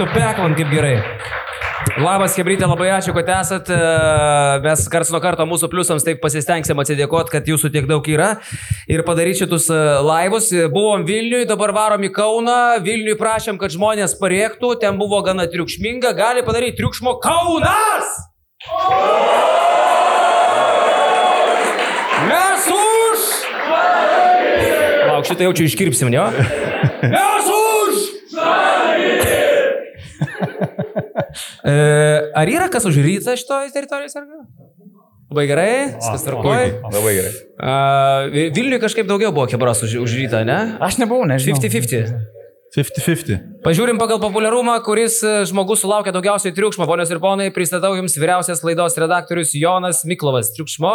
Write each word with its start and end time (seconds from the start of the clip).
tu 0.00 0.06
peklant 0.14 0.56
kaip 0.56 0.70
gerai. 0.72 0.96
Labas, 2.00 2.36
Hebrytė, 2.38 2.64
labai 2.68 2.88
ačiū, 2.94 3.12
kad 3.16 3.28
esat. 3.34 3.68
E, 3.72 3.78
Mes 4.64 4.84
kars 4.92 5.10
nuo 5.12 5.20
karto 5.20 5.44
mūsų 5.48 5.68
pliusams 5.72 6.04
taip 6.06 6.20
pasistengsim 6.22 6.80
atsidėkoti, 6.80 7.32
kad 7.34 7.48
jūsų 7.48 7.70
tiek 7.74 7.88
daug 7.88 8.04
yra 8.08 8.30
ir 8.88 9.02
padaryti 9.04 9.42
šitus 9.42 9.68
e, 9.72 9.78
laivus. 10.06 10.48
Buvom 10.72 11.04
Vilniui, 11.08 11.44
dabar 11.48 11.74
varom 11.76 12.04
į 12.06 12.12
Kauną. 12.16 12.80
Vilniui 12.86 13.18
prašėm, 13.20 13.60
kad 13.60 13.74
žmonės 13.76 14.16
parėktų, 14.20 14.72
ten 14.80 15.00
buvo 15.00 15.20
gana 15.26 15.48
triukšminga. 15.52 16.14
Gali 16.16 16.44
padaryti 16.48 16.80
triukšmo 16.80 17.18
Kaunas! 17.20 18.16
Mes 22.30 22.68
už! 22.76 23.30
Lauk, 25.10 25.28
šitą 25.28 25.48
jau 25.48 25.56
čia 25.56 25.72
iškirpsim, 25.72 26.12
ne? 26.12 26.28
Mes 27.04 27.48
už! 27.48 27.59
E, 31.62 31.74
ar 32.34 32.48
yra 32.50 32.66
kas 32.72 32.82
už 32.88 32.96
rytą 33.04 33.36
šitoje 33.38 33.70
teritorijoje? 33.74 34.24
Labai 35.30 35.44
gerai, 35.46 35.74
viskas 35.94 36.24
tvarkoja. 36.26 36.80
Labai 36.90 37.12
gerai. 37.14 38.50
Vilniui 38.56 38.80
kažkaip 38.82 39.06
daugiau 39.06 39.30
buvo 39.30 39.46
kebras 39.46 39.84
už, 39.86 40.00
už 40.02 40.16
rytą, 40.18 40.42
ne? 40.48 40.58
Aš 40.82 40.98
nebuvau, 40.98 41.28
nežinau. 41.30 41.60
50-50. 41.60 42.40
50-50. 42.74 43.62
Pažiūrim 43.64 43.98
pagal 43.98 44.20
populiarumą, 44.22 44.76
kuris 44.86 45.18
e, 45.26 45.42
žmogus 45.50 45.82
sulaukia 45.82 46.14
daugiausiai 46.14 46.54
triukšmo. 46.54 46.86
Ponios 46.86 47.10
ir 47.10 47.18
ponai, 47.22 47.50
pristatau 47.54 47.96
Jums 47.98 48.14
vyriausias 48.18 48.62
laidos 48.66 48.94
redaktorius 48.98 49.54
Jonas 49.58 50.04
Miklovas. 50.06 50.52
Triukšmo. 50.54 50.94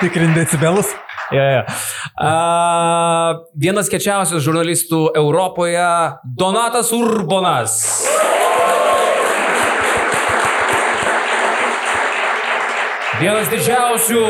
Tikrin 0.00 0.32
decibelus. 0.36 0.96
Ja, 1.34 1.42
ja. 1.50 1.62
A, 2.22 2.32
vienas 3.58 3.90
kečiausių 3.90 4.38
žurnalistų 4.42 5.00
Europoje- 5.18 5.86
Donatas 6.38 6.92
Urbonas. 6.94 7.74
Vienas 13.16 13.48
didžiausių 13.48 14.22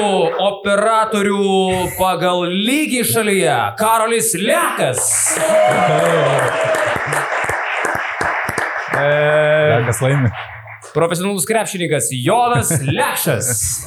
operatorių 0.47 1.47
pagal 1.98 2.47
lygį 2.47 3.02
šalyje- 3.12 3.56
Karolis 3.83 4.33
Lekas. 4.39 5.02
E, 8.97 9.83
Kas 9.86 10.00
laimi? 10.00 10.30
profesionalus 10.94 11.44
krepšininkas 11.44 12.08
Jonas 12.11 12.70
Lešas. 12.80 13.84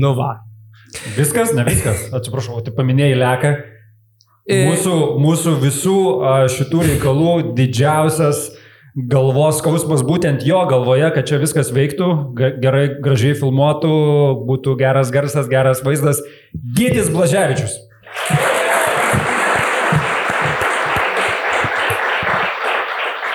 Nu 0.00 0.14
va. 0.18 0.32
Viskas, 1.16 1.52
ne 1.56 1.64
viskas. 1.66 2.08
Atsiprašau, 2.14 2.60
tu 2.64 2.74
paminėjai 2.76 3.18
leką. 3.18 3.52
E- 4.50 4.64
Mūsų, 4.66 4.96
mūsų 5.22 5.54
visų 5.62 5.98
šitų 6.50 6.82
reikalų 6.88 7.54
didžiausias 7.56 8.50
galvos 8.92 9.62
skausmas 9.62 10.02
būtent 10.04 10.42
jo 10.44 10.58
galvoje, 10.68 11.08
kad 11.14 11.28
čia 11.28 11.38
viskas 11.40 11.70
veiktų, 11.72 12.08
gerai, 12.60 12.88
gražiai 13.00 13.36
filmuotų, 13.38 13.92
būtų 14.48 14.76
geras 14.82 15.12
garsas, 15.14 15.48
geras 15.48 15.80
vaizdas. 15.86 16.20
Gytis 16.52 17.08
Blaževičius. 17.12 17.78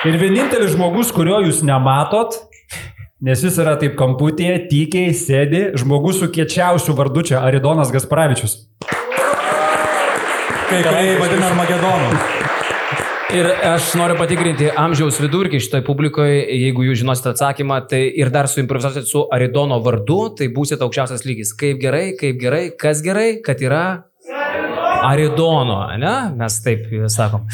Ir 0.06 0.14
vienintelis 0.20 0.76
žmogus, 0.76 1.10
kurio 1.10 1.40
jūs 1.42 1.64
nematot, 1.66 2.36
nes 3.18 3.40
jis 3.42 3.56
yra 3.58 3.74
taip 3.80 3.96
kamputėje, 3.98 4.68
tykiai 4.70 5.14
sėdi, 5.16 5.62
žmogus 5.80 6.20
su 6.22 6.28
kiečiausiu 6.30 6.94
vardu 6.98 7.24
čia, 7.26 7.40
Aridonas 7.42 7.90
Gasparavičius. 7.94 8.60
Kai 10.68 10.82
kurie 10.84 11.16
vadina 11.18 11.48
Armagedonu. 11.48 12.20
Ir 13.28 13.44
aš 13.68 13.90
noriu 14.00 14.14
patikrinti 14.16 14.70
amžiaus 14.72 15.18
vidurkį 15.20 15.58
šitoj 15.60 15.82
publikoje, 15.84 16.38
jeigu 16.62 16.86
jūs 16.86 17.02
žinosite 17.02 17.34
atsakymą, 17.34 17.82
tai 17.90 18.06
ir 18.16 18.30
dar 18.32 18.48
suimprovizuosit 18.48 19.10
su 19.10 19.26
Aridono 19.34 19.82
vardu, 19.84 20.20
tai 20.38 20.48
būsit 20.54 20.80
aukščiausias 20.84 21.26
lygis. 21.28 21.52
Kaip 21.58 21.82
gerai, 21.82 22.14
kaip 22.16 22.38
gerai, 22.40 22.62
kas 22.80 23.02
gerai, 23.04 23.42
kad 23.44 23.60
yra 23.60 23.82
Aridono, 25.04 25.78
ne? 25.98 26.14
Mes 26.36 26.58
taip 26.64 26.86
sakom. 27.12 27.46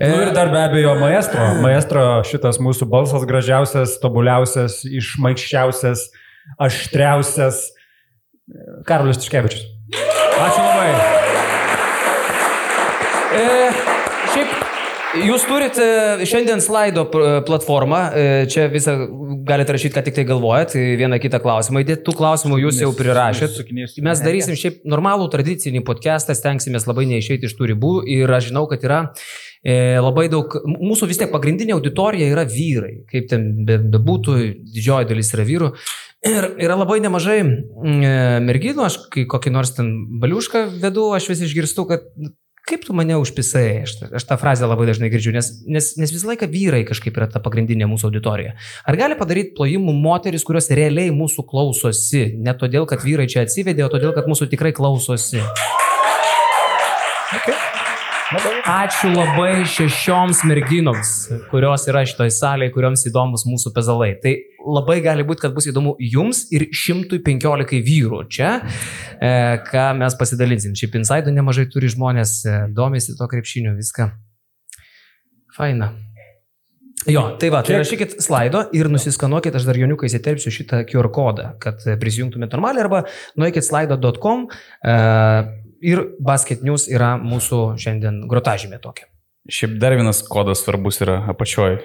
Nu 0.00 0.20
ir 0.22 0.32
dar 0.34 0.50
be 0.52 0.60
abejo 0.62 0.94
maestro. 1.00 1.46
Maestro 1.62 2.04
šitas 2.28 2.60
mūsų 2.62 2.88
balsas 2.90 3.26
gražiausias, 3.28 3.96
tobuliausias, 4.02 4.80
išmaikščiausias, 4.86 6.08
aštriausias. 6.68 7.64
Karolis 8.88 9.20
Tiškevičius. 9.20 9.66
Ačiū 10.38 10.62
labai. 10.64 10.90
E, 13.38 13.42
šiaip, 14.32 14.54
jūs 15.26 15.44
turite 15.48 15.84
šiandien 16.28 16.60
slaido 16.62 17.04
pr- 17.10 17.40
platformą, 17.46 17.98
e, 18.14 18.24
čia 18.50 18.66
visą 18.72 18.94
galite 19.48 19.74
rašyti, 19.74 19.94
ką 19.96 20.02
tik 20.06 20.16
tai 20.18 20.24
galvojat, 20.28 20.74
e, 20.78 20.96
vieną 21.00 21.18
kitą 21.22 21.40
klausimą. 21.42 21.82
Įdėt 21.84 22.04
tų 22.06 22.14
klausimų 22.18 22.58
jūs 22.62 22.80
jau 22.82 22.90
prirašėt. 22.96 23.56
Mes 24.04 24.22
darysim 24.24 24.56
šiaip 24.58 24.80
normalų 24.84 25.28
tradicinį 25.32 25.84
podcastą, 25.86 26.34
stengsimės 26.38 26.86
labai 26.88 27.06
neišeiti 27.10 27.48
iš 27.50 27.56
tų 27.58 27.70
ribų 27.74 27.92
ir 28.06 28.30
aš 28.30 28.50
žinau, 28.50 28.66
kad 28.70 28.82
yra 28.86 29.00
e, 29.64 29.98
labai 30.00 30.28
daug, 30.32 30.54
mūsų 30.64 31.08
vis 31.10 31.18
tiek 31.18 31.30
pagrindinė 31.32 31.74
auditorija 31.78 32.28
yra 32.30 32.44
vyrai, 32.48 33.04
kaip 33.10 33.28
ten 33.28 33.64
be- 33.66 33.78
bebūtų, 33.96 34.36
didžioji 34.74 35.08
dalis 35.10 35.32
yra 35.34 35.44
vyrų. 35.48 35.72
Ir 36.26 36.48
yra 36.58 36.74
labai 36.74 36.98
nemažai 37.00 37.38
e, 37.44 37.48
merginų, 38.42 38.84
aš 38.86 38.96
kai 39.14 39.24
kokį 39.30 39.52
nors 39.54 39.70
ten 39.76 39.92
baliušką 40.22 40.64
vedu, 40.82 41.12
aš 41.14 41.28
vis 41.30 41.44
išgirstu, 41.46 41.86
kad 41.86 42.00
"Nu, 42.16 42.30
kaip 42.68 42.84
tu 42.84 42.94
mane 42.96 43.16
užpisai, 43.18 43.82
aš, 43.86 43.94
aš 44.20 44.26
tą 44.28 44.36
frazę 44.40 44.68
labai 44.68 44.88
dažnai 44.90 45.10
girdžiu, 45.12 45.32
nes, 45.36 45.50
nes, 45.66 45.90
nes 46.00 46.12
visą 46.12 46.30
laiką 46.30 46.48
vyrai 46.52 46.82
kažkaip 46.88 47.16
yra 47.18 47.28
ta 47.32 47.40
pagrindinė 47.44 47.88
mūsų 47.90 48.10
auditorija. 48.10 48.54
Ar 48.88 48.98
gali 49.00 49.16
padaryti 49.18 49.54
plojimų 49.56 49.94
moteris, 49.96 50.44
kurios 50.46 50.70
realiai 50.74 51.14
mūsų 51.14 51.46
klausosi, 51.48 52.26
ne 52.36 52.54
todėl, 52.58 52.88
kad 52.90 53.04
vyrai 53.04 53.28
čia 53.30 53.46
atsivedė, 53.46 53.86
o 53.86 53.92
todėl, 53.92 54.14
kad 54.16 54.28
mūsų 54.30 54.50
tikrai 54.52 54.74
klausosi? 54.76 55.42
Ačiū 58.68 59.08
labai 59.14 59.64
šešioms 59.64 60.42
merginoms, 60.44 61.12
kurios 61.48 61.86
yra 61.88 62.02
šitoj 62.04 62.28
salėje, 62.36 62.74
kuriuoms 62.74 63.06
įdomus 63.08 63.46
mūsų 63.48 63.72
pezalai. 63.72 64.10
Tai 64.20 64.34
labai 64.68 64.98
gali 65.04 65.24
būti, 65.26 65.44
kad 65.46 65.54
bus 65.56 65.68
įdomu 65.70 65.94
jums 66.02 66.44
ir 66.54 66.68
115 66.74 67.80
vyrų 67.86 68.24
čia, 68.32 68.58
e, 69.18 69.30
ką 69.68 69.86
mes 69.98 70.16
pasidalinsim. 70.18 70.76
Šiaip 70.78 70.98
insaido 71.00 71.32
nemažai 71.34 71.68
turi 71.72 71.90
žmonės, 71.92 72.34
e, 72.44 72.58
domisi 72.74 73.16
to 73.18 73.28
krepšinio, 73.30 73.74
viską. 73.78 74.10
Faina. 75.56 75.92
Jo, 77.08 77.38
tai 77.40 77.48
va, 77.54 77.62
tai 77.64 77.78
rašykit 77.78 78.18
slaido 78.20 78.64
ir 78.74 78.90
nusiskanuokit, 78.90 79.54
aš 79.54 79.68
dar 79.68 79.78
joniukai 79.78 80.10
įsiterpsiu 80.10 80.52
šitą 80.52 80.82
QR 80.90 81.08
kodą, 81.14 81.52
kad 81.62 81.80
e, 81.86 81.96
prisijungtumėte 82.00 82.58
normaliai 82.58 82.84
arba 82.84 83.04
nueikit 83.38 83.64
slaido.com 83.66 84.48
ir 85.78 86.02
Basket 86.18 86.64
News 86.66 86.88
yra 86.90 87.14
mūsų 87.22 87.62
šiandien 87.80 88.24
grotažymė 88.30 88.82
tokia. 88.82 89.06
Šiaip 89.48 89.78
dar 89.80 89.94
vienas 89.96 90.20
kodas 90.26 90.60
svarbus 90.64 91.00
yra 91.00 91.22
apačioje. 91.30 91.78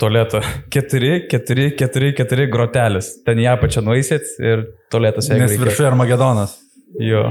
Tualeto 0.00 0.40
4, 0.72 1.28
4, 1.28 1.70
4, 1.76 2.12
4 2.16 2.46
grotelis. 2.52 3.10
Ten 3.26 3.40
ją 3.42 3.52
apačią 3.58 3.82
nueisit 3.84 4.24
ir 4.40 4.62
tualetas 4.92 5.28
jeigu 5.28 5.44
Nes 5.44 5.58
viršuje 5.60 5.88
Armagedonas. 5.90 6.54
Jo. 7.04 7.26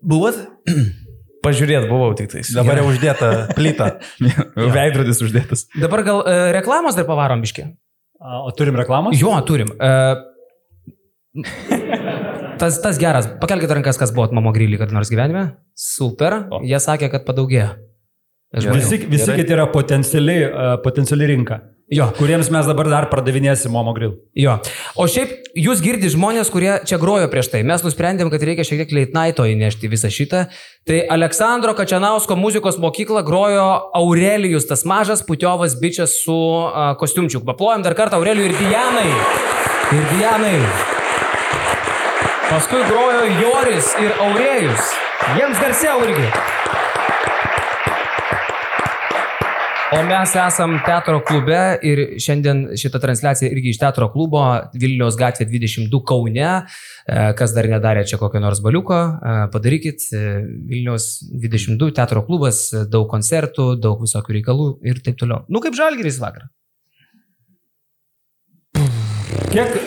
Buvot? 0.00 0.38
Pažiūrėt 1.46 1.84
buvau 1.90 2.14
tik 2.18 2.32
tais. 2.32 2.48
Dabar 2.56 2.80
jau 2.80 2.88
uždėta 2.90 3.28
plyta. 3.58 3.90
Veidrodis 4.56 5.20
uždėtas. 5.22 5.66
Dabar 5.78 6.02
gal 6.06 6.22
e, 6.26 6.38
reklamos 6.56 6.96
dar 6.98 7.06
pavarom 7.06 7.44
biški? 7.44 7.68
A, 8.18 8.40
O 8.48 8.50
turim 8.56 8.78
reklamą? 8.80 9.12
Jo, 9.14 9.36
turim. 9.46 9.68
E, 9.76 9.92
tas, 12.58 12.80
tas 12.82 12.98
geras. 12.98 13.28
Pakelkite 13.42 13.76
rankas, 13.76 14.00
kas 14.00 14.14
buvo 14.16 14.32
mamo 14.34 14.50
grilį 14.56 14.80
kada 14.80 14.96
nors 14.96 15.12
gyvenime. 15.12 15.50
Super. 15.76 16.40
O. 16.50 16.64
Jie 16.66 16.80
sakė, 16.82 17.12
kad 17.12 17.28
padaugėjo. 17.28 17.74
Žmonių. 18.56 18.76
Visi, 18.80 18.98
visi 19.04 19.24
Gerai. 19.26 19.40
kiti 19.42 19.52
yra 19.52 19.66
potenciali, 19.68 20.36
a, 20.48 20.76
potenciali 20.80 21.26
rinka, 21.28 21.58
Jo. 21.92 22.06
kuriems 22.16 22.48
mes 22.50 22.66
dabar 22.66 22.88
dar 22.88 23.04
pardavinėsim 23.12 23.70
Momo 23.70 23.92
Grill. 23.94 24.14
Jo. 24.34 24.56
O 24.96 25.04
šiaip 25.06 25.52
jūs 25.54 25.82
girdite 25.84 26.08
žmonės, 26.14 26.48
kurie 26.50 26.72
čia 26.88 26.96
grojo 26.98 27.28
prieš 27.30 27.50
tai. 27.52 27.60
Mes 27.68 27.84
nusprendėm, 27.84 28.30
kad 28.32 28.42
reikia 28.42 28.64
šiek 28.64 28.80
tiek 28.82 28.94
leitnaito 28.96 29.44
įnešti 29.46 29.90
visą 29.92 30.08
šitą. 30.10 30.46
Tai 30.88 30.98
Aleksandro 31.14 31.76
Kačianausko 31.78 32.34
muzikos 32.40 32.80
mokykla 32.80 33.22
grojo 33.28 33.68
Aurelijus, 33.94 34.66
tas 34.66 34.82
mažas 34.88 35.22
putiovas 35.22 35.76
bičias 35.78 36.16
su 36.24 36.34
uh, 36.34 36.96
kostiumčiu. 36.98 37.44
Paplojom 37.46 37.84
dar 37.86 37.94
kartą 37.94 38.18
Aurelijui 38.18 38.50
ir 38.50 38.56
Dianai. 38.58 39.08
Ir 39.94 40.04
Dianai. 40.16 40.58
Paskui 42.50 42.82
grojo 42.88 43.24
Joris 43.42 43.92
ir 44.02 44.12
Aurėjus. 44.26 44.94
Jiems 45.36 45.58
garsiau 45.62 46.02
irgi. 46.06 46.28
O 49.92 50.02
mes 50.02 50.32
esam 50.34 50.72
teatro 50.82 51.20
klube 51.22 51.58
ir 51.86 52.00
šiandien 52.18 52.64
šitą 52.74 52.98
transliaciją 52.98 53.52
irgi 53.54 53.70
iš 53.70 53.78
teatro 53.78 54.08
klubo 54.10 54.40
Vilniaus 54.74 55.14
gatvė 55.14 55.46
22 55.46 56.00
Kaune. 56.10 56.48
E, 57.06 57.20
Kas 57.38 57.54
dar 57.54 57.68
nedarė 57.70 58.02
čia 58.10 58.18
kokio 58.18 58.42
nors 58.42 58.58
baliuko, 58.64 58.98
e, 58.98 59.36
padarykit. 59.54 60.08
E, 60.10 60.24
Vilniaus 60.72 61.06
22 61.30 61.94
teatro 61.94 62.24
klubas, 62.26 62.64
daug 62.90 63.06
koncertų, 63.14 63.76
daug 63.78 64.02
visokių 64.02 64.40
reikalų 64.40 64.68
ir 64.90 64.98
taip 65.06 65.22
toliau. 65.22 65.44
Nu 65.46 65.62
kaip 65.62 65.78
žalgeris 65.78 66.18
vakar. 66.18 66.50
Kiek, 69.54 69.82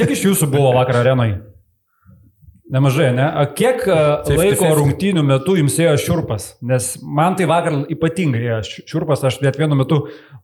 kiek 0.00 0.16
iš 0.16 0.30
jūsų 0.30 0.48
buvo 0.48 0.72
vakar 0.80 1.04
arenai? 1.04 1.34
Nemažai, 2.72 3.10
ne? 3.12 3.24
A 3.28 3.44
kiek 3.52 3.82
a, 3.84 4.22
laiko 4.32 4.70
rungtynių 4.78 5.20
metu 5.28 5.58
jums 5.58 5.74
ėjo 5.76 5.92
šiurpas? 6.00 6.46
Nes 6.64 6.94
man 7.04 7.34
tai 7.36 7.44
vakar 7.50 7.74
ypatingai 7.92 8.40
ėjo 8.46 8.60
ši- 8.64 8.84
šiurpas, 8.88 9.24
aš 9.28 9.42
net 9.44 9.58
vienu 9.60 9.76
metu 9.76 9.98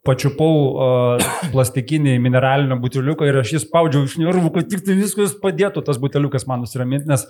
pačiupau 0.04 0.50
uh, 0.68 1.30
plastikinį 1.54 2.18
mineralinio 2.20 2.76
buteliuką 2.82 3.30
ir 3.30 3.40
aš 3.40 3.54
jį 3.54 3.62
spaudžiau 3.62 4.04
iš 4.04 4.18
nervų, 4.20 4.50
kad 4.58 4.68
tik 4.68 4.84
tai 4.84 4.98
viskas 4.98 5.32
padėtų 5.40 5.86
tas 5.86 6.00
buteliukas 6.02 6.44
man 6.50 6.60
nusiraminti, 6.66 7.08
nes 7.08 7.24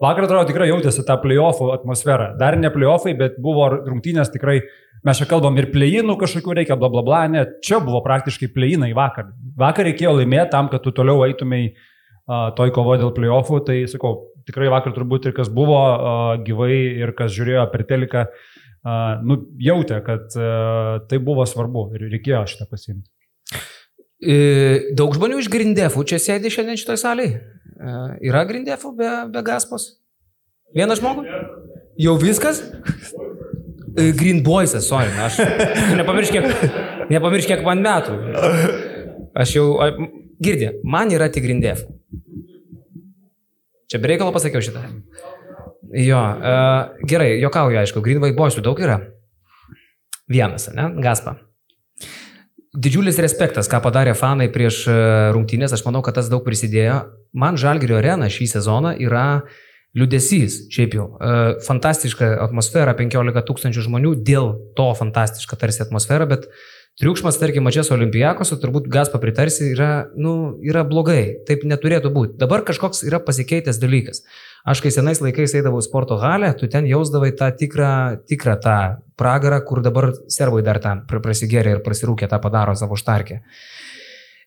vakar 0.00 0.24
atrodo 0.24 0.48
tikrai 0.48 0.70
jautėsi 0.70 1.04
tą 1.04 1.18
playoffų 1.20 1.68
atmosferą. 1.76 2.32
Dar 2.40 2.56
ne 2.56 2.72
playoffai, 2.72 3.12
bet 3.20 3.36
buvo 3.44 3.68
rungtynės 3.76 4.32
tikrai, 4.32 4.62
mes 5.04 5.20
čia 5.20 5.28
kalbam 5.28 5.60
ir 5.60 5.68
pleinų 5.74 6.16
kažkokių 6.24 6.56
reikia, 6.62 6.80
bla 6.80 6.88
bla 6.88 7.04
bla, 7.04 7.20
ne, 7.28 7.44
čia 7.60 7.84
buvo 7.84 8.00
praktiškai 8.08 8.48
pleinai 8.56 8.94
vakar. 8.96 9.34
Vakar 9.60 9.90
reikėjo 9.92 10.16
laimėti 10.22 10.54
tam, 10.56 10.72
kad 10.72 10.80
tu 10.80 10.96
toliau 10.96 11.26
eitumai 11.28 11.66
uh, 11.68 12.48
toj 12.56 12.72
kovo 12.74 12.96
dėl 13.00 13.12
playoffų, 13.16 13.60
tai 13.68 13.82
sakau, 13.90 14.29
tikrai 14.50 14.68
vakar 14.72 14.92
turbūt 14.96 15.30
ir 15.30 15.36
kas 15.36 15.48
buvo 15.54 15.78
gyvai 16.46 16.74
ir 17.04 17.14
kas 17.16 17.32
žiūrėjo 17.36 17.64
per 17.72 17.86
teliką, 17.88 18.26
nu, 19.24 19.38
jautė, 19.62 20.02
kad 20.04 20.34
tai 21.08 21.22
buvo 21.22 21.46
svarbu 21.48 21.88
ir 21.94 22.08
reikėjo 22.10 22.44
šitą 22.50 22.68
pasiimti. 22.70 23.08
E, 24.20 24.92
Daug 24.96 25.14
žmonių 25.16 25.40
iš 25.40 25.48
Grindefų 25.52 26.04
čia 26.08 26.18
sėdi 26.20 26.52
šiandien 26.52 26.78
šitoje 26.80 27.00
salėje. 27.00 27.40
Yra 28.20 28.44
Grindefų 28.48 28.92
be, 28.98 29.10
be 29.32 29.42
Gaspos? 29.44 29.94
Vienas 30.76 31.00
žmogus? 31.00 31.28
Jau 32.00 32.16
viskas? 32.20 32.60
E, 33.96 34.10
Green 34.12 34.42
Boysas, 34.44 34.86
sorry, 34.86 35.10
aš 35.24 35.40
nepamiršk, 36.00 36.36
kiek, 36.36 37.08
nepamiršk, 37.10 37.54
kiek 37.54 37.64
man 37.66 37.80
metų. 37.84 38.18
Aš 39.40 39.56
jau, 39.56 39.66
girdė, 40.42 40.74
man 40.84 41.10
yra 41.14 41.30
tik 41.32 41.46
Grindef. 41.48 41.82
Čia 43.90 43.98
bereikalo 43.98 44.30
pasakiau 44.34 44.62
šitą. 44.62 44.84
Jo, 45.98 46.20
uh, 46.20 47.06
gerai, 47.10 47.32
jokauju, 47.42 47.80
aišku, 47.80 48.02
Green 48.04 48.20
White 48.22 48.38
Boysų 48.38 48.62
daug 48.62 48.78
yra. 48.78 49.00
Vienas, 50.30 50.68
ne? 50.76 50.92
Gaspa. 51.02 51.40
Didžiulis 52.70 53.18
respektas, 53.18 53.66
ką 53.66 53.80
padarė 53.82 54.12
fanai 54.14 54.46
prieš 54.54 54.84
e, 54.86 54.92
rungtynės, 55.34 55.72
aš 55.74 55.82
manau, 55.82 56.04
kad 56.06 56.14
tas 56.14 56.28
daug 56.30 56.44
prisidėjo. 56.46 57.00
Man 57.34 57.56
Žalgirio 57.58 57.96
arena 57.98 58.28
šį 58.30 58.46
sezoną 58.52 58.92
yra 59.02 59.42
liudesys, 59.98 60.68
šiaip 60.70 60.94
jau. 60.94 61.08
E, 61.18 61.32
Fantastiška 61.66 62.28
atmosfera, 62.46 62.94
15 62.94 63.42
tūkstančių 63.48 63.88
žmonių, 63.88 64.14
dėl 64.22 64.52
to 64.78 64.86
fantastiška 65.00 65.58
tarsi 65.58 65.82
atmosfera, 65.82 66.30
bet 66.30 66.46
triukšmas, 67.00 67.38
tarkim, 67.40 67.64
mačias 67.64 67.90
olimpijakos, 67.94 68.52
turbūt 68.60 68.88
gas 68.92 69.10
papritarsi, 69.12 69.70
yra, 69.74 69.90
nu, 70.18 70.56
yra 70.66 70.82
blogai. 70.88 71.42
Taip 71.48 71.62
neturėtų 71.68 72.12
būti. 72.14 72.38
Dabar 72.40 72.64
kažkoks 72.66 73.04
yra 73.08 73.22
pasikeitęs 73.24 73.80
dalykas. 73.80 74.24
Aš 74.68 74.82
kai 74.84 74.92
senais 74.92 75.22
laikais 75.24 75.54
eidavau 75.56 75.80
į 75.80 75.86
sporto 75.86 76.18
halę, 76.20 76.50
tu 76.58 76.68
ten 76.68 76.88
jausdavai 76.88 77.30
tą 77.38 77.48
tikrą, 77.56 77.92
tikrą 78.28 78.58
tą 78.60 78.80
pragarą, 79.20 79.62
kur 79.64 79.80
dabar 79.84 80.10
serbai 80.28 80.64
dar 80.66 80.82
ten 80.82 81.06
pr- 81.08 81.22
prasigėrė 81.24 81.78
ir 81.78 81.84
prasirūkė 81.86 82.28
tą 82.28 82.40
padaro 82.42 82.76
savo 82.76 82.98
štarkę. 83.00 83.40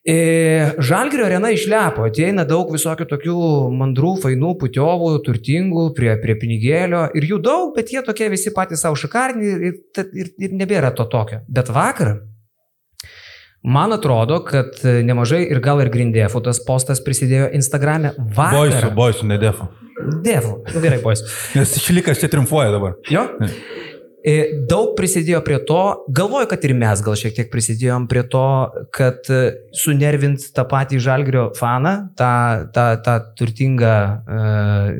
E, 0.03 0.73
Žalgirio 0.83 1.23
arena 1.29 1.47
išlepo, 1.55 2.03
ateina 2.09 2.43
daug 2.43 2.73
visokių 2.75 3.05
tokių 3.07 3.35
mandrų, 3.79 4.17
fainų, 4.25 4.49
putiovų, 4.59 5.13
turtingų, 5.23 5.85
prie, 5.95 6.09
prie 6.19 6.35
pinigėlio 6.41 7.05
ir 7.15 7.27
jų 7.29 7.39
daug, 7.45 7.71
bet 7.77 7.93
jie 7.95 8.03
tokie 8.03 8.27
visi 8.33 8.51
patys 8.51 8.83
savo 8.83 8.99
šakarni 8.99 9.53
ir, 9.69 9.77
ir, 10.03 10.33
ir 10.43 10.57
nebėra 10.59 10.91
to 10.97 11.07
tokio. 11.07 11.39
Bet 11.47 11.71
vakar, 11.71 12.17
man 13.63 13.95
atrodo, 13.95 14.41
kad 14.43 14.81
nemažai 14.83 15.45
ir 15.47 15.61
gal 15.63 15.81
ir 15.83 15.91
Grindėfų 15.93 16.43
tas 16.43 16.59
postas 16.67 17.01
prisidėjo 17.03 17.51
Instagram'e. 17.57 18.13
Boisų, 18.19 18.75
Vakar. 18.75 18.91
boisų, 18.97 19.29
ne 19.31 19.39
defu. 19.41 19.69
Dėvų. 20.03 20.57
Nu, 20.73 20.83
gerai, 20.83 20.99
boisų. 21.03 21.31
Nes 21.59 21.77
išlikas 21.79 22.21
čia 22.21 22.29
triumfuoja 22.31 22.73
dabar. 22.73 22.97
Jo? 23.11 23.27
E, 24.23 24.33
Daug 24.71 24.93
prisidėjo 24.95 25.41
prie 25.43 25.57
to, 25.67 25.79
galvoju, 26.15 26.47
kad 26.53 26.63
ir 26.63 26.73
mes 26.79 27.01
gal 27.03 27.17
šiek 27.19 27.35
tiek 27.35 27.49
prisidėjom 27.51 28.07
prie 28.11 28.23
to, 28.31 28.43
kad 28.95 29.27
e, 29.31 29.41
sunervint 29.75 30.47
tą 30.55 30.63
patį 30.69 31.01
žalgrio 31.03 31.49
faną, 31.59 31.93
tą, 32.19 32.31
tą, 32.75 32.87
tą 33.03 33.17
turtingą 33.39 33.91
e, 33.91 34.39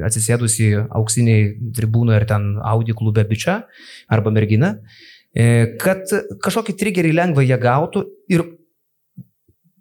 atsisėdusi 0.09 0.73
auksiniai 0.91 1.53
tribūnoje 1.75 2.19
ir 2.19 2.27
ten 2.29 2.51
Audi 2.73 2.95
klube 2.99 3.23
bičia 3.29 3.61
arba 4.11 4.35
mergina, 4.35 4.75
e, 4.75 5.12
kad 5.81 6.11
kažkokį 6.45 6.75
triggerį 6.77 7.13
lengvai 7.17 7.47
jie 7.47 7.57
gautų 7.57 8.03
ir 8.29 8.43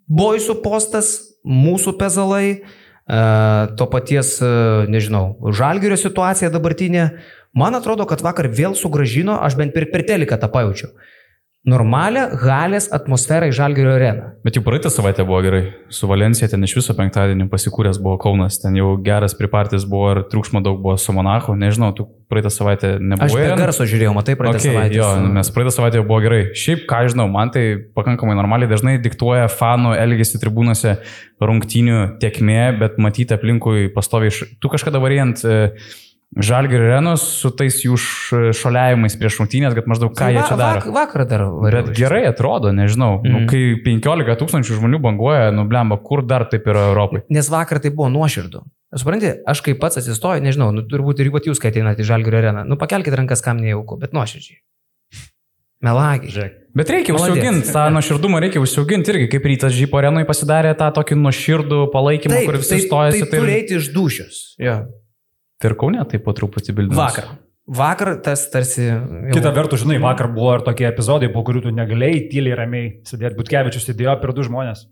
boisų 0.09 0.57
postas, 0.63 1.13
mūsų 1.43 1.95
pezalai, 1.99 2.47
e, 2.53 3.21
to 3.77 3.87
paties, 3.91 4.35
e, 4.41 4.51
nežinau, 4.91 5.37
žalgerio 5.51 5.97
situacija 5.99 6.51
dabartinė, 6.53 7.09
man 7.53 7.75
atrodo, 7.75 8.07
kad 8.09 8.23
vakar 8.23 8.47
vėl 8.47 8.77
sugražino, 8.79 9.37
aš 9.41 9.57
bent 9.59 9.73
per, 9.75 9.89
per 9.91 10.05
teliką 10.07 10.39
tą 10.39 10.49
pajaučiau, 10.51 10.93
normalią 11.63 12.25
galės 12.41 12.89
atmosferą 12.91 13.47
į 13.47 13.53
žalgerio 13.55 13.93
areną. 13.95 14.25
Bet 14.43 14.57
jau 14.57 14.63
praeitą 14.65 14.89
savaitę 14.91 15.23
buvo 15.23 15.37
gerai. 15.45 15.61
Su 15.95 16.09
Valencija 16.11 16.49
ten 16.51 16.63
iš 16.67 16.73
viso 16.75 16.95
penktadienį 16.97 17.45
pasikūręs 17.51 18.01
buvo 18.03 18.17
Kaunas. 18.19 18.57
Ten 18.59 18.75
jau 18.75 18.89
geras 19.05 19.31
pripartis 19.39 19.85
buvo 19.87 20.09
ir 20.11 20.21
triukšmo 20.33 20.59
daug 20.65 20.81
buvo 20.83 20.97
su 20.99 21.15
Monaku. 21.15 21.55
Nežinau, 21.55 21.93
tu 21.95 22.09
praeitą 22.27 22.51
savaitę 22.51 22.97
Aš 22.97 23.05
nebuvai. 23.13 23.31
be 23.31 23.45
arenoj? 23.45 23.61
garso 23.63 23.87
žiūrėjau, 23.87 24.13
matai, 24.17 24.35
praeitą 24.35 24.59
Okay, 24.59 24.73
savaitę. 24.75 24.99
jo, 24.99 25.09
nes 25.39 25.53
praeitą 25.55 25.75
savaitę 25.77 26.01
jau 26.01 26.05
buvo 26.11 26.19
gerai. 26.27 26.41
Šiaip, 26.51 26.83
ką 26.89 27.01
žinau, 27.13 27.29
man 27.31 27.53
tai 27.55 27.65
pakankamai 27.95 28.35
normaliai 28.35 28.67
dažnai 28.71 28.97
diktuoja 28.99 29.47
fanų 29.47 29.95
elgesį 30.03 30.43
tribūnose 30.43 30.97
rungtynių 31.39 32.19
tiekmė, 32.19 32.59
bet 32.83 32.99
matyti 32.99 33.37
aplinkui 33.39 33.87
pastoviai. 33.95 34.35
Tu 34.59 34.67
kažkada 34.75 34.99
variant 34.99 35.39
Žalgirio 36.33 36.87
arenos 36.89 37.21
su 37.41 37.51
tais 37.53 37.75
jų 37.85 37.93
šoliavimais 38.57 39.13
prieš 39.19 39.35
rungtynės, 39.37 39.75
kad 39.77 39.85
maždaug 39.91 40.15
ką 40.17 40.31
jie 40.33 40.41
čia 40.41 40.55
daro. 40.57 40.79
Vak, 40.81 40.87
vakar 40.95 41.25
dar 41.29 41.43
variau. 41.45 41.85
Bet 41.85 41.93
gerai 41.97 42.23
atrodo, 42.25 42.71
nežinau. 42.73 43.19
Mm. 43.21 43.29
Nu, 43.33 43.39
Mhm. 43.43 43.47
kai 43.51 43.61
15 43.85 44.39
tūkstančių 44.41 44.79
žmonių 44.79 44.99
banguoja, 45.03 45.51
nublemba, 45.53 45.99
kur 46.01 46.23
dar 46.25 46.45
taip 46.49 46.65
yra 46.65 46.87
Europai. 46.89 47.21
Nes 47.29 47.49
vakar 47.49 47.79
tai 47.79 47.91
buvo 47.91 48.09
nuoširdu. 48.09 48.63
Supranti, 48.95 49.29
aš 49.45 49.61
kaip 49.61 49.79
pats 49.79 49.97
atsistoju, 50.01 50.41
nežinau, 50.41 50.71
nu, 50.73 50.81
turbūt 50.85 51.19
ir 51.19 51.29
jūs, 51.29 51.59
kai 51.61 51.69
ateinate 51.69 52.01
į 52.01 52.09
Žalgirio 52.09 52.41
areną, 52.41 52.65
nu 52.65 52.77
pakelkite 52.77 53.15
rankas, 53.17 53.41
kam 53.41 53.57
nejauku, 53.57 53.99
bet 53.99 54.13
nuoširdžiai. 54.13 54.57
Melagiai. 55.83 56.31
Žiūrėk. 56.31 56.53
Bet 56.79 56.89
reikia 56.89 57.13
užsiauginti, 57.13 57.67
tą 57.73 57.89
nuoširdumą 57.91 58.39
reikia 58.39 58.61
užsiauginti 58.63 59.11
irgi, 59.11 59.27
kaip 59.33 59.43
rytas 59.51 59.73
žypo 59.75 59.99
arenui 59.99 60.23
pasidarė 60.25 60.71
tą 60.79 60.87
tokį 60.95 61.17
nuoširdų 61.19 61.79
palaikymą, 61.91 62.37
Taip, 62.39 62.45
kur 62.47 62.57
visi 62.61 62.77
tai, 62.77 62.83
stojasi. 62.87 63.25
tai 63.29 63.39
turi 63.39 63.51
eiti 63.59 63.75
iš 63.81 63.89
dušios. 63.93 64.37
Jo. 64.63 64.77
Tai 65.61 65.71
ir 65.71 65.75
kaunė 65.79 66.05
taip 66.11 66.23
po 66.25 66.33
truputį 66.35 66.75
bildina. 66.77 66.99
Vakar. 67.05 67.27
Vakar 67.63 68.09
tas 68.25 68.41
tarsi... 68.51 68.89
jau- 68.89 69.29
Kita 69.31 69.53
vertus, 69.55 69.83
žinai, 69.85 69.99
vakar 70.03 70.27
buvo 70.35 70.51
ir 70.57 70.65
tokie 70.65 70.83
epizodai, 70.89 71.29
po 71.31 71.45
kurių 71.47 71.61
tu 71.67 71.71
negalėjai 71.75 72.25
tyliai 72.33 72.57
ramiai 72.59 72.89
sėdėti. 73.07 73.37
Butkevičius 73.39 73.87
sėdėjo 73.87 74.17
per 74.19 74.33
du 74.35 74.43
žmonės. 74.49 74.83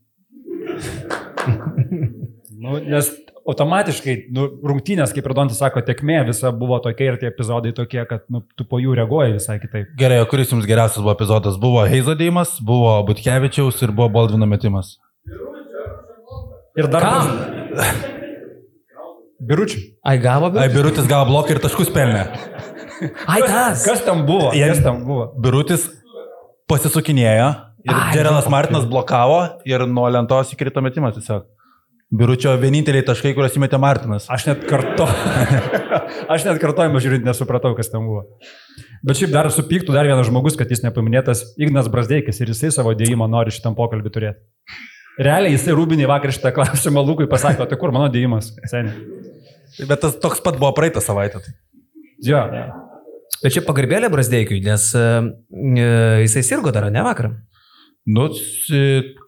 nu, 2.61 2.77
nes 2.79 3.09
automatiškai, 3.51 4.15
nu, 4.31 4.45
rungtynės, 4.69 5.11
kaip 5.17 5.25
ir 5.27 5.33
Dontis 5.35 5.59
sako, 5.59 5.81
tiekmė 5.83 6.21
visa 6.29 6.51
buvo 6.55 6.77
tokia 6.83 7.11
ir 7.11 7.17
tie 7.19 7.27
epizodai 7.31 7.73
tokie, 7.75 8.03
kad 8.07 8.23
nu, 8.31 8.43
tu 8.55 8.63
po 8.69 8.79
jų 8.79 8.93
reaguoji 9.01 9.35
visai 9.39 9.57
kitaip. 9.59 9.91
Gerai, 9.99 10.21
o 10.23 10.27
kuris 10.29 10.53
jums 10.53 10.67
geriausias 10.69 11.01
buvo 11.03 11.15
epizodas? 11.17 11.57
Buvo 11.59 11.83
Heizo 11.89 12.15
dėjimas, 12.15 12.55
buvo 12.63 12.93
Butkevičiaus 13.09 13.81
ir 13.83 13.91
buvo 13.97 14.07
Baldvino 14.13 14.47
metimas. 14.47 14.95
Ir 16.79 16.87
dar... 16.87 17.03
Biručiai. 19.41 19.90
Ai 20.03 20.17
gavo, 20.21 20.49
Ai, 20.49 20.65
bet... 20.67 20.73
Birutis 20.75 21.05
gavo 21.09 21.29
bloką 21.29 21.53
ir 21.55 21.59
taškus 21.61 21.91
pelnė. 21.93 22.23
Ai 23.29 23.41
tas. 23.45 23.83
Kas 23.85 24.01
tam 24.05 24.23
buvo? 24.25 24.49
Jie- 24.57 24.69
Kas 24.71 24.81
tam 24.85 25.03
buvo? 25.05 25.27
Birutis 25.41 25.87
pasisukinėjo 26.71 27.49
ir 27.85 27.93
Ai, 27.93 28.11
Džerelas 28.15 28.47
jo. 28.47 28.53
Martinas 28.53 28.85
blokavo 28.89 29.39
ir 29.69 29.85
nuo 29.89 30.07
lentos 30.13 30.53
įkrito 30.55 30.81
metimas 30.85 31.17
tiesiog. 31.17 31.45
Biručio 32.11 32.51
vieninteliai 32.59 33.05
taškai, 33.07 33.31
kuriuos 33.37 33.53
įmetė 33.55 33.77
Martinas. 33.79 34.25
Aš 34.35 34.49
net 34.49 34.65
kartu. 34.67 35.05
Aš 36.33 36.43
net 36.43 36.57
kartojimą 36.59 36.99
žiūrint 36.99 37.23
nesupratau, 37.23 37.71
kas 37.77 37.87
ten 37.93 38.03
buvo. 38.03 38.25
Bet 39.05 39.15
šiaip 39.21 39.31
dar 39.31 39.47
supyktų 39.53 39.95
dar 39.95 40.09
vienas 40.09 40.27
žmogus, 40.27 40.57
kad 40.59 40.69
jis 40.73 40.83
nepaminėtas 40.83 41.45
Ignas 41.61 41.87
Brasdeikis 41.93 42.41
ir 42.43 42.51
jisai 42.51 42.73
savo 42.75 42.91
dėjimą 42.99 43.29
nori 43.31 43.53
šitam 43.55 43.77
pokalbį 43.79 44.11
turėti. 44.11 44.43
Realiai 45.21 45.55
jisai 45.55 45.71
Rūbinį 45.77 46.09
vakar 46.11 46.33
šitą 46.35 46.51
klausimą 46.55 47.01
Lukui 47.05 47.29
pasakė, 47.31 47.63
tai 47.71 47.79
kur 47.79 47.95
mano 47.95 48.11
dėjimas? 48.11 48.51
Seniai. 48.71 49.30
Bet 49.79 50.01
tas 50.03 50.17
toks 50.21 50.41
pat 50.43 50.57
buvo 50.59 50.73
praeitą 50.77 51.01
savaitę. 51.03 51.39
Tai. 51.45 51.53
Jo. 52.25 52.41
Bet 53.41 53.55
čia 53.55 53.63
pagarbėlė 53.65 54.09
Brasdeikiui, 54.13 54.59
nes 54.65 54.89
e, 54.97 55.05
e, 55.81 55.87
jisai 56.25 56.43
sirgo 56.45 56.73
dar, 56.75 56.89
ne 56.93 57.01
vakar. 57.05 57.31
Nu, 58.05 58.27
s- 58.33 58.69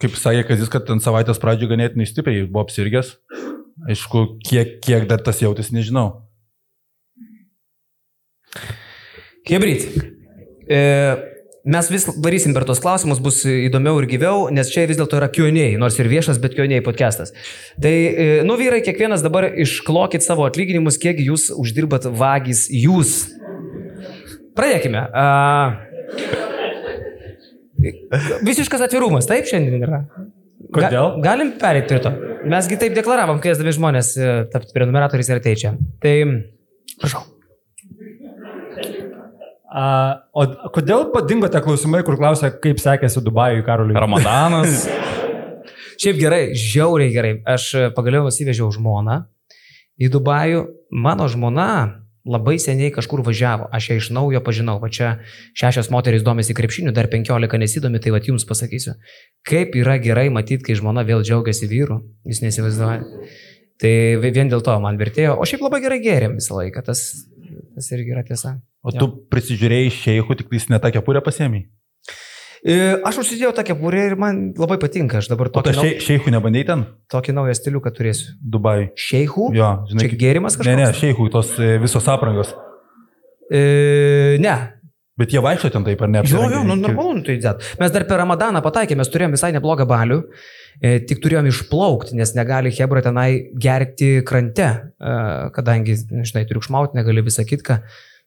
kaip 0.02 0.18
sakė, 0.18 0.44
kad 0.50 0.62
jis, 0.62 0.70
kad 0.74 0.90
ant 0.94 1.02
savaitės 1.06 1.40
pradžioje 1.42 1.72
ganėtinai 1.74 2.06
stipriai 2.10 2.46
buvo 2.50 2.66
apsirgęs. 2.68 3.16
Aišku, 3.90 4.26
kiek, 4.46 4.76
kiek 4.86 5.08
dar 5.10 5.22
tas 5.26 5.40
jautėsi, 5.42 5.74
nežinau. 5.74 6.08
Hebryt. 9.50 9.88
E, 10.70 10.80
mes 11.64 11.90
vis 11.92 12.06
varysim 12.20 12.54
per 12.56 12.66
tos 12.68 12.82
klausimus, 12.84 13.22
bus 13.24 13.42
įdomiau 13.48 14.02
ir 14.02 14.08
gyviau, 14.12 14.48
nes 14.52 14.68
čia 14.72 14.84
vis 14.90 15.00
dėlto 15.00 15.16
yra 15.20 15.30
Q&A, 15.32 15.78
nors 15.80 15.96
ir 16.00 16.10
viešas, 16.12 16.42
bet 16.44 16.58
Q&A 16.58 16.82
podcastas. 16.84 17.32
Tai, 17.82 17.94
e, 17.94 18.28
nu 18.48 18.58
vyrai, 18.60 18.82
kiekvienas 18.84 19.24
dabar 19.24 19.48
išklokit 19.48 20.26
savo 20.26 20.44
atlyginimus, 20.50 21.00
kiek 21.02 21.22
jūs 21.24 21.48
uždirbat 21.56 22.10
vagys 22.12 22.68
jūs. 22.68 23.16
Pradėkime. 24.58 25.08
A, 25.08 25.26
visiškas 28.44 28.84
atvirumas, 28.90 29.28
taip 29.30 29.48
šiandien 29.50 29.88
yra. 29.88 30.04
Kodėl? 30.74 31.16
Ga, 31.18 31.24
galim 31.32 31.56
perėti 31.62 31.94
prie 31.94 32.02
to. 32.04 32.12
Mesgi 32.50 32.80
taip 32.82 32.96
deklaravom, 32.98 33.40
kviesdami 33.44 33.72
žmonės 33.76 34.16
e, 34.18 34.34
tapti 34.52 34.76
prenumeratoriais 34.76 35.32
ir 35.32 35.40
ateiti 35.40 35.64
čia. 35.64 35.78
Tai, 36.04 36.16
prašau. 37.00 37.24
A, 39.74 39.86
o 40.38 40.46
kodėl 40.74 41.08
padingo 41.14 41.50
tie 41.50 41.62
klausimai, 41.66 42.04
kur 42.06 42.20
klausia, 42.20 42.52
kaip 42.62 42.82
sekėsi 42.82 43.24
Dubajui 43.26 43.64
Karoliui? 43.66 43.98
Ramadanas. 43.98 44.86
Šiaip 46.02 46.20
gerai, 46.20 46.44
žiauriai 46.58 47.14
gerai. 47.14 47.34
Aš 47.50 47.66
e, 47.74 47.84
pagaliau 47.96 48.28
nusivežiau 48.28 48.70
žmoną 48.74 49.24
į 49.98 50.10
Dubajų. 50.14 50.64
Mano 50.94 51.26
žmona 51.32 52.04
labai 52.24 52.56
seniai 52.62 52.92
kažkur 52.94 53.24
važiavo. 53.26 53.68
Aš 53.74 53.90
ją 53.90 53.98
iš 54.00 54.10
naujo 54.16 54.42
pažinau. 54.46 54.78
Va 54.82 54.92
čia 54.94 55.16
šešios 55.60 55.90
moterys 55.94 56.26
domisi 56.26 56.56
krepšiniu, 56.56 56.94
dar 56.96 57.10
penkiolika 57.12 57.58
nesidomi, 57.58 58.02
tai 58.04 58.14
va 58.16 58.22
jums 58.24 58.46
pasakysiu. 58.50 58.96
Kaip 59.48 59.76
yra 59.80 59.98
gerai 60.02 60.30
matyti, 60.34 60.64
kai 60.70 60.78
žmona 60.80 61.06
vėl 61.08 61.26
džiaugiasi 61.26 61.70
vyru, 61.72 62.02
jūs 62.30 62.44
nesivaizduoja. 62.46 63.02
Tai 63.84 63.94
vien 64.24 64.52
dėl 64.52 64.62
to 64.64 64.76
man 64.80 65.02
vertėjo. 65.02 65.36
O 65.42 65.50
šiaip 65.50 65.66
labai 65.66 65.82
gerai 65.84 66.00
gėrėm 66.04 66.38
visą 66.40 66.62
laiką. 66.62 66.86
Tas, 66.88 67.04
tas 67.76 67.90
irgi 67.96 68.14
yra 68.16 68.24
tiesa. 68.28 68.58
O 68.84 68.92
tu 68.92 69.08
prisižiūrėjai 69.32 69.92
šeichų, 69.96 70.36
tik 70.42 70.50
tais 70.52 70.70
ne 70.72 70.80
tą 70.84 70.92
kepurę 70.96 71.22
pasiemi. 71.24 71.66
E, 72.64 72.76
Aš 73.04 73.18
užsidėjau 73.24 73.52
tą 73.58 73.64
kepurę 73.68 74.06
ir 74.10 74.14
man 74.20 74.54
labai 74.60 74.78
patinka. 74.80 75.20
Aš 75.20 75.28
dabar 75.32 75.50
O 75.52 75.54
tokį, 75.58 75.72
tu 75.72 75.76
nau... 75.80 75.84
šei, 75.88 75.98
šeichų 76.04 76.32
nebandai 76.36 76.62
ten? 76.68 76.86
tokį 77.12 77.36
naują 77.36 77.56
stilių, 77.60 77.82
kad 77.84 77.96
turėsiu. 77.98 78.36
Dubai. 78.40 78.92
Šeichų? 78.96 79.50
Jo, 79.58 79.72
žinai. 79.90 80.06
Čia 80.08 80.20
gėrimas 80.22 80.56
Ne, 80.56 80.64
kažkoks? 80.64 80.80
ne, 80.80 80.94
šeichų, 81.02 81.28
tos 81.34 81.52
e, 81.60 81.74
visos 81.84 82.08
aprangos. 82.12 82.54
E, 83.52 84.38
ne. 84.44 84.56
Bet 85.20 85.34
jie 85.34 85.42
vaikšto 85.46 85.70
ten 85.70 85.84
taip, 85.86 86.00
ar 86.02 86.10
ne? 86.10 86.24
Jo, 86.26 86.48
jo, 86.50 86.64
nu, 86.66 86.74
normalu, 86.74 87.20
nu, 87.20 87.24
tai 87.26 87.36
dėt. 87.42 87.62
Mes 87.78 87.92
dar 87.94 88.06
per 88.10 88.18
Ramadaną 88.24 88.64
pataikėme, 88.66 89.04
mes 89.04 89.12
turėjome 89.14 89.38
visai 89.38 89.52
neblogą 89.54 89.86
balių, 89.90 90.18
e, 90.82 90.96
tik 91.06 91.22
turėjome 91.22 91.52
išplaukti, 91.54 92.18
nes 92.18 92.34
negali 92.34 92.72
Hebra 92.74 93.04
tenai 93.06 93.28
gerti 93.62 94.24
krante, 94.26 94.72
e, 94.98 95.14
kadangi, 95.54 96.00
žinai, 96.26 96.48
triukšmauti, 96.50 96.98
negali 96.98 97.22
visą 97.26 97.46
kitką. 97.46 97.78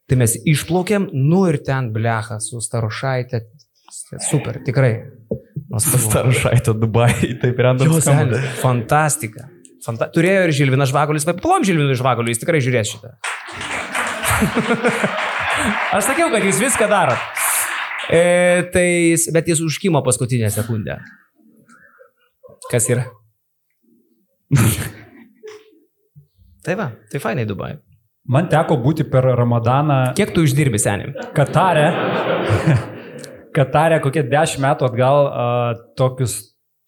Tai 0.06 0.20
mes 0.20 0.36
išplaukėm, 0.46 1.10
nu 1.10 1.42
ir 1.50 1.58
ten 1.66 1.90
blecha 1.94 2.38
su 2.44 2.62
starošaitė. 2.62 3.42
Super, 4.22 4.62
tikrai. 4.62 4.94
Nuostabu. 5.66 6.04
Starušaitė 6.10 6.78
Dubai, 6.78 7.10
taip 7.42 7.58
ir 7.58 7.72
ant 7.72 7.82
Jo, 7.82 7.98
seni, 7.98 8.38
fantastika. 8.62 9.50
Fanta 9.82 10.06
Turėjo 10.14 10.46
ir 10.46 10.54
Žilvinas 10.54 10.90
Žvagulis, 10.90 11.26
bet 11.26 11.42
plom 11.42 11.66
Žilvinui 11.66 11.98
Žvaguliui, 11.98 12.34
jis 12.34 12.42
tikrai 12.42 12.62
žiūrės 12.62 12.94
šitą. 12.94 13.16
Aš 15.96 16.10
sakiau, 16.10 16.28
kad 16.32 16.44
jūs 16.44 16.60
viską 16.60 16.88
darot. 16.90 17.18
E, 18.12 18.20
tai, 18.74 18.88
bet 19.34 19.48
jis 19.50 19.62
užkimo 19.64 20.02
paskutinę 20.04 20.50
sekundę. 20.54 20.98
Kas 22.70 22.88
yra? 22.90 23.06
tai 26.66 26.76
va, 26.78 26.90
tai 27.10 27.22
fainai 27.22 27.46
Dubai. 27.48 27.74
Man 28.26 28.48
teko 28.50 28.78
būti 28.82 29.06
per 29.06 29.28
Ramadaną 29.38 30.00
Kiek 30.18 30.32
tu 30.34 30.42
uždirbi, 30.42 30.80
seniai? 30.82 31.14
Katare. 31.34 31.86
Katare 33.56 34.00
kokie 34.04 34.24
dešimt 34.26 34.64
metų 34.66 34.88
atgal 34.88 35.20
uh, 35.26 35.84
tokius, 35.98 36.34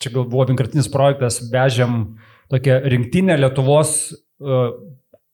čia 0.03 0.13
gal 0.15 0.27
buvo 0.29 0.49
vienkartinis 0.51 0.91
projektas, 0.93 1.39
vežėm 1.53 2.01
tokią 2.53 2.81
rinktinę 2.91 3.39
Lietuvos 3.39 3.95
uh, 4.11 4.75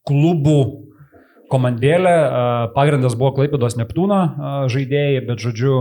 klubų 0.07 0.59
komandėlę. 1.53 2.15
Uh, 2.15 2.65
pagrindas 2.77 3.17
buvo 3.19 3.35
Klaipėdos 3.39 3.79
Neptūno 3.81 4.21
uh, 4.25 4.57
žaidėjai, 4.73 5.23
bet 5.29 5.45
žodžiu, 5.45 5.77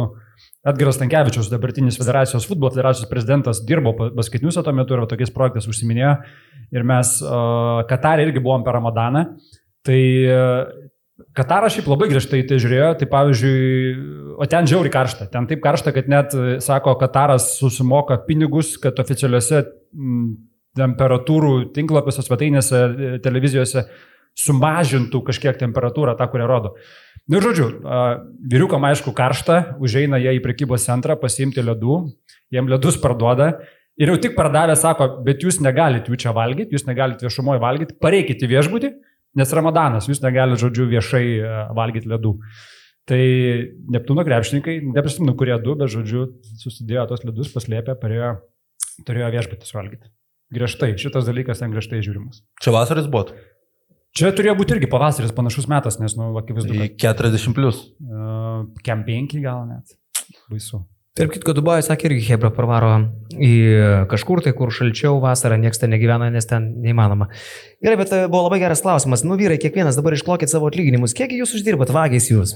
Edgaras 0.68 0.98
Tankievičius, 1.00 1.50
dabartinis 1.52 2.00
federacijos 2.00 2.48
futbolo 2.48 2.72
federacijos 2.72 3.10
prezidentas, 3.12 3.60
dirbo 3.68 3.94
basketiniuose 4.16 4.64
tuo 4.64 4.74
metu 4.76 4.96
ir 4.96 5.04
tokiais 5.12 5.34
projektais 5.36 5.68
užsiminėjo. 5.70 6.16
Ir 6.74 6.88
mes 6.88 7.18
uh, 7.26 7.84
Katarė 7.90 8.30
irgi 8.30 8.44
buvom 8.44 8.64
per 8.66 8.78
Ramadaną. 8.80 9.28
Tai 9.84 10.00
uh, 10.32 10.90
Kataras 11.34 11.76
šiaip 11.76 11.88
labai 11.90 12.10
griežtai 12.10 12.42
tai 12.50 12.58
žiūrėjo, 12.62 12.88
tai 13.00 13.08
pavyzdžiui, 13.10 13.60
o 14.42 14.48
ten 14.50 14.68
žiauri 14.70 14.90
karšta, 14.94 15.28
ten 15.34 15.46
taip 15.50 15.62
karšta, 15.64 15.94
kad 15.94 16.10
net, 16.10 16.34
e, 16.34 16.56
sako, 16.62 16.96
Kataras 17.02 17.52
susimoka 17.60 18.18
pinigus, 18.28 18.74
kad 18.82 18.98
oficialiuose 19.02 19.64
temperatūrų 20.78 21.54
tinklapiuose, 21.76 22.26
svetainėse, 22.26 22.82
e, 22.82 23.12
televizijose 23.26 23.86
sumažintų 24.40 25.22
kažkiek 25.28 25.60
temperatūrą, 25.60 26.18
tą, 26.20 26.28
kurią 26.32 26.50
rodo. 26.50 26.74
Na, 27.24 27.38
nu, 27.38 27.44
žodžiu, 27.46 27.70
a, 27.86 28.02
vyriukam 28.52 28.84
aišku 28.90 29.14
karšta, 29.16 29.78
užeina 29.84 30.20
jie 30.22 30.36
į 30.38 30.44
prekybos 30.44 30.86
centrą 30.90 31.16
pasiimti 31.20 31.64
ledų, 31.64 32.02
jiem 32.54 32.70
ledus 32.72 33.00
parduoda. 33.02 33.54
Ir 34.02 34.10
jau 34.10 34.18
tik 34.18 34.34
pardavę 34.34 34.74
sako, 34.80 35.08
bet 35.26 35.44
jūs 35.46 35.60
negalite 35.62 36.10
jų 36.10 36.18
čia 36.24 36.34
valgyti, 36.34 36.74
jūs 36.74 36.88
negalite 36.88 37.28
viešumoje 37.28 37.62
valgyti, 37.62 37.98
pareikite 38.02 38.50
viešbutį, 38.50 38.96
Nes 39.34 39.50
Ramadanas, 39.58 40.06
jūs 40.10 40.22
negalite, 40.22 40.62
žodžiu, 40.62 40.86
viešai 40.92 41.26
valgyti 41.74 42.10
ledų. 42.12 42.36
Tai 43.10 43.22
Neptūno 43.96 44.24
krepšininkai, 44.28 44.76
neprisimenu, 44.94 45.34
kurie 45.40 45.56
du, 45.64 45.74
bet, 45.80 45.90
žodžiu, 45.92 46.28
susidėjo 46.62 47.08
tos 47.10 47.26
ledus, 47.26 47.50
paslėpė, 47.56 47.98
parėjo, 48.00 48.36
turėjo 49.08 49.32
viešbutį 49.34 49.68
suvalgyti. 49.68 50.12
Griežtai, 50.54 50.92
šitas 51.02 51.26
dalykas 51.26 51.64
ten 51.64 51.74
griežtai 51.74 52.04
žiūrimas. 52.06 52.44
Čia 52.62 52.76
vasaris 52.76 53.10
buvo. 53.10 53.34
Čia 54.14 54.30
turėjo 54.38 54.54
būti 54.60 54.76
irgi 54.76 54.90
pavasaris 54.92 55.34
panašus 55.34 55.66
metas, 55.72 55.98
nes, 56.02 56.14
nu, 56.20 56.32
akivaizdu, 56.38 56.76
Į 56.86 56.90
40 57.02 57.56
plus. 57.58 57.80
kad 57.98 58.14
uh, 58.14 58.66
kem 58.86 59.02
penki 59.08 59.42
gal 59.42 59.64
net. 59.66 59.96
Baisu. 60.52 60.84
Tarp 61.14 61.30
kitko, 61.30 61.54
Dubajus 61.54 61.86
sakė 61.92 62.08
irgi 62.10 62.24
Hebra 62.32 62.50
parvaro 62.54 62.92
į 63.38 63.50
kažkur 64.10 64.42
tai, 64.42 64.54
kur 64.58 64.72
šalčiau 64.74 65.20
vasarą, 65.22 65.60
niekas 65.62 65.78
ten 65.82 65.92
negyvena, 65.94 66.32
nes 66.34 66.48
ten 66.50 66.72
neįmanoma. 66.82 67.28
Gerai, 67.86 68.00
bet 68.00 68.14
e, 68.18 68.24
buvo 68.26 68.48
labai 68.48 68.58
geras 68.64 68.82
klausimas. 68.82 69.22
Nu, 69.22 69.38
vyrai, 69.38 69.60
kiekvienas 69.62 69.98
dabar 70.00 70.18
išklokit 70.18 70.50
savo 70.50 70.72
atlyginimus. 70.72 71.14
Kiek 71.14 71.36
jūs 71.38 71.54
uždirbat, 71.60 71.94
vagiais 71.94 72.32
jūs? 72.34 72.56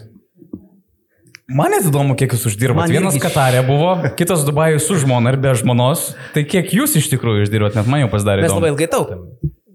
Man 1.53 1.77
įdomu, 1.77 2.17
kiek 2.17 2.33
jūs 2.33 2.47
uždirbat. 2.49 2.87
Man 2.87 2.95
Vienas 2.97 3.13
irgi- 3.13 3.27
Katarė 3.29 3.61
buvo, 3.67 3.93
kitas 4.17 4.41
Dubajui 4.47 4.81
su 4.81 4.97
žmona 5.05 5.31
ir 5.35 5.37
be 5.41 5.53
žmonos. 5.53 6.09
Tai 6.33 6.41
kiek 6.49 6.73
jūs 6.73 6.97
iš 6.97 7.11
tikrųjų 7.13 7.45
uždirbat, 7.45 7.77
net 7.77 7.85
man 7.85 8.03
jau 8.07 8.09
pasidarė. 8.11 8.41
Mes 8.41 8.49
įdomu. 8.51 8.65
labai 8.65 8.73
ilgai 8.73 8.89
taupėm. 8.91 9.21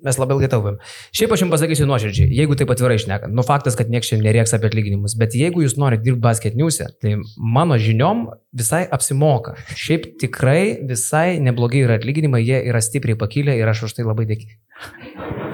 Mes 0.03 0.19
labai 0.19 0.37
ilgai 0.37 0.51
taupėm. 0.51 0.79
Šiaip 1.15 1.35
aš 1.35 1.45
jums 1.45 1.55
pasakysiu 1.55 1.87
nuoširdžiai, 1.87 2.31
jeigu 2.35 2.57
taip 2.59 2.73
atvirai 2.75 2.97
išnekant, 2.99 3.35
nu 3.37 3.45
faktas, 3.47 3.77
kad 3.79 3.91
niekas 3.93 4.11
čia 4.11 4.19
nerieks 4.19 4.55
apie 4.57 4.67
atlyginimus, 4.71 5.15
bet 5.19 5.37
jeigu 5.39 5.63
jūs 5.63 5.77
norite 5.79 6.03
dirbti 6.07 6.23
basket 6.25 6.59
news'e, 6.59 6.89
tai 7.03 7.17
mano 7.39 7.79
žiniom 7.79 8.27
visai 8.59 8.83
apsimoka. 8.91 9.55
Šiaip 9.79 10.17
tikrai 10.23 10.83
visai 10.91 11.39
neblogai 11.43 11.85
yra 11.87 12.01
atlyginimai, 12.01 12.43
jie 12.43 12.59
yra 12.73 12.83
stipriai 12.83 13.19
pakilę 13.21 13.55
ir 13.59 13.71
aš 13.71 13.87
už 13.89 13.99
tai 14.01 14.09
labai 14.09 14.27
dėkingas. 14.33 15.51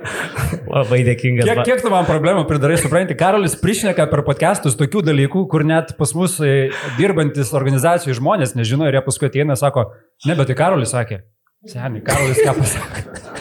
labai 0.74 1.02
dėkingas. 1.06 1.48
Kiek, 1.48 1.62
kiek 1.66 1.82
tu 1.84 1.92
man 1.92 2.06
problemų 2.08 2.46
pridarai, 2.48 2.78
supranti, 2.80 3.16
Karolis 3.18 3.56
prišneka 3.60 4.06
per 4.10 4.24
podcastus 4.26 4.78
tokių 4.80 5.04
dalykų, 5.10 5.44
kur 5.52 5.66
net 5.68 5.94
pas 5.98 6.14
mus 6.16 6.38
e, 6.44 6.70
dirbantis 6.98 7.52
organizacijų 7.56 8.16
žmonės 8.20 8.56
nežino 8.58 8.88
ir 8.88 8.98
jie 8.98 9.04
paskui 9.06 9.30
ateina 9.30 9.56
ir 9.56 9.60
sako, 9.60 9.90
ne, 10.26 10.38
bet 10.38 10.50
tai 10.50 10.58
Karolis 10.62 10.96
sakė. 10.96 11.22
Seniai, 11.68 12.00
Karolis 12.04 12.40
ką 12.40 12.56
pasakė. 12.56 13.38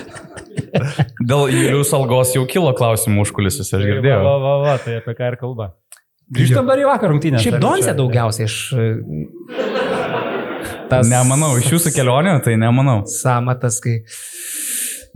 Dėl 1.30 1.50
Julius 1.54 1.92
algos 1.98 2.34
jau 2.36 2.46
kilo 2.50 2.72
klausimų 2.78 3.26
užkulisiuose, 3.28 3.76
aš 3.78 3.84
Va, 3.84 3.88
girdėjau. 3.94 4.20
va, 4.26 4.36
va, 4.44 4.56
va, 4.66 4.76
tai 4.84 4.98
apie 5.02 5.16
ką 5.18 5.32
ir 5.34 5.38
kalba. 5.42 5.72
Grįžtam 6.30 6.68
dar 6.70 6.78
į 6.78 6.86
vakar 6.86 7.10
rungtynę. 7.14 7.40
Šiaip 7.42 7.58
Donse 7.64 7.96
daugiausiai 7.98 8.46
iš... 8.46 8.58
Tas 10.90 11.10
Nemanau, 11.10 11.56
iš 11.62 11.70
jūsų 11.76 11.94
kelionių, 11.96 12.36
tai 12.46 12.56
nemanau. 12.60 13.02
Samatas, 13.10 13.78
kai... 13.84 14.00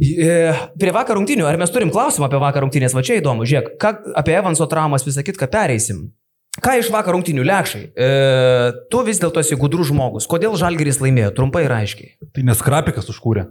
E, 0.01 0.33
Prie 0.81 0.93
vakar 0.93 1.17
rungtynių, 1.19 1.45
ar 1.50 1.57
mes 1.62 1.72
turim 1.74 1.91
klausimą 1.93 2.27
apie 2.29 2.41
vakar 2.41 2.65
rungtynės, 2.65 2.95
va 2.98 3.03
čia 3.05 3.19
įdomu, 3.22 3.45
žiūrėk, 3.50 3.75
ką, 3.81 3.91
apie 4.22 4.36
Evanso 4.38 4.65
traumas 4.69 5.05
visą 5.05 5.22
kitką 5.25 5.50
pereisim. 5.53 6.07
Ką 6.62 6.75
iš 6.77 6.91
vakar 6.93 7.15
rungtynių 7.17 7.45
lėkšai? 7.50 7.81
E, 7.98 8.10
tu 8.93 9.01
vis 9.05 9.22
dėlto 9.22 9.41
esi 9.41 9.57
gudrus 9.57 9.89
žmogus. 9.89 10.27
Kodėl 10.29 10.53
Žalgeris 10.62 11.01
laimėjo? 11.01 11.31
Trumpai 11.38 11.63
ir 11.65 11.74
aiškiai. 11.74 12.12
Tai 12.33 12.45
neskrapikas 12.50 13.10
užkūrė. 13.10 13.48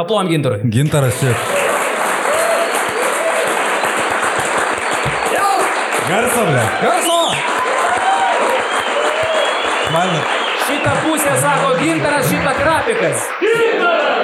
Aplom 0.00 0.28
gintarui. 0.32 0.64
Gintaras 0.72 1.18
čia. 1.20 1.34
Garso, 6.08 6.42
ble. 6.48 6.64
Garso! 6.82 7.18
Man, 9.92 10.08
Šitą 10.64 10.92
pusę 11.04 11.32
sako 11.42 11.74
gintaras, 11.82 12.30
šitą 12.30 12.52
krapikas. 12.62 13.28
Gintaras! 13.42 14.20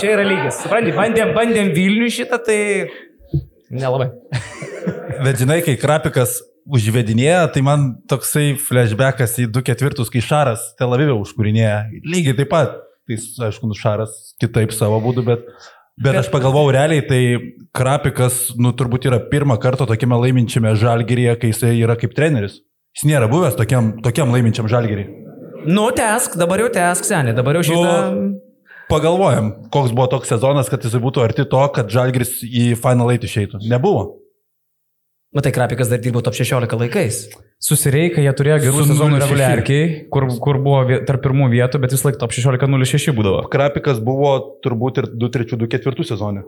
Čia 0.00 0.12
yra 0.14 0.24
lygis. 0.26 0.60
Supranti, 0.62 0.92
bandėm, 0.94 1.32
bandėm 1.34 1.72
Vilnių 1.74 2.10
šitą, 2.14 2.38
tai 2.44 2.60
nelabai. 3.72 4.10
bet 5.24 5.40
žinai, 5.40 5.60
kai 5.66 5.78
Krapikas 5.80 6.38
užvedinėja, 6.68 7.48
tai 7.54 7.62
man 7.66 7.90
toksai 8.10 8.54
flashbackas 8.60 9.38
į 9.40 9.48
2 9.52 9.64
ketvirtus, 9.70 10.10
kai 10.12 10.22
Šaras 10.24 10.70
Tel 10.78 10.92
Avivė 10.96 11.16
užkūrinėja. 11.18 11.82
Lygiai 12.06 12.36
taip 12.38 12.50
pat. 12.52 12.78
Tai, 13.08 13.18
aišku, 13.48 13.68
nu, 13.70 13.76
Šaras 13.76 14.34
kitaip 14.42 14.74
savo 14.76 15.00
būdu, 15.02 15.24
bet, 15.26 15.46
bet 15.98 16.18
aš 16.20 16.28
pagalvojau 16.30 16.74
realiai, 16.76 17.02
tai 17.06 17.22
Krapikas, 17.74 18.50
nu, 18.60 18.74
turbūt 18.76 19.08
yra 19.10 19.18
pirmą 19.32 19.56
kartą 19.62 19.88
tokiame 19.90 20.18
laiminčiame 20.20 20.76
žalgeryje, 20.78 21.38
kai 21.40 21.50
jis 21.54 21.64
yra 21.72 21.96
kaip 21.98 22.14
treneris. 22.18 22.60
Jis 22.96 23.08
nėra 23.10 23.30
buvęs 23.30 23.58
tokiam, 23.58 23.96
tokiam 24.04 24.30
laiminčiam 24.34 24.68
žalgerį. 24.70 25.08
Nu, 25.70 25.88
tesk, 25.96 26.38
dabar 26.40 26.62
jau 26.62 26.70
tesk, 26.74 27.08
seniai, 27.08 27.36
dabar 27.36 27.58
jau 27.58 27.66
šitą... 27.70 27.98
Nu, 28.14 28.30
Pagalvojam, 28.90 29.52
koks 29.70 29.92
buvo 29.94 30.08
toks 30.10 30.32
sezonas, 30.32 30.66
kad 30.66 30.82
jis 30.82 30.96
būtų 30.98 31.22
arti 31.22 31.44
to, 31.46 31.60
kad 31.74 31.92
žalgeris 31.94 32.40
į 32.42 32.72
Final 32.74 33.12
8 33.12 33.26
išeitų. 33.28 33.60
Nebuvo. 33.70 34.19
Matai, 35.30 35.52
Krapikas 35.54 35.86
dar 35.88 36.00
dirbo 36.02 36.20
top 36.26 36.34
16 36.34 36.74
laikais. 36.80 37.20
Susireikia, 37.62 38.22
jie 38.24 38.32
turėjo 38.34 38.56
gerų 38.64 38.86
sezonų 38.88 39.18
0,6. 39.20 39.22
reguliarkiai, 39.22 39.84
kur, 40.10 40.26
kur 40.42 40.58
buvo 40.64 40.80
tarp 41.06 41.22
pirmų 41.22 41.46
vietų, 41.52 41.78
bet 41.84 41.94
vis 41.94 42.02
laik 42.06 42.18
top 42.18 42.34
16.06 42.34 43.14
būdavo. 43.14 43.44
Krapikas 43.52 44.00
buvo 44.02 44.32
turbūt 44.64 44.98
ir 45.04 45.08
2-3-2-4 45.22 46.08
sezonė. 46.10 46.42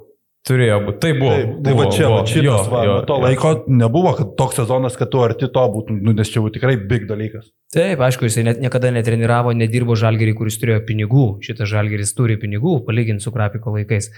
Turėjo 0.49 0.81
būti. 0.83 0.99
Tai 1.05 1.13
buvo. 1.15 1.35
Taip, 1.39 1.51
tai 1.63 1.73
buvo, 1.77 1.85
va 1.85 1.95
čia, 1.95 2.07
buvo. 2.09 2.17
va 2.17 2.27
šitas, 2.27 2.43
Jo, 2.43 2.57
va, 2.73 2.81
jo, 2.89 2.95
to 3.07 3.15
jo. 3.21 3.23
laiko 3.29 3.51
nebuvo, 3.71 4.17
kad 4.19 4.33
toks 4.41 4.59
sezonas, 4.59 4.97
kad 4.99 5.13
tu 5.13 5.21
arti 5.23 5.47
to 5.55 5.67
būtum, 5.77 6.01
nu, 6.03 6.17
nes 6.19 6.33
čia 6.35 6.41
jau 6.41 6.51
tikrai 6.51 6.75
big 6.91 7.07
dalykas. 7.07 7.53
Taip, 7.71 8.03
aišku, 8.03 8.27
jisai 8.27 8.49
net 8.49 8.59
niekada 8.65 8.91
netreniravo, 8.91 9.55
nedirbo 9.55 9.95
žalgerį, 9.95 10.35
kuris 10.41 10.59
turėjo 10.59 10.83
pinigų. 10.89 11.29
Šitas 11.47 11.71
žalgeris 11.71 12.11
turi 12.19 12.35
pinigų, 12.43 12.81
palyginti 12.89 13.23
su 13.23 13.31
Krapiko 13.31 13.77
laikais. 13.79 14.11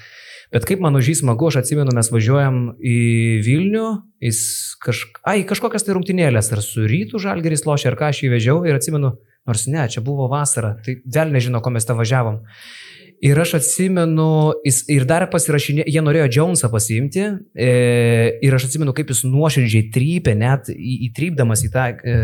Bet 0.52 0.66
kaip 0.68 0.82
man 0.84 0.96
už 0.98 1.10
jį 1.10 1.14
smagu, 1.22 1.48
aš 1.48 1.62
atsimenu, 1.62 1.94
mes 1.96 2.10
važiuojam 2.12 2.58
į 2.78 2.96
Vilnių, 3.46 3.86
jis 4.24 4.40
kaž... 4.84 5.04
Ai, 5.24 5.42
kažkokias 5.48 5.86
tai 5.86 5.96
rungtynėlės, 5.96 6.50
ar 6.54 6.62
su 6.64 6.84
rytų 6.88 7.22
žalgeris 7.22 7.64
lošia, 7.68 7.92
ar 7.92 7.98
ką 8.00 8.10
aš 8.12 8.24
jį 8.24 8.32
vežiau 8.34 8.62
ir 8.68 8.76
atsimenu, 8.76 9.14
nors 9.48 9.66
ne, 9.70 9.86
čia 9.92 10.04
buvo 10.04 10.28
vasara, 10.32 10.74
tai 10.84 10.98
vėl 11.04 11.32
nežino, 11.34 11.62
ko 11.64 11.72
mes 11.74 11.88
tą 11.88 11.96
važiavom. 11.98 12.42
Ir 13.23 13.38
aš 13.40 13.54
atsimenu, 13.59 14.26
jis 14.66 14.80
ir 14.92 15.04
dar 15.09 15.25
pasirašinė, 15.33 15.85
jie 15.88 16.00
norėjo 16.04 16.26
Jonesą 16.35 16.68
pasiimti, 16.73 17.23
e, 17.54 17.68
ir 18.44 18.56
aš 18.56 18.66
atsimenu, 18.68 18.92
kaip 18.97 19.12
jis 19.12 19.23
nuoširdžiai 19.28 19.88
trypė, 19.94 20.35
net 20.38 20.68
į, 20.73 20.97
įtrypdamas 21.09 21.62
į 21.64 21.71
tą 21.73 21.87
e, 21.94 22.16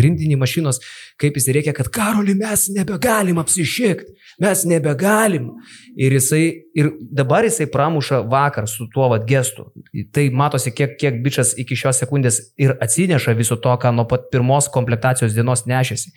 grindinį 0.00 0.36
mašinos, 0.40 0.80
kaip 1.20 1.38
jis 1.38 1.48
reikia, 1.54 1.74
kad 1.76 1.88
karoli 1.94 2.34
mes 2.38 2.66
nebegalim 2.74 3.38
apsišikti, 3.40 4.16
mes 4.42 4.64
nebegalim. 4.68 5.52
Ir, 5.94 6.16
jisai, 6.18 6.42
ir 6.74 6.90
dabar 7.14 7.46
jisai 7.46 7.68
pramuša 7.70 8.24
vakar 8.30 8.66
su 8.68 8.88
tuo 8.92 9.08
vad 9.12 9.28
gestu. 9.28 9.68
Tai 10.12 10.26
matosi, 10.34 10.74
kiek, 10.74 10.98
kiek 11.00 11.22
bičias 11.24 11.54
iki 11.60 11.78
šios 11.78 12.02
sekundės 12.02 12.40
ir 12.60 12.74
atsineša 12.82 13.36
viso 13.38 13.56
to, 13.62 13.76
ką 13.80 13.94
nuo 13.94 14.08
pat 14.10 14.26
pirmos 14.34 14.68
komplektacijos 14.74 15.36
dienos 15.36 15.64
nešėsi. 15.70 16.12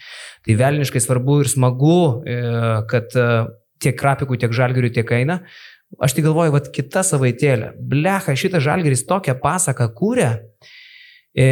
Tai 0.47 0.59
velniškai 0.63 1.03
svarbu 1.03 1.41
ir 1.43 1.51
smagu, 1.51 2.01
e, 2.25 2.41
kad 2.89 3.15
e, 3.15 3.29
tiek 3.83 3.97
krapikų, 3.99 4.39
tiek 4.41 4.53
žalgirių, 4.55 4.91
tiek 4.95 5.11
eina. 5.19 5.41
Aš 6.03 6.17
tai 6.17 6.25
galvoju, 6.25 6.51
vad 6.55 6.67
kita 6.75 7.03
savaitėlė. 7.07 7.71
Blecha, 7.79 8.35
šitas 8.35 8.65
žalgeris 8.65 9.05
tokią 9.07 9.37
pasaką 9.39 9.87
kūrė. 9.95 10.31
E, 11.37 11.45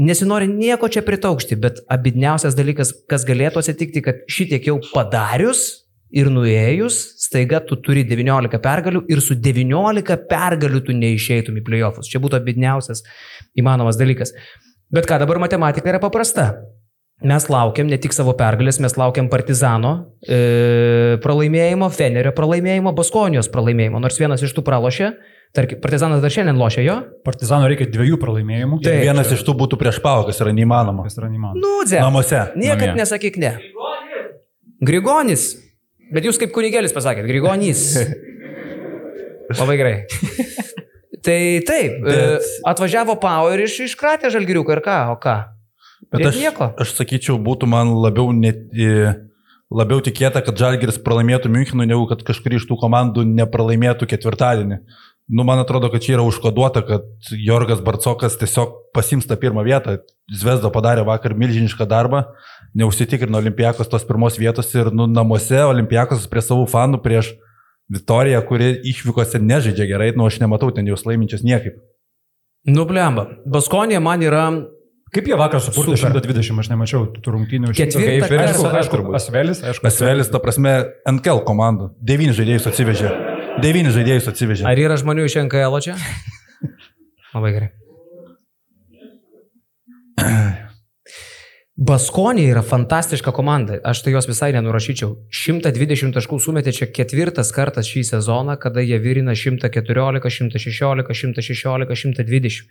nesinori 0.00 0.48
nieko 0.48 0.88
čia 0.90 1.04
pritaukšti, 1.04 1.58
bet 1.60 1.82
abidniausias 1.92 2.56
dalykas, 2.58 2.94
kas 3.10 3.26
galėtų 3.28 3.60
atsitikti, 3.60 4.02
kad 4.04 4.22
šitiek 4.32 4.66
jau 4.70 4.78
padarius 4.88 5.82
ir 6.12 6.28
nuėjus, 6.32 6.98
staiga 7.20 7.60
tu 7.64 7.78
turi 7.80 8.04
19 8.08 8.60
pergalių 8.62 9.04
ir 9.12 9.22
su 9.24 9.36
19 9.36 10.16
pergalių 10.28 10.82
tu 10.86 10.96
neišeitum 10.96 11.60
į 11.60 11.64
playoffus. 11.68 12.10
Čia 12.10 12.20
būtų 12.24 12.40
abidniausias 12.40 13.04
įmanomas 13.58 14.00
dalykas. 14.00 14.34
Bet 14.92 15.08
ką 15.08 15.20
dabar 15.22 15.40
matematika 15.40 15.92
yra 15.92 16.00
paprasta. 16.02 16.50
Mes 17.22 17.44
laukiam 17.46 17.86
ne 17.86 17.98
tik 18.02 18.14
savo 18.16 18.32
pergalės, 18.38 18.80
mes 18.82 18.96
laukiam 18.98 19.28
Partizano 19.30 19.92
e, 20.26 21.18
pralaimėjimo, 21.22 21.86
Fenerio 21.94 22.32
pralaimėjimo, 22.34 22.90
Baskonijos 22.96 23.50
pralaimėjimo. 23.52 24.00
Nors 24.02 24.18
vienas 24.18 24.42
iš 24.42 24.54
tų 24.56 24.64
pralošė, 24.66 25.12
tarkim, 25.54 25.78
Partizanas 25.84 26.22
dar 26.24 26.34
šiandien 26.34 26.58
lošia 26.58 26.82
jo. 26.82 26.96
Partizano 27.26 27.68
reikia 27.70 27.86
dviejų 27.92 28.18
pralaimėjimų. 28.22 28.80
Tai 28.82 28.96
vienas 29.04 29.30
iš 29.36 29.44
tų 29.46 29.54
būtų 29.62 29.78
prieš 29.78 30.02
paukas, 30.02 30.42
yra 30.42 30.54
neįmanoma. 30.56 31.06
Kas 31.06 31.20
yra 31.20 31.30
neįmanoma. 31.30 31.62
Nu, 31.62 31.86
dze. 31.86 32.02
Namuose. 32.02 32.42
Niekad 32.58 32.88
namie. 32.90 33.04
nesakyk 33.04 33.38
ne. 33.42 33.54
Grigonis. 34.82 35.52
Bet 36.12 36.26
jūs 36.26 36.42
kaip 36.42 36.50
kunigėlis 36.52 36.92
pasakėt, 36.92 37.30
Grigonys. 37.30 37.86
Labai 39.62 39.78
gerai. 39.78 39.96
tai 41.22 41.40
taip, 41.68 42.02
Bet... 42.02 42.14
Bet- 42.18 42.52
atvažiavo 42.72 43.14
Power 43.22 43.62
iš, 43.62 43.78
iškratė 43.86 44.32
žalgiriuką 44.34 44.74
ir 44.80 44.82
ką, 44.84 45.00
o 45.14 45.18
ką? 45.22 45.38
Bet 46.12 46.28
aš, 46.28 46.38
aš 46.84 46.94
sakyčiau, 46.98 47.38
būtų 47.40 47.68
man 47.72 47.94
labiau, 48.02 48.34
net, 48.36 48.66
labiau 49.72 50.02
tikėta, 50.04 50.42
kad 50.44 50.58
Žalgiris 50.60 51.00
pralaimėtų 51.04 51.48
Münchenui, 51.52 51.88
negu 51.88 52.04
kad 52.10 52.24
kažkuri 52.26 52.60
iš 52.60 52.68
tų 52.68 52.76
komandų 52.82 53.24
nepralaimėtų 53.28 54.08
ketvirtadienį. 54.10 54.82
Nu, 55.32 55.46
man 55.48 55.62
atrodo, 55.62 55.88
kad 55.88 56.02
čia 56.04 56.16
yra 56.16 56.24
užkoduota, 56.26 56.82
kad 56.84 57.30
Jorgas 57.30 57.80
Barcokas 57.84 58.34
tiesiog 58.40 58.74
pasims 58.92 59.28
tą 59.30 59.38
pirmą 59.40 59.62
vietą. 59.64 60.00
Zvezda 60.28 60.68
padarė 60.74 61.06
vakar 61.08 61.32
milžinišką 61.38 61.86
darbą, 61.88 62.24
neužsitikrino 62.76 63.38
Olimpijakos 63.40 63.88
tos 63.88 64.04
pirmos 64.08 64.36
vietos 64.40 64.68
ir 64.74 64.90
nu, 64.92 65.06
namuose 65.08 65.62
Olimpijakos 65.64 66.26
prie 66.28 66.42
savų 66.44 66.66
fanų 66.74 67.00
prieš 67.04 67.32
Vitoriją, 67.92 68.40
kuri 68.48 68.74
išvykose 68.88 69.40
nežaidžia 69.42 69.86
gerai, 69.90 70.12
nu 70.16 70.24
aš 70.24 70.38
nematau 70.40 70.70
ten 70.72 70.86
jos 70.88 71.02
laiminčios 71.04 71.42
niekaip. 71.44 71.80
Nublemba. 72.68 73.26
Baskonė 73.44 73.98
man 74.00 74.22
yra 74.24 74.44
Kaip 75.12 75.26
jie 75.28 75.36
vakar 75.36 75.60
supurtė 75.60 75.98
Super. 76.00 76.22
120, 76.24 76.60
aš 76.62 76.70
nemačiau 76.72 77.04
tų 77.12 77.34
rungtynių. 77.34 77.74
Ir 77.76 78.32
Aišku, 78.32 78.70
Aišku. 78.72 79.02
Asvelis, 79.18 79.60
aišku. 79.60 79.84
Asvelis, 79.90 80.30
ta 80.32 80.40
prasme, 80.40 80.72
NKL 81.10 81.42
komanda. 81.44 81.90
Devyni 82.00 82.32
žaidėjus 82.32 82.70
atsivežė. 82.70 83.12
Devyni 83.60 83.92
žaidėjus 83.92 84.30
atsivežė. 84.32 84.64
Ar 84.70 84.80
yra 84.80 84.96
žmonių 84.96 85.28
iš 85.28 85.36
NKL 85.44 85.76
čia? 85.84 85.98
Labai 87.36 87.52
gerai. 87.58 87.70
Baskonė 91.82 92.44
yra 92.52 92.60
fantastiška 92.64 93.32
komanda. 93.36 93.78
Aš 93.88 94.04
tai 94.06 94.12
jos 94.14 94.28
visai 94.30 94.52
nenurašyčiau. 94.56 95.14
120 95.34 96.12
taškų 96.16 96.40
sumetė 96.44 96.72
čia 96.76 96.88
ketvirtas 96.88 97.52
kartas 97.52 97.88
šį 97.88 98.04
sezoną, 98.14 98.56
kada 98.60 98.84
jie 98.84 98.96
virina 99.02 99.36
114, 99.36 100.20
116, 100.22 101.16
116, 101.20 101.96
120. 102.04 102.68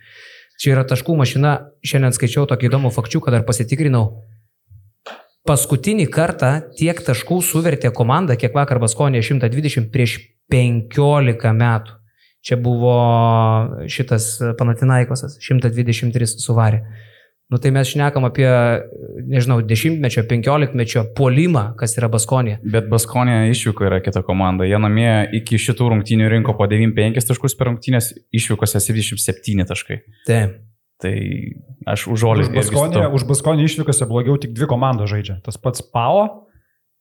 Čia 0.62 0.76
yra 0.76 0.84
taškų 0.86 1.16
mašina. 1.18 1.56
Šiandien 1.82 2.14
skaičiau 2.14 2.46
tokį 2.46 2.68
įdomų 2.68 2.92
fakčiuką, 2.94 3.32
dar 3.34 3.42
pasitikrinau. 3.42 4.04
Paskutinį 5.42 6.04
kartą 6.14 6.52
tiek 6.78 7.00
taškų 7.02 7.40
suvertė 7.42 7.90
komanda, 7.90 8.36
kiek 8.38 8.54
vakar 8.54 8.78
Baskonė 8.78 9.24
120 9.26 9.90
prieš 9.90 10.20
15 10.54 11.50
metų. 11.58 11.96
Čia 12.46 12.58
buvo 12.62 12.94
šitas 13.90 14.36
Panatinaikosas, 14.58 15.34
123 15.42 16.30
suvarė. 16.42 16.84
Nu 17.52 17.58
tai 17.60 17.68
mes 17.74 17.84
šnekam 17.84 18.24
apie, 18.24 18.48
nežinau, 19.28 19.58
dešimtmečio, 19.68 20.24
penkiolikmečio 20.30 21.02
puolimą, 21.18 21.66
kas 21.76 21.98
yra 22.00 22.08
Baskonė. 22.12 22.54
Bet 22.64 22.86
Baskonė 22.88 23.50
išvyko 23.52 23.84
yra 23.90 23.98
kita 24.00 24.22
komanda. 24.24 24.64
Jie 24.64 24.78
namie 24.80 25.10
iki 25.36 25.60
šitų 25.60 25.90
rungtynių 25.92 26.30
rinko 26.32 26.54
po 26.56 26.64
95 26.70 27.28
taškus 27.28 27.56
per 27.58 27.68
rungtynės, 27.68 28.14
išvykose 28.32 28.80
77 28.80 29.68
taškai. 29.68 30.00
Taip. 30.24 30.56
Tai 31.02 31.12
aš 31.92 32.06
užuolį. 32.14 32.46
Už 32.46 32.54
Baskonį, 32.56 33.04
už 33.18 33.26
Baskonį 33.28 33.68
išvykose 33.68 34.08
blogiau 34.08 34.38
tik 34.40 34.56
dvi 34.56 34.70
komandos 34.70 35.12
žaidžia. 35.12 35.40
Tas 35.44 35.60
pats 35.60 35.84
Pao 35.84 36.48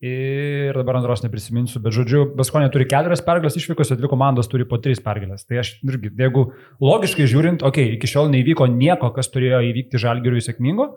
ir 0.01 0.73
dabar 0.73 0.97
antros 0.97 1.21
neprisiminsiu, 1.21 1.79
bet 1.83 1.93
žodžiu, 1.93 2.23
Baskonė 2.37 2.71
turi 2.73 2.87
keturias 2.89 3.21
pergalės 3.25 3.57
išvykose, 3.59 3.99
dvi 3.99 4.09
komandos 4.09 4.49
turi 4.49 4.65
po 4.65 4.79
tris 4.81 5.01
pergalės. 5.03 5.45
Tai 5.45 5.59
aš 5.61 5.75
irgi, 5.85 6.09
jeigu 6.17 6.47
logiškai 6.81 7.27
žiūrint, 7.29 7.61
okei, 7.61 7.91
okay, 7.91 7.97
iki 7.99 8.09
šiol 8.09 8.31
neįvyko 8.33 8.65
nieko, 8.73 9.11
kas 9.13 9.29
turėjo 9.29 9.61
įvykti 9.69 10.01
žalgiriui 10.01 10.41
sėkmingo, 10.41 10.87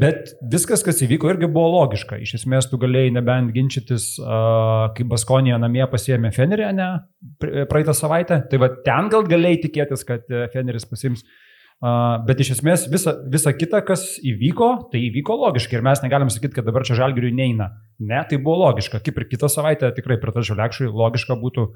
bet 0.00 0.32
viskas, 0.50 0.82
kas 0.86 0.98
įvyko, 1.06 1.30
irgi 1.30 1.50
buvo 1.50 1.68
logiška. 1.76 2.18
Iš 2.22 2.40
esmės, 2.40 2.66
tu 2.70 2.80
galėjai 2.82 3.12
nebent 3.14 3.54
ginčytis, 3.54 4.12
uh, 4.22 4.90
kai 4.96 5.06
Baskonija 5.06 5.60
namie 5.62 5.86
pasiemė 5.90 6.34
Fenerį, 6.34 6.66
ne, 6.74 6.90
pr- 7.38 7.62
praeitą 7.70 7.94
savaitę. 7.94 8.42
Tai 8.50 8.60
va 8.62 8.72
ten 8.86 9.10
gal 9.14 9.22
galėjai 9.30 9.62
tikėtis, 9.68 10.02
kad 10.06 10.26
e, 10.30 10.48
Feneris 10.50 10.86
pasims 10.90 11.22
Uh, 11.22 11.49
bet 11.80 12.42
iš 12.44 12.54
esmės 12.56 12.86
visa, 12.92 13.14
visa 13.32 13.52
kita, 13.56 13.80
kas 13.86 14.18
įvyko, 14.20 14.70
tai 14.92 15.04
įvyko 15.08 15.36
logiškai 15.46 15.78
ir 15.78 15.86
mes 15.86 16.02
negalim 16.04 16.32
sakyti, 16.32 16.58
kad 16.58 16.68
dabar 16.68 16.84
čia 16.88 16.98
žalgiriui 16.98 17.32
neina. 17.36 17.70
Ne, 17.98 18.20
tai 18.28 18.40
buvo 18.40 18.58
logiška. 18.66 19.00
Kaip 19.04 19.20
ir 19.20 19.30
kitą 19.30 19.48
savaitę 19.52 19.92
tikrai 19.96 20.20
pritarčiau 20.20 20.58
Lekšui, 20.60 20.92
logiška 20.92 21.38
būtų 21.40 21.70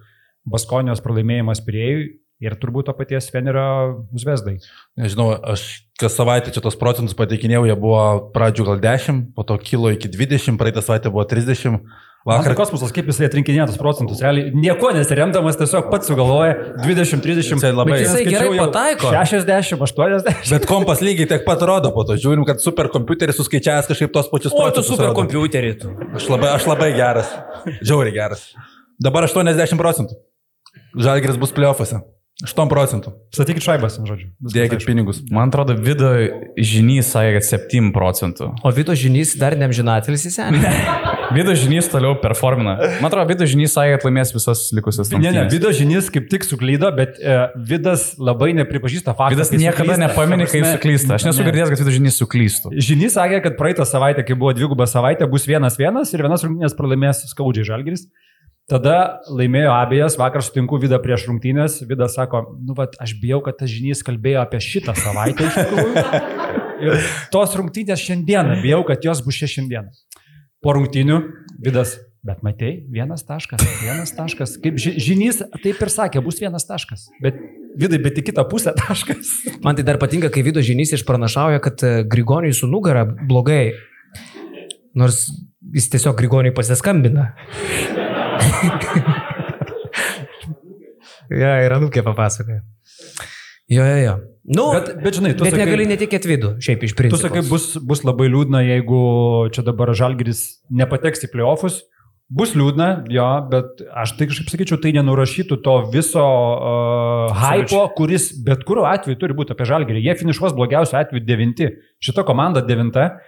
Baskonijos 0.53 1.01
pralaimėjimas 1.01 1.65
priejui, 1.65 2.13
Ir 2.43 2.57
turbūt 2.59 2.89
to 2.89 2.95
paties 2.99 3.29
Fenerio 3.31 4.07
Zvezdai. 4.19 4.57
Nežinau, 4.99 5.29
aš 5.55 5.87
kas 6.01 6.17
savaitę 6.19 6.51
čia 6.55 6.61
tos 6.65 6.77
procentus 6.77 7.15
pateikinėjau, 7.17 7.63
jie 7.69 7.77
buvo 7.79 8.01
pradžių 8.35 8.67
gal 8.67 8.81
10, 8.83 9.21
po 9.37 9.47
to 9.47 9.57
kilo 9.63 9.93
iki 9.95 10.11
20, 10.11 10.59
praeitą 10.59 10.83
savaitę 10.83 11.13
buvo 11.15 11.25
30. 11.31 11.79
Vakar 12.25 12.55
kosmosas, 12.57 12.89
kaip 12.97 13.05
jisai 13.11 13.27
atrinkinėjo 13.29 13.67
tos 13.69 13.77
procentus, 13.77 14.23
realiai 14.25 14.49
nieko 14.57 14.89
nesiremdamas, 14.97 15.59
tiesiog 15.61 15.91
pats 15.93 16.09
sugalvoja 16.09 16.55
20-30. 16.81 17.51
Jisai 17.53 17.73
labai- 17.77 17.99
jisai 18.01 18.23
gerai 18.25 18.49
pataiko. 18.63 19.11
60, 19.13 19.77
80. 19.85 20.49
Bet 20.55 20.65
kompas 20.71 21.03
lygiai 21.05 21.29
tiek 21.35 21.45
pat 21.45 21.61
rodo, 21.69 21.91
po 21.93 22.07
to 22.09 22.17
žiūrim, 22.17 22.47
kad 22.49 22.65
superkompiuteris 22.65 23.37
suskaičiavęs 23.43 23.91
kažkaip 23.93 24.15
tos 24.17 24.31
pačius 24.33 24.55
O, 24.55 24.57
tu 24.57 24.63
procentus. 24.63 24.89
superkompiuterį 24.95 25.75
tu. 25.83 25.93
Aš 26.17 26.31
labai, 26.33 26.49
aš 26.57 26.65
labai 26.73 26.91
geras. 26.97 27.29
Žiauriai 27.85 28.17
geras. 28.17 28.47
Dabar 29.05 29.29
80 29.29 29.77
procentų. 29.77 30.17
Žalgiris 30.97 31.37
bus 31.37 31.53
playoffuose. 31.53 32.01
8 32.43 32.67
procentų. 32.73 33.13
Statykit 33.37 33.63
šaibas, 33.63 34.01
žodžiu. 34.01 34.33
Dėkit 34.55 34.83
pinigus. 34.89 35.21
Man 35.31 35.53
atrodo, 35.53 35.77
video 35.79 36.17
žinys 36.59 37.13
sakė, 37.13 37.37
kad 37.37 37.47
7 37.69 37.93
procentų. 37.95 38.49
O 38.65 38.73
Vito 38.75 38.97
žinys 38.97 39.37
dar 39.39 39.55
neamžinatelis 39.61 40.25
įsenė. 40.33 40.73
Video 41.33 41.55
žinys 41.57 41.89
toliau 41.89 42.17
performina. 42.21 42.75
Man 43.01 43.09
atrodo, 43.09 43.27
video 43.31 43.47
žinys 43.49 43.73
sakė, 43.77 43.97
kad 43.97 44.07
laimės 44.09 44.35
visas 44.35 44.67
likusias 44.77 45.13
Ne, 45.15 45.31
ne. 45.33 45.45
Vido 45.53 45.71
žinys 45.75 46.11
kaip 46.13 46.27
tik 46.33 46.45
suklydo, 46.47 46.91
bet 46.97 47.17
e, 47.23 47.39
Vidas 47.71 48.11
labai 48.21 48.51
nepripažįsta 48.59 49.15
faktų. 49.17 49.39
Vidas 49.39 49.53
niekada 49.55 49.97
nepamini, 50.01 50.49
kai 50.51 50.61
jis 50.61 50.75
suklysta. 50.77 51.17
Aš 51.17 51.29
nesu 51.31 51.47
girdėjęs, 51.47 51.73
kad 51.73 51.83
video 51.85 51.97
žinys 51.97 52.21
suklystų. 52.21 52.75
Žinys 52.91 53.17
sakė, 53.17 53.41
kad 53.47 53.57
praeitą 53.61 53.87
savaitę, 53.89 54.27
kai 54.27 54.37
buvo 54.39 54.53
dviguba 54.57 54.89
savaitė, 54.91 55.29
bus 55.31 55.49
vienas 55.49 55.79
vienas 55.81 56.13
ir 56.13 56.25
vienas 56.27 56.45
rungtynės 56.47 56.77
pralaimės 56.79 57.25
skaudžiai 57.33 57.69
Žalgiris. 57.71 58.09
Tada 58.71 59.21
laimėjo 59.29 59.75
abiejas, 59.77 60.15
vakar 60.17 60.41
sutinku 60.45 60.79
Vidą 60.81 60.97
prieš 61.05 61.27
rungtynės. 61.29 61.83
Vidas 61.89 62.15
sako, 62.17 62.47
nu, 62.65 62.73
vat, 62.79 62.97
aš 63.03 63.13
bijau, 63.21 63.43
kad 63.45 63.59
tas 63.61 63.69
žinys 63.69 64.01
kalbėjo 64.07 64.41
apie 64.41 64.61
šitą 64.65 64.97
savaitę 64.97 65.51
iš 65.51 65.59
tikrųjų. 65.59 66.05
Ir 66.85 67.05
tos 67.33 67.53
rungtynės 67.59 68.01
šiandieną, 68.03 68.57
bijau, 68.65 68.81
kad 68.89 69.05
jos 69.05 69.21
bus 69.25 69.37
čia 69.39 69.51
šiandieną. 69.53 69.93
Po 70.65 70.73
rungtynių 70.77 71.19
Vidas, 71.65 71.95
bet 72.25 72.41
matei, 72.45 72.79
vienas 72.93 73.23
taškas, 73.29 73.61
vienas 73.83 74.11
taškas. 74.17 74.57
Kaip 74.65 74.79
ži- 74.81 74.97
žinys 75.01 75.43
taip 75.63 75.77
ir 75.85 75.91
sakė, 75.93 76.23
bus 76.25 76.41
vienas 76.43 76.65
taškas. 76.69 77.07
Bet 77.23 77.37
Vidai, 77.75 77.99
bet 77.99 78.15
į 78.21 78.23
kitą 78.29 78.45
pusę 78.49 78.71
taškas. 78.79 79.31
Man 79.65 79.75
tai 79.79 79.83
dar 79.87 79.99
patinka, 79.99 80.29
kai 80.33 80.45
Vido 80.47 80.63
žinys 80.65 80.93
išpranašauja, 80.95 81.59
kad 81.65 81.83
e, 81.83 81.93
Grigoniui 82.07 82.55
su 82.55 82.69
nugara 82.71 83.03
blogai. 83.05 83.73
Nors 84.95 85.25
jis 85.75 85.89
tiesiog 85.91 86.15
Grigoniui 86.21 86.55
pasiskambina. 86.55 87.33
ja, 91.43 91.57
ir 91.67 91.75
anūkė 91.77 92.05
papasakoja. 92.07 92.61
Jo, 93.73 93.85
jo, 93.89 93.99
jo. 94.05 94.15
Nu, 94.45 94.73
Bet, 94.77 94.91
bet 95.01 95.15
žinai, 95.17 95.33
tu 95.39 95.45
bet 95.47 95.55
sakai- 95.55 95.65
negali 95.65 95.87
netikėti 95.89 96.29
vidų, 96.29 96.49
šiaip 96.61 96.83
iš 96.85 96.93
Tu 96.93 96.99
principo. 97.01 97.17
sakai, 97.23 97.41
bus, 97.49 97.79
bus 97.81 98.03
labai 98.05 98.27
liūdna, 98.29 98.61
jeigu 98.61 98.99
čia 99.51 99.63
dabar 99.65 99.89
Žalgiris 99.97 100.61
nepateks 100.71 101.25
į 101.25 101.31
playoffus. 101.33 101.81
Bus 102.29 102.53
liūdna, 102.57 103.07
jo, 103.13 103.25
bet 103.51 103.81
aš 103.95 104.13
tai 104.19 104.27
kažkaip 104.29 104.49
sakyčiau, 104.53 104.79
tai 104.81 104.93
nenurašytų 104.97 105.59
to 105.65 105.75
viso 105.93 106.21
uh, 106.25 107.33
hypo, 107.37 107.83
kuris 107.97 108.31
bet 108.45 108.65
kuriuo 108.69 108.85
atveju 108.89 109.17
turi 109.21 109.37
būti 109.37 109.53
apie 109.53 109.65
Žalgirį. 109.69 110.03
Jie 110.05 110.15
finišuos 110.21 110.53
blogiausiu 110.57 110.97
atveju 111.01 111.25
devinti. 111.25 111.69
Šita 112.05 112.25
komanda 112.25 112.61
devinta, 112.65 113.19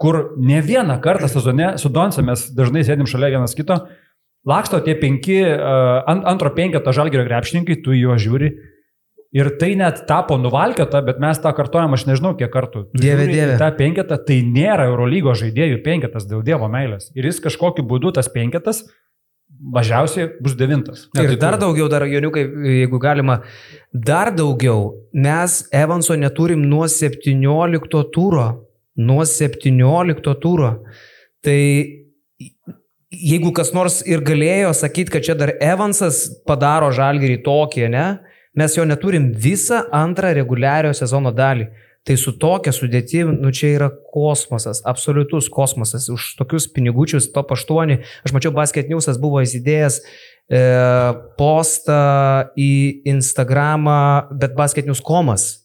kur 0.00 0.34
ne 0.38 0.60
vieną 0.62 1.00
kartą 1.02 1.28
sezone 1.30 1.74
su 1.78 1.88
Donce 1.90 2.22
mes 2.22 2.46
dažnai 2.54 2.82
sėdim 2.86 3.06
šalia 3.10 3.30
vienas 3.36 3.54
kito, 3.58 3.78
laksto 4.46 4.80
tie 4.86 4.94
penki, 4.98 5.38
uh, 5.42 6.02
ant, 6.10 6.24
antro 6.34 6.50
penketo 6.54 6.90
Žalgirio 6.94 7.26
krepšininkai, 7.26 7.82
tu 7.84 7.94
juos 7.94 8.22
žiūri. 8.22 8.54
Ir 9.34 9.48
tai 9.58 9.72
net 9.74 10.04
tapo 10.06 10.36
nuvalkiota, 10.38 11.00
bet 11.02 11.18
mes 11.18 11.40
tą 11.42 11.50
kartojam, 11.56 11.94
aš 11.96 12.04
nežinau 12.06 12.36
kiek 12.38 12.52
kartų. 12.54 12.84
Tu 12.92 13.00
Dieve, 13.02 13.24
dieve. 13.26 13.56
tą 13.58 13.72
penketą, 13.74 14.18
tai 14.28 14.36
nėra 14.46 14.86
Eurolygo 14.92 15.32
žaidėjų 15.34 15.80
penketas 15.82 16.28
dėl 16.30 16.44
Dievo 16.46 16.68
meilės. 16.70 17.08
Ir 17.18 17.26
jis 17.26 17.40
kažkokiu 17.42 17.82
būdu 17.90 18.12
tas 18.14 18.28
penketas 18.30 18.84
mažiausiai 19.74 20.28
bus 20.42 20.54
devintas. 20.58 21.08
Ne, 21.14 21.24
Ir 21.24 21.28
tai 21.34 21.36
dar 21.36 21.56
tu- 21.58 21.64
daugiau, 21.66 21.88
dar 21.90 22.02
Joniukai, 22.06 22.44
jeigu 22.84 22.98
galima, 23.02 23.40
dar 23.92 24.30
daugiau, 24.34 24.94
mes 25.12 25.68
Evanso 25.72 26.14
neturim 26.14 26.62
nuo 26.62 26.86
17 26.86 28.04
tūro. 28.14 28.46
Nuo 28.96 29.24
17 29.26 30.34
tūro. 30.38 30.70
Tai 31.42 31.58
jeigu 33.14 33.52
kas 33.54 33.72
nors 33.74 34.00
ir 34.06 34.22
galėjo 34.26 34.70
sakyti, 34.74 35.10
kad 35.14 35.22
čia 35.26 35.34
dar 35.38 35.52
Evansas 35.62 36.24
padaro 36.46 36.90
žalgerį 36.94 37.42
tokį, 37.46 37.88
ne, 37.90 38.06
mes 38.54 38.76
jo 38.76 38.84
neturim 38.86 39.30
visą 39.32 39.82
antrą 39.92 40.32
reguliario 40.36 40.92
sezono 40.94 41.32
dalį. 41.34 41.68
Tai 42.04 42.18
su 42.20 42.34
tokia 42.36 42.72
sudėtim, 42.76 43.30
nu 43.40 43.48
čia 43.48 43.70
yra 43.78 43.86
kosmosas, 44.12 44.82
absoliutus 44.84 45.48
kosmosas. 45.48 46.10
Už 46.12 46.34
tokius 46.36 46.66
pinigučius 46.68 47.30
top 47.32 47.54
8. 47.56 47.96
Aš 48.28 48.34
mačiau, 48.36 48.52
Basket 48.52 48.90
Newsas 48.92 49.16
buvo 49.20 49.40
įsidėjęs 49.40 49.96
e, 50.02 50.60
postą 51.40 52.02
į 52.60 52.72
Instagramą, 53.08 54.36
bet 54.36 54.52
Basket 54.58 54.84
News 54.84 55.00
komas. 55.00 55.64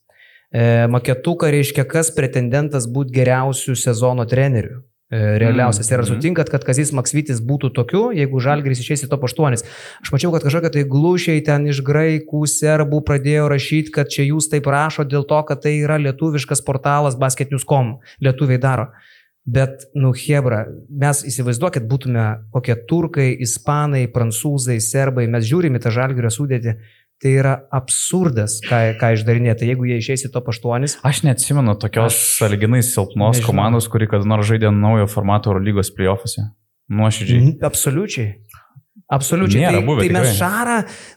E, 0.49 0.88
maketuką 0.88 1.52
reiškia, 1.52 1.84
kas 1.84 2.13
pretendentas 2.15 2.88
būti 2.88 3.19
geriausių 3.19 3.75
sezono 3.75 4.23
trenerių. 4.23 4.80
E, 5.10 5.17
realiausias. 5.41 5.88
Ir 5.89 6.04
ar 6.04 6.06
sutinkat, 6.06 6.52
kad 6.54 6.62
Kazis 6.62 6.91
Maksvitis 6.93 7.39
būtų 7.41 7.72
tokiu, 7.74 8.02
jeigu 8.13 8.41
Žalgris 8.45 8.84
išeis 8.84 9.08
į 9.08 9.10
top 9.10 9.24
8? 9.26 9.58
Aš 10.06 10.12
mačiau, 10.13 10.30
kad 10.36 10.43
kažkokie 10.45 10.69
tai 10.76 10.84
glušiai 10.86 11.41
ten 11.48 11.65
iš 11.72 11.80
graikų, 11.86 12.43
serbų 12.45 13.00
pradėjo 13.08 13.48
rašyti, 13.50 13.89
kad 13.95 14.12
čia 14.13 14.28
jūs 14.28 14.52
taip 14.52 14.69
rašo 14.69 15.08
dėl 15.10 15.26
to, 15.26 15.39
kad 15.50 15.63
tai 15.65 15.80
yra 15.80 15.98
lietuviškas 15.98 16.62
portalas 16.62 17.17
basketnews.com. 17.17 17.95
Lietuviai 18.22 18.62
daro. 18.62 18.91
Bet, 19.50 19.88
nu, 19.98 20.12
Hebra, 20.13 20.67
mes 20.93 21.24
įsivaizduokit, 21.26 21.89
būtume 21.89 22.26
kokie 22.54 22.76
turkai, 22.86 23.32
ispanai, 23.41 24.04
prancūzai, 24.13 24.78
serbai, 24.78 25.26
mes 25.26 25.48
žiūrime 25.50 25.82
tą 25.82 25.89
žalgerio 25.95 26.30
sudėtį. 26.30 26.76
Tai 27.19 27.32
yra 27.36 27.53
absurdas, 27.75 28.62
ką, 28.63 28.77
ką 28.99 29.10
išdarinėti. 29.17 29.67
Jeigu 29.67 29.89
jie 29.89 29.97
išeis 29.99 30.23
į 30.29 30.32
top 30.32 30.47
8, 30.53 30.99
Aš 31.03 31.17
neatsimenu 31.27 31.73
tokios 31.75 32.15
saliginai 32.39 32.79
silpnos 32.79 33.36
Nežinau. 33.41 33.49
komandos, 33.51 33.89
kuri 33.91 34.08
kada 34.08 34.23
nors 34.23 34.47
žaidė 34.47 34.71
naujo 34.71 35.10
formato 35.12 35.51
Eurolygos 35.51 35.91
playoffuose. 35.91 36.45
Nuoširdžiai. 36.89 37.41
Mhm, 37.41 37.58
Absoliučiai. 37.67 38.29
Absoliučiai. 39.10 39.63
Nėra 39.63 39.80
tai, 39.80 39.86
buvę, 39.88 40.04
tai 40.04 40.13
mes, 40.13 40.28
tikrai. 40.28 40.38
šarą, 40.38 40.74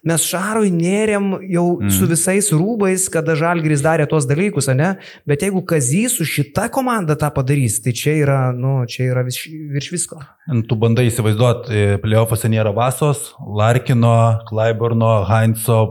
mes 0.09 0.22
šarui 0.24 0.70
nėrėm 0.72 1.26
jau 1.52 1.64
mm. 1.74 1.90
su 1.92 2.07
visais 2.09 2.46
rūbais, 2.55 3.05
kada 3.12 3.35
Žalgris 3.37 3.85
darė 3.85 4.07
tuos 4.09 4.24
dalykus, 4.28 4.70
ne? 4.72 4.94
Bet 5.28 5.44
jeigu 5.44 5.61
Kazys 5.68 6.16
su 6.16 6.24
šita 6.24 6.70
komanda 6.72 7.18
tą 7.20 7.28
padarys, 7.37 7.83
tai 7.85 7.92
čia 7.92 8.16
yra, 8.22 8.38
nu, 8.57 8.78
čia 8.88 9.11
yra 9.11 9.26
virš, 9.26 9.42
virš 9.76 9.90
visko. 9.92 10.22
Tu 10.48 10.78
bandai 10.81 11.11
įsivaizduoti, 11.11 12.00
playoffuose 12.00 12.48
nėra 12.55 12.72
Vasos, 12.72 13.35
Larkino, 13.61 14.16
Klaiborno, 14.48 15.18
Heinzo, 15.28 15.83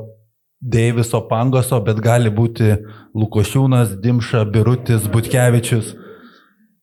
Deiviso, 0.62 1.22
Pangoso, 1.30 1.78
bet 1.86 2.02
gali 2.02 2.34
būti 2.34 2.80
Lukošiūnas, 3.18 4.00
Dimša, 4.02 4.48
Birutis, 4.50 5.06
Butkevičius. 5.10 6.00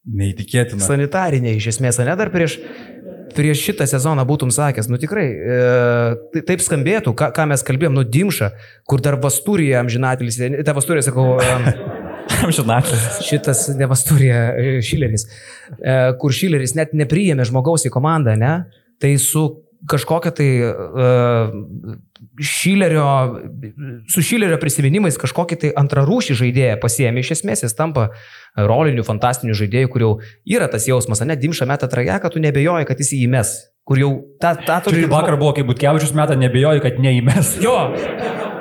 Neįtikėtina. 0.09 0.81
Sanitarinė 0.81 1.59
iš 1.59 1.75
esmės, 1.75 1.99
ne 2.01 2.15
dar 2.17 2.31
prieš, 2.33 2.57
prieš 3.37 3.63
šitą 3.69 3.87
sezoną 3.89 4.25
būtum 4.29 4.51
sakęs, 4.55 4.89
nu 4.89 4.99
tikrai, 5.01 5.27
e, 5.29 5.59
tai- 6.35 6.43
taip 6.53 6.61
skambėtų, 6.65 7.15
ką, 7.19 7.31
ką 7.37 7.47
mes 7.49 7.63
kalbėjom, 7.67 7.95
nu 7.95 8.05
Dimša, 8.05 8.51
kur 8.89 9.01
dar 9.05 9.17
Vasturija 9.21 9.81
amžinatelis, 9.83 10.39
ta 10.65 10.73
Vasturija, 10.77 11.03
sakau, 11.09 11.39
Amžinatis. 12.45 13.23
šitas 13.27 13.69
ne 13.79 13.87
Vasturija, 13.87 14.43
e, 14.57 14.81
Šileris, 14.85 15.25
e, 15.81 15.95
kur 16.21 16.31
Šileris 16.35 16.75
net 16.79 16.93
nepriėmė 16.93 17.47
žmogaus 17.49 17.87
į 17.89 17.91
komandą, 17.95 18.37
ne? 18.39 18.53
Tai 19.01 19.15
su 19.23 19.45
kažkokia 19.87 20.33
tai 20.35 20.49
uh, 20.65 21.97
Šilerio, 22.43 23.07
su 24.11 24.23
Šilerio 24.25 24.59
prisiminimais 24.59 25.19
kažkokį 25.21 25.59
tai 25.63 25.71
antrarūšį 25.79 26.37
žaidėją 26.41 26.79
pasiemė, 26.83 27.23
iš 27.23 27.37
esmės 27.39 27.63
jis 27.63 27.77
tampa 27.79 28.09
roliniu, 28.59 29.05
fantastiniu 29.07 29.57
žaidėju, 29.59 29.91
kur 29.93 30.05
jau 30.05 30.13
yra 30.51 30.67
tas 30.71 30.89
jausmas, 30.91 31.23
ne, 31.27 31.39
dimša 31.39 31.69
metą 31.71 31.91
trajeką, 31.91 32.33
tu 32.35 32.43
nebejoji, 32.43 32.89
kad 32.91 33.03
jis 33.03 33.15
įmes, 33.21 33.55
kur 33.87 34.03
jau 34.03 34.13
tą 34.43 34.57
Čia 34.59 34.83
kaip 35.07 35.15
vakar 35.15 35.39
buvo, 35.39 35.55
kai 35.57 35.67
Butkevičius 35.69 36.15
metą, 36.19 36.39
nebejoju, 36.39 36.83
kad 36.85 36.99
neįmes. 37.03 37.59
Jo, 37.65 37.79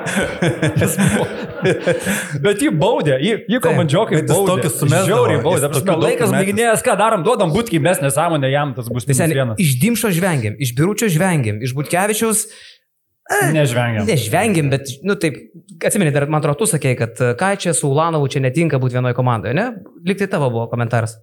Bet 2.46 2.64
jį 2.64 2.72
baudė, 2.78 3.18
jį, 3.24 3.34
jį 3.52 3.60
komandžiokai 3.64 4.22
baudė. 4.22 4.48
tokius 4.52 4.80
sumesdavo, 4.82 5.10
Žiauriai 5.10 5.44
baudė. 5.44 5.70
Prasme, 5.74 5.98
Laikas 6.04 6.34
baiginėjęs, 6.36 6.86
ką 6.86 6.96
darom, 7.00 7.26
duodam 7.26 7.54
būtkį, 7.56 7.82
mes 7.84 8.02
nesąmonė 8.04 8.52
jam, 8.54 8.74
tas 8.78 8.90
bus 8.94 9.08
vienas. 9.08 9.60
iš 9.62 9.78
Dimšo 9.82 10.14
žvengiam, 10.16 10.58
iš 10.62 10.74
Biručio 10.78 11.10
žvengiam, 11.12 11.62
iš 11.64 11.76
Butkevičiaus 11.78 12.48
Nežvengiam. 13.28 14.06
Nežvengiam, 14.08 14.70
bet, 14.72 14.88
nu 15.04 15.18
taip, 15.20 15.36
atsimeni, 15.84 16.14
dar 16.16 16.30
man 16.32 16.40
atrodo, 16.40 16.62
tu 16.62 16.70
sakei, 16.72 16.96
kad 16.96 17.20
e, 17.20 17.34
ką 17.36 17.50
čia 17.60 17.74
su 17.76 17.90
Ulanovu 17.92 18.30
čia 18.32 18.40
netinka 18.40 18.80
būti 18.80 18.96
vienoje 18.96 19.18
komandoje, 19.18 19.52
ne? 19.58 19.66
Liktai 20.08 20.30
tavo 20.32 20.48
buvo 20.54 20.70
komentaras. 20.72 21.18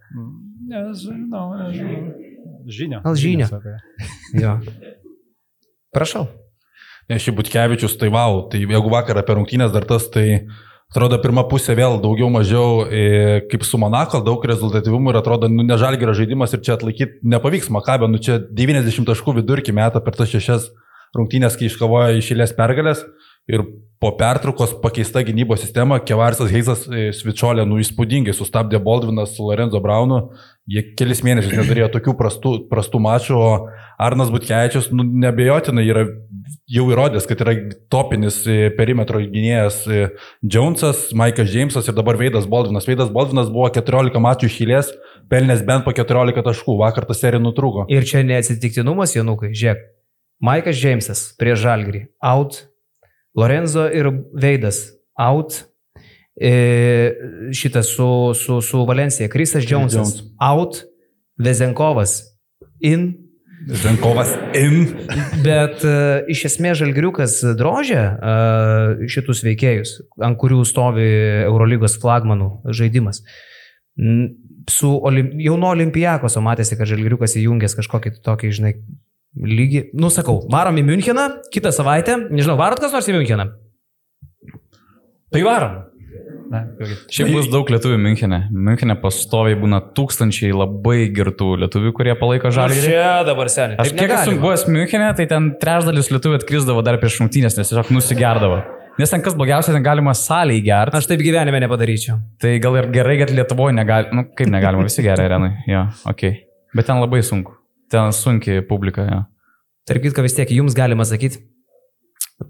Nežinau, 0.69 1.47
nežinau. 1.63 2.05
Žinia. 2.69 3.01
Gal 3.05 3.17
žinia. 3.17 3.49
sakai. 3.49 3.81
Jo. 4.37 4.59
Prašau. 5.97 6.29
Nes 7.11 7.25
šį 7.25 7.35
Butkevičius, 7.37 7.99
tai 8.01 8.09
wow, 8.13 8.47
tai 8.49 8.63
jeigu 8.63 8.93
vakar 8.93 9.19
apie 9.21 9.37
rungtynės 9.37 9.75
dar 9.75 9.85
tas, 9.89 10.07
tai 10.13 10.47
atrodo 10.95 11.19
pirmą 11.21 11.45
pusę 11.51 11.75
vėl 11.77 11.99
daugiau 12.01 12.31
mažiau 12.33 12.85
e, 12.87 13.43
kaip 13.51 13.67
su 13.67 13.81
Monako, 13.83 14.23
daug 14.25 14.45
rezultatyvumų 14.49 15.13
ir 15.13 15.19
atrodo, 15.21 15.51
nu, 15.53 15.67
nežalgerio 15.67 16.15
žaidimas 16.17 16.55
ir 16.55 16.63
čia 16.65 16.79
atlaikyti 16.79 17.21
nepavyks 17.35 17.69
Makabė, 17.75 18.09
nu 18.09 18.23
čia 18.23 18.39
90 18.47 19.09
taškų 19.11 19.37
vidurkį 19.41 19.75
metą 19.77 20.01
per 20.05 20.17
tas 20.17 20.31
šešias 20.33 20.71
rungtynės, 21.19 21.59
kai 21.59 21.69
iškovojo 21.69 22.21
išėlės 22.21 22.55
pergalės. 22.57 23.05
Ir 23.51 23.61
po 24.01 24.15
pertraukos 24.17 24.73
pakeista 24.81 25.21
gynybos 25.25 25.61
sistema, 25.61 25.99
Kevarsas 26.01 26.53
Heizas 26.53 26.87
e, 26.89 27.11
Svičiolė, 27.13 27.67
nu 27.69 27.77
įspūdingai 27.83 28.33
sustabdė 28.37 28.81
Baldvinas 28.85 29.35
su 29.37 29.45
Lorenzo 29.45 29.81
Braunu, 29.85 30.31
jie 30.71 30.83
kelis 30.97 31.21
mėnesius 31.25 31.55
neturėjo 31.59 31.91
tokių 31.93 32.15
prastų, 32.19 32.53
prastų 32.71 33.01
mačų, 33.05 33.37
o 33.37 33.49
Arnas 34.01 34.31
Butkevičius, 34.33 34.89
nu, 34.97 35.05
nebejotinai 35.05 35.85
yra 35.87 36.05
jau 36.71 36.87
įrodęs, 36.93 37.27
kad 37.29 37.43
yra 37.45 37.55
topinis 37.93 38.41
e, 38.49 38.71
perimetro 38.77 39.21
gynėjas 39.21 39.83
e, 39.87 40.07
Jonesas, 40.41 41.11
Maikas 41.17 41.51
Džeimsas 41.53 41.91
ir 41.91 41.97
dabar 41.97 42.19
Veidas 42.21 42.49
Baldvinas. 42.51 42.89
Veidas 42.89 43.13
Baldvinas 43.13 43.53
buvo 43.53 43.69
14 43.75 44.23
mačų 44.25 44.49
išėlės, 44.49 44.95
pelnęs 45.33 45.65
bent 45.69 45.85
po 45.87 45.93
14 45.97 46.47
taškų, 46.49 46.79
vakar 46.81 47.09
ta 47.09 47.17
serija 47.17 47.43
nutrūko. 47.45 47.87
Ir 47.93 48.09
čia 48.09 48.25
neatsitiktinumas, 48.27 49.17
Janukai, 49.19 49.53
žiūrėk. 49.53 49.85
Maikas 50.45 50.81
Džeimsas 50.81 51.27
prieš 51.41 51.63
Žalgrį, 51.63 52.07
out, 52.25 52.65
Lorenzo 53.39 53.87
ir 53.93 54.11
Veidas, 54.33 54.87
out, 55.21 55.61
e, 55.61 55.74
šitas 56.35 57.93
su, 57.95 58.09
su, 58.35 58.57
su 58.59 58.81
Valencija, 58.89 59.29
Krisas 59.31 59.63
Jonesas, 59.69 60.17
Jones. 60.19 60.23
out, 60.43 60.81
Vezenkovas, 61.39 62.17
in, 62.83 63.13
Ženkovas 63.65 64.35
in. 64.53 64.91
Bet 65.45 65.85
uh, 65.87 66.27
iš 66.29 66.45
esmės 66.51 66.79
Žalgriukas 66.83 67.39
drožė 67.57 68.03
uh, 68.03 69.05
šitus 69.09 69.41
veikėjus, 69.47 69.95
ant 70.25 70.39
kurių 70.41 70.61
stovi 70.69 71.07
Eurolygos 71.47 71.97
flagmanų 72.03 72.51
žaidimas. 72.77 73.23
Su 74.71 74.91
olim, 75.07 75.33
jauno 75.41 75.71
olimpijakos, 75.73 76.37
o 76.37 76.45
matėsi, 76.45 76.77
kad 76.77 76.91
Žalgriukas 76.91 77.39
įjungęs 77.41 77.77
kažkokį 77.79 78.15
tokį, 78.27 78.53
žinai, 78.59 78.75
lygį. 79.35 79.87
Nu, 79.97 80.13
sakau, 80.13 80.43
varom 80.53 80.81
į 80.81 80.87
Müncheną, 80.91 81.29
kitą 81.55 81.73
savaitę. 81.75 82.19
Nežinau, 82.29 82.59
varot 82.61 82.83
kas 82.85 82.93
nors 82.93 83.09
į 83.09 83.17
Müncheną? 83.17 83.49
Tai 85.33 85.43
varom. 85.47 85.81
Na. 86.55 86.61
Šiaip 87.11 87.33
bus 87.35 87.49
daug 87.51 87.71
lietuvių 87.73 87.97
Münchenė. 87.99 88.39
Münchenė 88.55 88.95
pastoviai 89.03 89.57
būna 89.59 89.81
tūkstančiai 89.97 90.53
labai 90.55 91.09
girtų 91.15 91.51
lietuvių, 91.65 91.91
kurie 91.97 92.15
palaiko 92.21 92.53
žalį. 92.55 92.79
Čia 92.85 93.11
dabar 93.27 93.51
seniai. 93.51 93.81
Aš 93.83 93.91
kiek 93.97 94.15
esu 94.21 94.37
buvęs 94.39 94.67
Münchenė, 94.71 95.11
tai 95.19 95.27
ten 95.31 95.51
trečdalis 95.63 96.13
lietuvių 96.15 96.39
atkrisdavo 96.39 96.85
dar 96.87 97.01
prieš 97.03 97.19
šimtinės, 97.21 97.59
nes 97.59 97.73
tiesiog 97.73 97.91
nusigerdavo. 97.97 98.63
Nes 98.95 99.11
ten 99.11 99.23
kas 99.27 99.35
blogiausia, 99.35 99.73
ten 99.75 99.83
galima 99.83 100.15
saliai 100.15 100.63
gerti. 100.63 100.95
Aš 100.95 101.09
taip 101.11 101.23
gyvenime 101.27 101.59
nepadaryčiau. 101.65 102.21
Tai 102.39 102.53
gal 102.63 102.79
ir 102.79 102.91
gerai, 102.95 103.17
kad 103.25 103.33
Lietuvoje 103.35 103.75
negalima, 103.75 104.21
nu 104.21 104.27
kaip 104.39 104.53
negalima, 104.55 104.87
visi 104.87 105.03
gerai 105.03 105.27
arenai. 105.27 105.51
Jo, 105.67 105.89
ok. 106.07 106.23
Bet 106.79 106.87
ten 106.87 107.03
labai 107.03 107.25
sunku. 107.27 107.57
Ten 107.91 108.15
sunkiai 108.15 108.63
publika, 108.69 109.03
jo. 109.09 109.25
Tarp 109.91 110.07
kitko 110.07 110.23
vis 110.25 110.39
tiek 110.39 110.53
jums 110.55 110.77
galima 110.79 111.03
sakyti, 111.09 111.43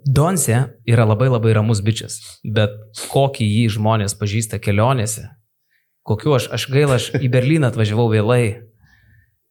Donse 0.09 0.57
yra 0.89 1.05
labai 1.05 1.29
labai 1.29 1.53
ramus 1.57 1.83
bičias, 1.85 2.19
bet 2.45 2.73
kokį 3.13 3.45
jį 3.47 3.65
žmonės 3.77 4.15
pažįsta 4.17 4.59
kelionėse, 4.63 5.27
kokiu 6.09 6.35
aš, 6.39 6.49
aš 6.57 6.69
gaila, 6.73 6.97
aš 7.01 7.11
į 7.21 7.29
Berliną 7.33 7.69
atvažiavau 7.69 8.07
vėlai, 8.13 8.45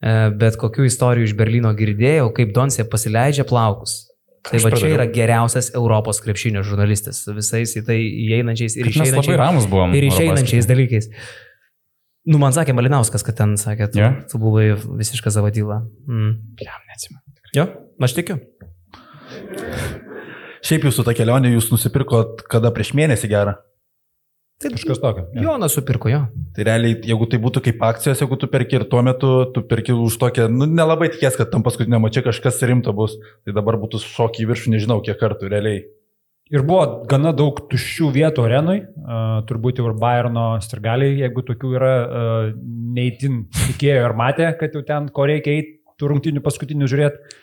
e, 0.01 0.15
bet 0.41 0.57
kokių 0.61 0.87
istorijų 0.89 1.29
iš 1.29 1.35
Berlyno 1.37 1.71
girdėjau, 1.77 2.31
kaip 2.33 2.51
Donse 2.55 2.85
pasileidžia 2.89 3.45
plaukus. 3.49 4.09
Tai 4.43 4.57
Aš 4.59 4.65
va 4.65 4.73
čia 4.73 4.75
pradariau. 4.75 4.97
yra 4.97 5.05
geriausias 5.15 5.69
Europos 5.71 6.17
krepšinio 6.19 6.65
žurnalistas, 6.67 7.21
visais 7.31 7.77
į 7.79 7.85
tai 7.87 7.95
įeinančiais 8.03 8.73
ir 8.75 8.89
išeinančiais, 8.91 9.37
ramus 9.39 9.69
buvom. 9.71 9.93
ir 9.95 10.03
išeinančiais 10.09 10.67
dalykais. 10.67 11.07
Nu, 12.27 12.41
man 12.41 12.51
sakė 12.55 12.75
Malinauskas, 12.75 13.23
kad 13.23 13.37
ten 13.39 13.55
sakė, 13.59 13.87
tu, 13.93 13.99
Jo? 14.01 14.09
tu 14.31 14.39
buvai 14.43 14.73
visiška 14.99 15.31
zavadyla. 15.31 15.81
Mm. 16.07 16.35
Jam 16.59 16.85
neatsimenu. 16.91 17.23
Jo, 17.55 17.69
aš 18.03 18.17
tikiu. 18.19 18.41
Šiaip 20.63 20.87
jūsų 20.87 21.03
ta 21.03 21.13
kelionė 21.17 21.51
jūs 21.53 21.69
nusipirkot 21.73 22.45
kada 22.51 22.71
prieš 22.75 22.93
mėnesį 22.95 23.29
gerą. 23.31 23.57
Kažkas 24.63 24.99
tokio. 25.01 25.25
jo. 25.33 25.41
Jonas 25.43 25.73
supirko 25.75 26.07
jo. 26.07 26.21
Tai 26.55 26.65
realiai, 26.67 26.95
jeigu 27.03 27.27
tai 27.27 27.39
būtų 27.43 27.63
kaip 27.65 27.81
akcijos, 27.83 28.21
jeigu 28.23 28.37
tu 28.39 28.47
perki 28.47 28.77
ir 28.77 28.85
tuo 28.87 29.01
metu, 29.03 29.31
tu 29.51 29.63
perki 29.67 29.91
už 29.91 30.15
tokią, 30.21 30.45
nu 30.51 30.67
nelabai 30.69 31.09
tikės, 31.11 31.35
kad 31.39 31.51
tam 31.51 31.65
paskutinė 31.65 31.99
mačia 31.99 32.23
kažkas 32.23 32.61
rimto 32.69 32.93
bus. 32.95 33.17
Tai 33.43 33.57
dabar 33.57 33.75
būtų 33.81 33.99
šokį 34.05 34.45
į 34.45 34.47
viršų, 34.53 34.73
nežinau 34.77 35.01
kiek 35.03 35.19
kartų 35.19 35.51
realiai. 35.51 35.83
Ir 36.53 36.63
buvo 36.67 37.03
gana 37.09 37.31
daug 37.35 37.59
tuščių 37.71 38.09
vietų 38.13 38.43
arenui, 38.45 38.79
uh, 38.83 39.39
turbūt 39.49 39.79
jau 39.81 39.87
ir 39.89 39.95
Bayerno 39.99 40.47
strigaliai, 40.63 41.15
jeigu 41.23 41.43
tokių 41.47 41.71
yra, 41.79 41.93
uh, 42.03 42.49
neįtin 42.95 43.45
tikėjo 43.65 44.03
ir 44.05 44.15
matė, 44.19 44.51
kad 44.59 44.75
jau 44.75 44.83
ten 44.85 45.07
ko 45.11 45.25
reikia 45.27 45.55
eiti, 45.55 45.79
tų 45.97 46.11
rungtinių 46.11 46.43
paskutinių 46.45 46.89
žiūrėti. 46.91 47.39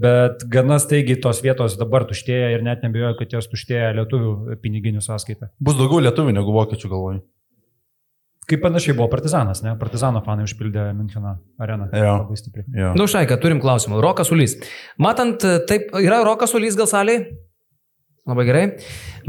Bet 0.00 0.44
gana 0.52 0.78
staigiai 0.82 1.18
tos 1.22 1.40
vietos 1.42 1.74
dabar 1.80 2.04
tuštėja 2.08 2.52
ir 2.54 2.62
net 2.66 2.84
nebejoju, 2.86 3.16
kad 3.18 3.34
jos 3.34 3.48
tuštėja 3.50 3.90
lietuvių 3.98 4.56
piniginių 4.62 5.02
sąskaitą. 5.04 5.50
Bus 5.58 5.78
daugiau 5.78 6.02
lietuvių 6.04 6.34
negu 6.36 6.54
vokiečių 6.54 6.90
galvoju. 6.92 7.22
Kaip 8.50 8.62
panašiai 8.64 8.96
buvo 8.98 9.06
Partizanas, 9.12 9.60
ne? 9.62 9.76
Partizano 9.78 10.22
fanai 10.26 10.46
užpildė 10.46 10.88
Müncheno 10.96 11.36
areną. 11.62 11.90
Jo. 11.94 12.16
Labai 12.24 12.38
stipriai. 12.38 12.66
Jo. 12.74 12.94
Nu, 12.98 13.06
Šaika, 13.10 13.38
turim 13.42 13.60
klausimą. 13.62 14.00
Rokas 14.02 14.32
Ulys. 14.34 14.56
Matant, 14.98 15.44
taip, 15.70 15.92
yra 16.02 16.18
Rokas 16.26 16.56
Ulys 16.58 16.78
gal 16.78 16.90
salėje? 16.90 17.28
Labai 18.28 18.44
gerai. 18.44 18.64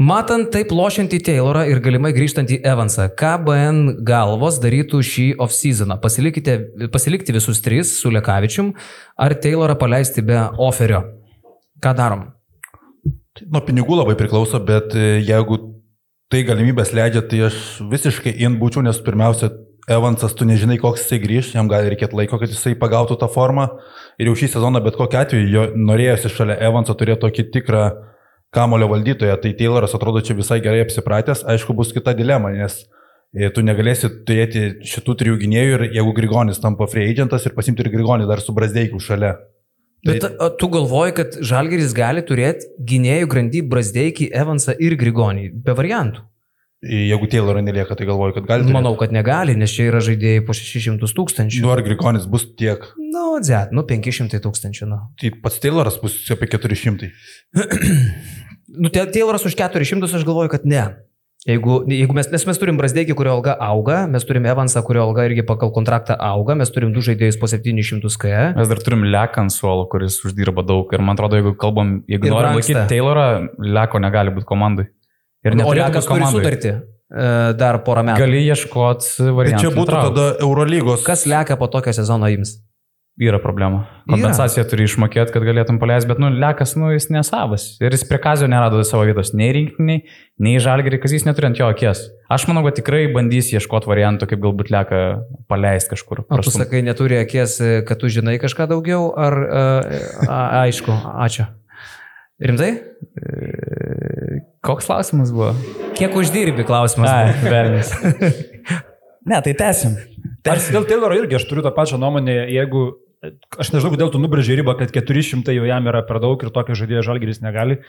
Matant 0.04 0.50
taip 0.52 0.72
lošiantį 0.74 1.22
Taylorą 1.24 1.62
ir 1.70 1.80
galimai 1.84 2.10
grįžtantį 2.12 2.58
Evansą, 2.68 3.06
ką 3.16 3.32
BN 3.46 3.80
galvos 4.04 4.58
darytų 4.60 5.00
šį 5.08 5.26
off-seasoną? 5.40 5.96
Pasilikti 6.02 7.34
visus 7.34 7.62
tris 7.64 7.94
su 7.96 8.12
Lekavičium 8.12 8.74
ar 9.16 9.34
Taylorą 9.40 9.78
paleisti 9.80 10.24
be 10.28 10.44
oferio? 10.60 11.02
Ką 11.82 11.96
darom? 11.96 12.28
Nuo 13.48 13.64
pinigų 13.64 13.96
labai 13.96 14.14
priklauso, 14.20 14.60
bet 14.60 14.92
e, 14.92 15.22
jeigu 15.24 15.56
tai 16.32 16.44
galimybės 16.44 16.92
leidžia, 16.92 17.24
tai 17.24 17.46
aš 17.48 17.56
visiškai 17.88 18.36
in 18.44 18.60
būčiau, 18.60 18.84
nes 18.84 19.00
pirmiausia, 19.04 19.50
Evansas, 19.90 20.30
tu 20.38 20.46
nežinai, 20.46 20.76
koks 20.78 21.02
jisai 21.02 21.18
grįž, 21.18 21.48
jam 21.56 21.66
gali 21.66 21.90
reikėti 21.90 22.14
laiko, 22.14 22.38
kad 22.38 22.52
jisai 22.52 22.76
pagautų 22.78 23.16
tą 23.18 23.26
formą. 23.32 23.64
Ir 24.20 24.28
jau 24.30 24.36
šį 24.38 24.52
sezoną 24.52 24.78
bet 24.84 24.94
kokiu 24.94 25.18
atveju 25.18 25.48
jo 25.50 25.64
norėjosi 25.74 26.30
šalia 26.30 26.54
Evanso 26.68 26.94
turėti 26.94 27.24
tokį 27.24 27.48
tikrą 27.56 27.82
kamulio 28.52 28.88
valdytoją. 28.92 29.36
Tai 29.42 29.52
Tayloras 29.58 29.94
atrodo 29.96 30.22
čia 30.24 30.36
visai 30.38 30.60
gerai 30.64 30.82
apsipratęs. 30.84 31.46
Aišku, 31.48 31.76
bus 31.76 31.92
kita 31.96 32.14
dilema, 32.18 32.52
nes 32.54 32.82
e, 33.32 33.48
tu 33.54 33.64
negalėsi 33.64 34.10
turėti 34.28 34.66
šitų 34.92 35.16
trijų 35.22 35.38
gynėjų 35.44 35.78
ir 35.78 35.86
jeigu 35.98 36.16
Grigonis 36.18 36.60
tampa 36.62 36.88
free 36.90 37.08
agentas 37.10 37.48
ir 37.48 37.56
pasimti 37.56 37.84
ir 37.84 37.92
Grigonį 37.94 38.28
dar 38.30 38.44
su 38.44 38.54
Brasdeikiu 38.56 39.00
šalia. 39.02 39.36
Bet 40.02 40.24
o, 40.26 40.48
tu 40.58 40.66
galvoji, 40.72 41.14
kad 41.14 41.38
Žalgeris 41.46 41.94
gali 41.94 42.24
turėti 42.26 42.66
gynėjų 42.90 43.28
grandy 43.30 43.62
Brasdeikį, 43.62 44.32
Evansą 44.34 44.74
ir 44.82 44.96
Grigonį? 44.98 45.52
Be 45.62 45.76
variantų. 45.78 46.24
E, 46.82 47.06
Jeigu 47.06 47.28
Tayloro 47.30 47.60
nelieka, 47.62 47.94
tai 47.94 48.08
galvoju, 48.08 48.34
kad 48.34 48.46
gali. 48.48 48.64
turėti. 48.66 48.74
Manau, 48.74 48.96
kad 48.98 49.14
negali, 49.14 49.54
nes 49.54 49.70
čia 49.70 49.86
yra 49.92 50.00
žaidėjai 50.02 50.42
po 50.42 50.56
600 50.56 51.14
tūkstančių. 51.14 51.62
Nu, 51.62 51.70
ar 51.70 51.82
Grigonis 51.86 52.26
bus 52.26 52.48
tiek? 52.58 52.88
Nu, 52.98 53.36
dzet, 53.38 53.70
nu 53.70 53.84
500 53.86 54.42
tūkstančių. 54.42 54.88
Nu, 54.90 54.98
Tai 55.20 55.30
pats 55.44 55.62
Tayloras 55.62 56.00
bus 56.02 56.18
apie 56.34 56.50
400. 56.50 57.12
nu 58.82 58.90
Tayloras 58.90 59.46
už 59.46 59.54
400 59.54 60.10
aš 60.10 60.26
galvoju, 60.26 60.50
kad 60.56 60.66
ne. 60.66 60.88
Jeigu, 61.46 61.80
jeigu 61.90 62.14
mes, 62.14 62.28
nes 62.30 62.44
mes 62.46 62.58
turim 62.58 62.76
Brasdeikį, 62.78 63.16
kurio 63.18 63.32
alga 63.34 63.56
auga, 63.66 64.04
mes 64.10 64.22
turim 64.26 64.44
Evansą, 64.46 64.78
kurio 64.86 65.02
alga 65.08 65.24
irgi 65.26 65.42
pagal 65.46 65.72
kontraktą 65.74 66.14
auga, 66.14 66.54
mes 66.58 66.70
turim 66.70 66.92
du 66.94 67.02
žaidėjus 67.02 67.38
po 67.38 67.50
700 67.50 68.18
K. 68.22 68.42
Mes 68.58 68.70
dar 68.70 68.82
turim 68.82 69.02
Leką 69.10 69.42
ant 69.42 69.54
suolo, 69.54 69.88
kuris 69.90 70.20
uždirba 70.22 70.62
daug. 70.66 70.90
Ir 70.94 71.02
man 71.02 71.18
atrodo, 71.18 71.38
jeigu 71.40 71.56
kalbam, 71.58 71.96
jeigu 72.10 72.30
norim 72.30 72.58
laikyti 72.58 72.84
Taylorą, 72.90 73.26
Leko 73.58 74.02
negali 74.02 74.34
būti 74.34 74.46
komandai. 74.50 74.86
Ir 75.42 75.54
O 75.56 75.58
neturėtų 75.58 75.88
Lekas 75.88 76.06
būt 76.06 76.18
turi 76.18 76.32
sutartį 76.36 76.72
e, 76.72 77.30
dar 77.58 77.80
porą 77.86 78.04
metų. 78.06 78.22
Gali 78.22 78.44
ieškoti 78.46 79.08
Tai 79.18 79.32
variantų. 79.38 79.62
čia 79.64 79.72
būtų 79.78 80.02
tada 80.10 80.26
Eurolygos. 80.44 81.02
Kas 81.06 81.26
leka 81.26 81.56
po 81.58 81.66
tokio 81.72 81.94
sezono 81.96 82.30
jums? 82.30 82.60
Yra 83.20 83.36
problema. 83.36 83.82
Kompensaciją 84.08 84.62
turi 84.70 84.86
išmokėti, 84.88 85.34
kad 85.34 85.44
galėtum 85.44 85.76
paleisti, 85.82 86.08
bet, 86.08 86.16
nu, 86.22 86.30
Lekas, 86.32 86.72
nu, 86.80 86.88
jis 86.94 87.10
nesavas. 87.12 87.66
Ir 87.84 87.92
jis 87.92 88.06
prie 88.08 88.16
Kazio 88.24 88.46
nerado 88.48 88.80
savo 88.88 89.04
vietos 89.04 89.34
nei 89.36 89.50
rinkiniai, 89.52 90.00
nei 90.40 90.54
žalgerį, 90.64 91.02
kas 91.02 91.12
jis 91.12 91.26
neturi 91.28 91.50
ant 91.50 91.60
jo 91.60 91.68
akies. 91.68 92.06
Aš 92.32 92.46
manau, 92.48 92.62
kad 92.64 92.78
tikrai 92.80 93.02
bandys 93.12 93.50
ieškoti 93.52 93.90
variantų, 93.90 94.30
kaip 94.30 94.40
galbūt 94.40 94.72
Leką 94.72 95.02
paleisti 95.52 95.92
kažkur. 95.92 96.22
O 96.24 96.24
tu 96.24 96.38
Prastum- 96.40 96.64
sakai, 96.64 96.80
neturi 96.86 97.20
akies, 97.20 97.58
e, 97.60 97.82
kad 97.84 98.00
tu 98.00 98.08
žinai 98.08 98.38
kažką 98.40 98.70
daugiau, 98.72 99.10
ar 99.12 99.36
e, 99.44 100.00
a, 100.24 100.40
aišku, 100.64 100.96
ačiū. 101.26 101.50
Rimtai? 102.42 102.72
Koks 104.62 104.86
klausimas 104.86 105.32
buvo? 105.34 105.50
Kiek 105.98 106.12
uždirbi 106.14 106.62
klausimas? 106.62 107.10
Ai, 107.10 107.32
velnis. 107.42 107.88
ne, 109.30 109.40
tai 109.42 109.54
tęsim. 109.58 109.96
Aš 110.46 110.68
dėl 110.70 110.84
Tayloro 110.86 111.16
irgi 111.18 111.34
aš 111.34 111.48
turiu 111.50 111.64
tą 111.64 111.72
pačią 111.74 111.98
nuomonę, 111.98 112.36
jeigu 112.54 112.82
aš 113.58 113.72
nežinau, 113.74 113.90
kodėl 113.96 114.12
tu 114.14 114.20
nubrėžiai 114.22 114.60
ribą, 114.60 114.76
kad 114.78 114.92
400 114.94 115.54
jau 115.56 115.66
jam 115.66 115.88
yra 115.90 116.04
per 116.06 116.20
daug 116.22 116.38
ir 116.46 116.52
tokio 116.54 116.76
žaidėjo 116.78 117.02
žalgeris 117.08 117.42
negali. 117.42 117.80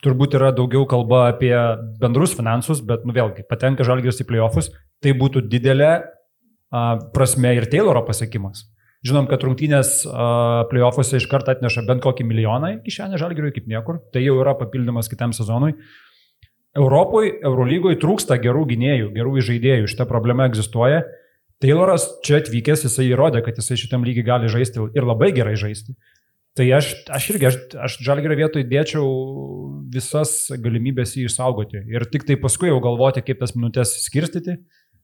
Turbūt 0.00 0.38
yra 0.38 0.54
daugiau 0.56 0.86
kalba 0.88 1.26
apie 1.34 1.52
bendrus 2.00 2.32
finansus, 2.38 2.80
bet, 2.80 3.04
nu 3.04 3.12
vėlgi, 3.12 3.44
patenka 3.50 3.84
žalgeris 3.84 4.22
į 4.24 4.26
playoffus, 4.30 4.70
tai 5.04 5.12
būtų 5.18 5.42
didelė 5.52 5.90
a, 5.98 6.86
prasme 7.12 7.52
ir 7.58 7.68
Tayloro 7.68 8.06
pasiekimas. 8.06 8.70
Žinom, 9.04 9.28
kad 9.28 9.44
rungtynės 9.44 9.98
a, 10.08 10.64
playoffuose 10.70 11.20
iš 11.20 11.28
karto 11.28 11.52
atneša 11.52 11.84
bent 11.90 12.00
kokį 12.08 12.24
milijoną 12.30 12.72
į 12.78 12.80
kišenę 12.88 13.20
žalgeriui 13.20 13.52
kaip 13.52 13.68
niekur. 13.68 14.00
Tai 14.16 14.24
jau 14.24 14.38
yra 14.40 14.56
papildymas 14.56 15.12
kitam 15.12 15.36
sezonui. 15.36 15.74
Europoje, 16.78 17.34
Eurolygoje 17.44 17.98
trūksta 18.00 18.38
gerų 18.40 18.64
gynėjų, 18.70 19.10
gerų 19.12 19.42
žaidėjų. 19.44 19.90
Šita 19.92 20.06
problema 20.08 20.46
egzistuoja. 20.48 21.02
Tayloras 21.62 22.08
čia 22.26 22.40
atvykęs, 22.40 22.86
jisai 22.88 23.10
įrodė, 23.10 23.42
kad 23.44 23.60
jisai 23.60 23.76
šitam 23.78 24.06
lygiai 24.06 24.26
gali 24.26 24.50
žaisti 24.50 24.82
ir 24.96 25.06
labai 25.06 25.30
gerai 25.36 25.54
žaisti. 25.60 25.94
Tai 26.58 26.66
aš, 26.76 26.88
aš 27.08 27.26
irgi, 27.32 27.48
aš, 27.48 27.58
aš 27.86 27.96
žalgerio 28.04 28.36
vietoj 28.36 28.64
dėčiau 28.68 29.04
visas 29.92 30.50
galimybės 30.60 31.14
jį 31.16 31.28
išsaugoti 31.28 31.80
ir 31.92 32.04
tik 32.12 32.26
tai 32.28 32.36
paskui 32.40 32.68
jau 32.68 32.80
galvoti, 32.84 33.22
kaip 33.24 33.40
tas 33.40 33.54
minutės 33.56 33.94
skirstyti. 34.04 34.58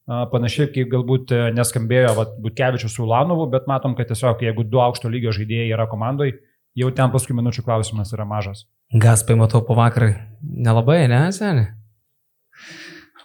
Panašiai, 0.08 0.70
kaip 0.72 0.88
galbūt 0.88 1.32
e, 1.36 1.38
neskambėjo 1.52 2.14
Butkevičius 2.40 2.94
su 2.96 3.02
Ulanovu, 3.04 3.44
bet 3.52 3.66
matom, 3.68 3.92
kad 3.96 4.08
tiesiog 4.08 4.40
jeigu 4.40 4.64
du 4.64 4.80
aukšto 4.80 5.10
lygio 5.12 5.34
žaidėjai 5.36 5.74
yra 5.76 5.84
komandai, 5.90 6.30
jau 6.78 6.90
ten 6.94 7.10
paskui 7.14 7.36
minučių 7.38 7.64
klausimas 7.66 8.14
yra 8.14 8.26
mažas. 8.28 8.66
Gaspai 8.94 9.36
matau 9.38 9.64
po 9.66 9.76
vakarai. 9.78 10.14
Nelabai, 10.42 11.02
ne, 11.10 11.26
seniai? 11.34 11.74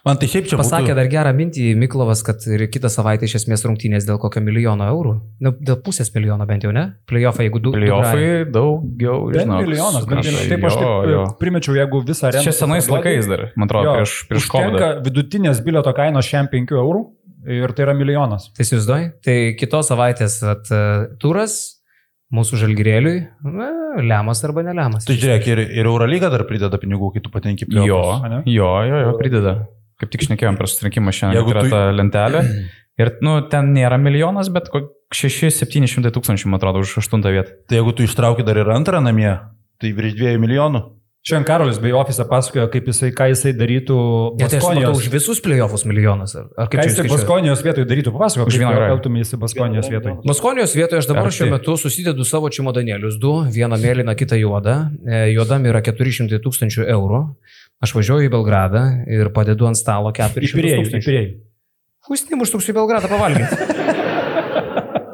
Man 0.04 0.18
tai 0.20 0.26
šiaip 0.28 0.44
čia 0.50 0.58
Pasakė 0.60 0.90
būtų... 0.90 0.96
dar 0.98 1.06
gerą 1.08 1.30
mintį 1.32 1.70
Miklovas, 1.80 2.20
kad 2.26 2.42
ir 2.52 2.66
kitą 2.68 2.90
savaitę 2.92 3.24
iš 3.24 3.38
esmės 3.38 3.62
rungtynės 3.64 4.04
dėl 4.04 4.18
kokio 4.20 4.42
milijono 4.44 4.84
eurų. 4.92 5.14
Nu, 5.40 5.52
dėl 5.64 5.78
pusės 5.86 6.10
milijono 6.12 6.44
bent 6.48 6.66
jau, 6.66 6.74
ne? 6.76 6.82
Playoffai, 7.08 7.46
jeigu 7.46 7.62
du. 7.64 7.72
Playoffai 7.72 8.26
daugiau, 8.44 9.30
Bent 9.32 9.46
žinok. 9.46 9.62
milijonas, 9.64 10.04
bent 10.10 10.20
milijonas. 10.20 10.50
Taip 10.52 10.66
aš 10.68 10.76
taip 10.76 11.08
jo. 11.08 11.22
e, 11.24 11.36
primečiau, 11.40 11.78
jeigu 11.80 12.02
visą 12.04 12.28
areną. 12.28 12.44
Čia 12.44 12.52
senais 12.58 12.90
laikais 12.92 13.30
dar, 13.32 13.46
man 13.56 13.70
atrodo, 13.70 13.86
jo, 13.88 13.94
prieš, 14.02 14.16
prieš 14.28 14.50
COVID. 14.52 14.84
Vidutinės 15.08 15.64
bilieto 15.64 15.96
kainos 15.96 16.28
šiam 16.28 16.52
5 16.52 16.76
eurų 16.82 17.00
ir 17.62 17.72
tai 17.72 17.86
yra 17.88 17.96
milijonas. 17.96 18.50
Tai 18.52 18.68
įsivaizduoji? 18.68 19.08
Tai 19.24 19.38
kitos 19.56 19.88
savaitės 19.88 20.36
at, 20.52 20.68
turas 21.24 21.56
mūsų 22.34 22.58
žalgyrėliui, 22.64 23.16
na, 23.46 23.68
lemas 24.02 24.42
arba 24.46 24.64
nelemas. 24.66 25.06
Tai 25.08 25.16
žiūrėk, 25.18 25.46
ir, 25.52 25.62
ir 25.80 25.88
Eurolyga 25.88 26.30
dar 26.32 26.44
prideda 26.48 26.80
pinigų, 26.82 27.12
kai 27.14 27.22
tu 27.24 27.32
patenki 27.34 27.68
prie 27.70 27.84
Jo, 27.86 28.00
ane? 28.26 28.42
jo, 28.50 28.70
jo, 28.88 29.02
jo, 29.06 29.12
prideda. 29.20 29.54
Kaip 30.02 30.10
tik 30.10 30.26
šnekėjom 30.26 30.58
prieš 30.58 30.80
surinkimą 30.80 31.14
šiandien, 31.14 31.38
Jeigu 31.38 31.54
yra 31.54 31.62
tu... 31.66 31.70
ta 31.72 31.84
lentelė. 31.94 32.42
Ir, 33.00 33.10
nu, 33.26 33.38
ten 33.50 33.72
nėra 33.74 33.98
milijonas, 33.98 34.50
bet 34.54 34.68
6-700 35.14 36.10
tūkstančių, 36.14 36.50
man 36.50 36.60
atrodo, 36.60 36.82
už 36.82 36.98
aštuntą 37.02 37.32
vietą. 37.34 37.54
Tai 37.70 37.78
jeigu 37.80 37.94
tu 37.94 38.06
ištrauki 38.06 38.46
dar 38.46 38.58
ir 38.62 38.70
antrą 38.74 39.00
namie, 39.02 39.32
tai 39.82 39.94
virš 39.94 40.18
2 40.18 40.36
milijonų. 40.42 40.82
Šiandien 41.24 41.46
Karolis 41.48 41.78
bei 41.80 41.88
ofise 41.96 42.20
pasakojo, 42.28 42.66
kaip 42.68 42.88
jisai, 42.90 43.08
ką 43.16 43.30
jisai 43.30 43.54
darytų 43.56 43.94
Ne, 44.36 44.44
tai 44.44 44.58
aš 44.58 44.66
matau 44.66 44.74
Baskonijos. 44.74 44.98
už 44.98 45.06
visus 45.08 45.38
playoffus 45.40 45.84
milijonas. 45.88 46.34
Ar, 46.36 46.50
ar 46.52 46.68
kaip 46.68 46.82
jisai 46.82 46.98
skaičiuoji? 46.98 47.14
Baskonijos 47.14 47.62
vietoj 47.64 47.86
darytų, 47.88 48.12
papasakok, 48.12 48.50
Už 48.52 48.58
vieną 48.60 48.72
grajų. 48.76 48.90
elgtumėsi 48.98 49.38
Baskonijos 49.40 49.88
vietoj. 49.88 50.18
Maskonijos 50.28 50.74
vietoje 50.76 51.00
aš 51.00 51.08
dabar 51.08 51.30
šiuo 51.32 51.48
metu 51.54 51.78
susidedu 51.80 52.26
savo 52.28 52.50
čimodanėlius, 52.52 53.16
du, 53.16 53.32
vieną 53.56 53.80
mėlyną, 53.80 54.12
kitą 54.20 54.36
juodą. 54.36 54.76
E, 55.08 55.22
Juodam 55.32 55.64
yra 55.64 55.80
400 55.80 56.42
tūkstančių 56.44 56.84
eurų. 56.92 57.22
Aš 57.80 57.96
važiuoju 57.96 58.28
į 58.28 58.32
Belgradą 58.36 58.84
ir 59.08 59.32
padedu 59.32 59.64
ant 59.72 59.80
stalo 59.80 60.12
400 60.12 60.44
Įpirėjai, 60.44 60.84
tūkstančių. 60.84 61.08
įpirėjai. 61.08 61.26
Hustim 62.04 62.44
užtruksiu 62.44 62.76
į 62.76 62.76
Belgradą 62.82 63.08
pavalgyti. 63.08 63.72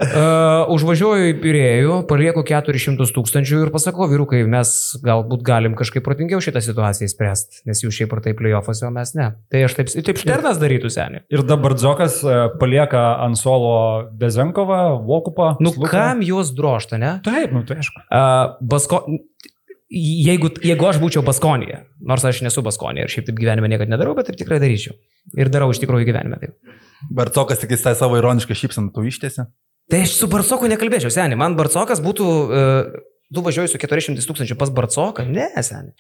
Uh, 0.01 0.65
užvažiuoju 0.73 1.29
į 1.29 1.35
Pirėjų, 1.43 1.97
palieku 2.09 2.41
400 2.49 3.05
tūkstančių 3.13 3.59
ir 3.67 3.71
pasakau, 3.75 4.07
vyrukai, 4.09 4.41
mes 4.49 4.71
galbūt 5.05 5.43
galim 5.45 5.75
kažkaip 5.77 6.05
protingiau 6.07 6.41
šitą 6.41 6.63
situaciją 6.65 7.11
įspręsti, 7.11 7.61
nes 7.69 7.83
jūs 7.85 7.99
šiaip 7.99 8.15
ar 8.17 8.23
taip 8.25 8.39
playoffuose, 8.41 8.87
o 8.89 8.93
mes 8.95 9.13
ne. 9.19 9.29
Tai 9.53 9.63
aš 9.67 9.77
taip, 9.77 9.93
taip 10.09 10.23
Šternas 10.23 10.61
darytų 10.63 10.93
seniai. 10.95 11.25
Ir 11.29 11.45
dabar 11.45 11.77
Dzokas 11.77 12.23
palieka 12.63 13.05
ant 13.27 13.37
solo 13.41 13.77
Bezenkovą, 14.17 14.81
Vokupą. 15.05 15.53
Nu 15.61 15.75
Sluką. 15.77 15.93
kam 15.93 16.25
juos 16.25 16.55
drošta, 16.57 16.97
ne? 17.01 17.15
Taip, 17.27 17.53
nu 17.53 17.67
tai 17.69 17.83
aišku. 17.85 18.05
Uh, 18.09 18.57
Basko... 18.73 19.05
Jeigu, 19.91 20.53
jeigu 20.63 20.87
aš 20.87 21.01
būčiau 21.03 21.21
Baskonėje, 21.27 21.81
nors 22.07 22.25
aš 22.25 22.45
nesu 22.47 22.63
Baskonėje 22.63 23.09
ir 23.09 23.11
šiaip 23.11 23.25
taip 23.27 23.41
gyvenime 23.41 23.69
niekada 23.69 23.91
nedarau, 23.91 24.15
bet 24.15 24.31
taip 24.31 24.39
tikrai 24.39 24.61
daryčiau. 24.63 24.95
Ir 25.35 25.51
darau 25.51 25.73
iš 25.75 25.81
tikrųjų 25.83 26.07
gyvenime 26.07 26.39
taip. 26.39 26.55
Barcokas 27.11 27.59
tik 27.59 27.75
jis 27.75 27.83
tą 27.83 27.97
savo 27.99 28.21
ironišką 28.21 28.55
šypsaną 28.55 28.95
tu 28.95 29.03
ištiesi. 29.09 29.51
Tai 29.91 30.01
aš 30.07 30.13
su 30.21 30.29
Barcoku 30.31 30.69
nekalbėčiau, 30.71 31.11
seniai. 31.11 31.39
Man 31.41 31.57
Barcokas 31.59 31.99
būtų, 32.05 32.27
uh, 32.47 32.91
tu 33.35 33.43
važiuoji 33.43 33.73
su 33.73 33.79
400 33.83 34.23
tūkstančių 34.29 34.57
pas 34.61 34.71
Barcoką, 34.75 35.25
ne, 35.27 35.49
seniai. 35.67 35.95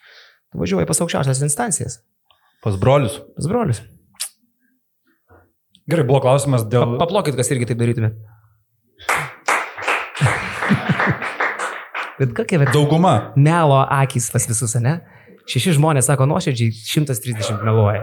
Tu 0.51 0.59
važiuoji 0.63 0.87
pas 0.91 1.01
aukščiausias 1.03 1.43
instancijas, 1.47 2.01
Pas 2.63 2.75
brolius. 2.77 3.19
pas 3.37 3.47
brolius. 3.51 3.79
Gerai, 5.91 6.05
buvo 6.07 6.21
klausimas 6.23 6.63
Pa, 6.67 6.71
dėl... 6.75 6.99
paplokit, 7.01 7.35
kas 7.39 7.51
irgi 7.51 7.67
taip 7.71 7.79
darytume. 7.81 8.13
Bet 12.21 12.35
kokie 12.37 12.59
bet 12.61 12.69
Dauguma. 12.75 13.33
melo 13.37 13.79
akis 13.89 14.27
pas 14.31 14.45
visus, 14.45 14.75
ne? 14.77 14.99
Šeši 15.49 15.73
žmonės 15.79 16.05
sako 16.11 16.27
nuoširdžiai, 16.29 16.69
130 16.77 17.65
meluoja. 17.65 18.03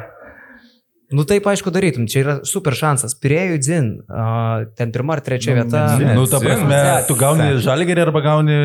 Nu 1.11 1.23
taip, 1.23 1.45
aišku, 1.47 1.71
darytum. 1.71 2.03
Čia 2.11 2.19
yra 2.23 2.33
super 2.43 2.75
šansas. 2.75 3.13
Pirėjų 3.23 3.57
dzin. 3.63 3.85
Uh, 4.11 4.65
ten 4.75 4.91
pirma 4.91 5.15
ar 5.15 5.21
trečia 5.23 5.55
vieta. 5.55 5.85
ne. 6.01 6.15
Nu, 6.17 6.25
ta 6.27 6.41
prasme, 6.43 6.67
Ne, 6.67 6.97
tu 7.07 7.15
gauni 7.15 7.53
žalgerį 7.63 8.03
arba 8.09 8.21
gauni. 8.25 8.57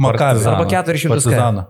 Partizaną. 0.00 0.54
Arba 0.54 0.68
400 0.70 1.08
K. 1.08 1.10
Partizaną. 1.10 1.64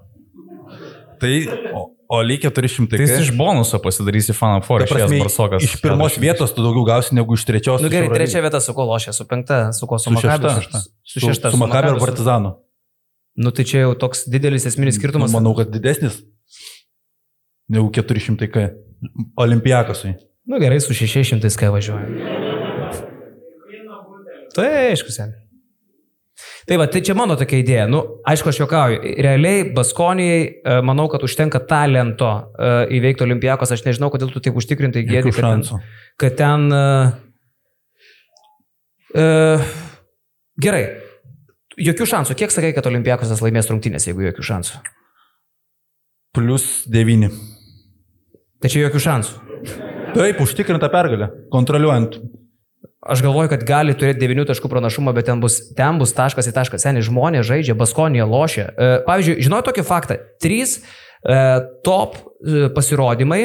Tai, 1.20 1.33
o, 1.76 1.80
o 2.09 2.20
lygiai 2.24 2.52
400. 2.52 2.88
Tai 2.92 3.00
jis 3.04 3.14
iš 3.26 3.30
bonuso 3.37 3.80
pasidarysi 3.83 4.33
of 4.33 4.40
Four, 4.66 4.85
Ta 4.85 4.94
prasme, 4.94 5.18
Barsokas. 5.20 5.64
iš 5.64 5.74
pirmos 5.83 6.16
vietos 6.20 6.52
tu 6.54 6.62
daugiau 6.64 6.85
gausi 6.88 7.14
negu 7.16 7.35
iš 7.37 7.44
trečios. 7.44 7.80
Nu 7.83 7.88
iš 7.88 7.92
gerai, 7.92 8.09
trečia 8.14 8.40
vieta 8.40 8.61
su 8.61 8.72
ko 8.76 8.85
lošia, 8.88 9.12
su 9.12 9.26
penkta, 9.28 9.72
su 9.72 9.87
ko 9.87 9.98
su 9.98 10.11
Su 10.11 10.16
šešta. 10.20 10.37
Makabiu. 10.38 10.80
Su 11.04 11.20
šešta. 11.20 11.50
Su 11.52 11.56
makavį 11.61 11.90
ir 11.90 11.92
Makabiu, 11.92 12.00
su- 12.00 12.06
partizanu. 12.06 12.54
Nu 13.37 13.50
tai 13.56 13.64
čia 13.64 13.85
jau 13.85 13.94
toks 13.96 14.24
didelis 14.28 14.64
esminis 14.66 14.96
skirtumas. 15.00 15.33
Nu, 15.33 15.40
Manau, 15.40 15.56
kad 15.56 15.68
didesnis 15.72 16.20
negu 17.70 17.90
400 17.94 18.50
K. 18.50 18.66
Olimpiakosui. 19.40 20.14
Nu 20.50 20.59
gerai, 20.61 20.80
su 20.83 20.96
600 20.96 21.52
kai 21.59 21.70
važiuoja. 21.72 22.40
Tai 24.56 24.66
aišku, 24.90 25.14
sen. 25.14 25.33
Tai 26.66 26.76
va, 26.80 26.87
tai 26.90 27.02
čia 27.04 27.14
mano 27.18 27.37
tokia 27.38 27.61
idėja. 27.61 27.85
Nu, 27.90 28.00
aišku, 28.28 28.50
aš 28.50 28.61
juokauju. 28.62 29.00
Realiai, 29.24 29.64
Baskonijai, 29.76 30.40
e, 30.46 30.76
manau, 30.87 31.06
kad 31.12 31.24
užtenka 31.26 31.61
talento 31.68 32.30
e, 32.30 32.70
įveikti 32.98 33.24
Olimpijakos. 33.26 33.72
Aš 33.74 33.85
nežinau, 33.87 34.11
kodėl 34.12 34.33
tu 34.33 34.42
taip 34.44 34.59
užtikrintai 34.61 35.04
gėdi, 35.09 35.35
kad 35.37 35.44
ten, 35.46 35.85
kad 36.20 36.38
ten... 36.40 36.68
Uh, 39.11 39.70
gerai. 40.62 40.85
Jokių 41.80 42.06
šansų. 42.06 42.37
Kiek 42.38 42.52
sakai, 42.54 42.70
kad 42.76 42.87
Olimpijakosas 42.87 43.42
laimės 43.42 43.66
rungtynės, 43.72 44.06
jeigu 44.06 44.28
jokių 44.28 44.44
šansų? 44.52 44.83
Plus 46.37 46.68
9. 46.87 47.33
Tai 48.60 48.68
čia 48.68 48.84
jokių 48.84 49.00
šansų. 49.06 49.38
Taip, 50.14 50.40
užtikrinta 50.42 50.90
pergalė. 50.92 51.30
Kontroliuojant. 51.52 52.18
Aš 53.00 53.22
galvoju, 53.24 53.48
kad 53.54 53.62
gali 53.64 53.94
turėti 53.96 54.20
9 54.20 54.44
taškų 54.50 54.68
pranašumą, 54.68 55.14
bet 55.16 55.24
ten 55.30 55.40
bus, 55.40 55.56
ten 55.76 55.96
bus 56.00 56.12
taškas 56.12 56.50
į 56.50 56.52
tašką. 56.56 56.80
Seniai 56.80 57.04
žmonės 57.06 57.46
žaidžia, 57.48 57.76
Baskonija 57.78 58.26
lošia. 58.28 58.66
E, 58.68 58.88
Pavyzdžiui, 59.06 59.38
žinau 59.46 59.62
tokį 59.64 59.84
faktą. 59.88 60.18
Trys 60.42 60.76
e, 60.76 61.38
top 61.86 62.18
e, 62.18 62.68
pasirodymai 62.76 63.40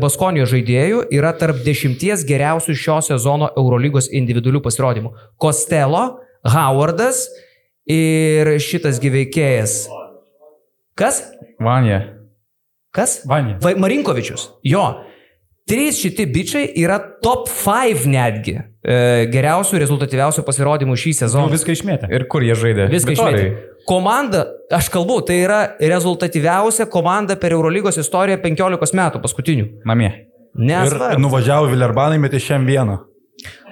Baskonijos 0.00 0.48
žaidėjų 0.54 1.02
yra 1.12 1.34
tarp 1.36 1.60
dešimties 1.66 2.24
geriausių 2.28 2.78
šio 2.80 2.96
sezono 3.10 3.50
Eurolygos 3.60 4.08
individualių 4.08 4.62
pasirodymų. 4.64 5.12
Kostelo, 5.36 6.06
Howardas 6.48 7.26
ir 7.84 8.54
šitas 8.64 9.02
gyveikėjas. 9.04 9.82
Kas? 10.96 11.20
Vanja. 11.60 12.19
Kas? 12.94 13.20
Vanė. 13.28 13.58
Va, 13.62 13.74
Marinkovičius. 13.78 14.48
Jo. 14.66 14.84
Trys 15.70 16.00
šitie 16.02 16.24
bičiai 16.26 16.72
yra 16.82 16.96
top 17.22 17.46
5 17.46 18.06
netgi 18.10 18.56
e, 18.82 19.26
geriausių, 19.30 19.78
rezultatyviausių 19.78 20.42
pasirodymų 20.42 20.96
šį 20.98 21.12
Nu, 21.12 21.18
sezoną. 21.20 21.50
viską 21.52 21.76
išmėtė. 21.76 22.08
Ir 22.10 22.24
kur 22.32 22.42
jie 22.42 22.56
žaidė? 22.58 22.88
Viską 22.90 23.12
Vitorijai. 23.14 23.44
išmėtė. 23.52 23.84
Komanda, 23.86 24.40
aš 24.74 24.88
kalbu, 24.90 25.20
tai 25.28 25.36
yra 25.44 25.60
rezultatyviausia 25.78 26.88
komanda 26.90 27.36
per 27.38 27.54
Eurolygos 27.54 28.00
istoriją 28.02 28.40
15 28.42 28.96
metų 28.98 29.22
paskutinių. 29.22 29.68
Namie. 29.86 30.10
Ir 30.58 30.66
Nesvarbu. 30.72 31.22
nuvažiavo 31.22 31.70
Vilerbanai, 31.70 32.18
metė 32.18 32.40
šiam 32.42 32.66
vieną. 32.66 32.98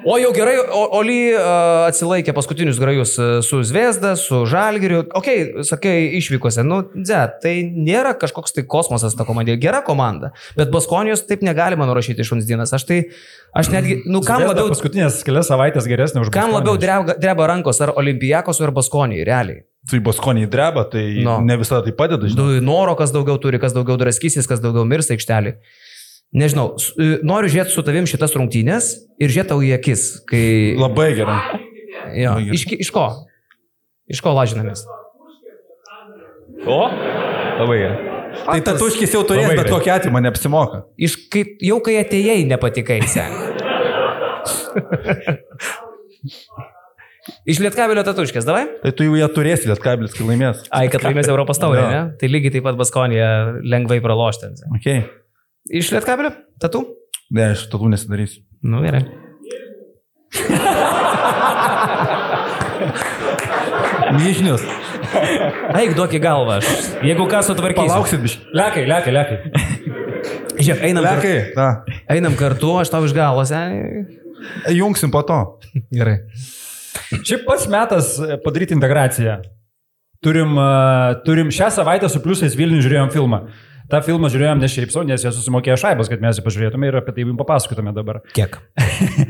O 0.07 0.16
jau 0.20 0.30
gerai, 0.36 0.57
Oli 0.99 1.16
uh, 1.34 1.86
atsilaikė 1.88 2.34
paskutinius 2.36 2.78
grajus 2.78 3.14
uh, 3.18 3.30
su 3.44 3.61
Zviesda, 3.66 4.12
su 4.20 4.44
Žalgiriu. 4.49 5.03
Ok, 5.18 5.28
sakai, 5.66 5.94
išvykose. 6.20 6.62
Nu, 6.66 6.82
dze, 6.94 7.24
tai 7.42 7.55
nėra 7.66 8.14
kažkoks 8.18 8.55
tai 8.57 8.66
kosmosas 8.68 9.16
ta 9.18 9.26
komanda. 9.28 9.57
Gera 9.61 9.80
komanda. 9.86 10.30
Bet 10.59 10.70
Baskonijos 10.74 11.24
taip 11.28 11.42
negalima 11.46 11.88
nurašyti 11.88 12.22
iš 12.22 12.34
Unsdinas. 12.36 12.74
Aš 12.76 12.86
tai, 12.88 13.01
aš 13.59 13.72
netgi, 13.74 14.01
nu, 14.07 14.22
kam 14.22 14.44
Zvezda 14.44 14.55
labiau... 14.55 14.70
Paskutinės 14.74 15.22
kelias 15.26 15.51
savaitės 15.51 15.88
geresnė 15.90 16.22
už 16.26 16.32
Kam 16.34 16.55
labiau 16.55 16.78
dreba, 16.80 17.18
dreba 17.18 17.51
rankos, 17.51 17.82
ar 17.84 17.96
Olimpijakos, 17.99 18.62
ar 18.62 18.74
Baskonijai, 18.76 19.26
realiai? 19.28 19.64
Tai 19.88 19.99
baskoniai 20.05 20.49
dreba, 20.51 20.82
tai 20.84 21.22
No. 21.24 21.38
no. 21.38 21.44
ne 21.49 21.57
visada 21.57 21.80
tai 21.86 21.94
padeda, 21.96 22.28
žinai. 22.28 22.59
Noro, 22.64 22.92
kas 22.99 23.12
daugiau 23.14 23.38
turi, 23.40 23.61
kas 23.62 23.72
daugiau 23.72 23.96
draskysis, 23.96 24.46
kas 24.51 24.61
daugiau 24.61 24.84
mirs 24.84 25.09
aikštelį. 25.14 25.55
Nežinau, 26.36 26.74
e, 27.00 27.18
noriu 27.24 27.48
žiūrėti 27.48 27.72
su 27.72 27.82
tavim 27.86 28.04
šitas 28.08 28.34
rungtynės 28.36 28.90
ir 29.16 29.32
žiūrėti 29.32 29.48
tau 29.48 29.62
į 29.64 29.72
akis, 29.78 30.02
kai... 30.28 30.76
Labai 30.76 31.12
gerai. 31.16 31.38
Jo, 32.12 32.34
labai 32.34 32.44
gerai. 32.44 32.58
iš, 32.58 32.66
iš 32.84 32.90
ko? 32.92 33.06
Iš 34.12 34.20
ko 34.24 34.34
lažinamės? 34.36 34.84
O? 36.68 36.80
Labai 37.62 37.78
gerai. 37.80 38.16
Tai 38.44 38.58
tatuškis 38.66 39.14
jau 39.16 39.22
turės, 39.26 39.54
bet 39.56 39.70
kokia 39.72 39.96
atveju 39.96 40.12
man 40.14 40.26
neapsimoka. 40.28 40.82
Iš 41.00 41.16
kaip, 41.32 41.56
jau 41.64 41.78
kai 41.84 41.96
atėjai 42.02 42.42
nepatikai, 42.50 43.00
sen. 43.08 43.32
Iš 47.48 47.60
Lietkabelio 47.60 48.04
tatuškės, 48.06 48.44
davai? 48.48 48.66
Tai 48.82 48.92
tu 48.96 49.04
jau 49.08 49.16
ją 49.18 49.28
turėsi, 49.32 49.68
lietkabilis, 49.68 50.14
kai 50.16 50.28
laimės. 50.28 50.62
Ai, 50.72 50.86
kad 50.92 51.04
laimės 51.04 51.28
Europos 51.28 51.60
taurę, 51.60 51.82
ne? 51.88 52.02
Tai 52.20 52.30
lygiai 52.30 52.54
taip 52.56 52.64
pat 52.68 52.76
Baskonija 52.78 53.30
lengvai 53.64 54.00
praloštė. 54.04 54.52
Okay. 54.78 55.04
Iš 55.68 55.90
Lietkabelio? 55.92 56.32
Tatu? 56.60 56.84
Ne, 57.34 57.50
aš 57.52 57.66
tatų 57.68 57.90
nesidarysiu. 57.92 58.40
Nu, 58.64 58.80
gerai. 58.80 59.02
Myžnius. 64.16 64.64
Eik, 65.76 65.92
duok 65.96 66.14
į 66.16 66.20
galvą. 66.24 66.58
Aš. 66.62 66.88
Jeigu 67.04 67.26
ką 67.28 67.42
sutvarkysiu. 67.44 67.90
Palauksit, 67.92 68.22
biškai. 68.24 68.48
Lekai, 68.56 68.86
lekai, 68.88 69.14
lekai. 69.14 69.38
Žiūrėk, 70.58 70.82
einam. 70.88 71.04
Lekai, 71.04 71.36
na. 71.58 71.68
einam 72.16 72.34
kartu, 72.38 72.72
aš 72.80 72.90
tau 72.94 73.04
iš 73.04 73.14
galvą, 73.16 73.44
sen. 73.48 74.08
Jungsim 74.72 75.12
po 75.12 75.22
to. 75.28 75.38
Gerai. 75.92 76.22
Šiaip 77.12 77.44
pats 77.46 77.68
metas 77.70 78.16
e, 78.20 78.40
padaryti 78.42 78.76
integraciją. 78.76 79.38
Turim, 80.24 80.56
e, 80.58 80.68
turim 81.28 81.52
šią 81.54 81.70
savaitę 81.76 82.08
su 82.10 82.24
pliusais 82.24 82.56
Vilnių 82.58 82.80
žiūrėjom 82.84 83.12
filmą. 83.14 83.44
Ta 83.89 84.03
filmą 84.05 84.28
žiūrėjom 84.32 84.61
ne 84.61 84.68
šiaip 84.68 84.91
savo, 84.93 85.07
nes 85.09 85.22
jie 85.24 85.30
susimokėjo 85.32 85.78
šaibas, 85.80 86.11
kad 86.12 86.20
mes 86.20 86.36
jį 86.36 86.45
pažiūrėtume 86.45 86.91
ir 86.91 86.99
apie 87.01 87.14
tai 87.16 87.24
jums 87.24 87.39
papasakotume 87.41 87.95
dabar. 87.97 88.20
Kiek? 88.36 88.59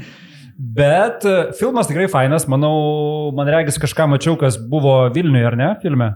Bet 0.59 1.23
e, 1.23 1.37
filmas 1.55 1.87
tikrai 1.87 2.09
fainas, 2.11 2.49
manau, 2.51 3.31
man 3.39 3.47
regis 3.55 3.79
kažką 3.79 4.09
mačiau, 4.11 4.35
kas 4.41 4.59
buvo 4.59 4.97
Vilniuje, 5.15 5.45
ar 5.47 5.57
ne, 5.59 5.69
filme? 5.85 6.11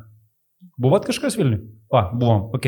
Buvot 0.82 1.06
kažkas 1.06 1.38
Vilniuje? 1.38 1.62
Va, 1.94 2.08
buvom, 2.10 2.48
ok. 2.58 2.66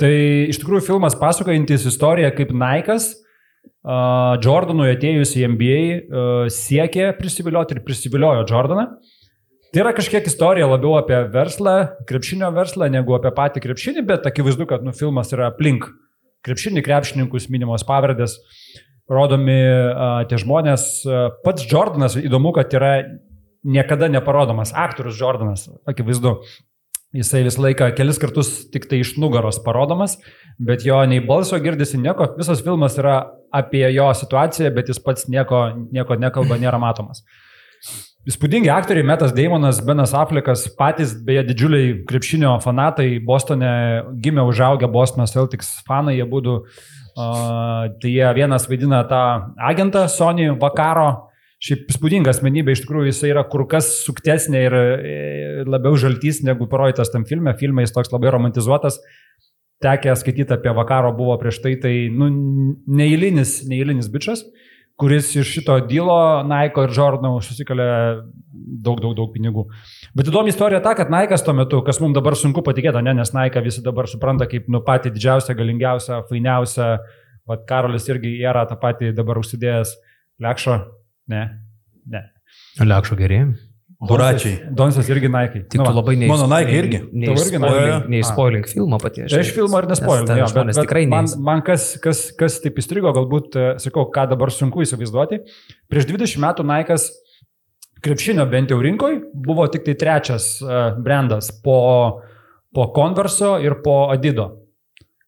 Tai 0.00 0.10
iš 0.50 0.58
tikrųjų 0.58 0.82
filmas 0.88 1.14
pasakojantis 1.20 1.86
istoriją, 1.86 2.32
kaip 2.34 2.50
Naikas 2.56 3.12
uh, 3.12 4.40
Jordanui 4.42 4.90
atėjus 4.96 5.36
į 5.38 5.46
NBA 5.54 5.78
uh, 5.78 6.44
siekė 6.50 7.12
prisivilioti 7.20 7.76
ir 7.76 7.84
prisiviliojo 7.86 8.42
Jordaną. 8.50 8.88
Tai 9.70 9.84
yra 9.84 9.92
kažkiek 9.94 10.26
istorija 10.26 10.66
labiau 10.66 10.96
apie 10.98 11.14
verslą, 11.30 11.74
krepšinio 12.08 12.48
verslą, 12.56 12.88
negu 12.90 13.14
apie 13.14 13.30
patį 13.36 13.60
krepšinį, 13.62 14.02
bet 14.08 14.24
akivaizdu, 14.26 14.66
kad 14.66 14.82
nu, 14.82 14.90
filmas 14.96 15.30
yra 15.30 15.46
aplink 15.52 15.86
krepšinį, 16.42 16.82
krepšininkus, 16.82 17.46
minimos 17.54 17.84
pavardės, 17.86 18.34
rodomi 19.10 19.60
uh, 19.62 20.24
tie 20.26 20.40
žmonės. 20.42 20.88
Uh, 21.06 21.28
pats 21.46 21.68
Jordanas, 21.70 22.18
įdomu, 22.18 22.50
kad 22.56 22.74
yra 22.74 22.96
niekada 23.62 24.10
neparodomas 24.10 24.74
aktorius 24.74 25.22
Jordanas, 25.22 25.68
akivaizdu. 25.86 26.40
Jisai 27.14 27.44
visą 27.46 27.62
laiką 27.62 27.92
kelis 27.98 28.18
kartus 28.22 28.52
tik 28.74 28.90
tai 28.90 29.04
iš 29.04 29.16
nugaros 29.22 29.62
parodomas, 29.62 30.16
bet 30.58 30.82
jo 30.86 30.98
nei 31.10 31.22
balso 31.22 31.58
girdisi 31.62 31.98
nieko, 31.98 32.32
visas 32.38 32.62
filmas 32.66 32.98
yra 32.98 33.20
apie 33.54 33.86
jo 33.94 34.10
situaciją, 34.18 34.74
bet 34.74 34.90
jis 34.90 35.02
pats 35.02 35.30
nieko, 35.30 35.68
nieko 35.94 36.18
nekalba, 36.18 36.58
nėra 36.58 36.78
matomas. 36.82 37.22
Įspūdingi 38.30 38.68
aktoriai, 38.70 39.02
Metas 39.08 39.32
Daimonas, 39.34 39.80
Benas 39.82 40.12
Aflikas, 40.14 40.66
patys 40.78 41.16
beje 41.26 41.42
didžiuliai 41.48 41.94
krepšinio 42.06 42.52
fanatai, 42.62 43.16
Bostone 43.26 43.70
gimė 44.22 44.44
užaugę 44.46 44.86
Bostono 44.92 45.26
Celtics 45.26 45.72
fanai, 45.88 46.14
jie 46.20 46.26
būtų, 46.30 46.54
uh, 46.60 47.88
tai 48.02 48.12
jie 48.12 48.28
vienas 48.36 48.68
vaidina 48.70 49.00
tą 49.10 49.22
agentą 49.70 50.04
Sony 50.12 50.46
Vakaro, 50.60 51.08
šiaip 51.64 51.90
įspūdinga 51.90 52.30
asmenybė, 52.30 52.76
iš 52.76 52.84
tikrųjų 52.84 53.10
jis 53.10 53.24
yra 53.32 53.42
kur 53.50 53.66
kas 53.68 53.88
suktesnė 54.04 54.62
ir 54.68 54.76
e, 54.78 55.16
labiau 55.68 55.98
žaltys 56.00 56.40
negu 56.46 56.70
parodytas 56.70 57.10
tam 57.12 57.26
filme, 57.28 57.52
filme 57.60 57.84
jis 57.84 57.92
toks 57.96 58.14
labai 58.14 58.30
romantizuotas, 58.32 58.96
tekę 59.84 60.14
skaityti 60.16 60.56
apie 60.56 60.72
Vakaro 60.76 61.10
buvo 61.18 61.36
prieš 61.40 61.60
tai, 61.64 61.74
tai 61.82 61.94
nu, 62.14 62.30
neįlinis, 62.88 63.58
neįlinis 63.68 64.08
bičias 64.12 64.46
kuris 65.00 65.32
iš 65.40 65.54
šito 65.56 65.78
dylo 65.88 66.18
Naiko 66.46 66.84
ir 66.84 66.92
Jordano 66.96 67.38
susikalė 67.44 67.86
daug, 68.84 69.00
daug, 69.00 69.14
daug 69.16 69.30
pinigų. 69.32 69.66
Bet 70.16 70.28
įdomi 70.28 70.52
istorija 70.52 70.82
ta, 70.84 70.92
kad 70.98 71.10
Naikas 71.12 71.44
tuo 71.46 71.54
metu, 71.56 71.80
kas 71.86 72.00
mums 72.02 72.16
dabar 72.16 72.36
sunku 72.38 72.64
patikėti, 72.66 73.02
ne, 73.04 73.16
nes 73.20 73.32
Naika 73.36 73.62
visi 73.64 73.82
dabar 73.84 74.08
supranta 74.10 74.48
kaip 74.50 74.68
nu 74.72 74.82
patį 74.86 75.14
didžiausią, 75.16 75.56
galingiausią, 75.58 76.22
fainiausią, 76.30 76.92
Vat 77.50 77.64
Karolis 77.66 78.06
irgi 78.10 78.36
yra 78.44 78.62
tą 78.68 78.76
patį 78.78 79.14
dabar 79.16 79.40
užsidėjęs 79.40 79.96
Lekšo, 80.44 80.76
ne, 81.32 81.42
ne. 82.06 82.22
Liakšo 82.80 83.18
gerėjim. 83.18 83.56
Huračiai. 84.00 84.70
Donsas 84.72 85.08
irgi 85.12 85.28
Naikai. 85.28 85.60
Tik 85.68 85.76
tu 85.76 85.84
va. 85.84 85.92
labai 85.92 86.14
mano 86.24 86.46
Nike 86.48 86.76
irgi. 86.78 87.00
Tavo 87.04 87.42
irgi 87.42 87.58
Nike? 87.60 87.96
Neįspoilink 88.14 88.68
filmą 88.72 88.96
paties. 89.02 89.32
Aš 89.36 89.50
filmą 89.52 89.82
ir 89.82 89.88
nespoilinu. 89.90 90.36
jo, 90.40 90.46
Žmonės 90.54 90.78
tikrai 90.80 91.02
man, 91.10 91.26
neįs. 91.28 91.34
man 91.44 91.60
kas, 91.66 91.90
kas, 92.00 92.22
kas 92.38 92.56
taip 92.64 92.80
įstrigo, 92.80 93.12
galbūt, 93.16 93.58
e, 93.60 93.66
sakau, 93.82 94.06
ką 94.14 94.24
dabar 94.30 94.52
sunku 94.56 94.86
įsivaizduoti. 94.86 95.42
Prieš 95.92 96.08
20 96.08 96.40
metų 96.46 96.64
Naikas 96.70 97.10
krepšinio 98.00 98.46
bent 98.48 98.72
jau 98.72 98.80
rinkoj 98.80 99.18
buvo 99.34 99.66
tik 99.68 99.84
tai 99.84 99.96
trečias 100.00 100.48
e, 100.64 100.80
brandas 101.04 101.52
po, 101.60 102.24
po 102.72 102.88
Converso 102.96 103.58
ir 103.60 103.82
po 103.84 104.06
Adido. 104.14 104.48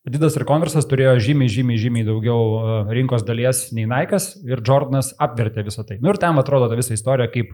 Adidas 0.09 0.35
ir 0.35 0.47
Conversas 0.49 0.89
turėjo 0.89 1.19
žymiai, 1.23 1.53
žymiai, 1.53 1.77
žymiai 1.79 2.09
daugiau 2.09 2.41
e, 2.41 2.81
rinkos 2.97 3.29
dalies 3.29 3.67
nei 3.77 3.85
Naikas 3.91 4.33
ir 4.49 4.65
Jordanas 4.65 5.13
apvertė 5.21 5.67
visą 5.69 5.85
tai. 5.85 6.01
Nu 6.01 6.11
ir 6.15 6.23
ten 6.25 6.41
atrodo 6.41 6.73
ta 6.73 6.81
visa 6.81 6.97
istorija, 6.97 7.29
kaip, 7.31 7.53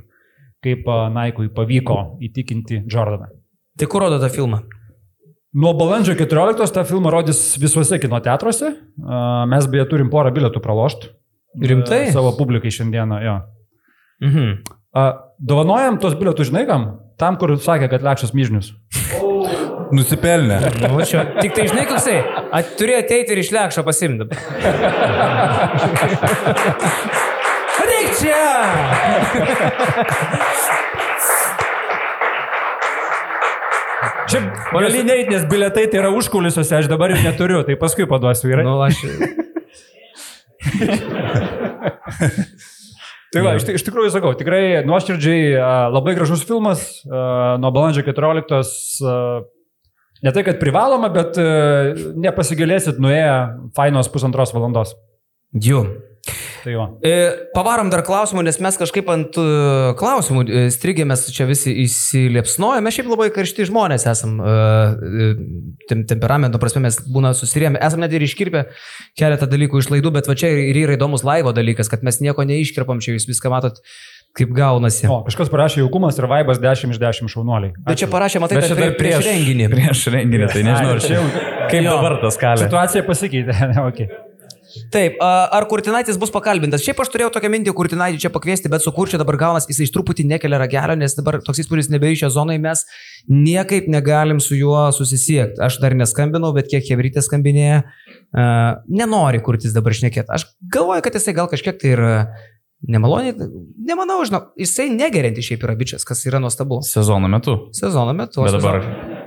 kaip 0.65 0.89
Naikui 1.15 1.49
pavyko 1.55 2.19
įtikinti 2.25 2.83
Jordaną. 2.91 3.31
Tai 3.79 3.87
kur 3.91 4.03
rodo 4.03 4.19
tą 4.19 4.31
filmą? 4.33 4.63
Nuo 5.59 5.73
balandžio 5.79 6.15
14 6.19 6.75
tą 6.75 6.85
filmą 6.85 7.11
rodys 7.11 7.59
visuose 7.61 7.99
kino 7.99 8.21
teatruose. 8.21 8.73
A, 9.07 9.47
Mes 9.49 9.67
beje 9.71 9.87
turim 9.89 10.11
porą 10.13 10.33
bilietų 10.35 10.61
pralošti. 10.65 11.13
Rimtai? 11.65 12.11
Savo 12.13 12.35
publikai 12.37 12.71
šiandieną, 12.75 13.21
jo. 13.25 13.37
Mhm. 14.27 14.51
A, 14.99 15.07
Dovanojam 15.39 15.99
tos 16.03 16.19
bilietus, 16.19 16.51
žinai 16.51 16.67
kam? 16.67 16.89
Tam, 17.19 17.39
kur 17.39 17.55
sakė, 17.63 17.89
kad 17.91 18.03
lekšas 18.03 18.35
myžnius. 18.35 18.73
Nusipelnė. 19.97 20.59
Nu, 20.83 21.01
čia, 21.09 21.25
tik 21.39 21.55
tai 21.57 21.69
žinai, 21.71 21.87
koksai, 21.89 22.19
at, 22.53 22.75
turi 22.77 22.99
ateiti 22.99 23.33
ir 23.33 23.41
išlekšą 23.47 23.87
pasimti. 23.87 24.29
Ateik 24.29 24.77
čia! 28.21 28.45
Čia 34.29 34.41
gali 34.73 35.03
neiti, 35.07 35.31
nes 35.33 35.45
bilietai 35.49 35.87
tai 35.89 36.03
yra 36.03 36.11
užkulisiuose, 36.13 36.75
aš 36.83 36.89
dabar 36.91 37.15
jų 37.15 37.23
neturiu, 37.25 37.63
tai 37.65 37.79
paskui 37.81 38.05
paduosiu 38.09 38.51
vyrai. 38.51 38.65
Nu, 38.67 38.77
aš... 38.85 39.01
Tai 43.29 43.43
va, 43.45 43.55
iš, 43.59 43.67
iš 43.77 43.85
tikrųjų 43.85 44.09
sakau, 44.15 44.33
tikrai 44.37 44.81
nuoširdžiai 44.89 45.53
labai 45.93 46.15
gražus 46.17 46.47
filmas, 46.49 46.85
nuo 47.05 47.71
balandžio 47.77 48.01
14, 48.07 49.05
a, 49.05 49.17
ne 50.25 50.33
tai, 50.33 50.45
kad 50.47 50.57
privaloma, 50.63 51.11
bet 51.13 51.37
a, 51.37 51.45
nepasigalėsit 52.25 52.97
nuėję 53.05 53.35
fainos 53.77 54.09
pusantros 54.13 54.55
valandos. 54.57 54.95
Jų. 55.53 56.08
Tai 56.65 56.73
jo. 56.73 56.85
E, 57.07 57.13
Pavarom 57.55 57.91
dar 57.93 58.03
klausimų, 58.07 58.43
nes 58.47 58.59
mes 58.63 58.79
kažkaip 58.81 59.09
ant 59.13 59.39
e, 59.41 59.47
klausimų 59.99 60.45
e, 60.45 60.65
strigėmės 60.75 61.27
čia 61.35 61.47
visi 61.49 61.73
įsiliepsnoję. 61.85 62.83
Mes 62.85 62.99
šiaip 62.99 63.11
labai 63.13 63.31
karšti 63.35 63.69
žmonės 63.71 64.07
esam. 64.11 64.37
Tem, 65.89 66.05
temperamento 66.09 66.61
prasme 66.61 66.85
mes 66.89 67.01
būna 67.09 67.33
susirėmę. 67.37 67.81
Esam 67.85 68.03
net 68.05 68.15
ir 68.17 68.27
iškirpę 68.27 68.67
keletą 69.19 69.49
dalykų 69.51 69.83
iš 69.83 69.91
laidų, 69.95 70.13
bet 70.19 70.31
va 70.31 70.37
čia 70.39 70.51
ir 70.69 70.83
yra 70.85 70.99
įdomus 70.99 71.25
laivo 71.27 71.55
dalykas, 71.57 71.91
kad 71.91 72.05
mes 72.07 72.21
nieko 72.25 72.45
neiškirpam, 72.49 73.03
čia 73.05 73.17
jūs 73.17 73.29
viską 73.31 73.53
matot, 73.55 73.81
kaip 74.37 74.53
gaunasi. 74.55 75.09
O, 75.11 75.23
kažkas 75.27 75.51
parašė 75.53 75.83
jaukumas 75.83 76.19
ir 76.21 76.29
vaibas 76.31 76.61
10 76.63 76.95
iš 76.95 77.03
10 77.03 77.33
šaunuoliai. 77.33 77.75
Bet 77.87 78.03
čia 78.03 78.11
parašė, 78.13 78.43
matai, 78.45 78.61
kad 78.61 78.71
čia 78.71 78.79
dar 78.79 78.93
prie, 78.93 78.99
prieš 79.01 79.29
renginį. 79.31 79.71
Prieš 79.73 80.05
renginį, 80.15 80.51
tai 80.53 80.65
nežinau, 80.67 80.97
ar 80.97 81.05
čia 81.05 81.23
kaip 81.69 81.85
Jo. 81.85 81.97
dabar 81.97 82.19
tas 82.23 82.39
kalė. 82.41 82.67
Situacija 82.67 83.05
pasikeitė. 83.09 83.57
ne, 83.73 83.85
okay. 83.91 84.11
Taip, 84.93 85.17
ar 85.23 85.65
Kurtinaitis 85.71 86.19
bus 86.21 86.33
pakalbintas? 86.35 86.83
Šiaip 86.85 87.01
aš 87.03 87.11
turėjau 87.13 87.31
tokią 87.35 87.51
mintį 87.55 87.73
Kurtinaitį 87.77 88.21
čia 88.25 88.31
pakviesti, 88.35 88.71
bet 88.73 88.85
su 88.85 88.93
Kurčiu 88.93 89.21
dabar 89.21 89.39
gaunas, 89.41 89.67
jis 89.71 89.81
iš 89.87 89.93
truputį 89.95 90.27
nekelia 90.29 90.61
ragelio, 90.61 90.97
nes 91.01 91.17
dabar 91.17 91.41
toks 91.45 91.63
įspūdis 91.65 91.89
nebeišė 91.95 92.29
zonai, 92.35 92.59
mes 92.63 92.85
niekaip 93.33 93.89
negalim 93.93 94.43
su 94.45 94.59
juo 94.59 94.87
susisiekti. 94.93 95.63
Aš 95.65 95.81
dar 95.83 95.97
neskambinau, 95.99 96.53
bet 96.57 96.69
kiek 96.73 96.85
Hebrytė 96.93 97.25
skambinėja, 97.25 97.83
nenori 98.89 99.43
Kurtis 99.45 99.75
dabar 99.77 99.97
šnekėti. 99.97 100.29
Aš 100.37 100.49
galvoju, 100.75 101.05
kad 101.07 101.17
jisai 101.17 101.37
gal 101.39 101.49
kažkiek 101.51 101.81
tai 101.81 101.95
ir 101.97 102.05
nemaloniai, 102.89 103.35
nemanau, 103.89 104.21
žinau, 104.29 104.45
jisai 104.59 104.89
negerinti 104.95 105.43
šiaip 105.43 105.65
yra 105.67 105.75
bičias, 105.79 106.05
kas 106.07 106.23
yra 106.29 106.39
nuostabu. 106.43 106.83
Sezono 106.87 107.31
metu. 107.31 107.57
Sezono 107.77 108.15
metu. 108.15 108.45
Bet 108.45 108.59
dabar 108.61 108.83
sezono- 108.85 109.18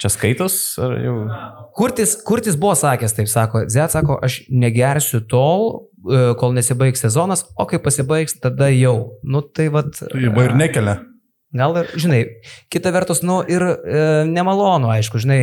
čia 0.00 0.10
skaitos, 0.12 0.56
ar 0.80 0.94
jau... 1.04 1.16
Kurtis, 1.76 2.14
kurtis 2.26 2.56
buvo 2.60 2.74
sakęs, 2.78 3.14
taip 3.16 3.28
sako, 3.30 3.64
Zet 3.70 3.92
sako, 3.92 4.16
aš 4.24 4.40
negersiu 4.48 5.20
tol, 5.28 5.66
e, 6.08 6.22
kol 6.40 6.54
nesibaigs 6.56 7.04
sezonas, 7.04 7.44
o 7.56 7.66
kai 7.68 7.80
pasibaigs, 7.82 8.38
tada 8.40 8.70
jau. 8.72 9.20
Nu 9.22 9.44
tai 9.44 9.68
vad. 9.72 9.92
Tai 10.00 10.32
va 10.36 10.46
ir 10.48 10.56
nekelia. 10.58 11.00
Gal 11.56 11.76
ir, 11.82 11.90
žinai, 11.98 12.22
kita 12.70 12.92
vertus, 12.94 13.24
nu 13.26 13.40
ir 13.50 13.64
e, 13.66 14.00
nemalonu, 14.30 14.88
aišku, 14.94 15.20
žinai, 15.20 15.42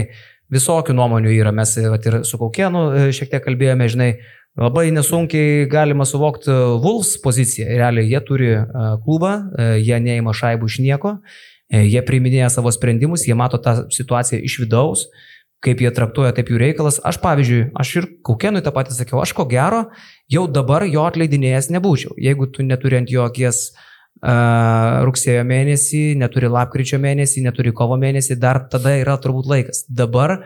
visokių 0.53 0.95
nuomonių 0.95 1.34
yra, 1.36 1.51
mes 1.55 1.76
e, 1.78 1.88
vat, 1.91 2.05
ir 2.08 2.22
su 2.28 2.39
Kaukienu 2.39 2.84
e, 2.95 3.08
šiek 3.16 3.34
tiek 3.34 3.43
kalbėjome, 3.43 3.89
žinai, 3.91 4.12
labai 4.58 4.88
nesunkiai 4.95 5.68
galima 5.70 6.08
suvokti 6.08 6.53
Wolves 6.82 7.18
poziciją. 7.22 7.68
Realiai 7.78 8.10
jie 8.10 8.24
turi 8.26 8.49
e, 8.55 8.64
klubą, 9.03 9.36
e, 9.51 9.70
jie 9.84 9.99
neima 10.01 10.34
šaibų 10.38 10.72
iš 10.72 10.80
nieko, 10.86 11.18
e, 11.20 11.57
jie 11.72 12.03
priiminėja 12.05 12.49
savo 12.53 12.72
sprendimus, 12.72 13.26
jie 13.28 13.36
mato 13.38 13.59
tą 13.61 13.88
situaciją 13.93 14.39
iš 14.47 14.59
vidaus, 14.63 15.07
kaip 15.63 15.82
jie 15.82 15.91
traktuoja 15.93 16.36
taip 16.38 16.51
jų 16.51 16.61
reikalas. 16.61 16.99
Aš, 17.03 17.20
pavyzdžiui, 17.24 17.72
aš 17.78 17.93
ir 17.99 18.07
Kaukienui 18.26 18.61
tą 18.65 18.74
patį 18.76 18.95
sakiau, 18.97 19.22
aš 19.24 19.34
ko 19.38 19.47
gero 19.49 19.88
jau 20.32 20.45
dabar 20.47 20.86
jo 20.88 21.05
atleidinėjęs 21.07 21.72
nebūčiau. 21.74 22.15
Jeigu 22.22 22.49
tu 22.53 22.65
neturi 22.65 23.01
ant 23.01 23.11
jo 23.11 23.26
akies 23.26 23.63
uh, 23.72 25.01
rugsėjo 25.07 25.43
mėnesį, 25.49 26.03
neturi 26.22 26.51
lapkričio 26.53 27.01
mėnesį, 27.01 27.43
neturi 27.49 27.74
kovo 27.76 27.97
mėnesį, 27.99 28.38
dar 28.39 28.63
tada 28.72 28.95
yra 29.01 29.18
turbūt 29.22 29.49
laikas. 29.49 29.84
Dabar 29.89 30.43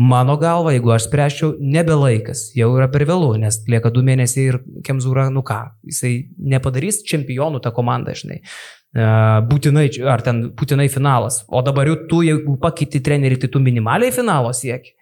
Mano 0.00 0.38
galva, 0.40 0.72
jeigu 0.72 0.88
aš 0.94 1.04
spręščiau, 1.04 1.50
nebe 1.60 1.92
laikas, 1.92 2.46
jau 2.56 2.70
yra 2.78 2.86
per 2.88 3.04
vėlų, 3.04 3.34
nes 3.42 3.58
lieka 3.68 3.90
du 3.92 4.00
mėnesiai 4.06 4.46
ir 4.48 4.56
Kemzūra, 4.86 5.26
nu 5.34 5.42
ką, 5.44 5.58
jisai 5.84 6.12
nepadarys 6.40 7.02
čempionų 7.08 7.60
tą 7.60 7.74
komandą, 7.76 8.14
žinai. 8.16 8.38
E, 8.40 9.04
Būtinai, 9.50 9.84
ar 10.08 10.24
ten 10.24 10.46
būtinai 10.56 10.88
finalas. 10.92 11.42
O 11.44 11.60
dabar 11.64 11.90
jau 11.90 11.98
tu, 12.08 12.22
jeigu 12.24 12.56
pakeiti 12.62 13.02
trenerių, 13.04 13.42
tai 13.42 13.52
tu 13.52 13.60
minimaliai 13.60 14.14
finalo 14.16 14.54
sieki. 14.56 14.94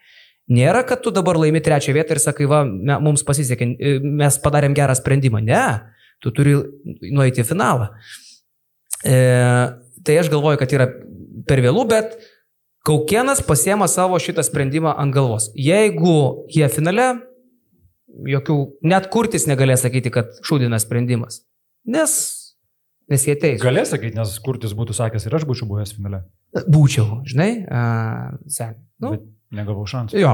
Nėra, 0.50 0.82
kad 0.82 1.04
tu 1.04 1.14
dabar 1.14 1.38
laimi 1.38 1.62
trečią 1.62 1.94
vietą 1.94 2.16
ir 2.16 2.22
sakai, 2.24 2.50
va, 2.50 2.64
mums 2.98 3.22
pasisekė, 3.26 3.70
e, 3.78 3.94
mes 4.02 4.40
padarėm 4.42 4.74
gerą 4.74 4.98
sprendimą. 4.98 5.38
Ne, 5.46 5.62
tu 6.18 6.34
turi 6.34 6.56
nueiti 7.14 7.44
į 7.44 7.46
finalą. 7.46 7.92
E, 9.06 9.16
tai 10.02 10.18
aš 10.18 10.34
galvoju, 10.34 10.58
kad 10.58 10.74
yra 10.74 10.90
per 11.46 11.62
vėlų, 11.62 11.86
bet 11.94 12.18
Kaukienas 12.86 13.42
pasiema 13.44 13.88
savo 13.92 14.16
šitą 14.22 14.42
sprendimą 14.46 14.94
ant 14.96 15.12
galvos. 15.12 15.50
Jeigu 15.58 16.46
jie 16.48 16.68
finale, 16.72 17.10
jokių, 18.30 18.56
net 18.88 19.10
kurtis 19.12 19.44
negalės 19.50 19.84
sakyti, 19.84 20.12
kad 20.14 20.38
šūdinas 20.46 20.86
sprendimas. 20.86 21.42
Nes, 21.90 22.14
nes 23.10 23.26
jie 23.28 23.34
teisūs. 23.40 23.64
Galės 23.64 23.92
sakyti, 23.92 24.16
nes 24.16 24.32
Kurtis 24.44 24.72
būtų 24.76 24.96
sakęs 24.96 25.26
ir 25.28 25.36
aš 25.36 25.44
būčiau 25.48 25.68
buvęs 25.68 25.92
finale. 25.96 26.22
Būčiau, 26.68 27.20
žinai, 27.28 27.50
uh, 27.68 28.32
sen. 28.52 28.78
Nu, 29.00 29.14
Bet 29.16 29.26
negavau 29.60 29.84
šansų. 29.88 30.16
jo. 30.20 30.32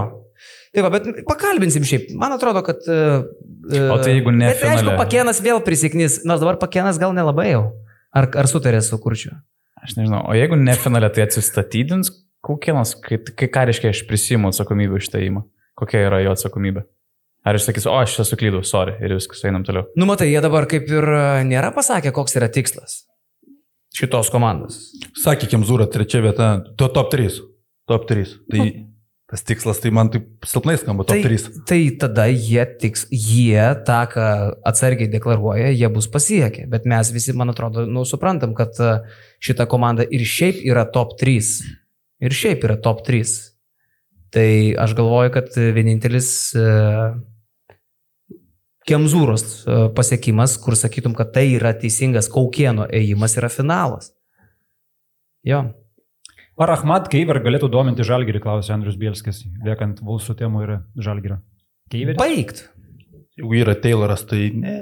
Tai 0.74 0.84
va, 0.84 0.90
bet 0.92 1.22
pakalbinsim 1.28 1.86
šiaip. 1.88 2.10
Man 2.18 2.34
atrodo, 2.36 2.62
kad... 2.66 2.82
Uh, 2.86 3.26
O 3.66 3.96
tai 3.98 4.12
jeigu 4.18 4.30
ne 4.30 4.52
Bet 4.52 4.60
aišku, 4.62 4.84
finale? 4.84 4.98
Pakenas 5.00 5.40
vėl 5.42 5.58
prisiknys, 5.66 6.20
nors 6.28 6.42
dabar 6.42 6.58
Pakenas 6.60 7.00
gal 7.02 7.14
nelabai 7.16 7.48
jau. 7.50 7.64
Ar, 8.14 8.28
ar 8.38 8.46
sutarė 8.50 8.78
su 8.84 8.98
kurčiu? 9.02 9.32
Aš 9.82 9.96
nežinau, 9.98 10.20
o 10.28 10.36
jeigu 10.36 10.58
ne 10.60 10.74
finale, 10.78 11.08
tai 11.14 11.24
atsistatydins 11.26 12.12
Kaukienas, 12.46 12.94
kai, 13.02 13.18
kai 13.18 13.50
ką 13.50 13.66
reiškia, 13.70 13.90
aš 13.94 14.04
prisimu 14.06 14.52
atsakomybę 14.52 15.00
iš 15.00 15.10
įėjimą. 15.10 15.42
Kokia 15.76 16.06
yra 16.06 16.22
jo 16.22 16.36
atsakomybė? 16.36 16.86
Ar 17.46 17.58
jis 17.58 17.66
sakys, 17.68 17.88
o 17.90 17.94
aš 17.94 18.16
čia 18.16 18.24
suklydau, 18.26 18.62
sorry, 18.66 18.96
ir 19.02 19.14
viskas, 19.18 19.42
einam 19.46 19.66
toliau. 19.66 19.86
Nu, 19.98 20.06
matai, 20.08 20.30
jie 20.32 20.40
dabar 20.42 20.66
kaip 20.70 20.88
ir 20.90 21.04
e, 21.04 21.26
nėra 21.46 21.70
pasakę, 21.74 22.10
koks 22.14 22.38
yra 22.40 22.48
tikslas 22.50 23.04
šitos 23.96 24.30
komandos. 24.32 24.80
Sakykime, 25.22 25.66
Zūra 25.66 25.88
trečia 25.90 26.20
vieta, 26.24 26.50
to 26.78 26.88
top 26.92 27.10
3. 27.14 27.40
Top 27.88 28.04
3. 28.08 28.34
Tai 28.52 28.66
tas 29.26 29.42
tikslas, 29.42 29.80
tai 29.82 29.90
man 29.94 30.10
taip 30.12 30.46
silpnai 30.46 30.76
skamba, 30.78 31.06
top 31.06 31.16
Tai, 31.16 31.22
3. 31.26 31.64
tai 31.66 31.80
tada 31.98 32.28
jie, 32.30 32.62
tiks, 32.78 33.06
jie 33.10 33.64
tą, 33.88 34.04
ką 34.12 34.26
atsargiai 34.70 35.10
deklaruoja, 35.10 35.72
jie 35.74 35.90
bus 35.90 36.06
pasiekę. 36.12 36.68
Bet 36.70 36.86
mes 36.86 37.10
visi, 37.14 37.34
man 37.34 37.50
atrodo, 37.50 37.86
nu, 37.90 38.04
suprantam, 38.06 38.54
kad 38.58 38.78
e, 38.78 38.92
šita 39.42 39.66
komanda 39.70 40.06
ir 40.06 40.22
šiaip 40.22 40.62
yra 40.66 40.86
top 40.92 41.16
3. 41.18 41.40
Ir 42.22 42.32
šiaip 42.32 42.64
yra 42.64 42.78
top 42.80 43.02
3. 43.06 43.22
Tai 44.36 44.50
aš 44.82 44.94
galvoju, 44.98 45.32
kad 45.34 45.56
vienintelis 45.56 46.28
uh, 46.58 47.16
Kemzūros 48.86 49.44
uh, 49.66 49.86
pasiekimas, 49.94 50.56
kur 50.62 50.76
sakytum, 50.78 51.16
kad 51.18 51.32
tai 51.34 51.48
yra 51.56 51.72
teisingas 51.76 52.28
Kaukieno 52.32 52.86
ėjimas, 52.86 53.36
yra 53.40 53.50
finalas. 53.52 54.12
Jo. 55.46 55.64
Ar 56.56 56.72
Ahmad 56.72 57.10
Keiver 57.12 57.38
galėtų 57.44 57.68
dominti 57.72 58.06
Žalgirį, 58.06 58.40
klausė 58.44 58.72
Andrius 58.76 58.96
Bielskis, 59.00 59.42
liekant 59.66 60.00
Vulsų 60.04 60.38
temų 60.38 60.64
ir 60.64 60.72
Žalgirio. 61.04 61.40
Baigt. 62.16 62.64
Jeigu 63.36 63.52
yra 63.60 63.74
Tayloras, 63.76 64.22
tai 64.24 64.46
ne. 64.56 64.74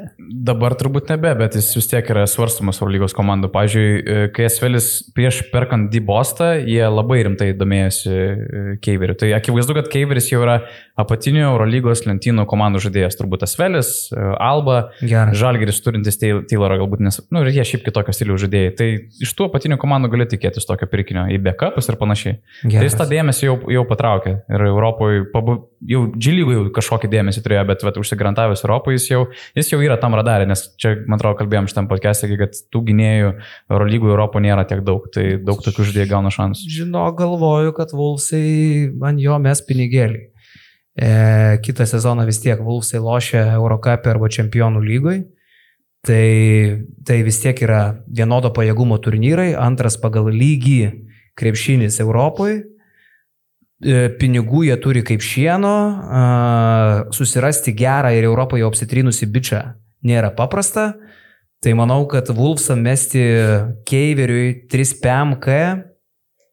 Dabar 0.47 0.77
turbūt 0.79 1.09
nebe, 1.11 1.33
bet 1.41 1.57
jis 1.59 1.73
vis 1.75 1.89
tiek 1.91 2.07
yra 2.13 2.23
svarstamas 2.31 2.79
Eurolygos 2.79 3.11
komandų. 3.17 3.49
Pavyzdžiui, 3.51 3.87
e, 3.99 4.29
kai 4.31 4.45
Esvelis 4.47 4.87
prieš 5.17 5.41
perkant 5.51 5.89
Dybostą, 5.91 6.53
jie 6.63 6.85
labai 6.87 7.25
rimtai 7.27 7.49
domėjosi 7.59 8.13
e, 8.15 8.77
Keiveriu. 8.85 9.17
Tai 9.19 9.33
akivaizdu, 9.35 9.75
kad 9.81 9.91
Keiveris 9.91 10.31
jau 10.31 10.45
yra 10.45 10.61
apatinių 11.03 11.43
Eurolygos 11.49 12.05
lentynų 12.07 12.45
komandų 12.47 12.85
žaidėjas. 12.85 13.19
Turbūt 13.19 13.43
Esvelis, 13.49 13.91
e, 14.15 14.23
Alba, 14.39 14.93
Gerai. 15.03 15.35
Žalgeris 15.35 15.83
turintis 15.83 16.23
Tay- 16.23 16.45
Taylorą 16.47 16.79
galbūt, 16.85 17.03
nes, 17.03 17.19
na, 17.27 17.41
nu, 17.41 17.43
ir 17.43 17.59
jie 17.59 17.67
šiaip 17.73 17.83
kitokio 17.89 18.15
stilių 18.15 18.39
žaidėjai. 18.45 18.77
Tai 18.79 18.89
iš 19.27 19.35
tų 19.35 19.51
apatinių 19.51 19.81
komandų 19.83 20.13
gali 20.15 20.29
tikėtis 20.31 20.71
tokio 20.71 20.87
pirkinio 20.95 21.27
į 21.27 21.43
backupus 21.43 21.91
ir 21.91 21.99
panašiai. 21.99 22.39
Tai 22.63 22.87
jis 22.87 22.99
tą 23.03 23.11
dėmesį 23.11 23.51
jau, 23.51 23.59
jau 23.81 23.83
patraukė. 23.91 24.39
Ir 24.47 24.69
Europoje, 24.71 25.27
pabu, 25.35 25.59
jau 25.91 26.07
džilygų 26.15 26.55
jau 26.55 26.65
kažkokį 26.79 27.11
dėmesį 27.19 27.43
turėjo, 27.43 27.67
bet 27.75 27.83
vat, 27.83 27.99
užsigarantavęs 28.45 28.65
Europoje 28.65 28.95
jis 28.95 29.11
jau, 29.11 29.27
jis 29.55 29.73
jau 29.73 29.81
yra 29.83 29.97
tam 30.01 30.15
radarė, 30.15 30.47
nes 30.49 30.63
čia, 30.79 30.95
man 31.07 31.19
atrodo, 31.19 31.39
kalbėjom 31.39 31.69
šitam 31.69 31.89
podcast'e, 31.89 32.29
kad 32.39 32.55
tų 32.73 32.83
gynėjų 32.89 33.33
Eurolygų 33.71 34.11
Europoje 34.13 34.45
nėra 34.45 34.65
tiek 34.69 34.83
daug, 34.85 35.07
tai 35.13 35.39
daug 35.43 35.61
tokių 35.63 35.89
žaidėjų 35.89 36.11
gauna 36.11 36.33
šansų. 36.35 36.71
Žinau, 36.71 37.07
galvoju, 37.17 37.75
kad 37.77 37.95
Vulsai 37.95 38.91
man 38.99 39.19
jo 39.19 39.39
mes 39.39 39.63
pinigėlį. 39.65 40.31
E, 40.95 41.59
kitą 41.65 41.87
sezoną 41.87 42.27
vis 42.27 42.41
tiek 42.43 42.61
Vulsai 42.63 43.01
lošia 43.03 43.47
Eurocapė 43.57 44.13
arba 44.15 44.31
Čempionų 44.31 44.85
lygoj. 44.85 45.25
Tai, 46.05 46.27
tai 47.09 47.23
vis 47.25 47.39
tiek 47.41 47.57
yra 47.65 47.97
vienodo 48.13 48.51
pajėgumo 48.53 48.99
turnyrai, 49.01 49.55
antras 49.57 49.97
pagal 49.97 50.29
lygį 50.29 50.93
krepšinis 51.41 51.97
Europoje. 52.05 52.61
E, 53.83 54.11
Pinigų 54.21 54.67
jie 54.69 54.77
turi 54.83 55.03
kaip 55.07 55.25
šieno, 55.25 55.75
susirasti 57.15 57.75
gerą 57.75 58.13
ir 58.15 58.29
Europoje 58.29 58.63
jau 58.63 58.71
apsitrinusi 58.71 59.27
bičią 59.27 59.65
nėra 60.07 60.31
paprasta. 60.37 60.93
Tai 61.65 61.73
manau, 61.79 62.05
kad 62.07 62.29
Vulfsą 62.29 62.77
mesti 62.77 63.25
Keiveriui 63.89 64.69
3 64.71 64.95
PMK 65.01 65.59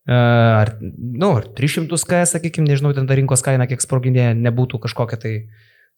E, 0.05 0.13
ar, 0.13 0.77
nu, 0.97 1.29
ar 1.35 1.45
300 1.53 1.95
K, 2.07 2.25
sakykime, 2.25 2.67
nežinau, 2.67 2.93
ten 2.93 3.05
ta 3.05 3.17
rinkos 3.17 3.43
kaina 3.45 3.67
kiek 3.69 3.83
sproginė, 3.83 4.31
nebūtų 4.33 4.81
kažkokia 4.81 5.19
tai 5.21 5.33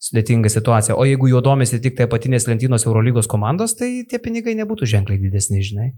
sudėtinga 0.04 0.50
situacija. 0.52 0.96
O 1.00 1.06
jeigu 1.08 1.30
juo 1.32 1.40
domisi 1.44 1.80
tik 1.80 1.96
tai 1.96 2.08
apatinės 2.08 2.46
lentynos 2.50 2.84
Eurolygos 2.84 3.30
komandos, 3.30 3.76
tai 3.78 4.04
tie 4.10 4.20
pinigai 4.20 4.56
nebūtų 4.60 4.90
ženkliai 4.90 5.22
didesni, 5.22 5.64
žinai. 5.64 5.94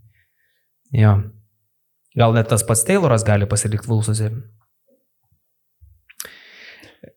Jo. 0.94 1.16
Gal 2.16 2.36
net 2.36 2.48
tas 2.48 2.62
pats 2.64 2.86
Tayloras 2.86 3.26
gali 3.26 3.48
pasilikti 3.50 3.90
Vulsuose. 3.90 4.30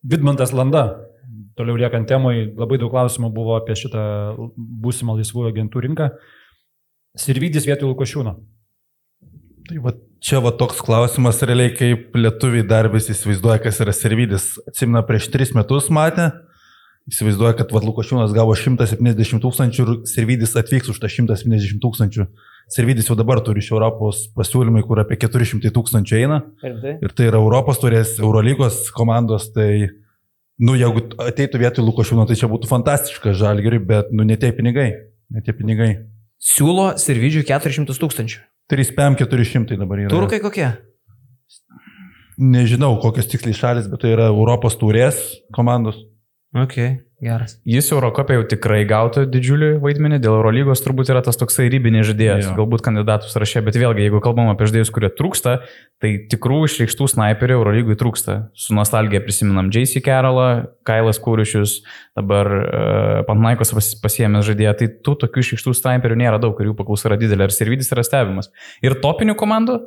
Vidmantas 0.03 0.53
Landa. 0.55 1.05
Toliau 1.59 1.75
liekant 1.75 2.07
temai, 2.07 2.53
labai 2.55 2.77
daug 2.79 2.91
klausimų 2.93 3.33
buvo 3.35 3.57
apie 3.57 3.75
šitą 3.75 4.01
būsimą 4.55 5.17
laisvųjų 5.17 5.51
agentų 5.51 5.83
rinką. 5.83 6.07
Sirvydis 7.19 7.67
vietoj 7.67 7.91
Lukošiūno. 7.91 8.35
Tai 9.69 9.81
va, 9.83 9.91
čia 10.23 10.39
va 10.41 10.53
toks 10.55 10.79
klausimas 10.85 11.41
realiai, 11.43 11.73
kaip 11.75 12.15
lietuviai 12.15 12.63
dar 12.65 12.87
vis 12.93 13.09
įsivaizduoja, 13.11 13.59
kas 13.65 13.81
yra 13.83 13.93
servidis. 13.93 14.53
Atsimena, 14.71 15.03
prieš 15.05 15.27
tris 15.33 15.51
metus 15.57 15.91
matė, 15.93 16.29
įsivaizduoja, 17.11 17.57
kad 17.59 17.75
vad 17.75 17.85
Lukošiūnas 17.89 18.33
gavo 18.33 18.55
170 18.57 19.43
tūkstančių 19.43 19.83
ir 19.85 19.91
servidis 20.09 20.55
atvyks 20.57 20.89
už 20.93 21.03
tą 21.03 21.11
170 21.11 21.83
tūkstančių. 21.83 22.29
Servidis 22.69 23.07
jau 23.09 23.15
dabar 23.17 23.41
turi 23.41 23.63
iš 23.63 23.71
Europos 23.73 24.27
pasiūlymai, 24.37 24.83
kur 24.85 25.01
apie 25.01 25.17
400 25.21 25.71
tūkstančių 25.73 26.19
eina. 26.19 26.43
Ir 27.01 27.15
tai 27.17 27.31
yra 27.31 27.41
Europos 27.41 27.81
turės 27.81 28.17
Eurolygos 28.21 28.87
komandos, 28.93 29.49
tai 29.55 29.89
Nu, 30.59 30.73
jeigu 30.75 31.05
ateitų 31.23 31.61
vietoj 31.61 31.85
Lukošiūno, 31.87 32.25
tai 32.27 32.35
čia 32.35 32.49
būtų 32.51 32.67
fantastiška 32.67 33.31
žalgeriui, 33.39 33.79
bet, 33.79 34.09
nu, 34.11 34.25
netie 34.27 34.51
pinigai. 34.51 34.89
Netie 35.31 35.53
pinigai. 35.55 35.93
Siūlo 36.43 36.89
Sirvidžiui 36.99 37.45
400 37.47 37.95
tūkstančių. 38.01 38.41
3PM 38.69 39.15
400 39.21 39.79
dabar 39.79 40.03
yra. 40.03 40.11
Turkai 40.11 40.41
kokie? 40.43 40.67
Nežinau, 42.39 42.91
kokios 42.99 43.31
tiksliai 43.31 43.55
šalis, 43.55 43.87
bet 43.91 44.03
tai 44.03 44.11
yra 44.17 44.27
Europos 44.33 44.75
turės 44.79 45.21
komandos. 45.55 46.03
Ok, 46.49 46.73
geras. 47.21 47.59
Jis 47.69 47.91
Eurocopė 47.93 48.39
jau 48.39 48.45
tikrai 48.49 48.79
gautų 48.89 49.27
didžiulį 49.29 49.67
vaidmenį, 49.83 50.17
dėl 50.23 50.39
Eurolygos 50.39 50.81
turbūt 50.81 51.11
yra 51.13 51.21
tas 51.21 51.37
toksai 51.37 51.67
rybinės 51.69 52.07
žaidėjas, 52.07 52.47
Jo. 52.47 52.53
galbūt 52.57 52.81
kandidatų 52.87 53.29
sąraše, 53.29 53.61
bet 53.67 53.77
vėlgi, 53.77 54.07
jeigu 54.07 54.17
kalbam 54.25 54.49
apie 54.49 54.65
žaidėjus, 54.65 54.89
kurie 54.95 55.11
trūksta, 55.13 55.59
tai 56.01 56.11
tikrų 56.31 56.63
išreikštų 56.65 57.09
snaiperių 57.13 57.59
Eurolygui 57.59 57.99
trūksta. 58.01 58.39
Su 58.57 58.73
nostalgija 58.73 59.21
prisiminam 59.21 59.69
J.C. 59.69 60.01
Carrollą, 60.01 60.73
Kailas 60.89 61.21
Kūrišius, 61.21 61.83
dabar 62.17 62.49
uh, 62.49 63.21
Pantnaikos 63.29 63.75
pas, 63.77 63.93
pasiemęs 64.01 64.49
žaidėją, 64.49 64.73
tai 64.81 64.89
tų 65.05 65.19
tokių 65.27 65.45
išreikštų 65.45 65.77
snaiperių 65.83 66.17
nėra 66.25 66.41
daug 66.41 66.57
ir 66.57 66.71
jų 66.71 66.77
paklausa 66.81 67.11
yra 67.11 67.21
didelė, 67.21 67.45
ir 67.45 67.53
servidis 67.53 67.93
yra 67.93 68.01
stebimas. 68.07 68.49
Ir 68.81 68.97
topinių 69.05 69.37
komandų, 69.37 69.83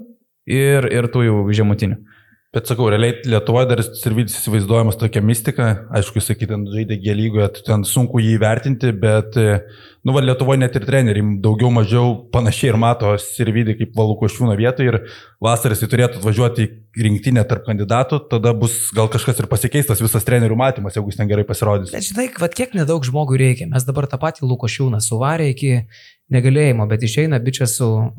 ir, 0.47 0.87
ir 0.95 1.11
tų 1.11 1.27
jau 1.27 1.47
žemutinių. 1.59 2.05
Bet 2.53 2.69
sakau, 2.69 2.91
realiai 2.93 3.15
Lietuvoje 3.25 3.65
dar 3.71 3.81
Sirvidis 3.81 4.35
įsivaizduojamas 4.37 4.99
tokia 5.01 5.23
mistika, 5.25 5.71
aišku, 5.97 6.21
jisai 6.21 6.35
ten 6.37 6.67
žaidė 6.69 6.99
gėlygoje, 7.01 7.47
tai 7.55 7.63
ten 7.71 7.87
sunku 7.89 8.21
jį 8.21 8.35
įvertinti, 8.37 8.91
bet, 8.93 9.39
e, 9.41 9.55
nu, 10.05 10.13
va, 10.13 10.21
Lietuvoje 10.21 10.61
net 10.61 10.77
ir 10.77 10.85
treneriai 10.85 11.39
daugiau 11.41 11.73
mažiau 11.73 12.13
panašiai 12.35 12.75
ir 12.75 12.79
mato 12.83 13.15
Sirvidį 13.25 13.79
kaip 13.79 13.97
Valuko 13.97 14.29
šiūno 14.29 14.59
vietą 14.61 14.85
ir 14.85 15.01
vasaras 15.41 15.81
jis 15.81 15.95
turėtų 15.95 16.21
atvažiuoti 16.21 16.69
į 16.69 17.07
rinktinę 17.09 17.47
tarp 17.49 17.65
kandidatų, 17.71 18.21
tada 18.29 18.53
bus 18.53 18.91
gal 18.93 19.09
kažkas 19.09 19.41
ir 19.41 19.49
pasikeistas 19.49 20.05
visas 20.05 20.29
trenerių 20.29 20.61
matymas, 20.61 21.01
jeigu 21.01 21.09
jis 21.09 21.23
ten 21.23 21.33
gerai 21.33 21.49
pasirodys. 21.49 21.97
Bet 21.97 22.05
žinai, 22.05 22.29
vad 22.37 22.53
kiek 22.53 22.77
nedaug 22.77 23.09
žmogų 23.09 23.41
reikia. 23.41 23.73
Mes 23.73 23.89
dabar 23.89 24.05
tą 24.13 24.21
patį 24.21 24.45
Lukošiūną 24.45 25.01
suvarė 25.01 25.49
iki 25.55 25.87
negalėjimo, 26.33 26.87
bet 26.91 27.03
išeina 27.03 27.41
bičias 27.43 27.77
su 27.79 27.89
uh, 27.89 28.13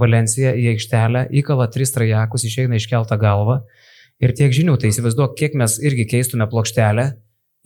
Valencija 0.00 0.54
į 0.56 0.70
aikštelę, 0.74 1.26
įkala 1.42 1.68
tris 1.72 1.92
trajakus, 1.94 2.46
išeina 2.48 2.78
iškeltą 2.80 3.18
galvą 3.20 3.60
ir 4.22 4.32
tiek 4.36 4.54
žinių. 4.54 4.78
Tai 4.80 4.90
įsivaizduok, 4.92 5.36
kiek 5.38 5.56
mes 5.58 5.76
irgi 5.84 6.08
keistume 6.16 6.48
plokštelę. 6.50 7.10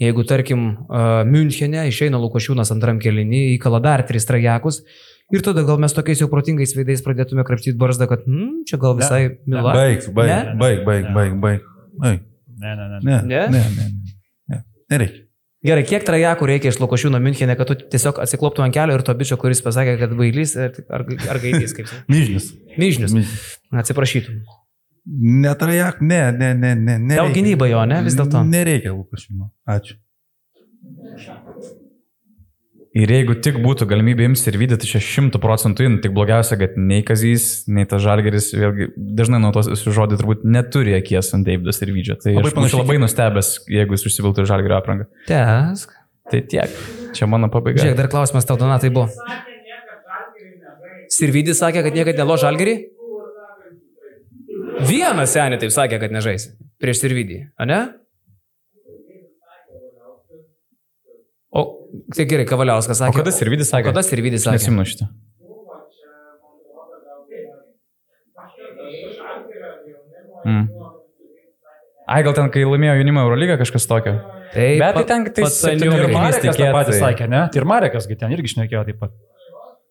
Jeigu, 0.01 0.25
tarkim, 0.25 0.67
uh, 0.89 1.23
Münchene 1.29 1.85
išeina 1.91 2.19
Lukošiūnas 2.21 2.73
antram 2.73 3.01
kelinį, 3.03 3.43
įkala 3.59 3.83
dar 3.85 4.03
tris 4.09 4.27
trajakus. 4.29 4.81
Ir 5.31 5.45
tada 5.47 5.63
gal 5.63 5.79
mes 5.79 5.93
tokiais 5.95 6.19
jau 6.19 6.27
protingais 6.33 6.73
veidais 6.75 7.05
pradėtume 7.07 7.45
krapštyti 7.47 7.79
barzdą, 7.79 8.09
kad 8.11 8.25
hmm, 8.27 8.65
čia 8.67 8.81
gal 8.83 8.97
visai 8.99 9.23
mila. 9.47 9.77
Baig, 9.77 10.09
baig, 10.17 10.55
baig, 10.59 10.83
baig, 10.89 11.13
baig, 11.15 11.37
baig. 11.45 11.67
baig. 12.01 12.25
Ne, 12.61 12.75
ne, 12.77 12.89
ne. 12.91 13.01
Ne, 13.05 13.21
Ne? 13.31 13.43
ne, 13.49 13.61
ne, 13.61 13.67
ne, 13.77 13.91
ne. 14.51 14.65
Nereikia. 14.91 15.30
Gerai, 15.61 15.83
kiek 15.85 16.05
trajakų 16.09 16.47
reikia 16.49 16.71
iš 16.73 16.79
Lukošiūno 16.81 17.19
Münchene, 17.21 17.53
kad 17.59 17.69
tu 17.69 17.75
tiesiog 17.93 18.23
atsikloptų 18.23 18.65
ant 18.65 18.73
kelio 18.73 18.95
ir 18.97 19.05
to 19.05 19.13
bičio, 19.17 19.37
kuris 19.41 19.61
pasakė, 19.61 19.99
kad 20.01 20.15
bailys 20.17 20.55
ar, 20.57 20.79
ar, 20.89 21.05
ar 21.35 21.41
gaidys, 21.43 21.75
kaip. 21.77 21.91
Myžnis. 22.09 22.47
Myžnis. 22.81 23.13
Atsiprašytum. 23.83 24.41
Netrajak, 25.45 26.01
ne, 26.01 26.23
ne, 26.33 26.55
ne, 26.55 26.73
ne. 26.77 26.97
Dėl 26.97 27.11
nereikia. 27.13 27.35
gynyba 27.37 27.69
jo, 27.69 27.85
ne, 27.93 28.01
vis 28.07 28.17
dėlto. 28.17 28.41
Nereikia 28.49 28.95
Lukašino. 28.97 29.51
Ačiū. 29.69 30.01
Ir 32.91 33.07
jeigu 33.07 33.37
tik 33.39 33.61
būtų 33.63 33.87
galimybė 33.87 34.25
imti 34.27 34.49
ir 34.51 34.57
vydyti, 34.59 34.83
tai 34.83 34.89
čia 34.91 35.01
šimtų 35.07 35.39
procentų 35.43 35.85
in, 35.87 35.99
tik 36.03 36.11
blogiausia, 36.17 36.57
kad 36.59 36.75
nei 36.75 37.05
Kazys, 37.07 37.69
nei 37.71 37.87
tas 37.87 38.03
Žalgeris, 38.03 38.49
vėlgi 38.51 38.89
dažnai 38.97 39.39
nuo 39.39 39.53
tos 39.55 39.69
žodį 39.87 40.19
turbūt 40.19 40.43
neturi 40.43 40.97
akies 40.99 41.31
ant 41.37 41.47
Davidas 41.47 41.79
ir 41.85 41.93
Vydžio. 41.95 42.17
Tai 42.19 42.35
Labai 42.35 42.49
labai, 42.49 42.57
panašiai 42.57 42.81
labai 42.83 42.97
nustebęs, 43.05 43.53
jeigu 43.71 43.95
jis 43.95 44.07
užsiviltų 44.11 44.47
Žalgerio 44.51 44.81
aprangą. 44.81 45.07
Tesk. 45.31 45.95
Tai 46.31 46.43
tiek. 46.51 46.75
Čia 47.15 47.31
mano 47.31 47.47
pabaiga. 47.51 47.79
Žiūrėk, 47.79 47.99
dar 47.99 48.11
klausimas 48.11 48.47
tau, 48.47 48.59
Donatai, 48.59 48.91
buvo. 48.95 49.07
Sirvidis 51.11 51.63
sakė, 51.63 51.85
kad 51.87 51.95
niekada 51.95 52.23
nelo 52.25 52.37
žalgerį? 52.39 52.75
Vienas 54.91 55.35
senė 55.35 55.59
taip 55.63 55.75
sakė, 55.75 55.99
kad 56.03 56.15
nežaisi. 56.15 56.57
Prieš 56.83 57.05
Sirvidį, 57.05 57.43
ar 57.61 57.71
ne? 57.71 57.81
O, 61.51 61.63
tai 62.15 62.25
gerai, 62.31 62.45
Kavaliauskas 62.47 63.01
O 63.01 63.05
sakė. 63.05 63.17
kada 63.25 63.33
Sirvidis 63.35 63.73
sakė? 63.73 63.89
Kada 63.91 64.03
Sirvidis 64.07 64.45
sakė? 64.47 64.59
Nesimnu 64.61 64.85
šitą. 64.87 65.09
Mm. 70.47 70.69
Ai, 72.11 72.23
gal 72.27 72.35
ten, 72.35 72.49
kai 72.51 72.63
laimėjo 72.67 72.97
jaunimo 72.99 73.23
Eurolygą 73.27 73.57
kažkas 73.61 73.85
tokio. 73.87 74.15
Taip, 74.51 74.81
Bet 74.83 74.97
tai 74.99 75.05
ten 75.07 75.27
tai 75.37 75.45
seniūnas. 75.53 76.01
ir 76.01 76.15
Marekas 76.15 76.57
tą 76.59 76.71
patį 76.75 76.95
sakė, 76.99 77.29
ne? 77.31 77.43
Tai 77.55 77.61
ir 77.61 77.67
Marekas, 77.71 78.09
kai 78.11 78.17
ten 78.19 78.33
irgi 78.35 78.51
šnekėjo 78.57 78.83
taip 78.89 78.99
pat. 79.03 79.13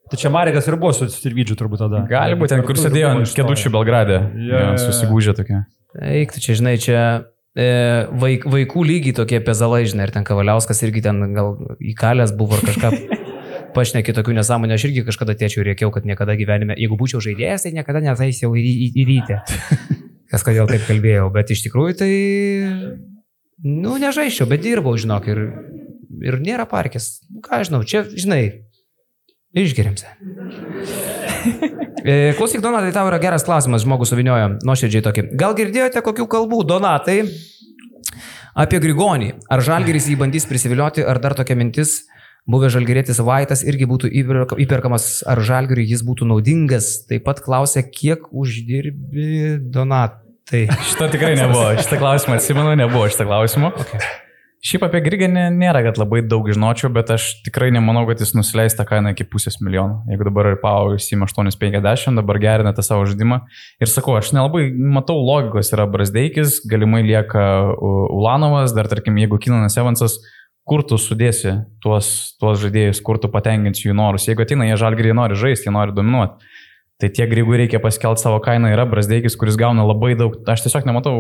Tai 0.10 0.18
čia 0.20 0.32
Marekas 0.34 0.68
ir 0.68 0.76
buvo 0.82 0.92
su 0.98 1.08
Sirvidžiu 1.14 1.56
turbūt 1.60 1.80
tada. 1.86 2.02
Gali 2.10 2.36
būti 2.40 2.56
ten, 2.56 2.64
kur 2.68 2.76
sėdėjo 2.82 3.12
ant 3.14 3.36
kėdučių 3.38 3.72
Belgrade. 3.76 4.18
Jo, 4.50 4.64
Ja, 4.66 4.74
susigūžė 4.82 5.36
tokia. 5.38 5.62
Eik, 6.02 6.34
tu 6.36 6.42
čia, 6.44 6.58
žinai, 6.60 6.76
čia 6.82 7.00
vaik, 7.58 8.46
vaikų 8.46 8.84
lygiai 8.86 9.16
tokie 9.18 9.40
pezalai, 9.42 9.86
žinai, 9.90 10.08
ir 10.08 10.14
ten 10.14 10.26
Kavaliauskas 10.28 10.84
irgi 10.86 11.02
ten 11.06 11.22
gal 11.34 11.56
įkalęs 11.80 12.36
buvo 12.38 12.60
ar 12.60 12.66
kažką. 12.68 12.94
Pašnekė 13.76 14.16
tokių 14.18 14.34
nesąmonę, 14.40 14.74
aš 14.80 14.88
irgi 14.88 15.04
kažkada 15.06 15.36
tėčiau 15.38 15.62
rėkiau, 15.66 15.92
kad 15.94 16.06
niekada 16.06 16.34
gyvenime, 16.38 16.74
jeigu 16.80 16.98
būčiau 16.98 17.22
žaidėjas, 17.22 17.68
tai 17.68 17.72
niekada 17.76 18.02
netaisiau 18.02 18.56
į, 18.58 18.64
į, 18.66 18.88
į 18.98 19.06
rytę. 19.10 19.38
Kas 20.32 20.46
kodėl 20.46 20.70
taip 20.70 20.88
kalbėjau, 20.88 21.28
bet 21.34 21.54
iš 21.54 21.62
tikrųjų 21.68 21.98
tai, 22.02 22.14
nu, 23.66 23.98
nežaiščiau, 24.02 24.50
bet 24.50 24.66
dirbau, 24.66 24.96
žinok, 24.98 25.30
ir, 25.30 25.44
ir 26.26 26.40
nėra 26.42 26.66
parkės. 26.70 27.20
Nu, 27.30 27.44
Ką 27.46 27.62
žinau, 27.66 27.84
čia, 27.86 28.06
žinai, 28.10 28.42
išgeriamse. 29.58 30.18
E, 32.04 32.34
Klausyk, 32.38 32.62
Donatai, 32.64 32.92
tau 32.96 33.08
yra 33.10 33.20
geras 33.22 33.44
klausimas, 33.48 33.84
žmogus 33.86 34.12
suviniojo, 34.14 34.54
nuoširdžiai 34.68 35.04
tokį. 35.06 35.24
Gal 35.40 35.56
girdėjote 35.58 36.04
kokių 36.06 36.28
kalbų, 36.32 36.62
Donatai, 36.70 37.18
apie 38.56 38.80
Grigonį? 38.84 39.34
Ar 39.52 39.64
Žalgeris 39.66 40.08
jį 40.12 40.18
bandys 40.22 40.48
prisivilioti, 40.50 41.04
ar 41.04 41.20
dar 41.24 41.36
tokia 41.38 41.58
mintis, 41.60 42.06
buvęs 42.50 42.74
Žalgerėtis 42.78 43.20
Vaitas 43.26 43.64
irgi 43.68 43.88
būtų 43.90 44.12
įperka- 44.22 44.58
įperkamas, 44.64 45.10
ar 45.28 45.42
Žalgeriui 45.44 45.88
jis 45.90 46.06
būtų 46.08 46.30
naudingas? 46.32 47.06
Taip 47.10 47.26
pat 47.28 47.44
klausė, 47.46 47.84
kiek 47.86 48.30
uždirbi 48.32 49.60
Donatai. 49.70 50.66
Šitą 50.90 51.12
tikrai 51.14 51.36
nebuvo. 51.38 51.76
Šitą 51.78 52.00
klausimą 52.02 52.40
atsimenu, 52.40 52.74
nebuvo 52.80 53.06
šitą 53.12 53.28
klausimą. 53.30 53.74
Okay. 53.86 54.02
Šiaip 54.60 54.84
apie 54.84 55.00
Grigą 55.00 55.28
nė- 55.32 55.54
nėra, 55.56 55.80
kad 55.86 55.96
labai 56.02 56.20
daug 56.28 56.44
žinočiau, 56.52 56.90
bet 56.92 57.08
aš 57.16 57.44
tikrai 57.46 57.70
nemanau, 57.72 58.02
kad 58.10 58.20
jis 58.20 58.34
nusileis 58.36 58.76
tą 58.76 58.84
kainą 58.84 59.14
iki 59.14 59.24
pusės 59.24 59.62
milijono. 59.64 60.04
Jeigu 60.12 60.26
dabar 60.28 60.50
ir 60.52 60.58
Pau 60.60 60.98
įsima 60.98 61.24
850, 61.30 62.20
dabar 62.20 62.40
gerina 62.44 62.74
tą 62.76 62.84
savo 62.84 63.06
žaidimą. 63.08 63.40
Ir 63.80 63.88
sakau, 63.88 64.18
aš 64.20 64.34
nelabai 64.36 64.68
matau 64.76 65.16
logikos. 65.16 65.72
Yra 65.72 65.88
Brasdeikis, 65.88 66.60
galimai 66.68 67.06
lieka 67.08 67.72
Ulanovas, 68.12 68.76
dar 68.76 68.92
tarkim, 68.92 69.16
jeigu 69.16 69.40
Kinanas 69.40 69.78
Evansas, 69.80 70.20
kur 70.68 70.84
tu 70.84 71.00
sudėsi 71.00 71.56
tuos, 71.82 72.36
tuos 72.38 72.60
žaidėjus, 72.60 73.00
kur 73.02 73.18
tu 73.18 73.32
patenkinsi 73.32 73.88
jų 73.88 73.96
norus. 73.96 74.28
Jeigu 74.28 74.44
ateina, 74.44 74.68
jie 74.68 74.76
žalgriai 74.76 75.16
nori 75.16 75.40
žaisti, 75.40 75.70
jie 75.70 75.74
nori 75.74 75.96
dominuoti. 75.96 76.52
Tai 77.00 77.08
tiek 77.16 77.30
grygų 77.32 77.56
reikia 77.62 77.80
paskelbti 77.80 78.26
savo 78.26 78.42
kainą. 78.44 78.74
Yra 78.76 78.84
Brasdeikis, 78.90 79.38
kuris 79.40 79.56
gauna 79.60 79.86
labai 79.88 80.18
daug. 80.20 80.34
Aš 80.52 80.66
tiesiog 80.66 80.84
nematau 80.90 81.14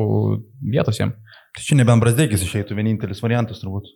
vietos 0.59 0.99
jam. 0.99 1.13
Tai 1.55 1.63
čia 1.63 1.77
nebent 1.79 2.03
Brasdeikis 2.03 2.43
išeitų, 2.43 2.75
vienintelis 2.75 3.21
variantas 3.23 3.61
turbūt. 3.63 3.87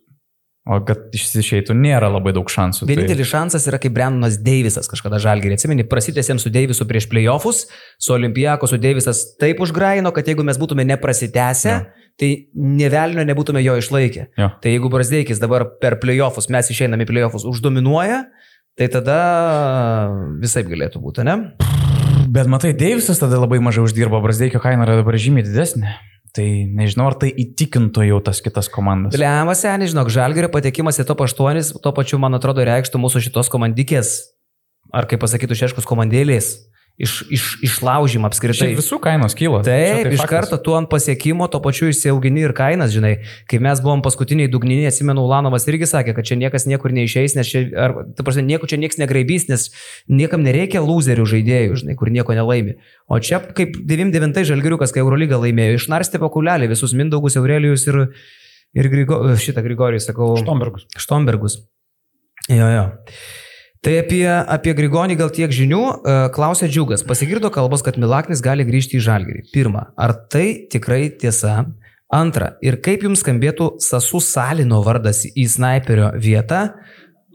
O 0.64 0.78
kad 0.80 0.96
išsišeitų, 1.12 1.74
nėra 1.76 2.08
labai 2.08 2.32
daug 2.32 2.48
šansų. 2.48 2.86
tai- 2.86 2.94
Vienintelis 2.96 3.28
šansas 3.28 3.66
yra 3.68 3.76
kaip 3.78 3.92
Brendonas 3.92 4.38
Deivisas 4.40 4.88
kažkada 4.88 5.18
žalgerį. 5.20 5.58
Atsimeni, 5.58 5.84
prasitėsėm 5.84 6.40
su 6.40 6.48
Deivisu 6.48 6.86
prieš 6.88 7.04
playoffus, 7.06 7.66
su 8.00 8.14
Olimpijaku, 8.14 8.66
su 8.66 8.78
Deivisas 8.80 9.36
taip 9.38 9.58
užgraino, 9.60 10.10
kad 10.14 10.24
jeigu 10.24 10.42
mes 10.42 10.56
būtume 10.56 10.86
neprasitęsę, 10.88 11.68
Jo. 11.68 11.84
tai 12.18 12.46
nevelnio 12.56 13.26
nebūtume 13.28 13.60
jo 13.62 13.76
išlaikę. 13.76 14.26
Jo. 14.38 14.48
Tai 14.62 14.70
jeigu 14.72 14.88
Brasdeikis 14.88 15.38
dabar 15.38 15.66
per 15.82 15.96
playoffus, 16.00 16.48
mes 16.48 16.70
išeiname 16.70 17.04
į 17.04 17.10
playoffus, 17.12 17.44
uždominuoja, 17.44 18.24
tai 18.78 18.88
tada 18.90 19.18
visai 20.42 20.64
galėtų 20.66 21.02
būti, 21.02 21.24
ne? 21.26 21.38
Bet 22.34 22.48
matai, 22.50 22.72
Deivisas 22.74 23.20
tada 23.20 23.38
labai 23.38 23.60
mažai 23.62 23.84
uždirba, 23.84 24.18
Brasdeikio 24.24 24.58
kaina 24.62 24.86
yra 24.86 24.98
dabar 24.98 25.18
žymiai 25.20 25.46
didesnė. 25.46 25.94
Tai 26.34 26.44
nežinau, 26.66 27.06
ar 27.06 27.14
tai 27.14 27.28
įtikintų 27.30 28.08
jau 28.08 28.16
tas 28.26 28.40
kitas 28.42 28.66
komandas. 28.72 29.14
Levas, 29.20 29.60
žinok, 29.62 30.10
žalgerio 30.10 30.48
patekimas 30.50 30.98
į 30.98 31.06
top 31.06 31.22
8, 31.28 31.78
tuo 31.78 31.92
pačiu, 31.94 32.18
man 32.18 32.34
atrodo, 32.34 32.64
reikštų 32.66 32.98
mūsų 32.98 33.22
šitos 33.28 33.50
komandikės, 33.52 34.10
ar 34.90 35.06
kaip 35.06 35.22
pasakytų 35.22 35.60
šeškus 35.60 35.86
komandėlės, 35.86 36.56
iš, 36.98 37.24
iš, 37.30 37.44
išlaužimą 37.66 38.28
apskritai. 38.30 38.70
Šiaip 38.70 38.78
visų 38.78 39.00
kainos 39.02 39.34
kyla. 39.34 39.62
Čia 39.66 39.72
Taip, 39.74 40.04
tai 40.06 40.12
iš 40.14 40.20
faktas. 40.22 40.30
karto 40.30 40.58
tu 40.62 40.76
ant 40.78 40.88
pasiekimo, 40.90 41.48
to 41.50 41.58
pačiu 41.62 41.88
išsiaugini 41.90 42.44
ir 42.46 42.54
kainas, 42.54 42.92
žinai. 42.94 43.16
Kai 43.50 43.58
mes 43.62 43.82
buvom 43.82 44.04
paskutiniai 44.04 44.50
dugniniai, 44.50 44.92
atsimenu, 44.92 45.24
Ulanovas 45.26 45.66
irgi 45.70 45.88
sakė, 45.90 46.14
kad 46.14 46.28
čia 46.30 46.38
niekas 46.38 46.68
niekur 46.70 46.94
neišeis, 46.94 47.34
nes 47.38 47.50
čia, 47.50 47.64
ar, 47.74 47.96
ta 48.14 48.26
prasme, 48.26 48.46
nieko 48.46 48.70
čia 48.70 48.78
niekas 48.78 49.00
negraibys, 49.02 49.48
nes 49.50 49.68
niekam 50.06 50.46
nereikia 50.46 50.84
loserių 50.86 51.26
žaidėjų, 51.34 51.82
žinai, 51.82 51.98
kur 51.98 52.14
nieko 52.14 52.38
nelaimi. 52.38 52.78
O 53.10 53.18
čia 53.18 53.42
kaip 53.42 53.74
99 53.82 54.46
žalgiriukas, 54.54 54.94
kai 54.94 55.02
Eurolyga 55.02 55.40
laimėjo, 55.42 55.80
išnarstė 55.82 56.22
pakulelį 56.22 56.70
visus 56.70 56.94
Mindaugus, 56.94 57.38
Aurelijus 57.40 57.88
ir, 57.90 58.04
ir 58.78 58.90
Grigo, 58.92 59.24
šitą 59.34 59.66
Grigorijų 59.66 60.06
sakau. 60.06 60.34
Štombergus. 60.38 60.86
Štombergus. 60.94 61.64
Jo, 62.52 62.68
jo. 62.70 62.86
Tai 63.84 63.98
apie, 64.00 64.24
apie 64.24 64.72
Grigonį 64.72 65.18
gal 65.20 65.28
tiek 65.28 65.52
žinių. 65.52 65.78
E, 65.84 66.12
Klausė 66.32 66.70
Džiugas. 66.72 67.02
Pasigirdo 67.04 67.50
kalbos, 67.52 67.82
kad 67.84 67.98
Milaknis 68.00 68.40
gali 68.40 68.64
grįžti 68.64 68.96
į 68.96 69.02
Žalgirį. 69.04 69.42
Pirma, 69.52 69.90
ar 70.00 70.14
tai 70.32 70.64
tikrai 70.72 71.10
tiesa? 71.20 71.66
Antra, 72.08 72.54
ir 72.64 72.78
kaip 72.80 73.04
jums 73.04 73.20
skambėtų 73.20 73.74
Sasu 73.84 74.22
Salino 74.24 74.80
vardas 74.86 75.26
į 75.28 75.44
snaiperio 75.52 76.14
vietą? 76.16 76.70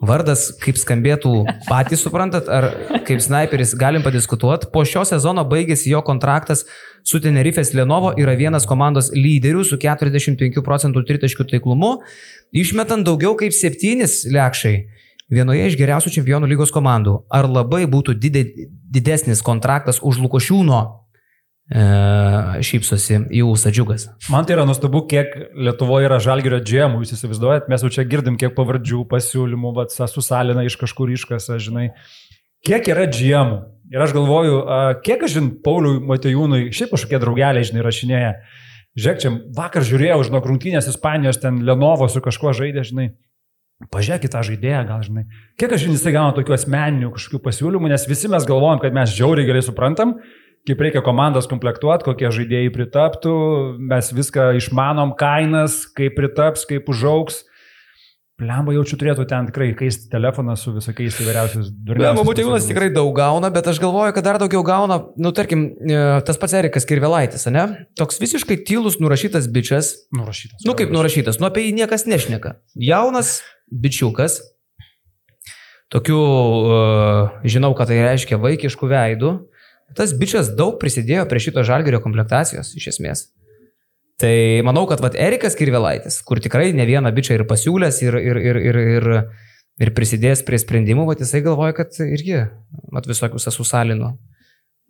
Vardas, 0.01 0.47
kaip 0.63 0.79
skambėtų, 0.79 1.35
patys 1.67 2.01
suprantat, 2.07 2.49
ar 2.49 2.71
kaip 3.05 3.21
sniperis 3.21 3.75
galim 3.77 4.01
padiskutuoti. 4.01 4.71
Po 4.73 4.81
šio 4.87 5.03
sezono 5.05 5.43
baigėsi 5.45 5.91
jo 5.91 6.01
kontraktas 6.07 6.63
su 7.05 7.19
Tenerifės 7.21 7.75
Lenovo, 7.77 8.15
yra 8.17 8.33
vienas 8.39 8.65
komandos 8.65 9.11
lyderių 9.13 9.67
su 9.67 9.77
45 9.77 10.63
procentų 10.65 11.03
tritaškių 11.11 11.45
taiklumu, 11.51 11.99
išmetant 12.57 13.05
daugiau 13.05 13.35
kaip 13.37 13.53
7 13.53 14.07
lekšai 14.33 14.79
vienoje 15.33 15.67
iš 15.69 15.77
geriausių 15.79 16.13
čempionų 16.17 16.49
lygos 16.49 16.73
komandų. 16.75 17.19
Ar 17.31 17.47
labai 17.49 17.85
būtų 17.89 18.17
didė, 18.19 18.45
didesnis 18.69 19.43
kontraktas 19.45 20.01
už 20.05 20.21
Lukošiūno 20.25 20.79
e, 20.81 21.83
šypsosi 22.65 23.21
jų 23.39 23.53
sadžiugas. 23.61 24.09
Man 24.33 24.47
tai 24.49 24.57
yra 24.57 24.65
nuostabu, 24.67 25.03
kiek 25.09 25.35
Lietuvoje 25.57 26.09
yra 26.09 26.19
žalgerio 26.23 26.61
džemų, 26.63 27.03
jūs 27.03 27.13
įsivaizduojat, 27.17 27.69
mes 27.71 27.85
jau 27.85 27.93
čia 27.93 28.07
girdim, 28.09 28.39
kiek 28.41 28.55
pavardžių, 28.57 29.05
pasiūlymų, 29.11 29.75
vats, 29.77 30.01
susalina 30.13 30.65
iš 30.67 30.79
kažkur 30.81 31.13
iškasa, 31.15 31.59
žinai. 31.61 31.91
Kiek 32.65 32.89
yra 32.91 33.05
džemų? 33.07 33.61
Ir 33.89 34.01
aš 34.03 34.11
galvoju, 34.13 34.57
kiek 35.05 35.23
aš 35.25 35.37
žinau, 35.37 35.53
Pauliui 35.65 36.01
Matejūnui, 36.09 36.65
šiaip 36.75 36.91
kažkokie 36.93 37.21
draugeliai, 37.21 37.65
žinai, 37.65 37.85
rašinėja. 37.85 38.33
Žiūrėk, 38.99 39.21
čia 39.23 39.31
vakar 39.55 39.85
žiūrėjau, 39.85 40.19
žinau, 40.27 40.41
rungtynės 40.43 40.89
Ispanijos, 40.91 41.39
ten 41.41 41.61
Lenovo 41.65 42.09
su 42.11 42.21
kažkuo 42.21 42.51
žaidė, 42.57 42.83
žinai. 42.85 43.07
Pažiūrėkit 43.87 44.33
tą 44.33 44.41
žaidėją, 44.43 44.83
gal 44.89 45.03
žinai. 45.05 45.21
Kiek 45.55 45.71
aš 45.71 45.85
žinai, 45.85 45.95
jisai 45.95 46.11
gauna 46.11 46.35
tokių 46.35 46.51
asmeninių 46.57 47.13
kažkokių 47.15 47.39
pasiūlymų, 47.45 47.91
nes 47.93 48.03
visi 48.09 48.27
mes 48.31 48.43
galvojam, 48.47 48.81
kad 48.83 48.95
mes 48.95 49.13
žiauriai 49.15 49.47
gerai 49.47 49.61
suprantam, 49.63 50.17
kaip 50.67 50.81
reikia 50.83 50.99
komandas 51.05 51.47
komplektuoti, 51.47 52.03
kokie 52.09 52.27
žaidėjai 52.35 52.73
pritaptų, 52.75 53.35
mes 53.79 54.11
viską 54.17 54.49
išmanom, 54.59 55.15
kainas, 55.19 55.85
kaip 55.95 56.19
pritaps, 56.19 56.67
kaip 56.67 56.91
užauks. 56.91 57.45
Plemba 58.39 58.71
jaučiu 58.71 58.95
turėtų 58.99 59.25
ten 59.27 59.47
tikrai 59.49 59.73
keisti 59.75 60.07
telefoną 60.11 60.53
su 60.59 60.71
visokiais 60.71 61.17
įvairiausiais 61.19 61.71
durniais. 61.71 62.05
Plemba 62.05 62.23
Būtėjūnas 62.27 62.67
tikrai 62.69 62.87
daug 62.95 63.11
gauna, 63.15 63.49
bet 63.51 63.67
aš 63.67 63.81
galvoju, 63.83 64.13
kad 64.15 64.27
dar 64.27 64.39
daugiau 64.39 64.63
gauna, 64.67 65.01
nu 65.19 65.31
tarkim, 65.35 65.65
e, 65.83 65.99
tas 66.27 66.39
pats 66.39 66.55
Erikas 66.55 66.87
Kirvelaitis, 66.87 67.43
ne? 67.51 67.65
Toks 67.99 68.21
visiškai 68.23 68.61
tylus, 68.67 68.95
nurašytas 69.03 69.49
bičias. 69.51 69.91
Nurašytas. 70.15 70.63
Nu 70.67 70.75
kaip 70.79 70.95
nurašytas, 70.95 71.41
nu 71.43 71.49
apie 71.51 71.67
jį 71.67 71.75
niekas 71.81 72.07
nešneka. 72.07 72.55
Jaunas 72.79 73.41
bičiukas, 73.71 74.39
tokių, 75.93 76.19
uh, 76.19 77.41
žinau, 77.47 77.73
kad 77.77 77.89
tai 77.89 78.01
reiškia 78.03 78.39
vaikiškų 78.41 78.89
veidų, 78.91 79.33
tas 79.97 80.13
bičias 80.17 80.51
daug 80.57 80.77
prisidėjo 80.81 81.25
prie 81.29 81.41
šito 81.43 81.65
žalgerio 81.65 82.01
komplektacijos, 82.03 82.75
iš 82.77 82.91
esmės. 82.93 83.27
Tai 84.19 84.33
manau, 84.67 84.83
kad 84.89 84.99
vat, 85.01 85.15
Erikas 85.15 85.55
Kirvelaitis, 85.55 86.19
kur 86.27 86.41
tikrai 86.43 86.73
ne 86.75 86.83
vieną 86.85 87.13
bičią 87.15 87.37
ir 87.37 87.45
pasiūlęs, 87.47 88.01
ir, 88.03 88.19
ir, 88.19 88.41
ir, 88.51 88.59
ir, 88.59 88.79
ir, 88.97 89.07
ir 89.79 89.93
prisidėjęs 89.95 90.43
prie 90.47 90.59
sprendimų, 90.59 91.07
vat, 91.07 91.23
jisai 91.23 91.39
galvoja, 91.45 91.77
kad 91.77 91.95
irgi 92.03 92.43
vat, 92.91 93.07
visokius 93.07 93.47
esu 93.49 93.65
salinu 93.65 94.17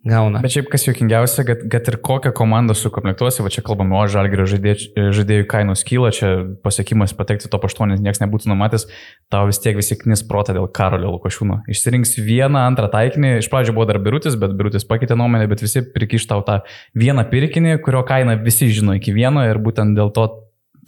gauna. 0.06 0.40
Bet 0.40 0.54
šiaip 0.54 0.68
kas 0.72 0.86
juokingiausia, 0.86 1.44
kad, 1.48 1.62
kad 1.72 1.88
ir 1.90 1.96
kokią 2.04 2.32
komandą 2.36 2.74
sukomplektuosi, 2.78 3.42
va 3.44 3.52
čia 3.52 3.62
kalbame, 3.66 3.96
o 3.98 4.02
žalgerio 4.10 4.46
žaidėjų, 4.48 5.06
žaidėjų 5.16 5.46
kainos 5.50 5.84
kyla, 5.86 6.12
čia 6.16 6.30
pasiekimas 6.64 7.12
patekti 7.16 7.50
top 7.52 7.66
8 7.68 7.96
niekas 8.00 8.22
nebūtų 8.22 8.50
numatęs, 8.52 8.86
tau 9.32 9.46
vis 9.50 9.60
tiek 9.60 9.76
visi 9.78 9.98
knis 10.00 10.24
protą 10.28 10.56
dėl 10.56 10.68
Karolio 10.72 11.12
Lukošiūno. 11.16 11.62
Išsirinks 11.70 12.16
vieną 12.16 12.64
antrą 12.70 12.88
taikinį, 12.92 13.36
iš 13.42 13.50
pradžio 13.52 13.76
buvo 13.76 13.88
dar 13.90 14.00
birutis, 14.02 14.38
bet 14.40 14.56
birutis 14.56 14.88
pakeitė 14.88 15.18
nuomonę, 15.20 15.50
bet 15.50 15.64
visi 15.64 15.84
prikiš 15.84 16.28
tau 16.30 16.44
tą 16.46 16.62
vieną 16.96 17.26
pirkinį, 17.32 17.76
kurio 17.84 18.04
kainą 18.08 18.38
visi 18.44 18.70
žino 18.72 18.96
iki 18.96 19.12
vieno 19.16 19.44
ir 19.48 19.60
būtent 19.60 19.98
dėl 19.98 20.14
to 20.16 20.30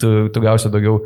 tu, 0.01 0.13
tu 0.33 0.43
gausi 0.43 0.73
daugiau 0.73 1.03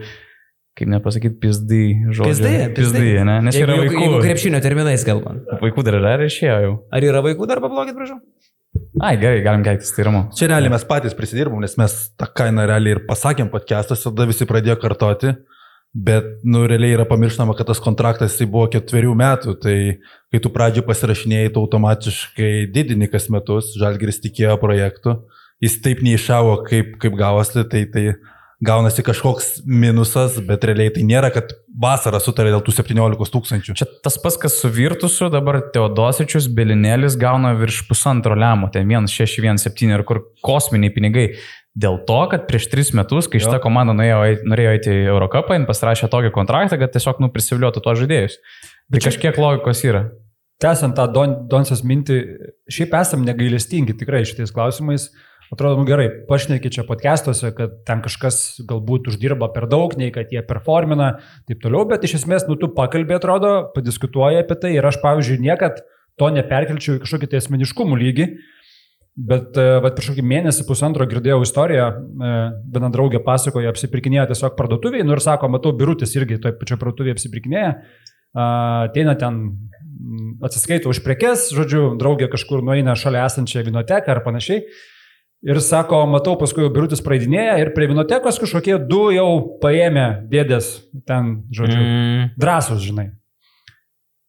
kaip 0.78 0.90
nepasakyti, 0.92 1.38
pizdai 1.42 1.84
žodžiu. 2.12 2.30
Pizdai, 2.30 2.56
pizdai, 2.78 3.08
ne? 3.26 3.38
Nes 3.48 3.58
jeigu, 3.58 3.68
yra 3.72 3.84
vaikų. 3.84 4.02
Jeigu 4.04 4.22
krepšinio 4.24 4.62
terminais 4.64 5.06
kalbant. 5.08 5.50
Vaikų 5.64 5.86
dar 5.88 5.98
yra, 6.00 6.16
ar 6.18 6.26
išėjo 6.28 6.58
jau? 6.64 6.74
Ar 6.94 7.08
yra 7.08 7.24
vaikų 7.26 7.50
dar 7.50 7.62
pablogit, 7.64 7.98
prašau? 7.98 8.20
Ai, 9.02 9.16
gerai, 9.18 9.42
galim 9.46 9.64
keiktis, 9.66 9.92
tai 9.96 10.06
ramu. 10.08 10.24
Čia 10.38 10.52
realiai 10.52 10.74
mes 10.74 10.86
patys 10.88 11.16
prisidirbom, 11.18 11.62
nes 11.64 11.74
mes 11.80 11.96
tą 12.18 12.28
kainą 12.38 12.66
realiai 12.70 12.98
ir 12.98 13.04
pasakėm 13.08 13.50
podcastas, 13.54 14.04
tada 14.06 14.28
visi 14.30 14.46
pradėjo 14.50 14.78
kartoti, 14.82 15.34
bet, 15.98 16.28
nu, 16.46 16.64
realiai 16.70 16.98
yra 17.00 17.08
pamirštama, 17.10 17.56
kad 17.58 17.70
tas 17.72 17.82
kontraktas 17.82 18.36
jisai 18.36 18.50
buvo 18.54 18.68
ketverių 18.74 19.16
metų, 19.18 19.58
tai 19.64 19.78
kai 20.34 20.42
tu 20.44 20.52
pradžioje 20.54 20.86
pasirašinėjai, 20.90 21.54
tu 21.56 21.64
automatiškai 21.66 22.52
didini 22.74 23.10
kas 23.10 23.30
metus, 23.34 23.74
Žalgiris 23.80 24.22
tikėjo 24.26 24.60
projektu, 24.62 25.16
jis 25.64 25.80
taip 25.82 26.04
neišavo, 26.06 26.60
kaip, 26.68 26.98
kaip 27.02 27.18
gavosi, 27.18 27.66
tai 27.72 27.86
tai 27.94 28.10
gaunasi 28.64 29.04
kažkoks 29.06 29.50
minusas, 29.70 30.40
bet 30.46 30.64
realiai 30.66 30.90
tai 30.96 31.04
nėra, 31.06 31.30
kad 31.34 31.52
vasarą 31.78 32.20
sutarė 32.22 32.56
dėl 32.56 32.64
tų 32.66 32.74
17 32.80 33.30
tūkstančių. 33.36 33.76
Čia 33.78 33.86
tas 34.06 34.18
pats, 34.22 34.40
kas 34.42 34.58
su 34.62 34.72
Virtusu, 34.74 35.30
dabar 35.34 35.60
Teodosičius, 35.74 36.50
Belinėlis 36.58 37.20
gauna 37.22 37.54
virš 37.60 37.84
pusantro 37.90 38.38
lemų, 38.38 38.72
ten 38.74 38.90
1,617 38.90 39.94
ir 39.94 40.06
kur 40.08 40.24
kosminiai 40.46 40.94
pinigai. 40.96 41.30
Dėl 41.78 42.00
to, 42.10 42.18
kad 42.32 42.48
prieš 42.50 42.72
tris 42.72 42.90
metus, 42.98 43.28
kai 43.30 43.38
šita 43.44 43.60
komanda 43.62 43.94
norėjo, 43.94 44.48
norėjo 44.50 44.72
eiti 44.74 44.94
į 44.96 45.10
Eurocapą, 45.12 45.54
jin 45.54 45.68
pasirašė 45.70 46.10
tokį 46.10 46.34
kontraktą, 46.34 46.80
kad 46.82 46.96
tiesiog 46.96 47.22
nu, 47.22 47.30
prisiviliuotų 47.30 47.84
tuos 47.86 48.00
žaidėjus. 48.02 48.40
Bet 48.90 49.04
tai 49.04 49.12
kažkiek 49.12 49.38
logikos 49.38 49.84
yra. 49.86 50.08
Tęsiant 50.58 50.98
tą 50.98 51.06
Don, 51.14 51.36
Donsės 51.52 51.84
mintį, 51.86 52.18
šiaip 52.74 52.96
esam 52.98 53.22
negailestingi 53.28 53.94
tikrai 54.00 54.24
šitais 54.26 54.50
klausimais. 54.56 55.12
Atrodo, 55.54 55.80
nu 55.80 55.88
gerai, 55.88 56.10
pašneki 56.28 56.72
čia 56.76 56.84
podcastuose, 56.88 57.54
kad 57.56 57.78
ten 57.88 58.02
kažkas 58.04 58.60
galbūt 58.68 59.08
uždirba 59.12 59.48
per 59.54 59.70
daug, 59.72 59.94
nei 60.00 60.12
kad 60.12 60.34
jie 60.34 60.42
performina, 60.44 61.22
taip 61.48 61.62
toliau, 61.64 61.86
bet 61.88 62.04
iš 62.04 62.18
esmės, 62.20 62.50
nu 62.50 62.58
tu 62.60 62.68
pakalbė, 62.76 63.16
atrodo, 63.22 63.54
padiskutuoji 63.76 64.42
apie 64.44 64.58
tai 64.60 64.74
ir 64.76 64.88
aš, 64.88 65.00
pavyzdžiui, 65.04 65.40
niekad 65.46 65.80
to 66.20 66.30
neperkelčiau 66.36 66.98
į 66.98 67.04
kažkokį 67.06 67.32
tai 67.32 67.40
asmeniškumų 67.40 68.00
lygį, 68.02 68.28
bet 69.30 69.56
e, 69.56 69.70
va, 69.86 69.94
prieš 69.96 70.12
kokį 70.12 70.26
mėnesį, 70.34 70.66
pusantro 70.68 71.08
girdėjau 71.10 71.40
istoriją, 71.46 71.88
e, 71.96 72.34
viena 72.76 72.92
draugė 72.94 73.24
pasakoja, 73.24 73.72
apsipirkinėja 73.72 74.28
tiesiog 74.34 74.58
parduotuviai, 74.60 75.06
nu 75.08 75.16
ir 75.16 75.24
sako, 75.24 75.48
matau, 75.54 75.72
birutis 75.78 76.12
irgi 76.20 76.42
toje 76.44 76.58
pačioje 76.60 76.82
parduotuvėje 76.84 77.18
apsipirkinėja, 77.18 77.72
ateina 78.38 79.16
ten 79.18 79.40
atsiskaito 80.46 80.92
už 80.92 81.02
prekes, 81.06 81.48
žodžiu, 81.56 81.96
draugė 81.98 82.30
kažkur 82.32 82.62
nueina 82.66 82.94
šalia 83.00 83.26
esančią 83.26 83.64
vinoteką 83.66 84.14
ar 84.14 84.24
panašiai. 84.26 84.66
Ir 85.46 85.60
sako, 85.62 86.00
matau, 86.10 86.34
paskui 86.40 86.64
jau 86.66 86.72
birutis 86.74 87.04
praeidinėja 87.06 87.60
ir 87.62 87.70
prie 87.76 87.86
vinotekos 87.92 88.40
kažkokie 88.42 88.80
du 88.90 89.04
jau 89.14 89.28
paėmė 89.62 90.08
dėdės 90.32 90.72
ten, 91.06 91.44
žodžiu, 91.54 91.78
mm. 91.78 92.24
drąsus, 92.42 92.82
žinai. 92.82 93.12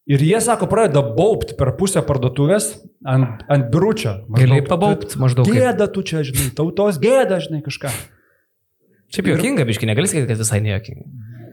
Ir 0.09 0.23
jie, 0.25 0.37
sako, 0.45 0.69
pradeda 0.69 1.01
baupti 1.17 1.57
per 1.57 1.75
pusę 1.77 2.01
parduotuvės 2.05 2.71
ant, 3.09 3.43
ant 3.53 3.67
biručio. 3.73 4.15
Gali 4.37 4.61
pabaupti 4.65 5.21
maždaug. 5.21 5.49
Gėda 5.49 5.89
tu 5.93 6.05
čia, 6.05 6.23
žinai, 6.29 6.49
tautos 6.57 7.01
gėda, 7.01 7.41
žinai, 7.45 7.61
kažką. 7.65 7.93
Šiaip 9.13 9.29
juokinga, 9.33 9.65
biški, 9.69 9.89
negali 9.89 10.09
sakyti, 10.09 10.29
kad 10.29 10.41
visai 10.41 10.61
nejuokinga. 10.65 11.05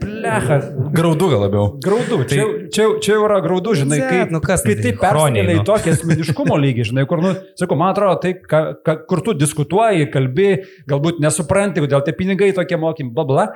Plecha. 0.05 0.59
Graudu 0.95 1.29
gal 1.31 1.41
labiau. 1.45 1.65
Graudu, 1.83 2.21
čia, 2.29 2.45
tai, 2.45 2.69
čia, 2.73 2.85
čia 3.03 3.17
yra 3.17 3.39
graudu, 3.43 3.73
žinai, 3.77 3.99
Zet, 3.99 4.11
kaip, 4.11 4.33
nu 4.33 4.41
kas 4.43 4.63
kai 4.65 4.75
tai? 4.77 4.83
tai 4.85 4.93
persikėlė 5.01 5.55
į 5.55 5.59
nu. 5.59 5.65
tokį 5.67 5.93
asmeniškumo 5.95 6.59
lygį, 6.61 6.85
žinai, 6.91 7.05
kur, 7.09 7.23
nu, 7.23 7.33
sakau, 7.59 7.77
man 7.79 7.93
atrodo, 7.93 8.19
tai, 8.23 8.35
ka, 8.37 8.61
ka, 8.85 8.97
kur 9.09 9.23
tu 9.25 9.33
diskutuoji, 9.37 10.09
kalbi, 10.13 10.49
galbūt 10.89 11.21
nesupranti, 11.23 11.83
kodėl 11.83 12.05
tie 12.05 12.13
pinigai 12.17 12.51
tokie 12.55 12.79
mokym, 12.81 13.09
bla 13.15 13.25
bla. 13.27 13.47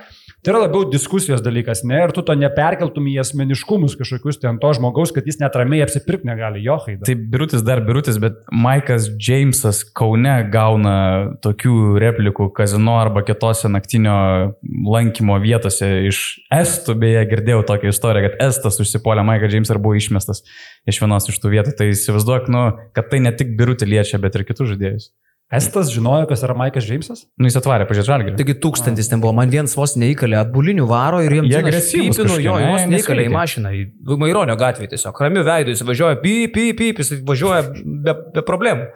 Tai 0.42 0.54
yra 0.54 0.64
labiau 0.66 0.88
diskusijos 0.90 1.44
dalykas, 1.46 1.84
ne, 1.88 2.02
ir 2.06 2.14
tu 2.16 2.24
to 2.26 2.36
neperkeltum 2.40 3.08
į 3.12 3.18
asmeniškumus 3.24 3.98
kažkokius 4.00 4.42
ten 4.42 4.60
to 4.62 4.74
žmogaus, 4.78 5.14
kad 5.16 5.28
jis 5.28 5.42
net 5.42 5.58
ramiai 5.60 5.84
apsipirkti 5.86 6.30
negali, 6.30 6.64
johai. 6.66 6.98
Tai 7.06 7.18
birutis 7.30 7.64
dar 7.66 7.84
birutis, 7.86 8.18
bet 8.22 8.40
Maikas 8.56 9.10
Džeimsas 9.20 9.84
Kaune 9.98 10.38
gauna 10.54 10.98
tokių 11.44 12.00
replikų 12.02 12.50
kazino 12.56 12.98
arba 13.02 13.26
kitose 13.28 13.72
naktinio 13.72 14.20
lankymo 14.64 15.38
vietose 15.44 15.92
iš 16.10 16.39
Estų, 16.54 16.96
beje, 17.00 17.22
girdėjau 17.30 17.64
tokią 17.68 17.94
istoriją, 17.94 18.30
kad 18.30 18.44
Estas 18.50 18.80
užsipuolė 18.82 19.24
Maiką 19.28 19.50
Džeimsą 19.52 19.76
ir 19.76 19.82
buvo 19.84 19.98
išmestas 20.00 20.44
iš 20.90 21.00
vienos 21.04 21.30
iš 21.30 21.40
tų 21.42 21.54
vietų. 21.54 21.74
Tai 21.78 21.90
įsivaizduok, 21.94 22.52
nu, 22.54 22.68
kad 22.98 23.10
tai 23.12 23.22
ne 23.26 23.34
tik 23.36 23.56
birutį 23.60 23.90
liečia, 23.90 24.22
bet 24.22 24.38
ir 24.38 24.46
kitus 24.48 24.72
žaidėjus. 24.74 25.10
Estas 25.50 25.90
žinojo, 25.90 26.28
kas 26.30 26.44
yra 26.46 26.54
Maikas 26.58 26.86
Džeimsas? 26.86 27.24
Nu, 27.42 27.50
jis 27.50 27.58
atvarė, 27.58 27.88
pažiūrėjau, 27.90 28.10
žalgį. 28.12 28.34
Taigi 28.38 28.54
tūkstantis 28.62 29.10
ten 29.10 29.22
buvo, 29.24 29.34
man 29.38 29.50
vienas 29.50 29.74
vos 29.78 29.96
neįkalė, 29.98 30.38
atbulinių 30.44 30.86
varo 30.90 31.24
ir 31.26 31.40
jiems 31.40 31.50
pypinu, 31.50 32.14
kažkokie, 32.14 32.46
jo, 32.46 32.60
vos 32.70 32.86
neįkalė 32.92 33.26
į 33.26 33.34
mašiną, 33.34 33.74
į 33.74 34.20
Maironio 34.22 34.54
gatvę 34.62 34.92
tiesiog, 34.92 35.24
ramiu 35.26 35.42
veidu, 35.48 35.74
jis 35.74 35.82
važiuoja, 35.90 36.22
pyp, 36.22 36.54
pyp, 36.54 36.78
pyp, 36.78 37.02
jis 37.02 37.26
važiuoja 37.26 37.66
be, 37.74 38.18
be 38.38 38.46
problemų. 38.46 38.92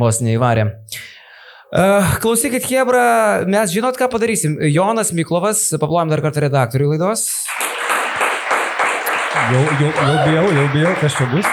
Vos 0.00 0.22
neįvarė. 0.24 0.64
Uh, 0.64 1.19
klausykit, 2.20 2.64
Hebra, 2.66 3.44
mes 3.46 3.70
žinot, 3.70 3.94
ką 3.98 4.08
padarysim. 4.10 4.56
Jonas 4.72 5.12
Miklovas, 5.14 5.68
paplojam 5.78 6.10
dar 6.10 6.22
kartą 6.24 6.42
redaktorių 6.48 6.94
laidos. 6.94 7.26
Jau, 9.50 9.62
jau, 9.78 9.90
jau 9.90 10.16
bijau, 10.26 10.46
jau 10.56 10.64
bijau, 10.74 10.94
kas 11.00 11.14
čia 11.18 11.26
bus. 11.30 11.46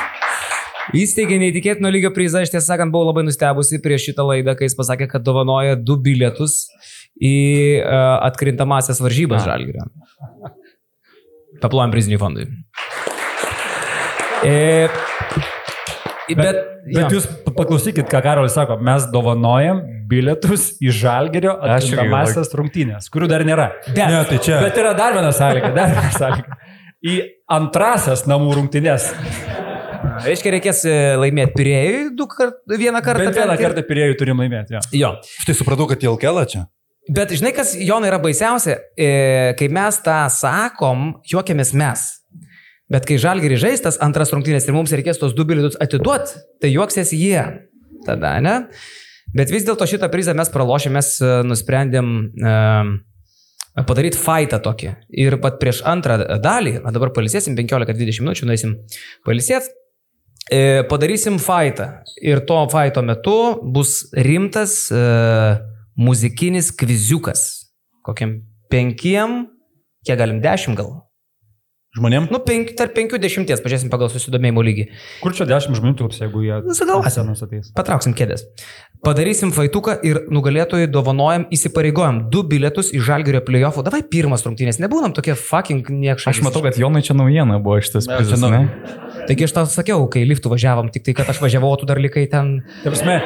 Įsteigė 0.97 1.38
neįtikėtino 1.41 1.89
lygio 1.91 2.13
prizą, 2.15 2.41
aš 2.45 2.53
tiesą 2.53 2.63
sakant, 2.72 2.93
buvau 2.93 3.09
labai 3.09 3.26
nustebusi 3.28 3.78
prieš 3.84 4.09
šitą 4.09 4.24
laidą, 4.30 4.55
kai 4.57 4.70
jis 4.70 4.78
pasakė, 4.78 5.09
kad 5.11 5.26
dovanoja 5.26 5.76
du 5.76 5.97
bilietus 5.99 6.63
į 7.20 7.34
uh, 7.82 8.22
atkrintamasias 8.30 9.01
varžybas 9.03 9.43
Žalgirio. 9.45 9.84
Paplojam 11.61 11.91
priziniui 11.93 12.22
fondui. 12.22 12.47
E, 14.45 14.88
Bet, 16.28 16.38
bet, 16.43 16.57
bet 16.91 17.13
jūs 17.15 17.26
pa- 17.45 17.53
paklausykit, 17.55 18.07
ką 18.11 18.20
Karolis 18.24 18.51
sako, 18.57 18.76
mes 18.84 19.05
dovanojam 19.13 19.80
bilietus 20.09 20.69
į 20.83 20.93
Žalgerio 20.95 21.55
atkrintamasias 21.63 22.53
rungtynės, 22.57 23.09
kurių 23.13 23.29
dar 23.31 23.45
nėra. 23.47 23.69
bet, 23.87 24.03
Ne, 24.07 24.23
tai 24.29 24.39
čia. 24.43 24.61
Bet 24.63 24.79
yra 24.79 24.93
dar 24.97 25.15
viena 25.17 25.31
sąlyga, 25.35 25.73
dar 25.75 25.93
viena 25.93 26.11
sąlyga. 26.15 26.59
Į 27.07 27.17
antrasias 27.53 28.25
namų 28.29 28.55
rungtynės. 28.61 29.11
reiškia, 30.25 30.53
reikės 30.57 30.81
e, 30.89 30.95
laimėti 31.21 31.53
pirėjui 31.57 32.27
kart, 32.31 32.57
vieną 32.71 33.03
kartą. 33.05 33.27
Bet 33.27 33.37
vieną 33.37 33.57
kartą 33.59 33.83
pirėjų 33.87 34.17
turim 34.19 34.41
laimėti. 34.41 34.77
Jo. 34.77 34.81
Jo. 34.97 35.11
Štai 35.43 35.55
supratau, 35.59 35.87
kad 35.91 36.03
Jelkela 36.03 36.45
čia. 36.49 36.65
Bet 37.07 37.31
žinai, 37.31 37.53
kas 37.55 37.71
Jonai 37.79 38.09
yra 38.09 38.19
baisiausia, 38.19 38.81
e, 38.99 39.53
kai 39.59 39.69
mes 39.71 39.99
tą 40.03 40.25
sakom, 40.33 41.13
juokiamės 41.31 41.71
mes. 41.77 42.07
Bet 42.91 43.07
kai 43.07 43.17
žalgeri 43.19 43.59
žaistas 43.59 43.99
antras 44.03 44.31
rungtynės 44.35 44.67
ir 44.67 44.75
mums 44.75 44.91
reikės 44.95 45.19
tos 45.19 45.33
du 45.35 45.43
bilietus 45.47 45.75
atiduoti, 45.83 46.39
tai 46.63 46.71
juoksės 46.71 47.11
jie. 47.15 47.41
Tada, 48.07 48.37
ne? 48.43 48.57
Bet 49.36 49.51
vis 49.51 49.65
dėlto 49.67 49.88
šitą 49.89 50.09
prizą 50.11 50.36
mes 50.38 50.51
pralošėm, 50.53 50.95
mes 50.95 51.09
e, 51.19 51.32
nusprendėm 51.47 52.11
e, 52.38 52.53
padaryti 53.88 54.19
fightą 54.19 54.59
tokį. 54.63 54.93
Ir 55.23 55.38
pat 55.43 55.59
prieš 55.61 55.84
antrą 55.88 56.19
dalį, 56.41 56.80
o 56.82 56.93
dabar 56.95 57.11
palisėsim 57.15 57.57
15-20 57.57 58.23
minučių, 58.23 58.47
nueisim 58.49 58.75
palisėti, 59.28 59.73
e, 60.51 60.84
padarysim 60.89 61.38
fightą. 61.43 61.89
Ir 62.23 62.41
to 62.47 62.61
fighto 62.71 63.03
metu 63.05 63.38
bus 63.63 64.07
rimtas 64.13 64.88
e, 64.91 65.03
muzikinis 65.97 66.71
kviziukas. 66.71 67.43
Kokiam 68.07 68.39
penkiem, 68.71 69.43
kiek 70.07 70.19
galim, 70.19 70.41
dešimt 70.43 70.80
gal. 70.80 71.06
Žmonėm? 71.97 72.27
Nu, 72.33 72.39
penk, 72.45 72.73
tarp 72.77 72.93
penkių 72.97 73.17
dešimties, 73.23 73.61
pažiūrėsim 73.65 73.89
pagal 73.93 74.11
susidomėjimo 74.13 74.63
lygį. 74.67 74.87
Kur 75.23 75.33
čia 75.37 75.47
dešimt 75.49 75.79
žmonių 75.79 75.97
tilps, 75.99 76.19
jeigu 76.21 76.43
jie 76.45 76.59
Nusigalvosim. 76.67 77.15
senas 77.23 77.41
ateis? 77.45 77.71
Patrauksim 77.77 78.13
kėdės. 78.17 78.45
Padarysim 79.05 79.51
faituką 79.53 79.93
ir 80.09 80.23
nugalėtojai 80.33 80.87
dovanojam, 80.89 81.43
įsipareigojam 81.53 82.23
du 82.33 82.41
bilietus 82.49 82.89
į 82.97 83.01
žalgerio 83.05 83.43
playoffų. 83.45 83.83
Davai 83.85 83.99
pirmas 84.09 84.41
rungtynės, 84.47 84.79
nebūnam 84.81 85.13
tokie 85.13 85.35
fucking 85.37 85.85
niekšai. 85.93 86.31
Aš 86.33 86.41
matau, 86.45 86.63
kad 86.65 86.79
Jonai 86.81 87.03
čia 87.05 87.13
naujiena 87.17 87.59
buvo 87.61 87.77
šitas 87.83 88.07
Ne, 88.09 88.17
prizas. 88.17 88.41
ne? 88.41 88.63
Taigi 89.29 89.45
aš 89.45 89.53
tau 89.53 89.65
sakiau, 89.69 90.07
kai 90.09 90.23
liftu 90.25 90.49
važiavom, 90.49 90.89
tik 90.93 91.05
tai, 91.05 91.13
kad 91.19 91.29
aš 91.29 91.41
važiavau, 91.43 91.75
tu 91.77 91.85
dar 91.89 92.01
likai 92.01 92.25
ten. 92.31 92.55
Taip, 92.81 92.95
prasme, 92.95 93.19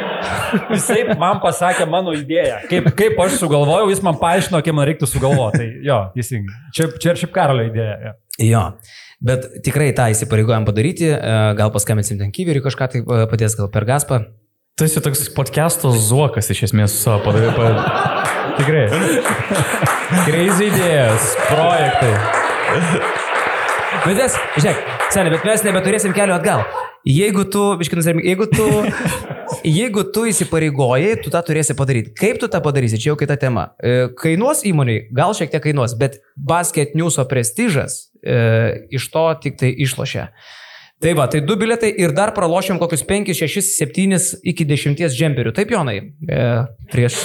jisai 0.75 1.15
man 1.21 1.39
pasakė 1.43 1.87
mano 1.89 2.13
idėją. 2.19 2.63
Kaip, 2.71 2.91
kaip 2.99 3.19
aš 3.23 3.39
sugalvojau, 3.39 3.87
jis 3.93 4.03
man 4.05 4.19
paaiškino, 4.21 4.59
kaip 4.65 4.75
man 4.75 4.89
reiktų 4.91 5.07
sugalvoti. 5.07 5.61
Tai 5.61 5.69
jo, 5.87 6.01
teisingai. 6.17 6.59
Čia, 6.75 6.91
čia 6.99 7.13
ir 7.15 7.21
šiaip 7.23 7.33
karalio 7.35 7.69
idėja. 7.71 7.95
Jo. 8.09 8.13
Jo. 8.39 8.63
Bet 9.21 9.45
tikrai 9.65 9.91
tą 9.97 10.07
įsipareigojam 10.13 10.65
padaryti, 10.65 11.11
e, 11.13 11.33
gal 11.57 11.73
paskambinsim 11.73 12.17
ten 12.21 12.31
kyveriui 12.33 12.63
kažką 12.65 12.87
tai 12.93 13.01
e, 13.03 13.25
padės, 13.29 13.57
gal 13.59 13.69
per 13.73 13.85
gaspą. 13.89 14.23
Tu 14.79 14.87
esi 14.87 15.03
toks 15.03 15.27
podcast'o 15.35 15.91
zuokas 15.93 16.49
iš 16.53 16.63
esmės 16.71 16.95
su 16.95 17.03
savo 17.05 17.21
padarė. 17.27 17.51
Pa... 17.53 17.65
Tikrai. 18.57 18.87
Crazy 20.25 20.71
idėjas, 20.71 21.33
projektai. 21.51 23.19
Mes, 24.01 24.33
žiūrėk, 24.57 24.79
seniai, 25.13 25.31
bet 25.35 25.43
mes 25.45 25.61
nebeturėsim 25.67 26.13
kelio 26.15 26.33
atgal. 26.33 26.63
Jeigu 27.05 27.43
tu, 27.53 27.61
biškinus, 27.77 28.07
jeigu 28.25 28.47
tu, 28.49 28.65
jeigu 29.79 30.03
tu 30.13 30.23
įsipareigojai, 30.29 31.19
tu 31.21 31.29
tą 31.33 31.41
turėsi 31.45 31.75
padaryti. 31.77 32.13
Kaip 32.17 32.39
tu 32.41 32.49
tą 32.49 32.61
padarysi, 32.65 32.97
čia 33.01 33.11
jau 33.11 33.17
kita 33.19 33.37
tema. 33.41 33.67
E, 33.77 34.09
Kainuos 34.17 34.63
įmoniai, 34.65 35.03
gal 35.13 35.35
šiek 35.37 35.53
tiek 35.53 35.61
kainuos, 35.67 35.93
bet 36.01 36.17
basket 36.33 36.95
newso 36.97 37.25
prestižas 37.29 38.09
e, 38.25 38.89
iš 38.97 39.05
to 39.13 39.27
tik 39.43 39.61
tai 39.61 39.69
išlošia. 39.85 40.31
Tai 41.01 41.13
va, 41.17 41.25
tai 41.29 41.43
du 41.45 41.53
biletai 41.57 41.93
ir 42.01 42.13
dar 42.17 42.33
pralošėm 42.33 42.81
kokius 42.81 43.05
5, 43.09 43.33
6, 43.37 43.61
7 43.85 44.17
iki 44.53 44.65
10 44.69 44.97
džemperių. 45.13 45.53
Taip, 45.57 45.69
Jonai, 45.77 45.97
e, 46.25 46.41
prieš. 46.89 47.21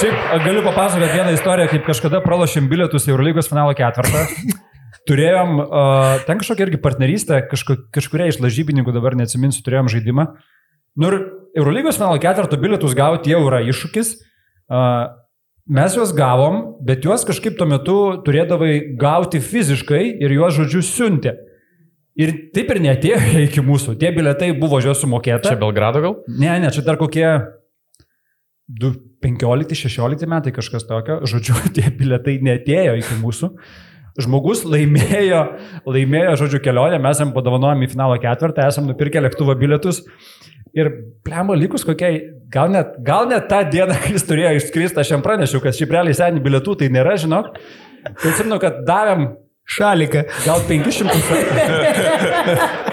Šiaip 0.00 0.44
galiu 0.44 0.62
papasakoti 0.64 1.12
vieną 1.14 1.32
istoriją, 1.36 1.68
kaip 1.72 1.86
kažkada 1.88 2.20
pralošėm 2.24 2.68
bilietus 2.70 3.06
į 3.08 3.14
Eurolygos 3.14 3.48
finalo 3.50 3.72
ketvirtą. 3.76 4.24
Turėjom, 5.08 5.60
uh, 5.62 6.20
ten 6.26 6.40
kažkokią 6.40 6.66
irgi 6.66 6.80
partnerystę, 6.82 7.40
kažko, 7.50 7.76
kažkuria 7.94 8.28
iš 8.30 8.40
lažybininkų, 8.42 8.92
dabar 8.94 9.16
neatsiminsiu, 9.18 9.62
turėjom 9.66 9.88
žaidimą. 9.92 10.26
Nu 11.00 11.10
ir 11.10 11.16
Eurolygos 11.58 11.98
finalo 11.98 12.20
ketvirto 12.22 12.58
bilietus 12.60 12.96
gauti 12.98 13.32
jau 13.32 13.40
yra 13.48 13.62
iššūkis. 13.70 14.12
Uh, 14.70 15.08
mes 15.70 15.96
juos 15.96 16.12
gavom, 16.16 16.60
bet 16.86 17.06
juos 17.08 17.24
kažkaip 17.26 17.56
tuo 17.58 17.68
metu 17.70 17.96
turėdavai 18.26 18.98
gauti 19.00 19.40
fiziškai 19.42 20.02
ir 20.20 20.36
juos, 20.36 20.58
žodžiu, 20.58 20.84
siuntė. 20.84 21.38
Ir 22.20 22.34
taip 22.54 22.74
ir 22.74 22.82
netėjo 22.84 23.20
iki 23.46 23.64
mūsų. 23.64 23.96
Tie 24.00 24.12
bilietai 24.12 24.52
buvo 24.58 24.82
juos 24.84 25.00
sumokėta. 25.00 25.54
Čia 25.54 25.60
Belgrado 25.60 26.04
gal? 26.04 26.20
Ne, 26.28 26.52
ne, 26.60 26.74
čia 26.74 26.84
dar 26.84 27.00
kokie 27.00 27.24
15-16 28.78 30.26
metai 30.30 30.52
kažkas 30.54 30.86
tokio. 30.88 31.20
Žodžiu, 31.28 31.56
tie 31.76 31.90
biletai 31.94 32.38
netėjo 32.44 32.98
iki 33.00 33.18
mūsų. 33.20 33.52
Žmogus 34.20 34.64
laimėjo, 34.66 35.40
laimėjo, 35.88 36.34
žodžiu, 36.42 36.60
kelionę, 36.64 36.98
mes 37.02 37.20
jam 37.22 37.30
padovanojom 37.32 37.84
į 37.86 37.90
finalo 37.92 38.16
ketvirtą, 38.20 38.66
esam 38.68 38.88
nupirkę 38.90 39.22
lėktuvo 39.22 39.54
bilietus. 39.58 40.02
Ir 40.76 40.90
plemba 41.26 41.56
likus 41.58 41.86
kokiai, 41.86 42.18
gal 42.52 42.70
net, 42.74 42.98
gal 43.06 43.26
net 43.30 43.48
tą 43.50 43.62
dieną, 43.70 43.96
kai 44.02 44.14
jis 44.14 44.26
turėjo 44.28 44.52
išskristi, 44.58 45.00
aš 45.02 45.14
jam 45.14 45.22
pranešiau, 45.24 45.62
kad 45.62 45.78
šiaip 45.78 45.94
realiai 45.94 46.18
seniai 46.18 46.42
bilietų 46.44 46.76
tai 46.82 46.90
nėra, 46.94 47.16
žinok. 47.22 47.54
Tai 48.06 48.32
atsimenu, 48.34 48.58
kad 48.62 48.82
davėm 48.86 49.30
Šalika. 49.70 50.24
gal 50.42 50.62
500 50.66 51.18
eurų. 51.38 52.86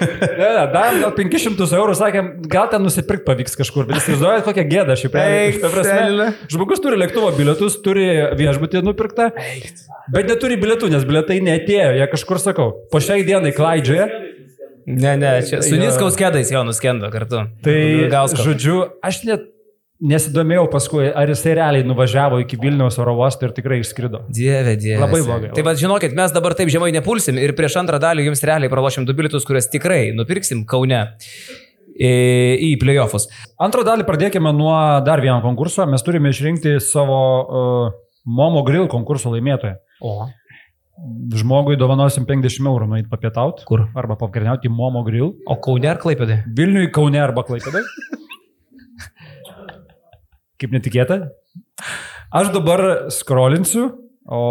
Ne, 0.00 0.48
ne, 0.56 0.64
davėm 0.72 1.00
gal 1.02 1.12
500 1.16 1.74
eurų, 1.78 1.96
sakėm, 1.98 2.28
gal 2.52 2.68
ten 2.72 2.84
nusipirkti 2.84 3.26
pavyks 3.26 3.58
kažkur, 3.60 3.88
bet 3.88 4.00
įsivaizduojat 4.02 4.46
kokią 4.46 4.66
gėdą 4.70 4.96
šiaip. 5.00 5.16
Žmogus 6.52 6.82
turi 6.84 7.00
lėktuvo 7.00 7.32
bilietus, 7.36 7.78
turi 7.84 8.06
viešbutį 8.38 8.84
nupirktą, 8.86 9.30
bet 10.12 10.30
neturi 10.30 10.60
bilietų, 10.60 10.92
nes 10.92 11.06
bilietai 11.08 11.40
netėjo, 11.44 11.92
jie 11.98 12.08
kažkur 12.12 12.42
sakau. 12.42 12.70
Po 12.92 13.02
šiai 13.02 13.26
dienai 13.26 13.54
klaidžioje. 13.56 14.08
Ne, 14.86 15.16
ne, 15.18 15.32
čia 15.42 15.58
su. 15.66 15.74
Niskaus 15.80 16.14
kėdais 16.18 16.52
jo 16.54 16.62
nuskendo 16.62 17.10
kartu. 17.10 17.48
Tai, 17.66 17.78
Gausko. 18.12 18.44
žodžiu, 18.46 18.76
aš 19.02 19.24
net 19.26 19.48
nesidomėjau 20.04 20.66
paskui, 20.72 21.06
ar 21.08 21.30
jisai 21.30 21.54
realiai 21.56 21.86
nuvažiavo 21.86 22.40
iki 22.42 22.58
Vilniaus 22.60 22.98
oro 23.00 23.14
uosto 23.22 23.48
ir 23.48 23.54
tikrai 23.56 23.80
išskrido. 23.80 24.24
Dieve, 24.28 24.76
dieve. 24.80 25.00
Labai 25.00 25.22
blogai. 25.24 25.52
Tai 25.56 25.64
vad 25.66 25.80
žinokit, 25.80 26.16
mes 26.16 26.34
dabar 26.34 26.56
taip 26.58 26.70
žemai 26.72 26.90
nepulsim 26.94 27.38
ir 27.40 27.54
prieš 27.56 27.78
antrą 27.80 28.00
dalį 28.02 28.26
jums 28.28 28.44
realiai 28.44 28.72
pralošim 28.72 29.06
du 29.08 29.16
bilietus, 29.16 29.46
kuriuos 29.48 29.70
tikrai 29.72 30.10
nupirksim 30.16 30.66
Kaune 30.68 31.00
į, 31.96 32.10
į 32.68 32.72
playoffus. 32.82 33.30
Antrą 33.62 33.86
dalį 33.88 34.08
pradėkime 34.08 34.52
nuo 34.56 34.76
dar 35.06 35.24
vieno 35.24 35.38
konkurso. 35.44 35.86
Mes 35.88 36.04
turime 36.04 36.34
išrinkti 36.34 36.76
savo 36.84 37.20
uh, 37.20 37.94
Momo 38.26 38.66
Grill 38.66 38.90
konkurso 38.92 39.32
laimėtoją. 39.32 39.78
O. 40.04 40.18
Žmogui 41.36 41.76
dovanosim 41.76 42.24
50 42.28 42.68
eurų 42.68 42.88
nueit 42.92 43.08
papietauti. 43.08 43.64
Kur? 43.68 43.88
Arba 43.96 44.16
pakarniauti 44.20 44.68
Momo 44.72 45.04
Grill. 45.08 45.32
O 45.48 45.56
Kaune 45.64 45.88
ar 45.88 46.00
Klaipėdai? 46.00 46.42
Vilniui, 46.56 46.92
Kaune 46.92 47.20
arba 47.24 47.44
Klaipėdai. 47.48 47.84
Kaip 50.60 50.74
netikėta. 50.74 51.20
Aš 52.34 52.52
dabar 52.54 53.08
skrolinsiu, 53.12 53.90
o... 54.26 54.42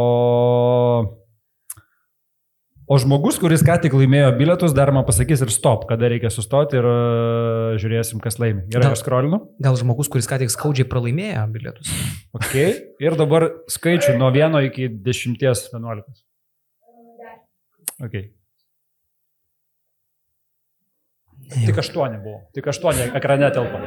O 2.86 3.00
žmogus, 3.02 3.40
kuris 3.42 3.64
ką 3.66 3.80
tik 3.82 3.96
laimėjo 3.98 4.28
bilietus, 4.38 4.74
dar 4.78 4.92
man 4.94 5.08
pasakys 5.08 5.42
ir 5.42 5.50
stop, 5.50 5.88
kada 5.90 6.06
reikia 6.12 6.30
sustoti 6.30 6.78
ir 6.78 6.86
uh, 6.86 7.72
žiūrėsim, 7.82 8.20
kas 8.22 8.38
laimi. 8.38 8.62
Gerai, 8.70 8.92
Gal- 8.92 8.94
aš 8.94 9.02
skrolinu. 9.02 9.40
Gal 9.66 9.80
žmogus, 9.82 10.10
kuris 10.14 10.30
ką 10.30 10.38
tik 10.44 10.54
skaudžiai 10.54 10.86
pralaimėjo 10.92 11.48
bilietus? 11.56 11.90
Ok. 12.38 12.54
Ir 13.02 13.18
dabar 13.18 13.48
skaičių 13.74 14.14
nuo 14.22 14.30
1 14.30 14.60
iki 14.70 14.92
10, 15.02 15.42
11. 15.42 16.22
Ok. 18.06 18.20
Tik 21.56 21.82
8 21.82 22.22
buvo. 22.22 22.44
Tik 22.54 22.70
8 22.70 23.18
ekrane 23.18 23.50
telpa. 23.56 23.82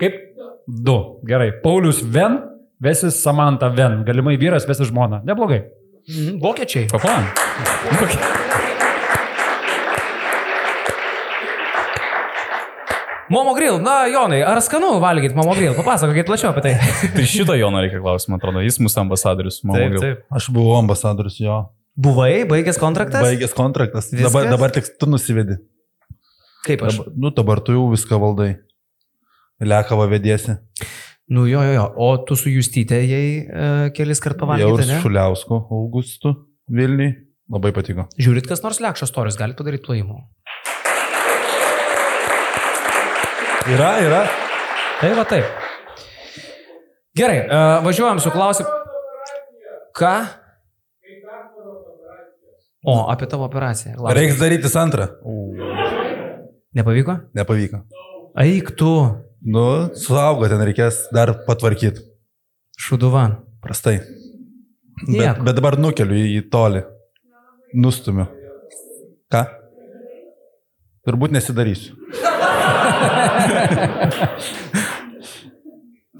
Kaip? 0.00 0.18
Du. 0.70 1.20
Gerai. 1.26 1.50
Paulius 1.62 2.02
Ven 2.02 2.38
vesis 2.80 3.22
Samantą 3.22 3.70
Ven. 3.74 4.04
Galimai 4.06 4.36
vyras 4.38 4.68
vesis 4.68 4.88
žmoną. 4.90 5.24
Neblogai. 5.26 5.64
Mhm, 6.08 6.38
vokiečiai. 6.42 6.86
Pafan. 6.92 7.26
Momo 13.30 13.54
grill, 13.54 13.76
na 13.78 14.08
Jonai, 14.10 14.40
ar 14.42 14.58
skanu 14.58 14.96
valgyti 15.02 15.36
Momo 15.38 15.52
grill? 15.54 15.74
Papasakokit 15.76 16.26
plačiau 16.26 16.50
apie 16.50 16.64
tai. 16.64 16.72
tai 17.14 17.26
šito 17.30 17.54
Jono 17.54 17.78
reikia 17.82 18.00
klausimą, 18.02 18.40
atrodo, 18.40 18.62
jis 18.64 18.80
mūsų 18.82 19.04
ambasadorius. 19.04 19.60
Momo 19.62 19.78
taip, 19.78 19.92
grill. 19.92 20.02
taip. 20.02 20.24
Aš 20.34 20.48
buvau 20.54 20.80
ambasadorius 20.80 21.36
jo. 21.38 21.60
Buvai, 22.00 22.42
baigęs 22.50 22.80
kontraktas? 22.80 23.22
Baigęs 23.22 23.54
kontraktas. 23.54 24.10
Viskas? 24.10 24.32
Dabar, 24.32 24.50
dabar 24.50 24.74
tik 24.74 24.90
tu 24.98 25.06
nusivedi. 25.10 25.60
Kaip 26.66 26.82
aš? 26.88 26.98
Dabar, 26.98 27.14
nu, 27.22 27.30
dabar 27.36 27.62
tu 27.62 27.76
jau 27.76 27.86
viską 27.92 28.18
valdai. 28.18 28.50
Lekavą 29.60 30.06
vedėsi. 30.10 30.56
Nu 31.30 31.44
jo, 31.46 31.62
jo, 31.62 31.74
jo. 31.76 31.86
O 32.02 32.10
tu 32.26 32.34
su 32.38 32.50
Justytė 32.50 33.00
jai 33.04 33.24
e, 33.44 33.66
kelis 33.94 34.22
kart 34.22 34.38
Jau 34.38 34.46
pavalgyti, 34.48 34.86
ir 34.86 34.90
ne? 34.90 35.00
Šuliausku, 35.04 35.60
Augustu, 35.76 36.34
Vilniui. 36.70 37.12
Labai 37.50 37.72
patiko. 37.74 38.06
Žiūrit, 38.18 38.46
kas 38.46 38.62
nors 38.62 38.78
lekšas 38.82 39.10
toris, 39.14 39.38
gali 39.38 39.56
padaryti 39.58 39.82
plojimų. 39.86 40.18
Yra, 43.70 43.90
yra. 44.02 44.20
Tai 45.00 45.10
va 45.18 45.24
taip. 45.28 45.46
Gerai, 47.18 47.40
e, 47.42 47.62
važiuojam 47.86 48.20
su 48.22 48.30
klausimu. 48.34 48.76
Ką? 49.98 50.14
O, 52.86 52.94
apie 53.12 53.26
tavo 53.28 53.44
operaciją. 53.44 53.96
Laukiu. 53.98 54.16
Reiks 54.16 54.38
daryti 54.40 54.70
antrą. 54.78 55.10
Nepavyko? 56.74 57.16
Nepavyko. 57.36 57.82
Eik 58.40 58.70
tu, 58.78 58.92
Nu, 59.40 59.88
suaugo 59.96 60.48
ten 60.50 60.60
reikės 60.66 61.06
dar 61.14 61.32
patvarkyti. 61.46 62.02
šuduvan. 62.80 63.38
Prastai. 63.62 63.98
Bet, 64.00 65.08
Nieko. 65.08 65.42
bet 65.44 65.56
dabar 65.56 65.76
nukeliu 65.80 66.16
į, 66.16 66.42
tolį. 66.52 66.82
Nustumiu. 67.74 68.26
Ką? 69.32 69.44
Turbūt 71.06 71.32
nesidarysiu. 71.32 71.94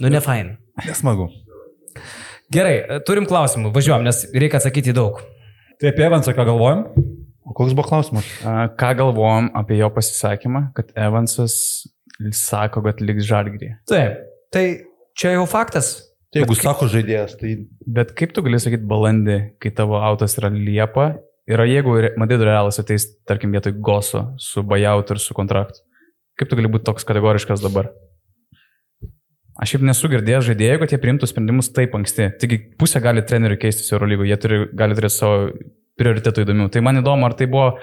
Nu, 0.00 0.08
ne 0.08 0.20
fain. 0.24 0.54
Nesmagu. 0.86 1.28
Gerai, 2.50 3.00
turim 3.06 3.26
klausimų, 3.30 3.70
važiuojam, 3.74 4.04
nes 4.06 4.24
reikia 4.34 4.58
atsakyti 4.58 4.94
daug. 4.96 5.20
Tai 5.80 5.90
apie 5.92 6.06
Evansą 6.06 6.32
ką 6.36 6.46
galvojam? 6.48 6.86
O 7.46 7.54
koks 7.56 7.74
buvo 7.76 7.86
klausimas? 7.88 8.26
A, 8.46 8.68
Ką 8.80 8.90
galvojom 8.98 9.50
apie 9.58 9.76
jo 9.80 9.90
pasisakymą, 9.94 10.70
kad 10.76 10.90
Evansas 10.98 11.54
sako, 12.36 12.84
kad 12.86 13.00
liks 13.04 13.26
žalgrį. 13.28 13.72
Taip, 13.90 14.22
tai 14.52 14.64
čia 15.18 15.34
jau 15.36 15.46
faktas. 15.50 15.96
Tai 16.30 16.44
jeigu 16.44 16.54
sako 16.54 16.86
žaidėjas, 16.90 17.34
tai 17.40 17.56
Bet 17.90 18.12
kaip 18.18 18.30
tu 18.36 18.42
gali 18.46 18.60
sakyti 18.62 18.86
balandį, 18.86 19.38
kai 19.62 19.72
tavo 19.74 19.98
autos 19.98 20.36
yra 20.38 20.52
Liepa 20.54 21.08
ir 21.50 21.62
jeigu 21.66 21.96
Madrido 22.20 22.46
realas 22.46 22.78
ateis, 22.78 23.08
tarkim, 23.26 23.50
vietoj 23.50 23.74
Goso 23.82 24.28
su 24.38 24.62
Bajaut 24.62 25.10
ir 25.10 25.18
su 25.18 25.34
kontraktu? 25.34 25.82
Kaip 26.38 26.52
tu 26.52 26.60
gali 26.60 26.70
būti 26.70 26.86
toks 26.86 27.08
kategoriškas 27.08 27.64
dabar? 27.64 27.90
Aš 29.60 29.74
šiaip 29.74 29.82
nesu 29.84 30.08
girdėjęs 30.08 30.46
žaidėjų, 30.46 30.78
kad 30.80 30.94
jie 30.94 31.00
priimtų 31.02 31.28
sprendimus 31.28 31.68
taip 31.74 31.92
anksti. 31.98 32.30
Taigi 32.40 32.60
pusė 32.80 33.02
gali 33.04 33.26
trenerių 33.26 33.58
keistis 33.60 33.90
Eurolygo, 33.92 34.24
jie 34.24 34.38
turi, 34.40 34.60
gali 34.72 34.96
turėti 34.96 35.18
savo 35.18 35.50
prioritetų 36.00 36.46
įdomių. 36.46 36.70
Tai 36.72 36.84
man 36.86 37.02
įdomu, 37.02 37.26
ar 37.26 37.34
tai 37.36 37.50
buvo 37.50 37.74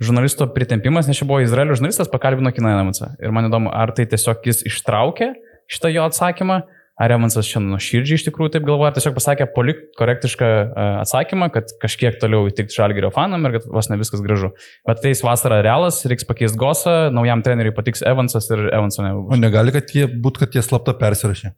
žurnalisto 0.00 0.48
pritempimas, 0.54 1.08
nes 1.08 1.20
čia 1.20 1.28
buvo 1.28 1.42
Izraelio 1.44 1.76
žurnalistas, 1.76 2.10
pakalbino 2.10 2.52
Kinainamacą. 2.54 3.14
Ir 3.20 3.32
man 3.36 3.50
įdomu, 3.50 3.72
ar 3.72 3.92
tai 3.96 4.08
tiesiog 4.10 4.46
jis 4.48 4.64
ištraukė 4.70 5.34
šitą 5.70 5.92
jo 5.92 6.06
atsakymą, 6.08 6.62
ar 7.00 7.14
Evansas 7.14 7.48
šiandien 7.48 7.72
nuoširdžiai 7.76 8.18
iš 8.18 8.26
tikrųjų 8.26 8.54
taip 8.56 8.66
galvoja, 8.68 8.90
ar 8.90 8.96
tiesiog 8.98 9.14
pasakė 9.16 9.46
polik 9.54 9.86
korektišką 9.96 10.48
e, 10.50 10.66
atsakymą, 11.00 11.48
kad 11.54 11.72
kažkiek 11.80 12.18
toliau 12.20 12.50
įtikti 12.50 12.76
žalgerio 12.76 13.12
fanam 13.14 13.46
ir 13.48 13.56
kad 13.56 13.70
vos 13.72 13.88
ne 13.92 13.96
viskas 14.00 14.20
gražu. 14.24 14.52
Bet 14.88 15.00
tai 15.04 15.14
vasara 15.24 15.62
realas, 15.64 16.02
reiks 16.10 16.28
pakeisti 16.28 16.60
Gosą, 16.60 16.98
naujam 17.14 17.44
treneriui 17.46 17.76
patiks 17.76 18.04
Evansas 18.04 18.50
ir 18.52 18.68
Evanso 18.68 19.00
o 19.00 19.06
nebus. 19.06 19.40
negali, 19.40 19.72
kad 19.76 19.96
jie 19.96 20.08
būt, 20.10 20.42
kad 20.44 20.56
jie 20.56 20.64
slapta 20.66 20.96
persirašė. 21.00 21.54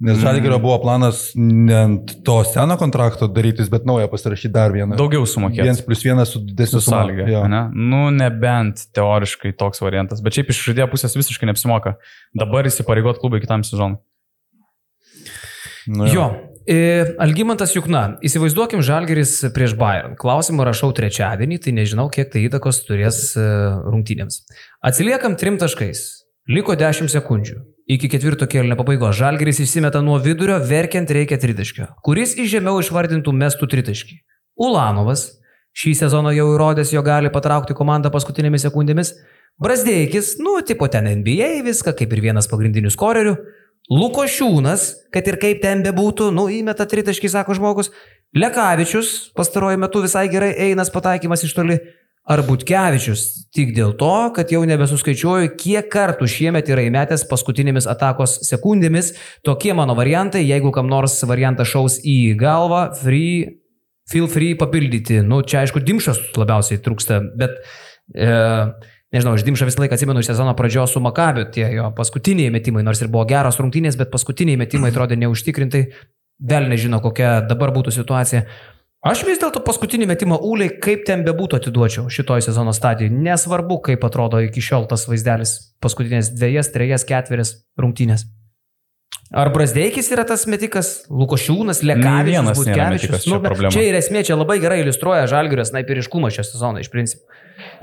Nes 0.00 0.16
Mm. 0.16 0.22
Žalgirio 0.22 0.58
buvo 0.58 0.78
planas 0.80 1.32
ne 1.36 1.74
ant 1.76 2.12
to 2.24 2.38
seno 2.48 2.76
kontrakto 2.80 3.26
darytis, 3.28 3.68
bet 3.68 3.84
naują 3.84 4.08
pasirašyti 4.08 4.52
dar 4.52 4.72
vieną. 4.72 4.96
Daugiau 4.96 5.26
sumokėti. 5.28 5.66
Vienas 5.66 5.82
plus 5.84 6.04
vienas 6.04 6.32
su 6.32 6.40
didesniu 6.40 6.80
sąlyga. 6.80 7.26
Jo. 7.28 7.42
Ne? 7.52 7.66
Nu, 7.74 8.06
nebent 8.10 8.86
teoriškai 8.96 9.52
toks 9.60 9.82
variantas. 9.84 10.22
Bet 10.24 10.38
šiaip 10.38 10.54
iš 10.54 10.62
žaidėjo 10.70 10.88
pusės 10.94 11.16
visiškai 11.18 11.50
neapsimoka. 11.50 11.98
Dabar 12.32 12.64
įsipareigot 12.70 13.20
klubai 13.20 13.42
kitam 13.44 13.60
sezonui. 13.66 14.00
Nu, 15.86 16.08
Jo. 16.08 16.30
E, 16.70 17.16
Algymantas 17.18 17.72
Jukna, 17.74 18.18
įsivaizduokim 18.24 18.80
Žalgeris 18.84 19.32
prieš 19.56 19.72
Bayern. 19.80 20.14
Klausimą 20.20 20.64
rašau 20.68 20.92
trečiadienį, 20.96 21.58
tai 21.64 21.72
nežinau, 21.74 22.06
kiek 22.12 22.30
tai 22.32 22.44
įtakos 22.46 22.84
turės 22.86 23.32
e, 23.34 23.44
rungtynėms. 23.84 24.44
Atsiliekam 24.86 25.36
trim 25.40 25.56
taškais. 25.60 26.04
Liko 26.50 26.76
10 26.78 27.10
sekundžių. 27.12 27.58
Iki 27.90 28.06
ketvirto 28.12 28.46
kėlinio 28.46 28.76
pabaigos 28.78 29.16
Žalgeris 29.18 29.58
išsimeta 29.64 29.98
nuo 30.04 30.14
vidurio, 30.22 30.60
verkiant 30.62 31.10
reikia 31.10 31.40
tritaškio. 31.42 31.88
Kuris 32.06 32.36
iš 32.38 32.52
žemiau 32.52 32.78
išvardintų 32.78 33.32
mestų 33.34 33.66
tritaškį? 33.72 34.20
Ulanovas. 34.62 35.24
Šį 35.74 35.96
sezoną 35.98 36.30
jau 36.36 36.48
įrodęs, 36.52 36.92
jo 36.94 37.02
gali 37.06 37.32
patraukti 37.34 37.74
komandą 37.78 38.12
paskutinėmis 38.14 38.66
sekundėmis. 38.66 39.10
Brasdeikis, 39.58 40.36
nu, 40.38 40.54
tipo 40.66 40.86
ten 40.90 41.08
NBA 41.18 41.64
viską, 41.66 41.94
kaip 41.98 42.14
ir 42.14 42.22
vienas 42.28 42.46
pagrindinių 42.50 42.92
skorerių. 42.94 43.34
Luko 43.90 44.22
Šiūnas, 44.30 44.86
kad 45.10 45.26
ir 45.26 45.40
kaip 45.42 45.58
ten 45.64 45.82
bebūtų, 45.82 46.30
nu, 46.34 46.46
įmeta 46.52 46.86
tritaškį, 46.86 47.30
sako 47.32 47.58
žmogus. 47.58 47.90
Lekavičius, 48.38 49.32
pastaruoju 49.34 49.82
metu 49.82 50.04
visai 50.04 50.28
gerai 50.30 50.52
einas 50.68 50.92
pataikymas 50.94 51.42
iš 51.46 51.56
toli. 51.58 51.80
Ar 52.28 52.42
Butkevičius, 52.44 53.22
tik 53.56 53.72
dėl 53.74 53.94
to, 53.98 54.12
kad 54.36 54.52
jau 54.52 54.60
nebesuskaičiuoju, 54.68 55.54
kiek 55.58 55.88
kartų 55.90 56.28
šiemet 56.30 56.68
yra 56.70 56.84
įmetęs 56.86 57.24
paskutinėmis 57.30 57.88
atakos 57.90 58.36
sekundėmis. 58.46 59.14
Tokie 59.46 59.72
mano 59.74 59.96
variantai, 59.98 60.44
jeigu 60.44 60.70
kam 60.74 60.90
nors 60.92 61.16
variantas 61.26 61.72
šaus 61.72 61.96
į 62.04 62.36
galvą, 62.38 62.84
free, 63.00 63.58
feel 64.12 64.28
free 64.30 64.52
papildyti. 64.60 65.22
Nu, 65.26 65.40
čia 65.42 65.64
aišku, 65.64 65.82
dimšas 65.82 66.22
labiausiai 66.38 66.82
trūksta, 66.84 67.22
bet... 67.40 67.60
E, 68.14 68.30
Nežinau, 69.10 69.32
aš 69.34 69.42
Dimšą 69.42 69.66
visą 69.66 69.82
laiką 69.82 69.96
atsimenu 69.96 70.22
iš 70.22 70.28
sezono 70.30 70.52
pradžios 70.54 70.92
su 70.94 71.00
Makabiu, 71.02 71.42
tie 71.50 71.64
jo 71.74 71.88
paskutiniai 71.96 72.52
metimai, 72.54 72.84
nors 72.86 73.00
ir 73.02 73.08
buvo 73.10 73.24
geros 73.26 73.56
rungtynės, 73.58 73.96
bet 73.98 74.12
paskutiniai 74.12 74.58
metimai 74.60 74.92
atrodė 74.92 75.18
neužtikrintai, 75.18 75.80
vėl 76.52 76.68
nežino, 76.70 77.00
kokia 77.02 77.40
dabar 77.48 77.74
būtų 77.74 77.90
situacija. 77.96 78.44
Aš 79.00 79.22
vis 79.24 79.38
dėlto 79.40 79.62
paskutinį 79.64 80.10
metimą 80.10 80.36
Ūliai, 80.44 80.74
kaip 80.84 81.06
ten 81.08 81.22
bebūtų 81.24 81.56
atiduočiau 81.56 82.10
šitoj 82.12 82.42
sezono 82.44 82.74
stadijoje. 82.76 83.14
Nesvarbu, 83.16 83.78
kaip 83.86 84.04
atrodo 84.04 84.42
iki 84.44 84.60
šiol 84.60 84.84
tas 84.90 85.06
vaizdelis 85.08 85.54
paskutinės 85.80 86.28
dviejas, 86.34 86.68
trejas, 86.74 87.06
ketverias 87.08 87.54
rungtynės. 87.80 88.26
Ar 89.30 89.52
Brasdeikis 89.54 90.08
yra 90.10 90.24
tas 90.26 90.42
metikas, 90.50 91.04
Lukošiūnas, 91.06 91.84
Lekavičius, 91.86 92.48
Butkevičius? 92.58 92.88
metikas, 92.90 93.26
čia 93.28 93.70
čia 93.70 93.84
ir 93.86 93.98
esmė, 94.00 94.24
čia 94.26 94.34
labai 94.34 94.56
gerai 94.58 94.80
iliustruoja 94.82 95.28
Žalgirio 95.30 95.62
snaiperiškumą 95.68 96.32
šią 96.34 96.44
sezoną 96.48 96.82
iš 96.82 96.90
principo. 96.90 97.30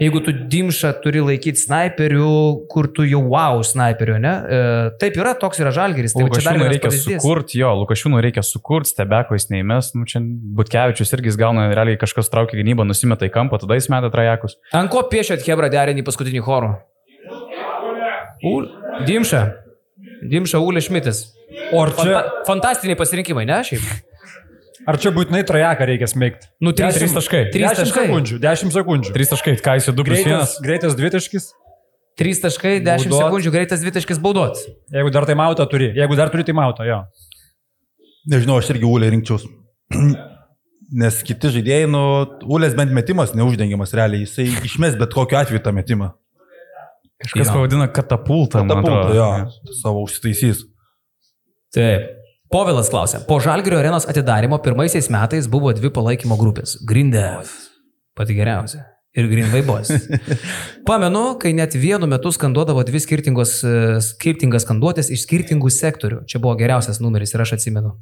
Jeigu 0.01 0.19
tu 0.25 0.33
dimšą 0.51 0.91
turi 1.03 1.21
laikyti 1.23 1.61
snaiperiu, 1.61 2.65
kur 2.67 2.89
tu 2.91 3.05
jau 3.07 3.21
wow 3.31 3.61
snaiperiu, 3.63 4.17
ne? 4.19 4.33
E, 4.33 4.59
taip 4.99 5.15
yra, 5.21 5.31
toks 5.39 5.61
yra 5.63 5.71
Žalgiris. 5.71 6.17
Tai 6.17 6.25
vienas 6.27 6.67
reikia 6.73 6.91
sukurti, 6.97 7.61
jo, 7.61 7.71
Lukašiūnų 7.85 8.19
reikia 8.27 8.43
sukurti, 8.43 8.91
stebeko 8.97 9.37
jis 9.37 9.47
neįmes, 9.53 9.93
nu 9.95 10.09
čia 10.09 10.19
Butkevičius 10.59 11.15
irgi 11.15 11.37
gauna, 11.39 11.69
realiai 11.71 12.01
kažkas 12.01 12.27
traukia 12.33 12.59
gynybą, 12.59 12.83
nusimeta 12.89 13.29
į 13.29 13.31
kampą, 13.37 13.61
tada 13.63 13.79
jis 13.79 13.87
meta 13.93 14.11
trajekus. 14.11 14.57
Ant 14.75 14.91
ko 14.91 15.05
piešėt 15.07 15.47
Hebra 15.47 15.71
derinį 15.71 16.03
paskutinį 16.09 16.43
chorų? 16.43 16.75
Dimša. 19.07 19.47
Dimša 20.27 20.59
Ulė 20.65 20.83
Šmitas. 20.83 21.36
O 21.73 21.81
ar 21.83 21.91
čia, 21.95 22.03
Fanta 22.03 22.43
fantastiniai 22.47 22.97
pasirinkimai, 22.99 23.45
ne 23.47 23.61
šiaip? 23.63 23.83
ar 24.87 24.97
čia 24.99 25.11
būtinai 25.15 25.41
trajeką 25.47 25.85
reikia 25.89 26.07
smėgti? 26.11 26.49
Nu, 26.63 26.71
trys, 26.75 26.95
Trys 26.99 27.15
taškai. 27.15 27.41
Trys 27.53 27.65
10 27.71 27.81
taškai. 27.83 28.03
sekundžių, 28.07 28.39
10 28.43 28.75
sekundžių. 28.75 29.13
Trys 29.15 29.31
taškai, 29.33 29.53
ką 29.63 29.77
jis 29.79 29.89
2 29.91 30.05
plus 30.07 30.19
1. 30.19 30.27
Greitas, 30.27 30.57
greitas 30.63 30.95
dvitaškis. 30.99 31.47
Trys 32.17 32.39
taškai, 32.43 32.77
10 32.83 33.11
Baudot. 33.11 33.19
sekundžių, 33.27 33.51
greitas 33.53 33.83
dvitaškis 33.83 34.19
baudot. 34.23 34.57
Jeigu 34.91 35.11
dar 35.13 35.27
taimautą 35.29 35.67
turi. 35.69 35.91
Jeigu 35.95 36.15
dar 36.17 36.31
turi 36.33 36.43
taimautą, 36.47 36.87
jo. 36.87 37.01
Nežinau, 38.31 38.57
aš 38.59 38.71
irgi 38.73 38.87
Ulė 38.89 39.11
rinkčiaus. 39.13 39.45
Nes 40.97 41.19
kiti 41.27 41.49
žaidėjai, 41.51 41.87
nu, 41.91 42.01
Ulės 42.47 42.73
bent 42.77 42.93
metimas 42.95 43.33
neuždengiamas 43.35 43.91
realiai, 43.97 44.23
jisai 44.23 44.47
išmes 44.67 44.95
bet 44.99 45.11
kokiu 45.15 45.35
atveju 45.41 45.59
tą 45.65 45.73
metimą. 45.75 46.13
Kažkas 47.23 47.47
Jo. 47.49 47.53
pavadina 47.57 47.87
katapultą, 47.91 48.61
atrodo. 48.63 49.13
jo, 49.17 49.27
savo 49.81 50.03
užsitaisys. 50.05 50.63
Taip. 51.75 52.13
Povilas 52.51 52.87
klausia. 52.89 53.19
Po 53.27 53.41
Žalgirio 53.43 53.79
arenos 53.81 54.07
atidarimo 54.07 54.59
pirmaisiais 54.63 55.09
metais 55.11 55.49
buvo 55.51 55.73
dvi 55.75 55.91
palaikymo 55.91 56.37
grupės. 56.39 56.77
Grindev. 56.87 57.49
Pati 58.15 58.37
geriausia. 58.37 58.85
ir 59.17 59.27
Greenway 59.27 59.63
Boys. 59.65 59.89
Pamenu, 60.87 61.23
kai 61.41 61.51
net 61.57 61.73
vienu 61.75 62.05
metu 62.09 62.29
skanduodavo 62.31 62.83
dvi 62.85 63.01
skirtingos, 63.01 63.53
e, 63.65 63.71
skirtingas 64.05 64.67
skanduotės 64.67 65.09
iš 65.13 65.23
skirtingų 65.25 65.71
sektorių. 65.73 66.21
Čia 66.29 66.41
buvo 66.43 66.53
geriausias 66.59 67.01
numeris 67.01 67.33
ir 67.33 67.41
aš 67.41 67.55
atsimenu. 67.57 67.95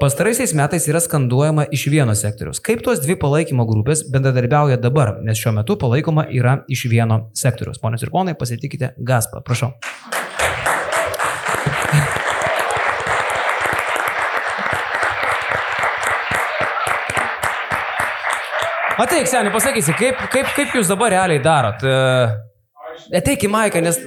Pastaraisiais 0.00 0.56
metais 0.56 0.88
yra 0.88 1.04
skanduojama 1.04 1.68
iš 1.68 1.84
vieno 1.92 2.16
sektoriaus. 2.16 2.62
Kaip 2.64 2.82
tos 2.86 3.04
dvi 3.04 3.18
palaikymo 3.20 3.68
grupės 3.68 4.06
bendradarbiauja 4.10 4.80
dabar, 4.80 5.18
nes 5.22 5.38
šiuo 5.38 5.52
metu 5.60 5.76
palaikoma 5.80 6.26
yra 6.32 6.62
iš 6.72 6.88
vieno 6.90 7.26
sektoriaus. 7.36 7.82
Ponios 7.84 8.02
ir 8.02 8.14
ponai, 8.14 8.34
pasitikite 8.38 8.94
Gaspą. 9.04 9.44
Prašau. 9.44 9.74
Ateik, 19.02 19.26
seniai, 19.26 19.52
pasakysi, 19.54 19.94
kaip, 19.98 20.20
kaip, 20.30 20.50
kaip 20.54 20.74
jūs 20.78 20.90
dabar 20.90 21.10
realiai 21.14 21.42
darot? 21.42 21.82
E, 21.82 23.16
Ateik 23.18 23.46
į 23.46 23.50
Maiką, 23.50 23.82
nes... 23.82 23.98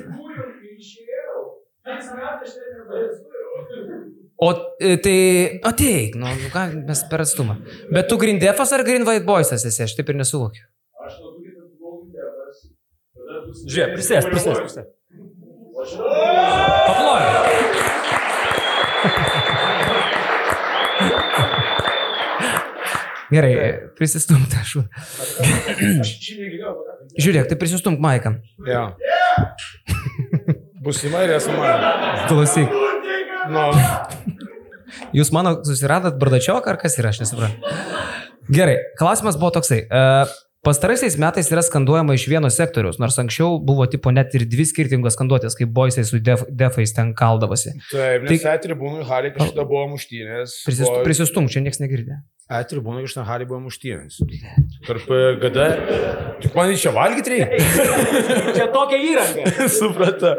O 4.38 4.52
e, 4.80 4.94
tai 5.02 5.18
ateik, 5.66 6.14
nu, 6.22 6.30
nu 6.30 6.50
ką 6.54 6.68
mes 6.86 7.00
per 7.10 7.24
atstumą. 7.24 7.58
Bet 7.90 8.06
tu 8.12 8.20
Grindefas 8.22 8.74
ar 8.76 8.84
Green 8.86 9.06
White 9.08 9.26
Boysas 9.26 9.66
esi, 9.66 9.82
aš 9.88 9.96
taip 9.98 10.12
ir 10.14 10.20
nesuvokiu. 10.20 10.68
Žiūrėk, 13.66 13.96
prisės, 13.98 14.30
prisės, 14.30 14.62
prisės. 14.62 14.94
Paploju. 16.88 17.77
Gerai, 23.28 23.54
prisistumti 23.98 24.56
aš. 24.60 24.78
Žiūrėk, 27.24 27.50
tai 27.50 27.58
prisistumk 27.60 28.00
Maiką. 28.04 28.38
Būsimai 30.84 31.26
ir 31.28 31.36
esu 31.36 31.52
man. 31.56 31.84
Klausyk. 32.30 32.72
Nu, 33.52 33.70
Jūs 35.16 35.32
mano 35.36 35.58
susiradot 35.68 36.16
bardačioką 36.20 36.72
ar 36.72 36.80
kas 36.80 36.96
yra, 37.00 37.12
aš 37.12 37.26
nesuprantu. 37.26 37.76
Gerai, 38.48 38.78
klausimas 39.00 39.36
buvo 39.40 39.52
toksai. 39.58 39.82
Uh, 39.92 40.32
Pastaraisiais 40.68 41.16
metais 41.16 41.48
yra 41.48 41.62
skanduojama 41.64 42.12
iš 42.18 42.26
vieno 42.28 42.50
sektoriaus, 42.52 42.98
nors 43.00 43.16
anksčiau 43.22 43.54
buvo 43.64 43.86
tipo 43.88 44.12
net 44.12 44.34
ir 44.36 44.44
dvi 44.52 44.66
skirtingos 44.68 45.16
skanduotės, 45.16 45.56
kaip 45.56 45.70
boisai 45.72 46.04
su 46.04 46.20
def, 46.20 46.44
defais 46.52 46.92
ten 46.92 47.14
kaldavosi. 47.16 47.72
taip, 47.88 48.26
nes 48.28 48.44
Tai- 48.44 48.58
tribūnų 48.66 49.06
Harį 49.08 49.32
kažkada 49.38 49.64
buvo 49.70 49.86
muštynės. 49.94 50.58
Prisist, 50.68 50.92
buvo- 50.92 51.06
prisistumk, 51.08 51.54
čia 51.54 51.64
niekas 51.64 51.80
negirdė. 51.80 52.20
E 52.52 52.60
tribūnų 52.68 53.06
iš 53.08 53.16
ten 53.16 53.24
Harį 53.24 53.48
buvo 53.48 53.62
muštynės. 53.70 54.20
Tarp 54.88 55.08
e, 55.08 55.22
GD. 55.40 55.70
Tik 56.44 56.60
man 56.60 56.76
čia 56.76 56.92
valgyti 56.92 57.38
reikia. 57.38 58.54
Čia 58.60 58.68
tokia 58.76 59.00
įranga. 59.00 59.70
Suprata. 59.80 60.36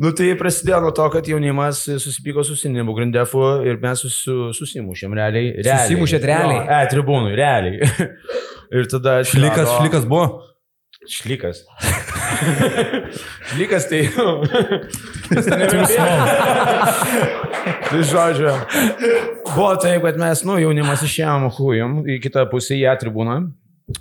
Nu 0.00 0.08
tai 0.16 0.30
prasidėjo 0.40 0.78
nuo 0.84 0.92
to, 0.96 1.04
kad 1.12 1.26
jaunimas 1.28 1.82
susipyko 2.00 2.40
su 2.46 2.54
Sinimu 2.56 2.94
Grindefu 2.96 3.42
ir 3.68 3.76
mes 3.82 4.00
susi, 4.00 4.32
susimušėm 4.56 5.12
realiai. 5.16 5.50
realiai. 5.58 5.84
Susimušėt 5.84 6.24
realiai? 6.30 6.60
Jo, 6.62 6.66
e, 6.72 6.74
tribūnų, 6.94 7.28
realiai. 7.36 7.76
ir 8.80 8.88
tada... 8.90 9.18
Šlikas, 9.28 9.66
atsirado- 9.66 9.80
šlikas 9.82 10.04
buvo. 10.08 10.26
Šlikas. 11.10 11.58
Šlikas 13.52 13.84
tai... 13.90 14.00
tai 17.90 18.00
žodžiu. 18.08 18.54
Buvo 19.50 19.74
taip, 19.82 20.00
kad 20.06 20.16
mes, 20.20 20.38
nu, 20.48 20.56
jaunimas 20.62 21.04
išėjom 21.04 21.42
hujum 21.58 21.92
į 22.08 22.16
kitą 22.24 22.46
pusę, 22.48 22.72
į 22.78 22.86
atribūną. 22.94 23.36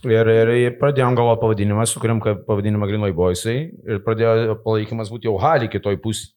Ir, 0.08 0.30
ir, 0.32 0.50
ir 0.56 0.76
pradėjom 0.80 1.16
galvoti 1.18 1.42
pavadinimą, 1.42 1.84
sukūrėm 1.92 2.22
pavadinimą 2.48 2.88
Greenway 2.88 3.12
Boysai 3.16 3.58
ir 3.68 4.00
pradėjo 4.06 4.56
palaikymas 4.64 5.12
būti 5.12 5.28
jau 5.28 5.36
Halį 5.42 5.68
kitoj 5.74 5.98
pusė. 6.04 6.30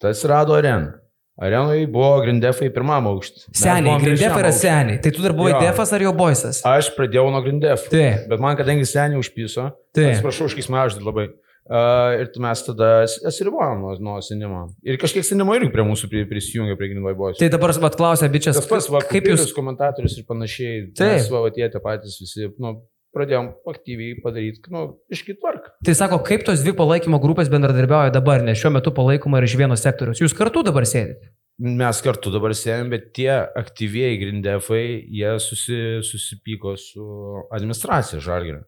Tas 0.00 0.22
rado 0.30 0.56
areną. 0.56 0.94
Arenoje 1.38 1.84
buvo 1.86 2.16
Grindefai 2.24 2.66
pirmam 2.74 3.06
aukštį. 3.12 3.44
Mes 3.52 3.60
Seniai, 3.60 3.84
buvom 3.86 4.00
Grindef 4.02 4.22
trečiam 4.24 4.40
yra 4.40 4.50
seniai. 4.56 4.96
Tai 5.04 5.10
tu 5.14 5.22
dar 5.22 5.34
buvai 5.38 5.52
Jo. 5.52 5.60
defas 5.68 5.92
ar 5.94 6.02
jo 6.02 6.10
boisas? 6.16 6.62
Aš 6.66 6.88
pradėjau 6.96 7.28
nuo 7.30 7.42
Grindef. 7.44 7.84
Taip. 7.92 8.24
Bet 8.32 8.42
man, 8.42 8.56
kadangi 8.58 8.88
seniai 8.88 9.20
užpiso, 9.20 9.68
Taip. 9.94 10.16
atsiprašau, 10.16 10.48
už 10.50 10.56
kismaždį 10.58 11.04
labai. 11.06 11.28
Uh, 11.68 12.14
ir 12.22 12.30
tu 12.32 12.40
mes 12.40 12.62
tada 12.64 12.90
atsiribojom 13.04 13.82
nuo, 13.84 13.94
nuo 14.00 14.18
senimo. 14.24 14.62
Ir 14.88 14.96
kažkiek 15.00 15.26
senimo 15.26 15.52
irgi 15.52 15.68
prie 15.74 15.84
mūsų 15.84 16.08
pri- 16.08 16.24
prisijungė 16.30 16.78
prie 16.80 16.94
Grindway 16.94 17.16
Boys. 17.18 17.36
Tai 17.36 17.50
dabar 17.52 17.74
vat 17.84 17.98
klausia, 17.98 18.30
bičias, 18.32 18.56
Tas 18.56 18.70
pats, 18.70 18.86
va, 18.88 19.02
kaip 19.04 19.28
jūs... 19.28 19.50
komentatorius 19.52 20.16
ir 20.16 20.24
panašiai. 20.30 20.86
Taip. 20.96 21.18
Mes, 21.18 21.28
va, 21.28 21.42
tie 21.52 21.68
patys 21.84 22.16
visi, 22.22 22.48
nu, 22.56 22.78
pradėjom 23.16 23.50
aktyviai 23.68 24.16
padaryti, 24.24 24.64
nu, 24.72 24.86
iškitvark. 25.12 25.68
Tai 25.84 25.96
sako, 25.96 26.22
kaip 26.24 26.46
tos 26.48 26.64
dvi 26.64 26.72
palaikymo 26.78 27.20
grupės 27.20 27.52
bendradarbiauja 27.52 28.14
dabar, 28.16 28.40
nes 28.46 28.60
šiuo 28.60 28.72
metu 28.78 28.92
palaikoma 28.96 29.42
ir 29.42 29.48
iš 29.48 29.58
vieno 29.60 29.76
sektoriaus. 29.76 30.22
Jūs 30.24 30.36
kartu 30.38 30.64
dabar 30.64 30.88
sėdite. 30.88 31.32
Mes 31.58 32.00
kartu 32.04 32.30
dabar 32.30 32.52
sėdėm, 32.54 32.92
bet 32.92 33.08
tie 33.18 33.32
aktyviai 33.58 34.16
Grindefai, 34.20 34.84
jie 35.10 35.32
susi, 35.42 35.78
susipyko 36.06 36.76
su 36.78 37.04
administracija 37.52 38.22
Žalgirio. 38.22 38.62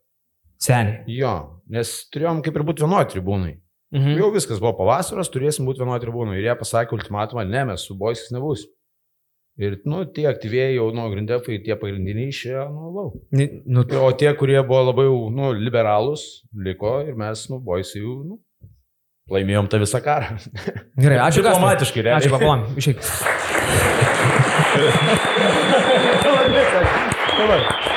Seniai. 0.61 1.05
Jo, 1.09 1.35
nes 1.73 1.93
turėjom 2.13 2.43
kaip 2.45 2.59
ir 2.59 2.67
būti 2.69 2.85
vienoje 2.85 3.09
tribūnai. 3.15 3.55
Mhm. 3.97 4.19
Jau 4.21 4.29
viskas 4.35 4.61
buvo 4.63 4.75
pavasaras, 4.83 5.31
turėsim 5.33 5.67
būti 5.67 5.83
vienoje 5.83 6.05
tribūnoje. 6.05 6.39
Ir 6.39 6.51
jie 6.51 6.59
pasakė 6.61 6.95
ultimatumą, 6.99 7.47
ne, 7.49 7.65
mes 7.73 7.87
su 7.89 7.97
boisis 7.99 8.31
nebus. 8.35 8.67
Ir, 9.61 9.75
nu, 9.85 10.05
tie 10.09 10.25
aktyviai 10.31 10.77
jau, 10.77 10.87
nu, 10.95 11.03
grindefai, 11.13 11.59
tie 11.65 11.75
pagrindiniai 11.77 12.31
išėjo, 12.31 12.63
nu, 12.73 12.93
lau. 12.95 13.09
Nu, 13.35 13.83
O 14.01 14.13
tie, 14.17 14.31
kurie 14.39 14.61
buvo 14.63 14.87
labai, 14.87 15.09
nu, 15.35 15.51
liberalūs, 15.59 16.23
liko 16.65 17.01
ir 17.05 17.19
mes, 17.19 17.43
nu, 17.51 17.59
boisai 17.61 18.01
jau, 18.01 18.15
nu, 18.25 18.39
laimėjom 19.35 19.69
tą 19.73 19.83
visą 19.83 20.01
karą. 20.05 20.39
gerai, 21.03 21.19
ačiū. 21.27 21.43
Diplomatiškai, 21.45 22.07
realiai. 22.07 22.23
Ačiū, 22.23 22.33
paplam. 22.37 22.61
Išeik. 22.81 22.99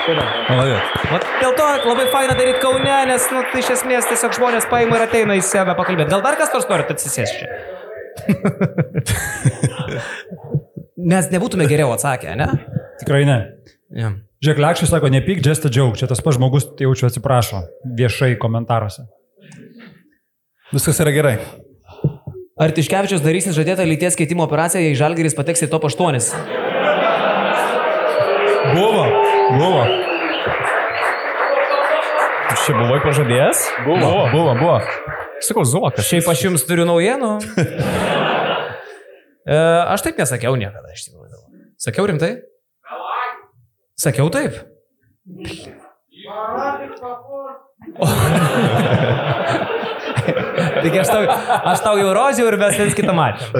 Vat 0.04 1.24
dėl 1.40 1.54
to 1.56 1.66
labai 1.88 2.10
faina 2.12 2.34
daryti 2.36 2.60
Kaune, 2.64 2.96
nes, 3.08 3.24
nu, 3.32 3.40
tai 3.52 3.60
iš 3.64 3.70
esmės 3.78 4.10
tiesiog 4.10 4.32
žmonės 4.36 4.68
paima 4.72 4.94
ir 5.00 5.04
ateina 5.06 5.34
į 5.40 5.42
save 5.48 5.74
pakalbėti. 5.78 6.12
Gal 6.12 6.22
dar 6.26 6.36
kas 6.40 6.52
nors 6.56 6.68
norit 6.68 6.92
atsisėsti 6.92 7.36
čia? 7.40 7.48
Mes 11.14 11.26
nebūtume 11.32 11.66
geriau 11.68 11.92
atsakę, 11.96 12.36
ne? 12.40 12.48
Tikrai 13.02 13.24
ne. 13.28 13.38
Ja. 13.96 14.10
Žiūrėk, 14.44 14.60
Lekščiai 14.64 14.90
sako, 14.92 15.08
nepyk, 15.12 15.40
just 15.44 15.66
a 15.68 15.70
joke. 15.72 15.98
Čia 16.00 16.08
tas 16.12 16.22
pats 16.24 16.36
žmogus, 16.36 16.64
tai 16.76 16.84
jaučiu 16.88 17.06
atsiprašo 17.08 17.60
viešai 18.00 18.32
komentaruose. 18.40 19.02
Viskas 20.74 21.00
yra 21.04 21.12
gerai. 21.16 21.36
Ar 22.60 22.70
Tiškevičius 22.76 23.24
darysis 23.24 23.56
žadėtą 23.56 23.84
lyties 23.88 24.18
keitimo 24.20 24.44
operaciją, 24.46 24.82
jei 24.84 25.00
Žalgeris 25.00 25.36
pateks 25.38 25.64
į 25.64 25.68
top 25.72 25.84
8? 25.88 26.20
Buvo. 28.74 29.06
Buvo. 29.54 29.84
Tu 32.50 32.56
čia 32.66 32.74
buvai 32.78 33.00
pažadėjęs? 33.04 33.60
Buvo. 33.86 34.12
Buvo. 34.34 34.54
Buvo. 34.58 34.78
Sakau, 35.44 35.66
Zuokas. 35.68 36.08
Šiaip 36.08 36.30
aš 36.32 36.40
jums 36.48 36.66
turiu 36.70 36.86
naujienų. 36.90 37.32
E, 39.44 39.56
aš 39.92 40.00
taip 40.06 40.16
nesakiau 40.22 40.56
niekada, 40.56 40.88
iš 40.96 41.02
tikrųjų. 41.10 41.36
Sakiau 41.76 42.06
rimtai? 42.08 42.30
Sakiau 44.00 44.30
taip. 44.32 44.56
Taigi 50.84 51.00
aš 51.02 51.10
tau, 51.12 51.24
aš 51.74 51.80
tau 51.84 51.98
jau 52.00 52.14
roziau 52.16 52.48
ir 52.48 52.56
mes 52.62 52.78
viens 52.80 52.96
kitą 52.96 53.12
matėm. 53.18 53.52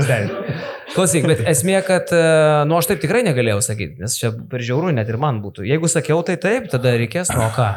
Klausyk, 0.92 1.26
bet 1.30 1.44
esmė, 1.50 1.78
kad, 1.88 2.12
e, 2.14 2.24
nu 2.70 2.78
aš 2.78 2.92
taip 2.92 3.02
tikrai 3.04 3.24
negalėjau 3.26 3.62
sakyti, 3.66 4.02
nes 4.04 4.18
čia 4.20 4.34
per 4.52 4.64
žiaurų 4.66 4.92
net 4.98 5.10
ir 5.10 5.18
man 5.22 5.40
būtų. 5.44 5.66
Jeigu 5.70 5.90
sakiau 5.92 6.20
tai 6.28 6.36
taip, 6.42 6.68
tada 6.72 6.94
reikės, 7.00 7.32
nu 7.34 7.46
o 7.46 7.52
ką. 7.56 7.70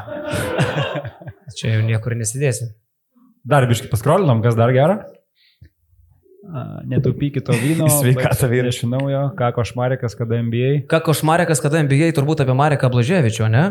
Čia 1.57 1.77
jau 1.77 1.85
niekur 1.87 2.17
nesidėsim. 2.19 2.75
Dar 3.47 3.69
biškai 3.71 3.89
paskrolinam, 3.93 4.43
kas 4.45 4.59
dar 4.59 4.73
gera? 4.75 4.99
Netaupykite 6.87 7.47
to 7.47 7.57
vyno. 7.59 7.89
Sveikatą, 8.01 8.49
vyrai. 8.51 8.73
Iš 8.75 8.83
naujo, 8.91 9.23
ką 9.39 9.53
košmarikas, 9.57 10.19
kada 10.19 10.41
MBA. 10.43 10.73
Ką 10.91 11.01
košmarekas, 11.09 11.63
kada 11.63 11.83
MBA, 11.87 12.11
turbūt 12.17 12.43
apie 12.45 12.57
Mareką 12.59 12.91
Blaževičių, 12.93 13.49
ne? 13.53 13.65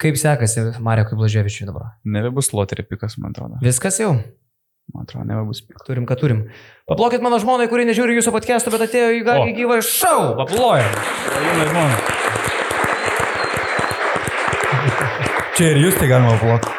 Kaip 0.00 0.18
sekasi 0.20 0.66
Marekui 0.84 1.16
Blaževičiui 1.16 1.68
dabar? 1.68 1.94
Nebebus 2.04 2.52
loterį 2.56 2.84
pikas, 2.90 3.16
man 3.20 3.32
atrodo. 3.32 3.60
Viskas 3.64 4.00
jau. 4.02 4.16
Man 4.94 5.02
atrodo, 5.02 5.26
nebebus 5.26 5.62
pikas. 5.66 5.82
Turim, 5.86 6.06
ką 6.06 6.14
turim. 6.20 6.44
Paplokit 6.86 7.24
mano 7.24 7.40
žmonai, 7.42 7.66
kurie 7.70 7.86
nežiūri 7.88 8.14
jūsų 8.20 8.30
podcast'o, 8.34 8.70
bet 8.70 8.86
atėjo 8.86 9.08
į, 9.18 9.20
į 9.50 9.54
gyvą 9.58 9.80
šou. 9.82 10.36
Paplojam. 10.38 10.90
Čia 15.56 15.72
ir 15.72 15.82
jūs 15.82 15.98
tai 15.98 16.10
galima 16.12 16.38
ploti. 16.38 16.70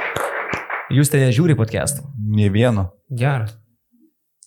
Jūs 0.95 1.11
ten 1.11 1.25
nežiūri 1.27 1.57
podcast'o. 1.59 2.07
Ne 2.31 2.47
vieno. 2.53 2.93
Geras. 3.11 3.57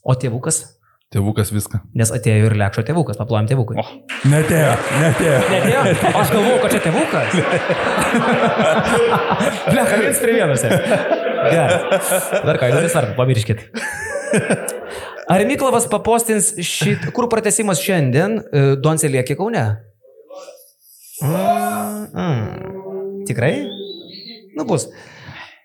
O 0.01 0.17
tėvukas? 0.17 0.63
Tėvukas 1.11 1.51
viską. 1.53 1.83
Nes 1.99 2.13
atėjo 2.15 2.47
ir 2.47 2.55
lekšo 2.57 2.85
tėvukas, 2.87 3.19
paplojom 3.19 3.49
tėvukui. 3.51 3.77
O. 3.77 3.85
Netėjo, 4.31 4.77
netėjo. 5.03 5.41
Netėjo? 5.51 5.81
Aš 6.23 6.31
galvoju, 6.37 6.61
kad 6.63 6.77
čia 6.77 6.83
tėvukas. 6.87 7.35
Bleka, 9.75 9.99
viens 10.01 10.23
prie 10.23 10.37
vienas. 10.39 11.29
Gerai. 11.49 11.69
Dar 12.47 12.57
ką, 12.61 12.65
įdomi 12.73 12.89
svarbu, 12.93 13.13
pamirškit. 13.19 13.59
Ar 15.31 15.41
Miklavas 15.47 15.87
papostins 15.91 16.47
šit, 16.67 16.99
kur 17.15 17.29
pratesimas 17.31 17.79
šiandien, 17.83 18.31
e, 18.41 18.43
Donce 18.83 19.07
liekė 19.11 19.35
Kaune? 19.39 19.65
Mm. 21.23 22.45
Tikrai? 23.29 23.55
Nu 24.57 24.63
bus. 24.67 24.83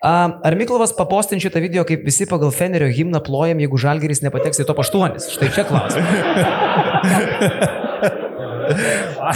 Ar 0.06 0.54
Miklovas 0.54 0.92
papostins 0.94 1.42
šitą 1.42 1.58
video, 1.64 1.82
kaip 1.88 2.04
visi 2.06 2.26
pagal 2.30 2.50
Fenerio 2.54 2.86
himną 2.92 3.18
plojam, 3.26 3.58
jeigu 3.64 3.76
Žalgeris 3.80 4.20
nepateks 4.22 4.60
į 4.62 4.64
top 4.68 4.78
8? 4.84 5.16
Štai 5.34 5.48
čia 5.56 5.64
klausimas. 5.66 6.10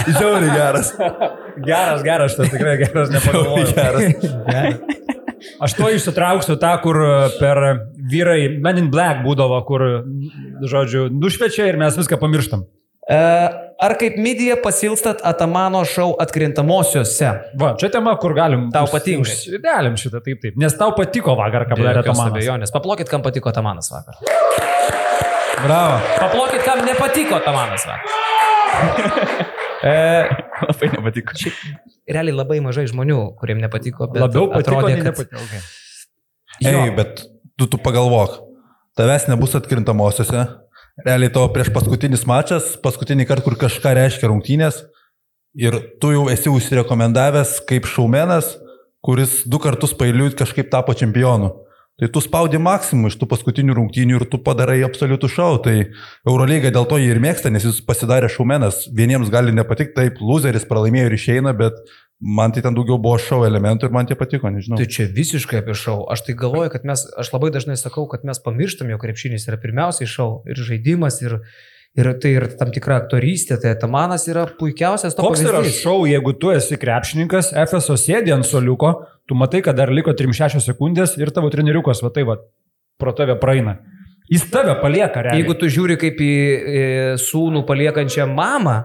Žiauriai 0.05 0.53
geras. 0.55 0.87
Geras, 1.65 2.01
geras, 2.05 2.31
šitas 2.35 2.49
tikrai 2.53 2.75
geras, 2.85 3.07
nepagalvojau. 3.11 3.71
geras. 3.75 4.03
Aš 5.61 5.73
to 5.77 5.89
išsitrauksiu 5.89 6.55
tą, 6.61 6.75
kur 6.83 6.95
per 7.39 7.57
vyrai 8.11 8.59
Men 8.61 8.77
in 8.77 8.91
Black 8.93 9.23
būdavo, 9.25 9.57
kur, 9.65 9.81
žodžiu, 10.61 11.07
nušvečia 11.09 11.67
ir 11.71 11.77
mes 11.81 11.97
viską 11.97 12.19
pamirštam. 12.21 12.63
E, 13.09 13.17
Ar 13.81 13.95
kaip 13.97 14.13
midija 14.21 14.53
pasilstat 14.61 15.23
Atamano 15.25 15.79
šou 15.89 16.11
atkrintamosiose? 16.21 17.31
Va, 17.57 17.71
čia 17.81 17.89
tema, 17.89 18.13
kur 18.21 18.35
galim. 18.37 18.67
Tau 18.71 18.85
patinka. 18.85 19.25
už- 19.25 19.57
Galim 19.63 19.95
šitą, 19.97 20.21
taip, 20.21 20.37
taip. 20.43 20.53
Nes 20.55 20.75
tau 20.77 20.91
patiko 20.93 21.33
vakar, 21.35 21.65
ką 21.65 21.79
padarė 21.81 22.03
Tomanas. 22.05 22.29
abejonės. 22.29 22.71
Paplokit, 22.71 23.09
kam 23.09 23.23
patiko 23.25 23.49
Tamanas 23.51 23.89
vakar. 23.89 24.21
Bravo. 25.65 25.97
Paplokit, 26.19 26.61
kam 26.63 26.85
nepatiko 26.85 27.41
Tamanas 27.43 27.87
vakar. 27.89 29.47
E, 29.81 29.93
Labai 30.67 30.89
nepatiko. 30.93 31.33
realiai 32.05 32.35
labai 32.35 32.59
mažai 32.61 32.85
žmonių, 32.91 33.19
kuriem 33.39 33.61
nepatiko, 33.63 34.07
bet 34.13 34.21
Labiau 34.21 34.49
patiko, 34.51 34.77
atrodė, 34.77 34.97
kad... 34.99 35.07
nepatiko. 35.09 35.45
Okay. 35.47 35.61
Ei, 36.69 36.91
bet 36.93 37.23
tu, 37.57 37.65
tu 37.65 37.79
pagalvok. 37.81 38.41
Tavęs 38.99 39.25
nebus 39.31 39.55
atkrintamosiose. 39.57 40.45
Realiai 41.01 41.31
tavo 41.33 41.49
prieš 41.55 41.71
paskutinis 41.73 42.27
mačas, 42.29 42.75
paskutinį 42.83 43.25
kartą, 43.29 43.45
kur 43.47 43.57
kažką 43.63 43.95
reiškia 43.97 44.29
rungtynės. 44.29 44.83
Ir 45.57 45.77
tu 46.03 46.11
jau 46.13 46.27
esi 46.31 46.51
užsirekomendavęs 46.51 47.57
kaip 47.67 47.87
šaumenas, 47.89 48.53
kuris 49.03 49.41
du 49.49 49.59
kartus 49.63 49.95
pailiui 49.97 50.35
kažkaip 50.37 50.69
tapo 50.71 50.93
čempionu. 50.93 51.51
Tai 51.99 52.07
tu 52.09 52.21
spaudi 52.23 52.57
maksimum 52.57 53.09
iš 53.11 53.17
tų 53.21 53.27
paskutinių 53.29 53.75
rungtynių 53.77 54.15
ir 54.17 54.23
tu 54.31 54.39
padarai 54.41 54.79
absoliutų 54.87 55.27
šau. 55.29 55.57
Tai 55.61 55.75
Eurolyga 56.25 56.71
dėl 56.73 56.87
to 56.89 56.97
jį 56.97 57.11
ir 57.13 57.19
mėgsta, 57.21 57.51
nes 57.53 57.67
jis 57.67 57.81
pasidarė 57.85 58.29
šaumenas. 58.31 58.87
Vieniems 58.97 59.29
gali 59.33 59.53
nepatikti, 59.53 59.97
taip, 59.99 60.21
loseris 60.23 60.65
pralaimėjo 60.69 61.11
ir 61.11 61.17
išeina, 61.19 61.53
bet 61.57 61.77
man 62.21 62.55
tai 62.55 62.63
ten 62.65 62.77
daugiau 62.77 62.97
buvo 63.01 63.19
šau 63.21 63.43
elementų 63.45 63.89
ir 63.89 63.93
man 63.93 64.09
tie 64.09 64.17
patiko, 64.17 64.49
nežinau. 64.53 64.79
Tai 64.81 64.87
čia 64.89 65.05
visiškai 65.13 65.61
apie 65.61 65.75
šau. 65.77 65.99
Aš 66.13 66.25
tai 66.25 66.37
galvoju, 66.37 66.71
kad 66.73 66.87
mes, 66.89 67.05
aš 67.21 67.33
labai 67.35 67.51
dažnai 67.53 67.77
sakau, 67.77 68.07
kad 68.09 68.25
mes 68.25 68.41
pamirštam, 68.41 68.89
jog 68.93 69.03
krepšinis 69.03 69.45
yra 69.51 69.61
pirmiausiai 69.61 70.09
šau 70.09 70.31
ir 70.49 70.57
žaidimas 70.57 71.21
ir, 71.21 71.37
ir 71.37 71.70
tai 72.21 72.31
ir 72.37 72.45
tam 72.59 72.71
tikra 72.71 73.01
aktorystė. 73.01 73.57
Tai 73.61 73.73
Tamanas 73.81 74.23
yra 74.31 74.45
puikiausias 74.59 75.15
to 75.17 75.25
Koks 75.25 75.41
yra 75.43 75.59
pavyzdys. 75.59 75.81
šau, 75.83 76.05
jeigu 76.07 76.33
tu 76.39 76.51
esi 76.55 76.77
krepšininkas, 76.79 77.51
FSO 77.67 77.97
sėdi 77.99 78.31
ant 78.31 78.47
soliuko, 78.47 78.93
tu 79.27 79.35
matai, 79.35 79.61
kad 79.65 79.75
dar 79.75 79.91
liko 79.91 80.13
3-6 80.15 80.61
sekundės 80.63 81.17
ir 81.19 81.31
tavo 81.35 81.49
treniriukas, 81.51 81.99
va 82.03 82.09
tai 82.15 82.23
va, 82.23 82.37
pro 82.99 83.11
tave 83.17 83.35
praeina. 83.41 83.77
Jis 84.31 84.45
tave 84.53 84.77
palieka, 84.79 85.19
realiai. 85.25 85.41
Jeigu 85.43 85.57
tu 85.59 85.67
žiūri 85.67 85.97
kaip 85.99 86.19
į, 86.23 86.31
į 86.31 86.83
sūnų 87.19 87.65
paliekančią 87.67 88.29
mamą, 88.31 88.77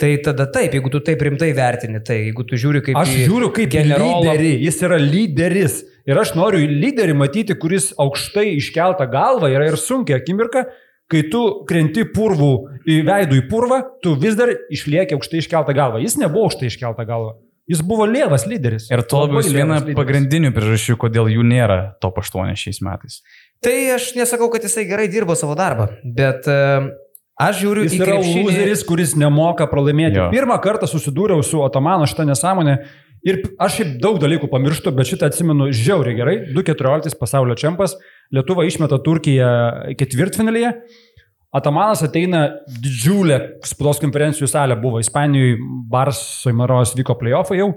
tai 0.00 0.16
tada 0.26 0.48
taip, 0.50 0.72
jeigu 0.74 0.90
tu 0.90 0.98
taip 1.06 1.20
rimtai 1.22 1.52
vertini, 1.54 2.00
tai 2.02 2.16
jeigu 2.24 2.42
tu 2.50 2.58
žiūri 2.58 2.80
kaip 2.82 2.96
Aš 2.98 3.12
žiūriu 3.28 3.52
kaip 3.54 3.70
generolą- 3.70 4.24
lyderį, 4.34 4.50
jis 4.66 4.80
yra 4.82 4.98
lyderis. 4.98 5.76
Ir 6.10 6.18
aš 6.18 6.34
noriu 6.34 6.66
lyderį 6.66 7.14
matyti, 7.14 7.54
kuris 7.54 7.92
aukštai 7.94 8.56
iškeltą 8.58 9.06
galvą 9.12 9.52
yra 9.54 9.68
ir 9.70 9.78
sunkia 9.78 10.18
akimirka, 10.18 10.66
kai 11.12 11.24
tu 11.30 11.40
krenti 11.68 12.04
purvų 12.08 12.52
į 12.88 13.00
veidų 13.06 13.40
į 13.42 13.46
purvą, 13.50 13.80
tu 14.04 14.14
vis 14.20 14.36
dar 14.38 14.52
išlieki 14.72 15.16
aukštai 15.16 15.42
iškeltą 15.42 15.74
galvą. 15.76 16.00
Jis 16.04 16.16
nebuvo 16.20 16.48
aukštai 16.48 16.70
iškeltą 16.72 17.06
galvą. 17.08 17.34
Jis 17.70 17.80
buvo 17.80 18.04
lievas 18.04 18.44
lyderis. 18.44 18.90
Ir 18.92 19.00
to 19.08 19.22
labiau 19.22 19.40
viena 19.48 19.78
pagrindinių 19.96 20.50
priežasčių, 20.52 20.98
kodėl 21.00 21.30
jų 21.32 21.46
nėra 21.48 21.78
top 22.02 22.18
8 22.20 22.52
šiais 22.60 22.82
metais. 22.84 23.22
Tai 23.64 23.72
aš 23.94 24.10
nesakau, 24.18 24.50
kad 24.52 24.66
jisai 24.66 24.84
gerai 24.84 25.06
dirbo 25.08 25.32
savo 25.38 25.54
darbą, 25.56 25.86
bet 26.04 26.44
e, 26.44 26.58
aš 27.40 27.62
žiūriu 27.62 27.86
Jis 27.86 27.96
į 27.96 28.02
yra 28.02 28.10
krepšinį. 28.18 28.42
loseris, 28.50 28.84
kuris 28.84 29.14
nemoka 29.16 29.64
pralaimėti. 29.70 30.20
Jo. 30.20 30.28
Pirmą 30.34 30.58
kartą 30.60 30.90
susidūriau 30.90 31.40
su 31.40 31.62
Otomano 31.64 32.04
šitą 32.10 32.26
nesąmonę 32.28 32.76
ir 33.24 33.40
aš 33.56 33.78
šiaip 33.78 33.96
daug 34.04 34.20
dalykų 34.20 34.50
pamirštu, 34.52 34.92
bet 34.92 35.08
šitą 35.08 35.32
atsimenu 35.32 35.70
žiauriai 35.72 36.18
gerai. 36.20 36.36
2.14 36.52 37.16
pasaulio 37.16 37.56
čempas, 37.56 37.96
Lietuva 38.32 38.64
išmeta 38.68 39.00
Turkiją 39.04 39.48
ketvirtfinalyje. 39.98 40.72
Atamanas 41.54 42.02
ateina 42.02 42.46
didžiulė 42.66 43.36
spaudos 43.66 44.00
konferencijų 44.02 44.48
salė, 44.50 44.74
buvo 44.80 44.98
Ispanijoje, 45.02 45.58
Barso 45.90 46.50
įmaros 46.50 46.96
vyko 46.98 47.14
playoffai 47.20 47.60
jau, 47.60 47.68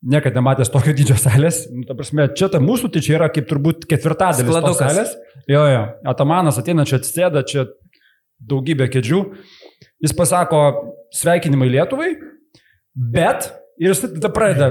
niekada 0.00 0.40
nematęs 0.40 0.72
tokio 0.72 0.94
dydžio 0.96 1.18
salės. 1.20 1.66
Nu, 1.68 1.84
ta 1.88 1.96
prasme, 1.98 2.30
čia 2.36 2.48
ta 2.52 2.62
mūsų, 2.64 2.88
tai 2.94 3.02
čia 3.04 3.18
yra 3.18 3.28
kaip 3.32 3.50
turbūt 3.50 3.84
ketvirtadalis 3.90 4.78
salės. 4.78 5.12
Jo, 5.50 5.66
jo, 5.68 5.84
Atamanas 6.08 6.60
ateina 6.62 6.86
čia 6.88 6.96
atsėda, 7.02 7.44
čia 7.44 7.66
daugybė 8.48 8.88
kėdžių. 8.92 9.20
Jis 10.00 10.16
pasako 10.16 10.62
sveikinimai 11.12 11.68
Lietuvai, 11.74 12.14
bet 12.96 13.50
ir 13.76 13.92
jis 13.92 14.06
tada 14.06 14.32
pradeda 14.32 14.70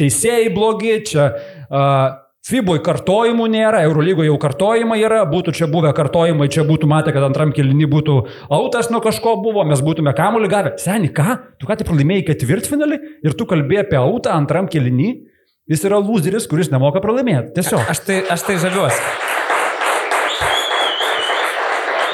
teisėjai 0.00 0.50
blogi, 0.52 0.98
čia 1.08 1.30
uh, 1.32 2.10
FIBOje 2.48 2.80
kartojimų 2.80 3.46
nėra, 3.52 3.82
Eurolygoje 3.84 4.30
jau 4.30 4.38
kartojimai 4.40 4.96
yra, 5.02 5.18
būtų 5.28 5.52
čia 5.58 5.66
buvę 5.68 5.90
kartojimai, 5.96 6.46
čia 6.48 6.62
būtų 6.64 6.88
matę, 6.88 7.12
kad 7.12 7.26
antram 7.26 7.52
kelini 7.52 7.84
būtų 7.90 8.14
autas 8.56 8.88
nuo 8.88 9.02
kažko 9.04 9.34
buvo, 9.44 9.66
mes 9.68 9.82
būtume 9.84 10.14
kamuolį 10.16 10.48
gavę. 10.48 10.72
Seni, 10.80 11.10
ką? 11.12 11.36
Tu 11.60 11.68
ką 11.68 11.76
tik 11.76 11.90
pralaimėjai 11.90 12.24
ketvirtfinalį 12.30 12.98
ir 13.28 13.36
tu 13.36 13.44
kalbėjai 13.50 13.84
apie 13.84 13.98
autą 14.00 14.32
antram 14.32 14.70
kelini? 14.72 15.26
Jis 15.68 15.84
yra 15.84 16.00
loseris, 16.00 16.48
kuris 16.48 16.72
nemoka 16.72 17.04
pralaimėti. 17.04 17.52
Tiesiog. 17.60 17.84
Aš 17.92 18.00
tai, 18.08 18.22
aš 18.32 18.46
tai 18.48 18.56
žaviuosi. 18.64 19.04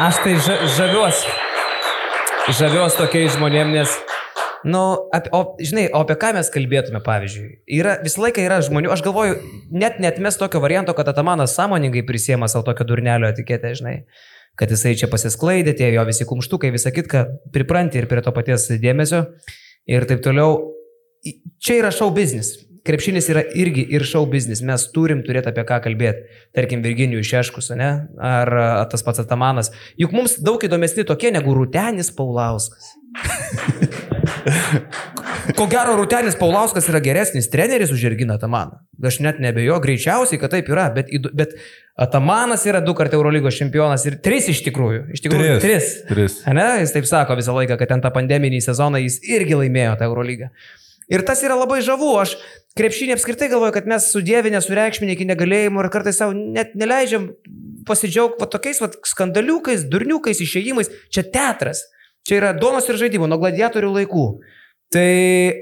Aš 0.08 0.22
tai 0.26 0.34
ža, 0.42 0.58
žaviuosi. 0.74 1.36
Žaviuosi 2.50 2.98
tokiais 2.98 3.38
žmonėmis, 3.38 3.78
nes, 3.78 4.15
nu, 4.66 4.82
apie, 5.14 5.30
o, 5.36 5.42
žinai, 5.62 5.88
o 5.94 6.02
apie 6.04 6.18
ką 6.20 6.32
mes 6.36 6.50
kalbėtume, 6.52 7.00
pavyzdžiui. 7.06 7.50
Yra, 7.78 7.96
visą 8.04 8.24
laiką 8.26 8.44
yra 8.44 8.60
žmonių, 8.66 8.90
aš 8.94 9.04
galvoju, 9.06 9.36
net 9.70 10.00
net 10.02 10.18
mes 10.22 10.38
tokio 10.40 10.62
varianto, 10.64 10.94
kad 10.98 11.08
Atamanas 11.12 11.54
sąmoningai 11.58 12.04
prisėmė 12.08 12.50
savo 12.50 12.66
tokio 12.70 12.88
durnelio 12.88 13.30
etiketę, 13.30 13.76
žinai 13.78 14.00
kad 14.56 14.72
jisai 14.72 14.94
čia 14.96 15.08
pasisklaidė, 15.12 15.74
tie 15.76 15.90
jo 15.92 16.04
visi 16.08 16.26
kumštukai, 16.28 16.72
visą 16.74 16.92
kitką, 16.94 17.24
pripranti 17.52 18.00
ir 18.00 18.08
prie 18.10 18.22
to 18.24 18.32
paties 18.32 18.70
dėmesio 18.80 19.26
ir 19.90 20.08
taip 20.08 20.24
toliau. 20.24 20.72
Čia 21.60 21.80
yra 21.82 21.92
show 21.92 22.08
business. 22.14 22.62
Krepšinis 22.86 23.26
yra 23.32 23.42
irgi 23.58 23.82
ir 23.96 24.04
show 24.06 24.22
business. 24.30 24.62
Mes 24.64 24.84
turim 24.94 25.24
turėti 25.26 25.50
apie 25.50 25.64
ką 25.66 25.80
kalbėti. 25.88 26.38
Tarkim, 26.54 26.84
Virginijų 26.86 27.24
Šeškus, 27.26 27.72
ne? 27.78 27.90
Ar 28.22 28.52
tas 28.92 29.02
pats 29.04 29.24
Atamanas. 29.24 29.72
Juk 29.98 30.14
mums 30.14 30.38
daug 30.38 30.62
įdomesni 30.62 31.04
tokie 31.08 31.34
negu 31.34 31.56
Rūtenis 31.58 32.14
Paulauskas. 32.16 32.94
Ko 35.58 35.66
gero, 35.70 35.96
Rūtenis 35.98 36.36
Paulauskas 36.40 36.88
yra 36.90 37.00
geresnis 37.04 37.50
treneris 37.52 37.92
už 37.94 38.06
Irginą 38.10 38.36
Atamaną. 38.40 38.80
Aš 39.06 39.20
net 39.24 39.40
nebejoju, 39.42 39.78
greičiausiai, 39.84 40.40
kad 40.42 40.54
taip 40.54 40.70
yra, 40.72 40.88
bet, 40.94 41.10
bet 41.36 41.54
Atamanas 42.00 42.64
yra 42.68 42.80
du 42.84 42.94
kartų 42.96 43.20
Eurolygos 43.20 43.58
čempionas 43.58 44.06
ir 44.08 44.18
tris 44.24 44.50
iš 44.52 44.64
tikrųjų. 44.66 45.04
Iš 45.16 45.24
tikrųjų, 45.26 45.58
tris. 45.64 45.92
Tris. 46.08 46.40
Ne, 46.50 46.66
jis 46.82 46.96
taip 46.96 47.08
sako 47.08 47.38
visą 47.38 47.54
laiką, 47.56 47.78
kad 47.80 47.94
ten 47.94 48.04
tą 48.04 48.12
pandeminį 48.14 48.60
sezoną 48.64 49.00
jis 49.04 49.20
irgi 49.24 49.60
laimėjo 49.62 49.96
tą 50.00 50.10
Eurolygą. 50.10 50.50
Ir 51.12 51.22
tas 51.22 51.42
yra 51.46 51.54
labai 51.54 51.78
žavu. 51.86 52.10
Aš 52.18 52.34
krepšinį 52.78 53.14
apskritai 53.14 53.48
galvoju, 53.52 53.74
kad 53.76 53.86
mes 53.90 54.08
sudėvinę, 54.10 54.60
sureikšminę 54.64 55.14
iki 55.14 55.28
negalėjimo 55.28 55.84
ir 55.84 55.90
kartais 55.94 56.18
savo 56.18 56.34
net 56.34 56.74
neleidžiam 56.78 57.30
pasidžiaugti 57.86 58.42
va 58.42 58.48
tokiais 58.50 58.82
va 58.82 58.90
skandaliukais, 59.06 59.86
durniukais, 59.90 60.42
išėjimais. 60.42 60.90
Čia 61.14 61.22
teatras. 61.30 61.86
Čia 62.26 62.40
yra 62.40 62.54
donos 62.58 62.88
ir 62.90 62.98
žaidimų 63.00 63.28
nuo 63.30 63.38
gladiatorių 63.42 63.92
laikų. 64.00 64.26
Tai 64.94 65.10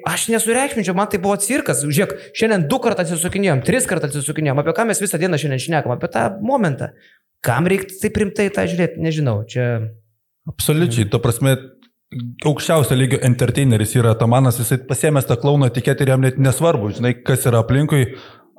aš 0.09 0.27
nesureikšminčiau, 0.35 0.97
man 0.97 1.09
tai 1.13 1.21
buvo 1.21 1.37
cirkas. 1.41 1.83
Žiūrėk, 1.85 2.33
šiandien 2.37 2.67
du 2.69 2.79
kartus 2.85 3.09
atsisukinėjom, 3.09 3.63
tris 3.65 3.89
kartus 3.89 4.13
atsisukinėjom. 4.13 4.61
Apie 4.61 4.75
ką 4.77 4.85
mes 4.89 5.01
visą 5.01 5.21
dieną 5.21 5.41
šiandien 5.41 5.63
šnekam? 5.65 5.95
Apie 5.97 6.11
tą 6.13 6.27
momentą. 6.45 6.91
Kam 7.45 7.69
reikia 7.69 7.97
taip 8.03 8.21
rimtai 8.21 8.51
tą 8.53 8.67
žiūrėti, 8.69 9.01
nežinau. 9.05 9.43
Čia 9.49 9.65
Absoliučiai, 10.49 11.09
to 11.09 11.21
prasme, 11.25 11.55
aukščiausio 12.45 12.97
lygio 12.99 13.19
entertaineris 13.25 13.95
yra 13.97 14.13
Tamanas, 14.21 14.59
jisai 14.61 14.83
pasiemęs 14.89 15.29
tą 15.29 15.39
klauno 15.41 15.71
etiketę 15.71 16.05
ir 16.05 16.13
jam 16.13 16.25
net 16.25 16.37
nesvarbu, 16.37 16.93
žinai, 16.99 17.15
kas 17.25 17.47
yra 17.49 17.63
aplinkui, 17.65 18.11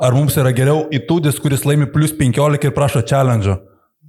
ar 0.01 0.17
mums 0.17 0.37
yra 0.41 0.53
geriau 0.55 0.87
įtūdis, 0.93 1.37
kuris 1.43 1.65
laimi 1.67 1.85
plus 1.93 2.15
15 2.17 2.65
ir 2.65 2.73
prašo 2.75 3.03
challenge. 3.05 3.53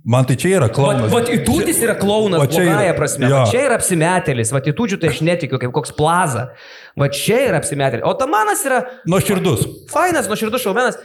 Man 0.07 0.25
tai 0.25 0.37
čia 0.39 0.53
yra 0.61 0.69
Vat, 0.69 0.75
klaunas. 0.77 1.11
vat 1.11 1.27
įtūdis 1.35 1.81
yra 1.83 1.97
klaunas, 1.99 2.39
Va 2.39 2.47
čia 2.47 2.63
yra- 2.63 2.93
prasme. 2.95 3.27
jo. 3.27 3.41
Va 3.43 3.51
čia 3.51 3.63
yra 3.67 3.75
apsimetėlis, 3.81 4.53
va 4.55 4.61
įtūdžių 4.63 5.01
tai 5.03 5.09
aš 5.11 5.19
netikiu, 5.27 5.59
kaip 5.59 5.73
koks 5.75 5.91
plaza. 5.99 6.45
Va 6.97 7.09
čia 7.11 7.41
yra 7.49 7.59
apsimetėlis. 7.59 8.05
O 8.07 8.13
tamanas 8.15 8.63
yra 8.65 8.85
Nuo 9.11 9.19
širdus. 9.19 9.65
fainas, 9.91 10.29
nuoširdus 10.31 10.63
šaumenas. 10.63 10.97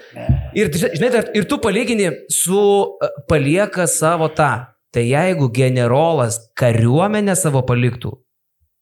Ir, 0.53 0.69
žinai, 0.69 1.09
dar- 1.11 1.31
ir 1.33 1.45
tu 1.49 1.57
palygini 1.57 2.11
su 2.29 2.61
e, 3.01 3.07
palieka 3.27 3.87
savo 3.89 4.29
tą. 4.29 4.67
Tai 4.93 5.01
jeigu 5.01 5.49
generolas 5.51 6.37
kariuomenę 6.59 7.33
savo 7.35 7.61
paliktų, 7.63 8.11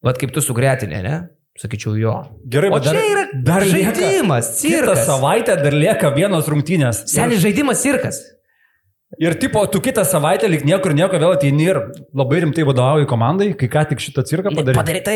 va 0.03 0.11
kaip 0.13 0.31
tu 0.33 0.41
sugretinė, 0.41 1.01
ne? 1.03 1.29
Sakyčiau 1.59 1.95
jo. 1.99 2.13
Gerai, 2.47 2.69
O 2.71 2.75
bet 2.79 2.83
dar, 2.83 2.95
čia 2.95 3.03
yra 3.13 3.23
dar 3.43 3.61
lieka- 3.61 3.93
žaidimas, 3.95 4.51
Kitą 4.61 4.69
cirkas. 4.69 5.05
savaitę 5.07 5.55
dar 5.63 5.71
lieka 5.71 6.11
vienos 6.15 6.47
rungtynės. 6.47 7.05
Senis 7.07 7.39
žaidimas 7.43 7.81
cirkas. 7.83 8.19
Ir 9.17 9.33
tipo, 9.41 9.65
tu 9.65 9.79
kitą 9.81 10.03
savaitę 10.05 10.45
lik 10.45 10.61
niekur 10.69 10.93
nieko 10.93 11.17
vėl 11.17 11.31
ateini 11.33 11.65
ir 11.65 11.79
labai 12.13 12.43
rimtai 12.43 12.61
vadovauji 12.67 13.07
komandai, 13.09 13.47
kai 13.57 13.65
ką 13.73 13.81
tik 13.89 14.03
šitą 14.03 14.21
cirką 14.29 14.51
padarai. 14.53 14.75
Padarai 14.77 15.01
tai. 15.01 15.15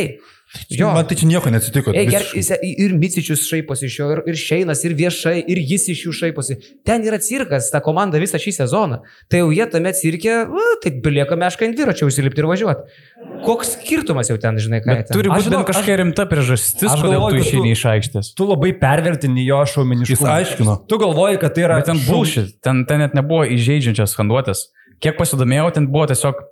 Jo. 0.73 0.89
Man 0.93 1.05
tai 1.05 1.17
čia 1.17 1.27
nieko 1.29 1.51
neatsitiko. 1.53 1.93
Ei, 1.93 2.07
ger, 2.09 2.25
ir 2.33 2.95
Micičius 2.97 3.45
šaiposi 3.45 3.85
iš 3.85 3.99
jo, 3.99 4.07
ir, 4.15 4.23
ir 4.29 4.37
Šeinas, 4.37 4.81
ir 4.85 4.95
viešai, 4.97 5.35
ir 5.49 5.61
jis 5.61 5.85
iš 5.93 6.03
jų 6.07 6.13
šaiposi. 6.23 6.57
Ten 6.85 7.05
yra 7.05 7.21
cirkas, 7.21 7.69
ta 7.73 7.83
komanda 7.85 8.21
visą 8.21 8.41
šį 8.41 8.55
sezoną. 8.59 8.99
Tai 9.29 9.43
jau 9.43 9.53
jie 9.53 9.69
tame 9.69 9.93
cirke, 9.97 10.39
va, 10.49 10.67
tai 10.81 10.95
belieka 11.05 11.37
meška 11.37 11.69
ant 11.69 11.77
dviračio 11.77 12.09
užsilipti 12.09 12.41
ir 12.41 12.49
važiuoti. 12.49 12.99
Koks 13.43 13.73
skirtumas 13.75 14.29
jau 14.31 14.37
ten, 14.41 14.59
žinai, 14.61 14.79
ką 14.83 14.95
ten. 15.01 15.09
turi 15.11 15.31
Aš 15.31 15.41
būti 15.41 15.49
žinau, 15.49 15.63
kažkokia 15.67 15.97
rimta 16.01 16.25
priežastis, 16.29 16.87
aš 16.89 17.01
kodėl 17.03 17.17
galvoju, 17.17 17.39
tu 17.39 17.43
išeini 17.43 17.73
iš 17.75 17.83
aikštės. 17.93 18.29
Tu 18.39 18.47
labai 18.49 18.71
pervertini 18.79 19.45
jo 19.45 19.59
Jis 19.63 19.73
šaumeniškumą. 19.75 20.29
aiškino. 20.35 20.75
Tu 20.87 20.99
galvoji, 21.01 21.41
kad 21.43 21.55
tai 21.57 21.65
yra... 21.67 21.79
Bet 21.81 21.89
ten 21.91 22.03
bullshit, 22.07 22.53
ten, 22.63 22.83
ten 22.89 23.03
net 23.03 23.17
nebuvo 23.17 23.43
įžeidžiančias 23.47 24.15
skanduotės. 24.15 24.67
Kiek 25.03 25.19
pasidomėjau, 25.19 25.73
ten 25.75 25.89
buvo 25.91 26.07
tiesiog... 26.11 26.45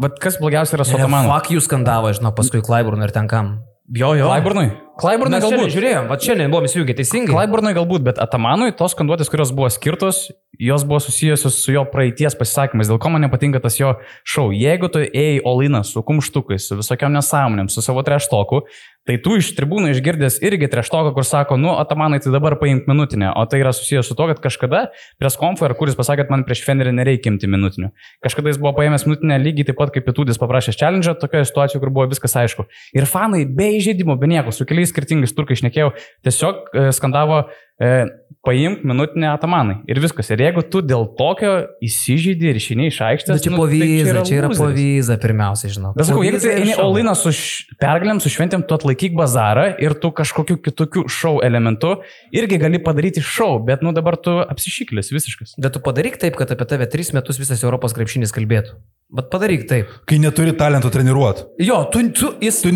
Vat 0.00 0.16
kas 0.22 0.40
blogiausia 0.40 0.78
yra 0.78 0.88
su 0.88 0.96
Otomanu? 0.96 1.28
Fak 1.28 1.52
jūs 1.52 1.68
skandavo, 1.68 2.10
žinau, 2.16 2.32
paskui 2.36 2.64
Klaiburn 2.64 3.04
ir 3.04 3.12
ten 3.14 3.28
kam. 3.30 3.58
Jo, 3.92 4.14
jo. 4.16 4.24
Klaiburnui? 4.30 4.70
Klaiburnui 4.96 5.40
galbūt. 5.42 5.72
žiūrėjom, 5.74 6.06
va 6.08 6.16
šiandien 6.22 6.52
buvom 6.52 6.64
įsijungę 6.64 6.94
teisingai. 6.96 7.34
Klaiburnui 7.34 7.74
galbūt, 7.76 8.04
bet 8.06 8.20
Atamanui 8.22 8.70
tos 8.78 8.94
skanduotės, 8.94 9.28
kurios 9.28 9.50
buvo 9.52 9.68
skirtos, 9.68 10.30
jos 10.56 10.86
buvo 10.88 11.02
susijusios 11.04 11.58
su 11.60 11.74
jo 11.74 11.82
praeities 11.90 12.36
pasisakymais, 12.38 12.88
dėl 12.88 13.00
ko 13.02 13.12
man 13.12 13.26
nepatinka 13.26 13.60
tas 13.60 13.76
jo 13.76 13.92
šau. 14.24 14.54
Jeigu 14.56 14.88
tu 14.88 15.02
ėjai 15.04 15.42
Oliną 15.50 15.82
su 15.84 16.00
kumštukais, 16.06 16.70
su 16.70 16.78
visokiam 16.80 17.12
nesąmonėm, 17.12 17.68
su 17.68 17.84
savo 17.84 18.06
treštoku, 18.06 18.62
tai 19.08 19.18
tu 19.20 19.36
iš 19.38 19.50
tribūnų 19.58 19.90
išgirdęs 19.92 20.38
irgi 20.44 20.68
treštoką, 20.72 21.12
kur 21.16 21.26
sako, 21.28 21.58
nu, 21.60 21.74
Atamanai, 21.80 22.20
tai 22.24 22.32
dabar 22.32 22.56
paimk 22.60 22.88
minutinę, 22.88 23.30
o 23.36 23.44
tai 23.50 23.60
yra 23.60 23.74
susijęs 23.76 24.08
su 24.08 24.16
to, 24.16 24.28
kad 24.30 24.40
kažkada 24.46 24.86
prieš 25.20 25.36
konfer, 25.40 25.74
kuris 25.76 25.96
pasakė, 25.98 26.24
kad 26.24 26.32
man 26.32 26.46
prieš 26.48 26.64
Fenerį 26.64 26.94
nereikia 26.96 27.32
imti 27.32 27.50
minutinių. 27.50 27.90
Kažkada 28.24 28.52
jis 28.52 28.60
buvo 28.62 28.72
paėmęs 28.78 29.04
minutinę 29.08 29.38
lygiai 29.42 29.68
taip 29.68 29.80
pat 29.80 29.92
kaip 29.94 30.08
Pitudis 30.08 30.40
paprašęs 30.40 30.80
challenge, 30.80 31.16
tokioje 31.20 31.50
situacijoje, 31.50 31.82
kur 31.84 31.92
buvo 31.92 32.08
viskas 32.12 32.36
aišku. 32.40 32.64
Ir 32.96 33.08
fanai 33.10 33.44
be 33.44 33.74
įžeidimo, 33.76 34.16
be 34.20 34.30
nieko, 34.32 34.54
su 34.56 34.64
keliais 34.68 34.92
skirtingais 34.94 35.36
turkai 35.36 35.58
išnekėjau, 35.58 35.92
tiesiog 36.24 36.72
e, 36.72 36.88
skandavo 36.96 37.44
e, 37.76 37.92
paimk 38.44 38.82
minutinę 38.84 39.30
atamanai. 39.32 39.76
Ir 39.88 39.98
viskas. 40.02 40.28
Ir 40.34 40.42
jeigu 40.44 40.62
tu 40.70 40.82
dėl 40.84 41.06
tokio 41.18 41.52
įsižeidži 41.84 42.50
ir 42.52 42.58
išeini 42.60 42.86
iš 42.90 42.98
aikštės, 43.06 43.42
čia 43.44 43.52
nu, 43.52 43.58
po 43.62 43.66
tai 43.70 43.78
čia 43.80 44.12
yra 44.12 44.50
lūzeris. 44.50 44.58
po 44.60 44.68
vyza 44.76 45.16
pirmiausia, 45.22 45.70
žinau. 45.72 45.92
Bet 45.96 46.08
sakau, 46.10 46.22
jeigu 46.26 46.38
Povyza 46.38 46.50
tu 46.50 46.62
eini 46.62 46.74
šou. 46.76 46.86
Oliną 46.92 47.14
su 47.16 47.32
š- 47.32 47.76
pergalėm, 47.80 48.20
su 48.20 48.32
šventėm, 48.34 48.64
tu 48.68 48.76
atlaikyk 48.78 49.16
bazarą 49.18 49.66
ir 49.82 49.94
tu 50.00 50.12
kažkokiu 50.12 50.58
kitokiu 50.62 51.06
šou 51.08 51.38
elementu 51.46 51.94
irgi 52.32 52.58
gali 52.60 52.78
padaryti 52.84 53.22
šou, 53.24 53.58
bet 53.64 53.82
nu 53.82 53.92
dabar 53.96 54.16
tu 54.16 54.38
apsišyklis 54.44 55.12
visiškas. 55.14 55.56
Bet 55.58 55.72
tu 55.76 55.80
padaryk 55.84 56.20
taip, 56.20 56.36
kad 56.36 56.50
apie 56.52 56.66
tave 56.68 56.86
tris 56.90 57.12
metus 57.16 57.38
visas 57.40 57.62
Europos 57.64 57.92
krepšinis 57.96 58.32
kalbėtų. 58.34 58.76
Bet 59.14 59.30
padaryk 59.30 59.68
taip. 59.68 59.88
Kai 60.08 60.18
neturi 60.18 60.52
talento 60.58 60.90
treniruoti. 60.90 61.44
Jo, 61.62 61.84
tu, 61.92 62.02
tu, 62.12 62.32
jis, 62.42 62.60
tu 62.64 62.72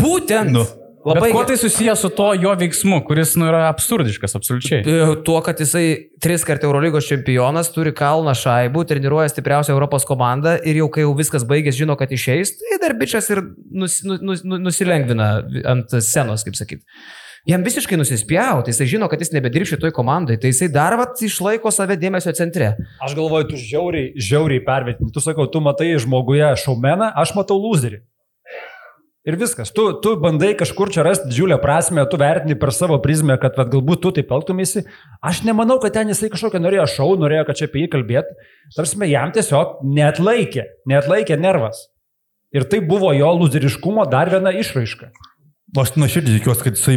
būtent. 0.00 0.50
Nu. 0.52 0.64
Labai 1.06 1.28
bet 1.28 1.34
kuo 1.36 1.42
tai 1.46 1.56
susijęs 1.60 2.00
su 2.02 2.08
to 2.10 2.32
jo 2.34 2.52
veiksmu, 2.58 2.96
kuris 3.06 3.36
nu, 3.38 3.46
yra 3.46 3.66
absurdiškas 3.70 4.34
absoliučiai. 4.38 4.96
Tuo, 5.26 5.36
kad 5.46 5.60
jisai 5.62 5.84
tris 6.22 6.42
kartų 6.46 6.66
Eurolygos 6.66 7.06
čempionas, 7.06 7.70
turi 7.74 7.92
kalną 7.94 8.34
šaibų, 8.34 8.82
treniruoja 8.90 9.30
stipriausią 9.30 9.76
Europos 9.76 10.06
komandą 10.08 10.56
ir 10.66 10.80
jau 10.80 10.88
kai 10.90 11.04
jau 11.04 11.12
viskas 11.18 11.46
baigės, 11.46 11.78
žino, 11.78 11.94
kad 12.00 12.10
išeis, 12.10 12.56
tai 12.58 12.80
dar 12.82 12.96
bičias 12.98 13.30
ir 13.30 13.44
nus, 13.70 14.00
nu, 14.02 14.18
nus, 14.32 14.42
nu, 14.42 14.58
nusilengvina 14.66 15.30
ant 15.76 15.94
scenos, 16.00 16.42
kaip 16.46 16.58
sakyt. 16.58 16.82
Jam 17.46 17.62
visiškai 17.62 17.94
nusispjauti, 17.94 18.72
jisai 18.74 18.88
žino, 18.90 19.06
kad 19.06 19.20
jis 19.22 19.30
nebedirbs 19.30 19.70
šitoj 19.76 19.92
komandai, 19.94 20.34
tai 20.42 20.50
jisai 20.50 20.66
dar 20.74 20.96
vat 20.98 21.20
išlaiko 21.22 21.70
save 21.70 21.94
dėmesio 22.02 22.34
centre. 22.34 22.72
Aš 23.06 23.14
galvoju, 23.14 23.52
tu 23.52 23.62
žiauriai, 23.62 24.10
žiauriai 24.18 24.64
pervertini. 24.66 25.14
Tu 25.14 25.22
sakau, 25.22 25.46
tu 25.46 25.62
matai 25.62 25.92
žmoguje 26.02 26.50
šaumeną, 26.64 27.12
aš 27.22 27.36
matau 27.38 27.60
loserį. 27.62 28.02
Ir 29.26 29.34
viskas. 29.34 29.72
Tu, 29.74 29.82
tu 30.02 30.12
bandai 30.22 30.52
kažkur 30.54 30.92
čia 30.94 31.02
rasti 31.02 31.26
didžiulę 31.32 31.56
prasme, 31.58 32.04
tu 32.06 32.18
vertini 32.20 32.54
per 32.54 32.70
savo 32.70 33.00
prizmę, 33.02 33.34
kad 33.42 33.56
vat, 33.58 33.72
galbūt 33.72 34.04
tu 34.04 34.12
taip 34.14 34.30
elgtumėsi. 34.30 34.84
Aš 35.18 35.40
nemanau, 35.48 35.80
kad 35.82 35.96
ten 35.96 36.12
jisai 36.12 36.30
kažkokią 36.30 36.60
norėjo 36.62 36.84
šau, 36.92 37.08
norėjo, 37.18 37.48
kad 37.48 37.58
čia 37.58 37.66
apie 37.66 37.82
jį 37.82 37.88
kalbėti. 37.96 38.36
Tarsi 38.76 39.10
jam 39.10 39.34
tiesiog 39.34 39.80
neatlaikė, 39.82 40.68
neatlaikė 40.86 41.40
nervas. 41.42 41.88
Ir 42.54 42.68
tai 42.70 42.78
buvo 42.86 43.10
jo 43.18 43.32
luzeriškumo 43.40 44.06
dar 44.12 44.30
viena 44.30 44.54
išraiška. 44.54 45.10
Aš 45.74 45.96
nuoširdžiai 45.98 46.38
tikiuosi, 46.38 46.62
kad 46.62 46.78
jisai, 46.78 46.96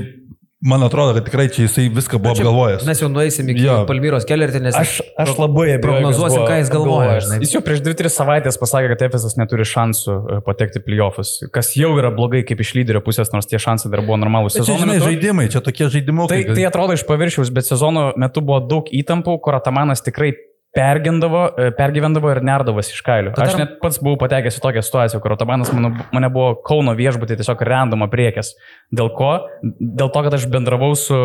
man 0.61 0.83
atrodo, 0.83 1.13
kad 1.13 1.25
tikrai 1.25 1.47
čia 1.49 1.63
jisai 1.63 1.87
viską 1.93 2.19
buvo 2.19 2.33
apgalvojęs. 2.35 2.83
Mes 2.87 3.01
jau 3.01 3.07
nueisim 3.11 3.47
iki 3.53 3.63
Jo. 3.63 3.77
Palmyros 3.87 4.25
kelertį, 4.27 4.59
nes 4.65 4.75
Aš, 4.75 4.97
aš 5.15 5.31
labai 5.39 5.69
abejoju, 5.75 5.83
prognozuosim, 5.85 6.43
ką 6.49 6.57
jis 6.59 6.71
galvoja, 6.73 7.13
žinai. 7.23 7.39
Jis 7.45 7.53
jau 7.55 7.61
prieš 7.63 7.83
2-3 7.85 8.11
savaitės 8.11 8.59
pasakė, 8.59 8.91
kad 8.93 9.05
Efesas 9.07 9.37
neturi 9.39 9.67
šansų 9.67 10.17
e, 10.17 10.41
patekti 10.43 10.83
playoffs, 10.83 11.37
kas 11.55 11.71
jau 11.79 11.93
yra 12.01 12.11
blogai 12.15 12.43
kaip 12.47 12.59
iš 12.65 12.73
lyderio 12.75 13.03
pusės, 13.05 13.31
nors 13.35 13.47
tie 13.47 13.61
šansai 13.61 13.91
dar 13.93 14.03
buvo 14.03 14.19
normalūs 14.19 14.57
čia, 14.57 14.65
sezono 14.65 14.83
žinai, 14.83 14.99
metu. 14.99 15.07
žaidimai, 15.07 15.47
čia 15.53 15.63
tokie 15.63 15.87
žaidimukai. 15.95 16.43
Tai, 16.51 16.59
tai 16.59 16.67
atrodo 16.67 16.99
iš 16.99 17.07
paviršiaus, 17.07 17.53
bet 17.55 17.69
sezono 17.69 18.09
metu 18.19 18.43
buvo 18.43 18.59
daug 18.59 18.91
įtampų, 18.91 19.39
kur 19.45 19.59
Atamanas 19.61 20.03
tikrai 20.03 20.33
pergyvendavo 20.75 22.31
ir 22.33 22.41
nerdavosi 22.45 22.93
iš 22.93 23.03
kailių. 23.05 23.33
Tai 23.35 23.47
Aš 23.47 23.59
net 23.59 23.77
pats 23.81 24.01
buvau 24.03 24.19
patekęs 24.21 24.59
į 24.59 24.65
tokią 24.65 24.83
situaciją, 24.85 25.21
kur 25.23 25.33
Atamanas 25.33 25.71
mano, 25.75 25.93
mane 26.15 26.29
buvo 26.33 26.53
Kauno 26.65 26.93
viešbutė 26.97 27.39
tiesiog 27.39 27.63
randoma 27.65 28.09
priekės. 28.11 28.53
Dėl 28.93 29.09
ko? 29.15 29.31
Dėl 29.63 30.11
to, 30.13 30.25
kad 30.25 30.37
aš 30.37 30.45
bendravau 30.51 30.91
su 30.99 31.17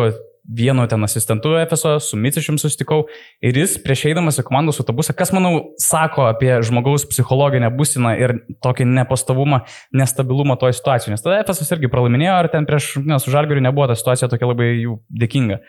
vienu 0.45 0.85
ten 0.87 1.03
asistentu 1.03 1.55
FSO, 1.69 1.99
su 1.99 2.17
Micišium 2.17 2.57
susitikau 2.61 3.05
ir 3.41 3.57
jis 3.57 3.77
prieš 3.81 4.05
eidamas 4.11 4.37
į 4.41 4.45
komandos 4.45 4.77
autobusą, 4.81 5.15
kas 5.17 5.33
manau 5.33 5.71
sako 5.81 6.27
apie 6.29 6.51
žmogaus 6.65 7.07
psichologinę 7.09 7.71
būseną 7.73 8.13
ir 8.21 8.35
tokį 8.65 8.87
nepastovumą, 8.91 9.63
nestabilumą 9.93 10.59
toje 10.61 10.77
situacijoje. 10.77 11.15
Nes 11.15 11.25
tada 11.25 11.41
FSO 11.47 11.65
irgi 11.77 11.89
pralaiminėjo, 11.91 12.37
ar 12.37 12.51
ten 12.53 12.69
prieš, 12.69 12.93
nes 13.01 13.25
už 13.25 13.33
Žalgirių 13.33 13.65
nebuvo 13.65 13.89
ta 13.89 13.97
situacija 13.97 14.29
tokia 14.31 14.51
labai 14.51 14.69
jų 14.75 14.99
dėkinga. 15.09 15.61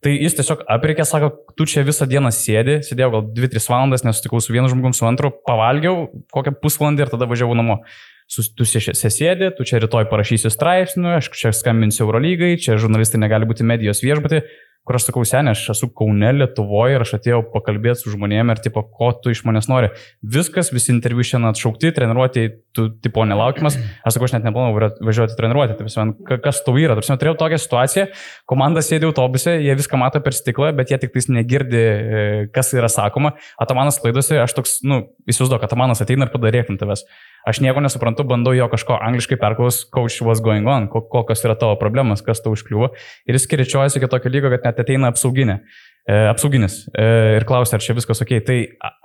Tai 0.00 0.12
jis 0.16 0.32
tiesiog 0.38 0.62
aprikė, 0.72 1.04
sako, 1.04 1.28
tu 1.58 1.66
čia 1.68 1.82
visą 1.84 2.06
dieną 2.08 2.30
sėdi, 2.32 2.78
sėdėjau 2.86 3.10
gal 3.12 3.26
2-3 3.36 3.66
valandas, 3.68 4.04
nesutikau 4.06 4.40
su 4.40 4.54
vienu 4.54 4.70
žmogum, 4.72 4.94
su 4.96 5.04
antru, 5.04 5.28
pavalgiau 5.44 6.06
kokią 6.32 6.54
pusvalandį 6.62 7.04
ir 7.04 7.12
tada 7.12 7.28
važiavau 7.28 7.56
namo. 7.58 7.82
Sus- 8.30 8.48
Tu 8.54 8.64
čia 8.64 8.94
sėdė, 8.94 9.50
tu 9.58 9.64
čia 9.66 9.80
rytoj 9.82 10.06
parašysi 10.08 10.48
straipsnių, 10.54 11.16
aš 11.18 11.28
čia 11.34 11.50
skambinsiu 11.52 12.06
Eurolygai, 12.06 12.54
čia 12.62 12.78
žurnalistai 12.78 13.18
negali 13.20 13.44
būti 13.44 13.66
medijos 13.66 14.00
viešbutį, 14.00 14.40
kur 14.88 14.96
aš 14.96 15.04
sakau, 15.10 15.22
senė, 15.28 15.52
aš 15.54 15.66
esu 15.74 15.88
Kaune, 15.94 16.32
Lietuvoje 16.34 16.96
ir 16.96 17.02
aš 17.04 17.12
atėjau 17.18 17.42
pakalbėti 17.52 18.00
su 18.02 18.10
žmonėmis 18.14 18.56
ir 18.58 18.62
tipo, 18.64 18.82
ko 18.82 19.12
tu 19.22 19.30
iš 19.30 19.44
manęs 19.46 19.68
nori. 19.70 19.90
Viskas, 20.24 20.72
visi 20.74 20.90
interviu 20.94 21.22
šiandien 21.26 21.52
atšaukti, 21.52 21.92
treniruotė, 21.94 22.46
tu 22.74 22.88
tipo 23.04 23.22
nelaukimas. 23.28 23.76
Aš 24.06 24.16
sakau, 24.16 24.26
aš 24.26 24.34
net 24.38 24.46
neplanavau 24.48 24.78
va- 24.80 24.90
važiuoti 25.06 25.36
treniruotė. 25.38 25.76
Tai 25.78 25.86
prasme, 25.86 26.06
ka- 26.26 26.40
kas 26.42 26.62
tau 26.66 26.74
yra? 26.80 26.96
Tarsi, 26.98 27.12
turėjau 27.20 27.36
tokią 27.38 27.60
situaciją, 27.62 28.06
komanda 28.50 28.82
sėdi 28.82 29.06
autobuse, 29.10 29.56
jie 29.62 29.74
viską 29.78 29.98
mato 30.00 30.20
per 30.24 30.32
stiklą, 30.34 30.72
bet 30.76 30.90
jie 30.90 30.98
tik 31.04 31.12
tais 31.14 31.28
negirdi, 31.30 31.80
e, 31.80 32.46
kas 32.54 32.72
yra 32.74 32.88
sakoma. 32.90 33.34
Atamanas 33.60 34.00
klaidosi, 34.02 34.38
aš 34.42 34.54
toks, 34.58 34.78
nu, 34.82 35.04
įsivaizduoju, 35.30 35.60
kad 35.60 35.70
Atamanas 35.70 36.02
ateina 36.02 36.26
ir 36.26 36.34
padarėk 36.34 36.70
ant 36.72 36.80
tavęs. 36.82 37.04
Aš 37.48 37.62
nieko 37.64 37.80
nesuprantu, 37.80 38.24
bandau 38.28 38.52
jo 38.56 38.66
kažko 38.72 38.98
angliškai 39.00 39.38
perklaus, 39.40 39.82
coach 39.88 40.20
was 40.26 40.42
going 40.44 40.68
on, 40.68 40.88
ko- 40.92 41.04
kokios 41.08 41.44
yra 41.46 41.56
tavo 41.58 41.78
problemas, 41.80 42.20
kas 42.24 42.42
tau 42.44 42.52
užkliuvo. 42.56 42.92
Ir 43.28 43.38
jis 43.38 43.48
kiričiuojasi 43.48 44.00
iki 44.00 44.10
tokio 44.12 44.32
lygio, 44.32 44.52
kad 44.52 44.68
net 44.68 44.82
ateina 44.84 45.08
apsauginė. 45.12 45.60
E, 46.08 46.14
apsauginis 46.30 46.86
e, 46.96 47.04
ir 47.36 47.44
klausia, 47.48 47.76
ar 47.76 47.84
čia 47.84 47.94
viskas 47.94 48.22
ok. 48.24 48.32
Tai 48.44 48.56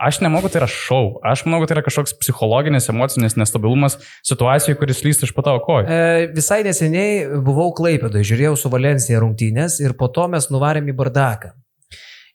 aš 0.07 0.21
kad 0.23 0.53
tai 0.53 0.61
yra 0.61 0.69
šau. 0.71 1.19
Aš 1.27 1.43
manau, 1.45 1.59
kad 1.61 1.71
tai 1.71 1.77
yra 1.77 1.83
kažkoks 1.85 2.15
psichologinis, 2.21 2.87
emocinis 2.91 3.35
nestabilumas 3.39 3.99
situacijoje, 4.25 4.79
kuris 4.79 5.03
lyst 5.05 5.27
iš 5.27 5.35
po 5.35 5.43
tavo 5.45 5.59
kojų. 5.67 5.85
E, 5.91 6.31
visai 6.35 6.63
neseniai 6.65 7.27
buvau 7.43 7.73
Klaipėdoje, 7.75 8.25
žiūrėjau 8.31 8.55
su 8.59 8.71
Valencija 8.73 9.21
rungtynės 9.23 9.81
ir 9.83 9.95
po 9.99 10.07
to 10.07 10.27
mes 10.31 10.47
nuvarėm 10.51 10.87
į 10.91 10.97
Bardaką. 10.97 11.53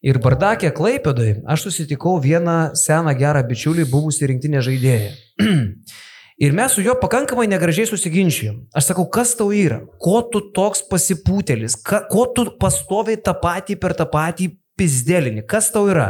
Ir 0.00 0.16
Bardakė 0.16 0.70
Klaipėdoje 0.72 1.42
aš 1.44 1.66
susitikau 1.66 2.14
vieną 2.24 2.70
seną 2.78 3.12
gerą 3.18 3.42
bičiulį, 3.44 3.84
buvusį 3.90 4.30
rinktinę 4.30 4.62
žaidėją. 4.64 5.10
Ir 6.40 6.54
mes 6.56 6.72
su 6.72 6.80
juo 6.80 6.94
pakankamai 6.96 7.44
negražiai 7.52 7.84
susiginčijom. 7.84 8.62
Aš 8.72 8.86
sakau, 8.88 9.04
kas 9.12 9.34
tau 9.36 9.50
yra? 9.52 9.82
Ko 10.00 10.22
tu 10.24 10.40
toks 10.56 10.80
pasipūtelis? 10.88 11.74
Ka, 11.84 12.06
ko 12.08 12.24
tu 12.32 12.46
pastoviai 12.56 13.20
tą 13.20 13.34
patį 13.42 13.76
per 13.76 13.92
tą 13.98 14.06
patį 14.08 14.46
pizdelinį, 14.80 15.44
kas 15.44 15.68
tau 15.74 15.90
yra. 15.92 16.06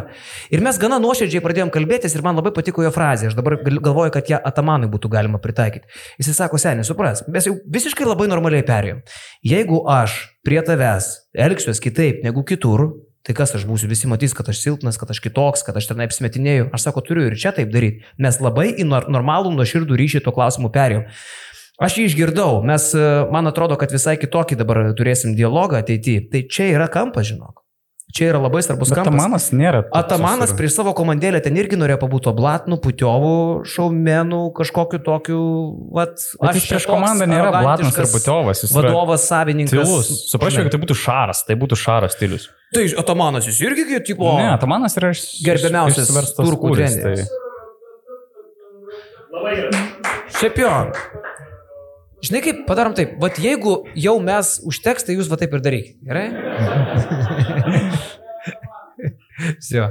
Ir 0.55 0.63
mes 0.63 0.79
gana 0.79 1.01
nuoširdžiai 1.03 1.43
pradėjom 1.43 1.73
kalbėtis 1.75 2.15
ir 2.15 2.23
man 2.23 2.39
labai 2.39 2.53
patiko 2.55 2.85
jo 2.87 2.93
frazė, 2.95 3.33
aš 3.33 3.35
dabar 3.35 3.59
gal- 3.65 3.83
galvoju, 3.83 4.13
kad 4.15 4.31
ją 4.31 4.39
Atamanui 4.39 4.87
būtų 4.93 5.11
galima 5.11 5.43
pritaikyti. 5.43 5.91
Jis 6.23 6.31
sako, 6.39 6.61
seniai, 6.63 6.87
supras, 6.87 7.25
mes 7.27 7.51
jau 7.51 7.57
visiškai 7.67 8.07
labai 8.07 8.31
normaliai 8.31 8.63
perėjom. 8.63 9.03
Jeigu 9.43 9.83
aš 9.91 10.15
prie 10.47 10.63
tavęs 10.63 11.11
elgsiuos 11.35 11.83
kitaip 11.83 12.23
negu 12.23 12.47
kitur, 12.47 12.93
tai 13.27 13.37
kas 13.37 13.55
aš 13.57 13.67
būsiu, 13.69 13.89
visi 13.91 14.09
matys, 14.11 14.35
kad 14.37 14.49
aš 14.49 14.63
silpnas, 14.63 14.99
kad 15.01 15.11
aš 15.13 15.21
kitoks, 15.25 15.65
kad 15.67 15.77
aš 15.77 15.91
ten 15.91 16.01
apsimetinėjau. 16.01 16.71
Aš 16.73 16.89
sako, 16.89 17.05
turiu 17.05 17.29
ir 17.29 17.37
čia 17.41 17.53
taip 17.57 17.73
daryti. 17.75 18.05
Mes 18.19 18.41
labai 18.41 18.71
į 18.73 18.87
nor- 18.89 19.09
normalų 19.13 19.53
nuoširdų 19.59 19.99
ryšį 20.01 20.25
to 20.25 20.33
klausimu 20.33 20.73
perėjom. 20.73 21.07
Aš 21.81 21.97
jį 21.97 22.07
išgirdau, 22.11 22.61
mes, 22.65 22.91
e, 22.93 23.05
man 23.33 23.49
atrodo, 23.49 23.77
kad 23.81 23.93
visai 23.93 24.19
kitokį 24.21 24.57
dabar 24.61 24.83
turėsim 24.97 25.33
dialogą 25.37 25.81
ateityje. 25.81 26.29
Tai 26.33 26.43
čia 26.49 26.69
yra 26.77 26.89
kampas, 26.93 27.31
žinok. 27.33 27.63
Čia 28.11 28.25
yra 28.33 28.41
labai 28.43 28.61
svarbus 28.65 28.91
kampas. 28.91 29.07
Atamanas 29.07 29.45
nėra. 29.55 29.81
Atamanas 29.95 30.51
prieš 30.59 30.75
savo 30.81 30.91
komandėlę 30.99 31.39
ten 31.45 31.55
irgi 31.61 31.77
norėjo 31.79 32.01
pabūti 32.03 32.31
oblatnų, 32.33 32.81
putiovų, 32.83 33.35
šaumenų, 33.71 34.41
kažkokiu 34.57 34.99
tokiu, 35.07 35.41
vat, 35.95 36.17
Bet 36.43 36.59
čia 36.59 36.73
prieš 36.75 36.89
komandą 36.91 37.29
nėra 37.31 37.53
Blatnas 37.55 37.95
ir 38.03 38.09
Butiovas. 38.11 38.65
Jis 38.65 38.75
Vadovas, 38.75 39.27
savininkas. 39.31 39.77
Tylus. 39.77 40.11
Suprasčiau, 40.33 40.67
kad 40.67 40.75
tai 40.75 40.81
būtų 40.83 40.97
šaras, 40.99 41.45
tai 41.47 41.55
būtų 41.61 41.79
šaras 41.79 42.17
stilius. 42.19 42.49
Tai 42.75 42.83
Atamanas 43.03 43.47
jis 43.51 43.63
irgi, 43.67 43.87
kaip, 43.93 44.05
tipo, 44.11 44.35
Ne, 44.41 44.51
Atamanas 44.57 44.99
yra 44.99 45.13
iš, 45.15 45.25
Gerbiamiausias 45.47 46.11
iš- 46.11 46.35
turkų 46.39 46.75
treneris. 46.75 47.31
Tai... 47.31 47.39
Šiaip 50.41 50.59
jo. 50.59 50.75
Žinai 52.21 52.41
kaip, 52.45 52.59
padarom 52.69 52.93
taip, 52.97 53.15
vat 53.23 53.39
jeigu 53.41 53.79
jau 53.97 54.17
mes 54.21 54.59
užteks, 54.69 55.07
tai 55.07 55.17
jūs 55.17 55.31
va 55.31 55.39
taip 55.41 55.55
ir 55.57 55.63
darykite. 55.65 55.97
Gerai? 56.05 56.27
Sio. 59.67 59.87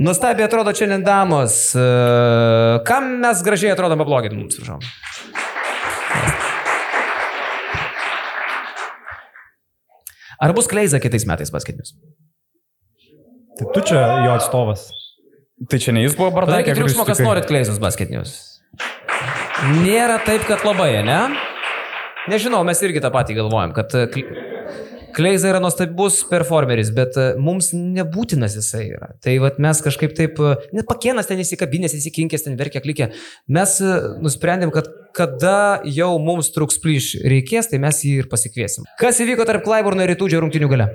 Nustabiai 0.00 0.46
atrodo 0.46 0.70
šiandien 0.76 1.02
damos. 1.04 1.56
E, 1.74 1.86
Kam 2.86 3.08
mes 3.24 3.42
gražiai 3.44 3.74
atrodome 3.74 4.06
blogit 4.06 4.32
mums, 4.36 4.60
prašau. 4.60 4.78
Ar 10.40 10.54
bus 10.56 10.70
kleiza 10.70 11.02
kitais 11.02 11.26
metais 11.28 11.50
paskatinius? 11.52 11.92
Tai 13.58 13.66
tu 13.74 13.82
čia 13.90 14.00
jo 14.24 14.32
atstovas. 14.38 14.86
tai 15.68 15.76
čia 15.82 15.92
ne 15.92 16.06
jis 16.06 16.14
buvo 16.16 16.30
bardakė, 16.32 16.70
Padarykit 16.70 16.78
triukšmo, 16.78 17.04
kas 17.04 17.20
norit 17.20 17.44
kleizus 17.50 17.76
basketinius. 17.82 18.38
Nėra 19.60 20.16
taip, 20.24 20.46
kad 20.48 20.62
labai, 20.64 20.92
ne? 21.04 21.18
Nežinau, 22.30 22.62
mes 22.64 22.80
irgi 22.84 23.02
tą 23.04 23.10
patį 23.12 23.36
galvojam, 23.36 23.74
kad 23.76 23.92
e, 23.96 24.06
Kle- 24.12 24.46
Kleiza 25.16 25.50
yra 25.50 25.58
nuostabus 25.60 26.20
performeris, 26.30 26.92
bet 26.96 27.16
e, 27.20 27.26
mums 27.40 27.70
nebūtinas 27.76 28.54
jisai 28.56 28.86
yra. 28.94 29.10
Tai 29.24 29.34
vat 29.42 29.58
mes 29.60 29.82
kažkaip 29.84 30.14
taip, 30.16 30.40
e, 30.40 30.54
net 30.76 30.88
pakienas 30.88 31.28
ten 31.28 31.42
įsikabinės, 31.44 31.96
įsikinkęs, 31.98 32.46
ten 32.46 32.56
verkia 32.60 32.80
klikė. 32.84 33.10
Mes 33.52 33.76
nusprendėm, 34.24 34.72
kad 34.74 34.88
kada 35.16 35.82
jau 35.92 36.12
mums 36.22 36.52
truks 36.56 36.80
plyš 36.80 37.10
reikės, 37.28 37.68
tai 37.72 37.82
mes 37.84 38.00
jį 38.06 38.16
ir 38.24 38.30
pasikviesim. 38.32 38.88
Kas 39.00 39.20
įvyko 39.24 39.44
tarp 39.48 39.64
Klaiburno 39.66 40.06
ir 40.06 40.14
Rytūdžio 40.14 40.40
rungtinių 40.44 40.72
gale? 40.72 40.88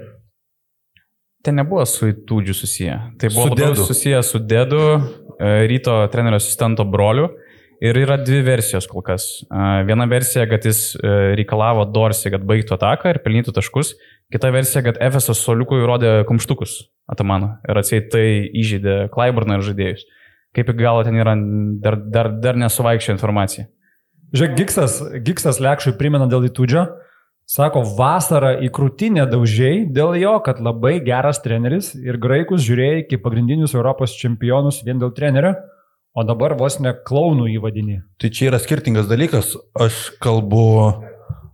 Ten 1.45 1.59
nebuvo 1.61 1.83
su 1.85 2.07
Itūdžiu 2.09 2.55
susiję. 2.57 2.93
Tai 3.21 3.29
buvo 3.35 3.51
Su 3.51 3.57
Dedu. 3.61 3.83
susiję 3.85 4.23
su 4.25 4.39
Dedu, 4.41 4.79
ryto 5.69 5.99
trenerio 6.09 6.39
asistento 6.41 6.85
broliu. 6.89 7.27
Ir 7.83 7.97
yra 7.99 8.15
dvi 8.21 8.39
versijos 8.45 8.87
kol 8.87 9.03
kas. 9.03 9.25
Viena 9.87 10.07
versija, 10.07 10.45
kad 10.47 10.63
jis 10.65 10.93
e, 10.95 11.13
reikalavo 11.39 11.83
Dorsi, 11.91 12.31
kad 12.31 12.45
baigtų 12.47 12.77
ataką 12.77 13.11
ir 13.11 13.19
pelnytų 13.25 13.55
taškus. 13.57 13.95
Kita 14.31 14.49
versija, 14.55 14.83
kad 14.85 14.99
Efesos 15.03 15.43
soliukui 15.43 15.81
rodė 15.83 16.21
kumštukus 16.29 16.85
Atamano. 17.11 17.57
Ir 17.67 17.81
atsiai 17.81 18.05
tai 18.09 18.25
įžeidė 18.47 18.97
Klaiburną 19.13 19.59
ir 19.59 19.65
žaidėjus. 19.67 20.05
Kaip 20.55 20.71
iki 20.71 20.85
galo 20.85 21.03
ten 21.03 21.19
yra, 21.19 21.35
dar, 21.83 21.99
dar, 21.99 22.31
dar 22.41 22.59
nesuvaikščia 22.59 23.17
informacija. 23.17 23.67
Žiūrėk, 24.35 24.55
Giksas, 24.61 25.01
Giksas 25.25 25.59
Lekšui 25.63 25.97
primena 25.99 26.29
dėl 26.31 26.47
įtūdžio. 26.47 26.87
Sako, 27.45 27.83
vasarą 27.99 28.55
į 28.65 28.71
krūtinę 28.73 29.27
daužiai 29.29 29.83
dėl 29.93 30.15
jo, 30.17 30.33
kad 30.41 30.57
labai 30.63 30.95
geras 31.05 31.43
treneris 31.43 31.91
ir 31.93 32.17
graikus 32.17 32.63
žiūrėjai 32.65 33.03
kaip 33.11 33.21
pagrindinius 33.21 33.75
Europos 33.77 34.15
čempionus 34.17 34.79
vien 34.87 34.97
dėl 34.97 35.11
trenerio, 35.13 35.51
o 36.15 36.23
dabar 36.27 36.55
vos 36.57 36.79
ne 36.79 36.95
klaunų 37.07 37.49
įvadinį. 37.57 37.99
Tai 38.21 38.31
čia 38.31 38.49
yra 38.51 38.61
skirtingas 38.63 39.09
dalykas. 39.11 39.53
Aš 39.75 40.15
kalbu 40.23 40.65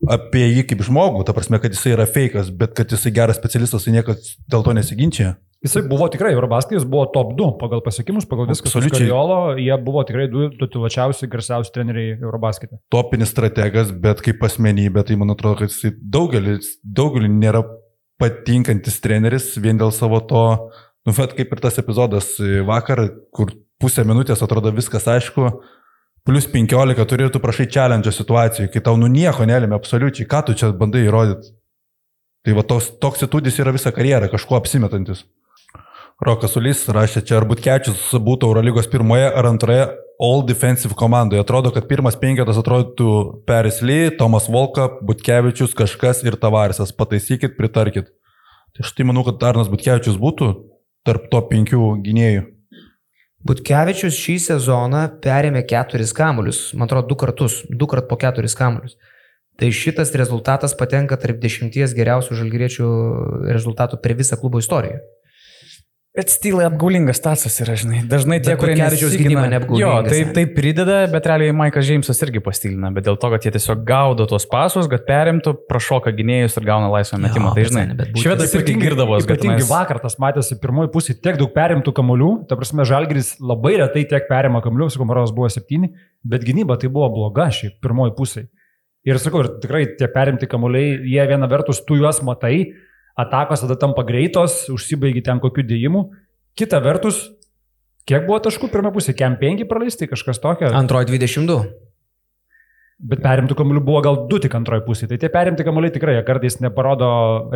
apie 0.09 0.47
jį 0.47 0.65
kaip 0.71 0.81
žmogų, 0.85 1.23
ta 1.25 1.33
prasme, 1.37 1.59
kad 1.61 1.73
jisai 1.73 1.95
yra 1.95 2.07
fejkas, 2.09 2.49
bet 2.57 2.75
kad 2.77 2.89
jisai 2.93 3.13
geras 3.13 3.37
specialistas, 3.41 3.85
tai 3.85 3.95
niekas 3.97 4.35
dėl 4.49 4.65
to 4.65 4.73
nesiginčia. 4.77 5.35
Jisai 5.61 5.83
buvo 5.85 6.07
tikrai, 6.09 6.31
Eurobaskai, 6.33 6.73
jis 6.79 6.87
buvo 6.89 7.03
top 7.13 7.35
2 7.37 7.51
pagal 7.61 7.83
pasiekimus, 7.85 8.25
pagal 8.29 8.47
viską. 8.49 8.65
Absoliučiai. 8.65 9.03
Skariolo, 9.03 9.35
jie 9.61 9.75
buvo 9.85 10.01
tikrai 10.09 10.25
du 10.31 10.47
tituluočiausi, 10.57 11.29
garsiausi 11.29 11.73
treneriai 11.75 12.15
Eurobaskete. 12.15 12.79
Topinis 12.93 13.29
strategas, 13.29 13.91
bet 13.93 14.23
kaip 14.25 14.41
asmenybė, 14.47 15.05
tai 15.05 15.19
man 15.21 15.35
atrodo, 15.35 15.59
kad 15.61 15.69
jisai 15.69 15.93
daugelis, 16.01 16.79
daugelį 16.81 17.29
nėra 17.35 17.61
patinkantis 18.21 18.97
treneris 19.05 19.51
vien 19.61 19.77
dėl 19.77 19.93
savo 19.93 20.23
to, 20.25 20.47
nu, 21.05 21.13
bet 21.13 21.37
kaip 21.37 21.53
ir 21.53 21.61
tas 21.61 21.77
epizodas 21.81 22.33
vakar, 22.65 23.05
kur 23.29 23.53
pusę 23.81 24.05
minutės 24.07 24.43
atrodo 24.45 24.71
viskas 24.75 25.07
aišku, 25.09 25.49
plus 26.27 26.47
15 26.53 27.07
turi 27.09 27.27
ir 27.27 27.33
tu 27.33 27.41
prašai 27.43 27.67
challenge 27.73 28.13
situacijų, 28.13 28.69
kai 28.73 28.83
tau 28.85 28.95
nu 29.01 29.09
nieko 29.11 29.47
nelėmė 29.49 29.77
absoliučiai, 29.77 30.29
ką 30.29 30.45
tu 30.47 30.57
čia 30.57 30.71
bandai 30.77 31.07
įrodyti. 31.07 31.55
Tai 32.41 32.57
va 32.57 32.65
toks, 32.65 32.93
toks 33.01 33.27
įtūdis 33.27 33.59
yra 33.61 33.73
visą 33.73 33.91
karjerą, 33.93 34.31
kažkuo 34.31 34.57
apsimetantis. 34.57 35.25
Rokas 36.21 36.53
Ulys 36.57 36.83
rašė 36.93 37.23
čia, 37.25 37.39
ar 37.39 37.47
Butkečius 37.49 38.11
būtų 38.21 38.49
Eurolygos 38.51 38.89
pirmoje 38.89 39.25
ar 39.25 39.47
antroje 39.49 39.87
All 40.21 40.43
Defensive 40.45 40.93
komandoje. 40.93 41.41
Atrodo, 41.41 41.71
kad 41.73 41.87
pirmas 41.89 42.17
penketas 42.21 42.59
atrodytų 42.61 43.13
Peris 43.49 43.79
Lee, 43.81 44.11
Tomas 44.13 44.45
Volka, 44.53 44.85
Butkevičius, 45.01 45.73
kažkas 45.77 46.21
ir 46.21 46.37
Tavarisas. 46.37 46.93
Pataisykit, 46.93 47.57
pritarkit. 47.57 48.13
Tai 48.77 48.85
aš 48.85 48.93
tai 48.93 49.07
manau, 49.09 49.25
kad 49.25 49.41
Arnas 49.49 49.71
Butkevičius 49.71 50.21
būtų 50.21 50.51
tarp 51.09 51.25
to 51.33 51.41
penkių 51.49 51.95
gynėjų. 52.05 52.45
Butkevičius 53.47 54.17
šį 54.21 54.35
sezoną 54.43 55.05
perėmė 55.23 55.63
keturis 55.69 56.13
kamuolius, 56.13 56.59
man 56.77 56.85
atrodo, 56.85 57.09
du 57.09 57.17
kartus, 57.17 57.61
du 57.69 57.87
kart 57.89 58.05
po 58.09 58.17
keturis 58.21 58.53
kamuolius. 58.57 58.99
Tai 59.57 59.69
šitas 59.73 60.13
rezultatas 60.17 60.75
patenka 60.77 61.17
tarp 61.21 61.41
dešimties 61.41 61.95
geriausių 61.97 62.37
žalgyriečių 62.37 62.91
rezultatų 63.49 63.99
per 64.01 64.15
visą 64.17 64.37
klubo 64.41 64.61
istoriją. 64.61 65.01
Bet 66.11 66.27
stylai 66.27 66.65
apgaulingas 66.67 67.21
tasas 67.23 67.53
yra, 67.63 67.71
žinai. 67.79 68.01
Dažnai 68.11 68.41
tie, 68.43 68.51
Bet 68.51 68.59
kurie 68.59 68.73
nesigina- 68.75 69.15
gynyba 69.15 69.43
neapgaulingas. 69.53 69.79
Jo, 69.79 69.91
tai, 70.03 70.33
tai 70.35 70.43
prideda, 70.51 70.97
bet 71.07 71.29
realiai 71.29 71.53
Maikas 71.55 71.85
Džeimsas 71.87 72.19
irgi 72.25 72.41
pastylina, 72.43 72.89
bet 72.91 73.05
dėl 73.07 73.15
to, 73.15 73.29
kad 73.31 73.47
jie 73.47 73.53
tiesiog 73.55 73.85
gaudo 73.87 74.25
tuos 74.27 74.43
pasus, 74.51 74.89
kad 74.91 75.05
perimtų, 75.07 75.53
prašoka 75.71 76.11
gynėjus 76.17 76.59
ir 76.59 76.67
gauna 76.67 76.89
laisvą 76.91 77.15
metimą. 77.23 77.53
Tai 77.55 77.63
bet 77.63 77.71
žinai, 77.71 77.85
bet 77.95 78.19
švedas 78.19 78.51
irgi 78.59 78.75
girdavos, 78.81 79.23
kad 79.23 79.39
Ypatingai 79.39 79.61
mes... 79.63 79.71
vakar 79.71 80.01
tas 80.03 80.19
matėsi 80.19 80.59
pirmoji 80.59 80.91
pusė, 80.91 81.15
tiek 81.15 81.39
daug 81.39 81.55
perimtų 81.55 81.95
kamolių, 81.95 82.31
ta 82.51 82.59
prasme, 82.59 82.83
Žalgris 82.91 83.37
labai 83.39 83.77
retai 83.79 84.03
tiek 84.11 84.27
perima 84.27 84.59
kamolių, 84.67 84.91
sakau, 84.91 85.07
Maros 85.07 85.31
buvo 85.31 85.47
septyni, 85.47 85.93
bet 86.27 86.43
gynyba 86.43 86.75
tai 86.75 86.91
buvo 86.91 87.07
bloga 87.15 87.47
šiaip 87.55 87.79
pirmoji 87.79 88.17
pusė. 88.19 88.49
Ir 89.07 89.15
sakau, 89.15 89.45
ir 89.47 89.55
tikrai 89.63 89.85
tie 89.95 90.11
perimti 90.11 90.45
kamoliai, 90.45 90.97
jie 91.07 91.23
viena 91.31 91.47
vertus 91.49 91.79
tu 91.87 91.95
juos 92.03 92.19
matai, 92.21 92.65
atakos 93.19 93.65
tada 93.65 93.77
tampa 93.79 94.05
greitos, 94.07 94.65
užsibaigi 94.71 95.23
ten 95.25 95.41
kokiu 95.43 95.65
dėjimu. 95.67 96.07
Kita 96.57 96.81
vertus, 96.83 97.29
kiek 98.09 98.27
buvo 98.27 98.41
taškų 98.43 98.71
pirmą 98.73 98.91
pusę, 98.95 99.15
kem 99.17 99.37
penki 99.41 99.67
praleisti, 99.69 100.09
kažkas 100.11 100.41
tokio. 100.43 100.73
Antroji 100.75 101.11
22. 101.13 101.63
Bet 103.01 103.23
perimtų 103.23 103.55
kamolių 103.57 103.81
buvo 103.81 103.99
gal 104.05 104.17
du 104.29 104.37
tik 104.41 104.53
antroji 104.53 104.83
pusė. 104.85 105.07
Tai 105.09 105.17
tie 105.17 105.29
perimti 105.33 105.65
kamoliai 105.65 105.93
tikrai 105.93 106.19
kartais 106.25 106.59
neparodo 106.61 107.07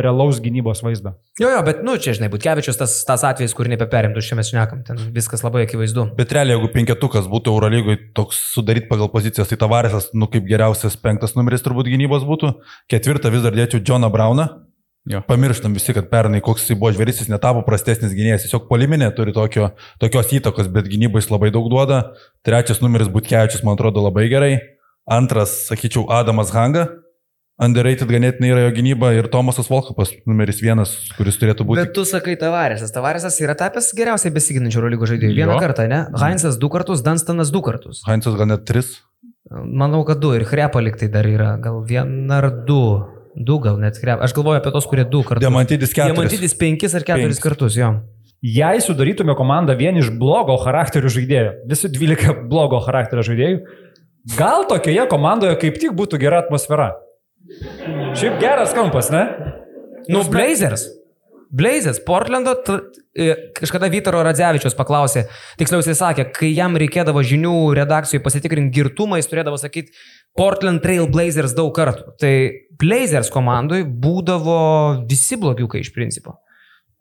realaus 0.02 0.40
gynybos 0.42 0.82
vaizdo. 0.82 1.12
Jo, 1.38 1.52
jo, 1.52 1.60
bet, 1.68 1.84
nu, 1.86 1.94
čia, 2.02 2.16
žinai, 2.18 2.30
Butkevičius 2.32 2.80
tas, 2.80 2.96
tas 3.06 3.22
atvejis, 3.28 3.54
kur 3.54 3.70
nebeperimtų, 3.70 4.24
čia 4.26 4.38
mes 4.38 4.50
šnekam, 4.50 4.82
ten 4.88 4.98
viskas 5.14 5.46
labai 5.46 5.62
akivaizdu. 5.68 6.08
Bet 6.18 6.34
realiai, 6.34 6.56
jeigu 6.56 6.72
penketukas 6.74 7.30
būtų 7.30 7.54
Eurolygoj 7.54 8.00
toks 8.18 8.42
sudaryt 8.56 8.90
pagal 8.90 9.12
pozicijas, 9.12 9.52
tai 9.52 9.60
Tavaresas, 9.60 10.10
nu 10.18 10.26
kaip 10.32 10.50
geriausias 10.50 10.98
penktas 10.98 11.38
numeris 11.38 11.62
turbūt 11.62 11.92
gynybos 11.94 12.26
būtų. 12.26 12.56
Ketvirtą 12.90 13.30
vis 13.30 13.46
dar 13.46 13.54
dėčiau 13.54 13.84
Johną 13.86 14.10
Brauną. 14.10 14.50
Jo. 15.06 15.20
Pamirštam 15.28 15.74
visi, 15.76 15.94
kad 15.94 16.08
pernai 16.10 16.40
koks 16.42 16.64
jis 16.66 16.78
buvo 16.78 16.90
žvėris, 16.90 17.20
jis 17.22 17.30
netapo 17.30 17.62
prastesnis 17.66 18.14
gynėjas. 18.16 18.42
Tiesiog 18.42 18.64
poliminė 18.66 19.12
turi 19.14 19.34
tokio, 19.36 19.68
tokios 20.02 20.32
įtakos, 20.34 20.66
bet 20.74 20.88
gynybai 20.90 21.22
jis 21.22 21.30
labai 21.30 21.52
daug 21.54 21.68
duoda. 21.70 22.00
Trečias 22.46 22.82
numeris 22.82 23.10
Butkevičius, 23.14 23.62
man 23.62 23.78
atrodo, 23.78 24.02
labai 24.02 24.26
gerai. 24.32 24.52
Antras, 25.06 25.68
sakyčiau, 25.68 26.08
Adamas 26.10 26.50
Hanga. 26.50 26.88
Underrated 27.62 28.10
ganėtinai 28.10 28.50
yra 28.52 28.64
jo 28.66 28.72
gynyba 28.76 29.14
ir 29.16 29.30
Tomasas 29.32 29.70
Volkapas, 29.72 30.10
numeris 30.28 30.58
vienas, 30.60 30.90
kuris 31.16 31.38
turėtų 31.40 31.64
būti. 31.64 31.80
Bet 31.86 31.94
tu 31.96 32.02
sakai 32.04 32.34
Tavaresas. 32.36 32.90
Tavaresas 32.92 33.38
yra 33.40 33.54
tapęs 33.56 33.94
geriausiai 33.96 34.34
besiginančių 34.34 34.82
Eurolygos 34.82 35.14
žaidėjų. 35.14 35.38
Vieną 35.38 35.54
Jo. 35.54 35.62
kartą, 35.62 35.86
ne? 35.88 36.02
Heinzas 36.20 36.58
du 36.60 36.68
kartus, 36.68 37.00
Dunstanas 37.06 37.54
du 37.54 37.62
kartus. 37.64 38.02
Heinzas 38.04 38.36
gal 38.36 38.50
net 38.50 38.66
tris. 38.68 38.98
Manau, 39.48 40.02
kad 40.04 40.20
du 40.20 40.34
ir 40.36 40.44
Hrepa 40.44 40.82
liktai 40.84 41.08
dar 41.08 41.24
yra, 41.30 41.54
gal 41.62 41.80
vieną 41.86 42.42
ar 42.42 42.50
du. 42.66 42.82
Du 43.36 43.58
gal 43.60 43.76
net 43.80 43.98
krep. 44.00 44.22
Aš 44.24 44.32
galvoju 44.36 44.60
apie 44.62 44.72
tos, 44.72 44.86
kurie 44.88 45.04
du 45.04 45.20
kartus. 45.26 45.44
Diamantidis 45.44 45.92
keturis. 45.92 46.14
Diamantidis 46.14 46.54
penkis 46.56 46.94
ar 46.96 47.04
keturis 47.04 47.36
Penkis. 47.36 47.42
kartus, 47.44 47.76
jo. 47.76 47.90
Jei 48.44 48.80
sudarytume 48.84 49.34
komandą 49.36 49.76
vien 49.76 49.96
iš 50.00 50.08
blogo 50.20 50.56
charakterio 50.62 51.10
žaidėjų, 51.12 51.52
visi 51.68 51.90
12 51.92 52.46
blogo 52.50 52.80
charakterio 52.84 53.24
žaidėjų, 53.26 53.60
gal 54.36 54.66
tokioje 54.70 55.06
komandoje 55.10 55.56
kaip 55.60 55.80
tik 55.82 55.96
būtų 55.96 56.20
gera 56.22 56.42
atmosfera. 56.44 56.92
Šiaip 58.16 58.38
geras 58.42 58.72
kampas, 58.76 59.10
ne? 59.12 59.24
Nu, 60.08 60.22
Blazers. 60.30 60.86
Blazers, 61.50 62.00
Portlando, 62.02 62.52
e, 63.14 63.34
kažkada 63.54 63.88
Vytaro 63.90 64.20
Radzevičius 64.26 64.74
paklausė, 64.76 65.26
tiksliau 65.60 65.80
jisai 65.80 65.94
sakė, 65.94 66.24
kai 66.34 66.50
jam 66.50 66.74
reikėdavo 66.76 67.22
žinių 67.24 67.54
redakcijai 67.78 68.22
pasitikrinti 68.24 68.74
girtumą, 68.74 69.20
jis 69.20 69.30
turėdavo 69.30 69.58
sakyti 69.60 69.94
Portland 70.36 70.82
Trail 70.84 71.06
Blazers 71.10 71.54
daug 71.56 71.70
kartų. 71.76 72.16
Tai 72.20 72.32
Blazers 72.80 73.30
komandai 73.32 73.82
būdavo 73.84 75.06
visi 75.08 75.38
blogiukai 75.40 75.80
iš 75.84 75.92
principo. 75.94 76.36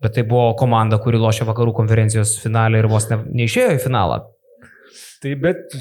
Bet 0.03 0.13
tai 0.17 0.23
buvo 0.27 0.53
komanda, 0.59 0.99
kuri 1.01 1.17
lošė 1.21 1.47
vakarų 1.47 1.73
konferencijos 1.77 2.35
finalę 2.43 2.81
ir 2.83 2.87
vos 2.91 3.07
ne, 3.09 3.17
neišėjo 3.41 3.75
į 3.77 3.83
finalą. 3.83 4.21
Tai 5.23 5.31
bet 5.41 5.71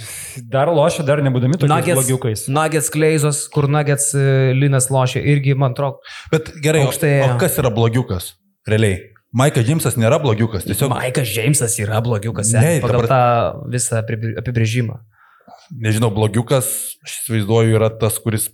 dar 0.51 0.71
lošia, 0.73 1.03
dar 1.05 1.21
nebūdami 1.27 1.59
tokiais 1.59 1.73
Nuggets, 1.75 1.99
blogiukais. 1.99 2.45
Nuggets 2.49 2.89
Kleizos, 2.95 3.43
kur 3.53 3.66
Nuggets 3.69 4.12
e, 4.16 4.55
Linas 4.57 4.87
lošė, 4.95 5.21
irgi, 5.35 5.57
man 5.59 5.75
atrodo, 5.75 6.01
Bet 6.33 6.53
gerai, 6.65 6.85
o, 6.87 6.89
Aukštai 6.89 7.11
o 7.11 7.27
ėjo. 7.27 7.35
kas 7.43 7.59
yra 7.61 7.73
blogiukas? 7.75 8.31
Realiai. 8.71 9.01
Maikas 9.35 9.66
Džimsas 9.66 9.97
nėra 9.99 10.21
blogiukas, 10.23 10.62
tiesiog, 10.65 10.93
Maikas 10.95 11.27
Džeimsas 11.35 11.75
yra 11.83 11.99
blogiukas, 12.07 12.53
Ne, 12.55 12.61
ne, 12.62 12.75
pagal 12.85 13.03
dabar- 13.03 13.11
tą 13.11 13.71
visą 13.75 13.99
apibrė- 14.01 14.37
apibrėžimą. 14.39 15.01
nežinau, 15.83 16.12
blogiukas, 16.15 16.69
aš 17.05 17.16
įsivaizduoju, 17.19 17.75
yra 17.75 17.91
tas, 17.99 18.16
kuris 18.23 18.47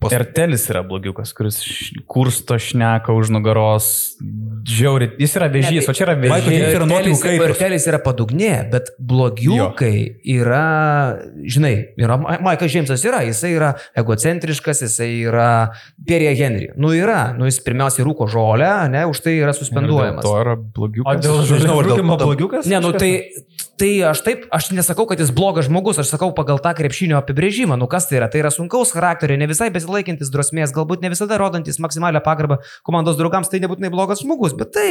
pas... 0.00 0.12
Ir 0.12 0.24
telis 0.36 0.64
yra 0.70 0.82
blogiukas, 0.86 1.32
kuris 1.36 1.58
kursto 2.06 2.58
šneka 2.60 3.12
už 3.16 3.30
nugaros. 3.34 3.86
Žiauri, 4.66 5.10
jis 5.20 5.36
yra 5.38 5.48
vežys, 5.52 5.70
Ne, 5.70 5.80
tai- 5.86 5.90
o 5.90 5.96
čia 5.96 6.04
yra 6.06 6.14
vežys. 6.18 6.46
James 6.50 6.74
yra 6.74 6.86
nuotykių 6.90 7.16
Telis- 7.16 7.22
kaitos. 7.22 7.58
Telis 7.60 7.86
yra 7.86 8.00
padugnė, 8.02 8.52
bet 8.72 8.90
blogiukai 8.98 9.96
yra, 10.36 10.64
žinai, 11.46 11.74
yra, 11.98 12.16
Ma- 12.18 12.38
Maikas 12.42 12.70
Džeimsas 12.72 13.04
yra, 13.06 13.20
jisai 13.26 13.52
yra 13.56 13.72
egocentriškas, 13.96 14.82
jisai 14.86 15.10
yra 15.28 15.48
Pierre 16.06 16.34
Henry. 16.36 16.68
Nu 16.76 16.90
yra, 16.96 17.34
nu 17.38 17.44
jis 17.48 17.60
pirmiausiai 17.62 18.04
rūko 18.06 18.26
žolę, 18.30 18.70
ne, 18.90 19.04
už 19.06 19.20
tai 19.22 19.36
yra 19.38 19.50
Ir 19.50 19.54
dėl 19.54 19.60
suspenduojamas. 19.60 20.22
To 20.26 20.34
yra 20.42 20.56
O 20.56 20.62
blogiukas. 20.78 21.22
dėl 21.22 21.38
ar 21.40 21.46
dėl- 21.46 22.02
dėl- 22.02 22.24
blogiukas? 22.26 22.66
Ne, 22.66 22.80
nu 22.80 22.92
tai, 22.92 23.12
tai 23.80 23.90
aš 24.08 24.22
taip, 24.24 24.44
aš 24.54 24.70
nesakau, 24.76 25.04
kad 25.08 25.20
jis 25.20 25.30
blogas 25.34 25.68
žmogus, 25.68 25.98
aš 26.00 26.10
sakau 26.10 26.30
pagal 26.36 26.58
tą 26.62 26.72
krepšinio 26.78 27.18
apibrėžimą, 27.18 27.76
nu 27.80 27.88
kas 27.90 28.08
tai 28.08 28.18
yra, 28.20 28.28
tai 28.32 28.40
yra 28.42 28.52
sunkaus 28.54 28.92
charakterio, 28.96 29.38
ne 29.40 29.48
visai 29.50 29.68
besilaikantis 29.74 30.32
drosmės, 30.32 30.74
galbūt 30.76 31.04
ne 31.04 31.12
visada 31.12 31.38
rodantis 31.40 31.80
maksimalią 31.82 32.22
pagarbą 32.24 32.58
komandos 32.86 33.18
draugams, 33.20 33.50
tai 33.52 33.60
nebūtinai 33.64 33.92
blogas 33.92 34.24
žmogus, 34.24 34.56
bet 34.58 34.74
tai 34.76 34.86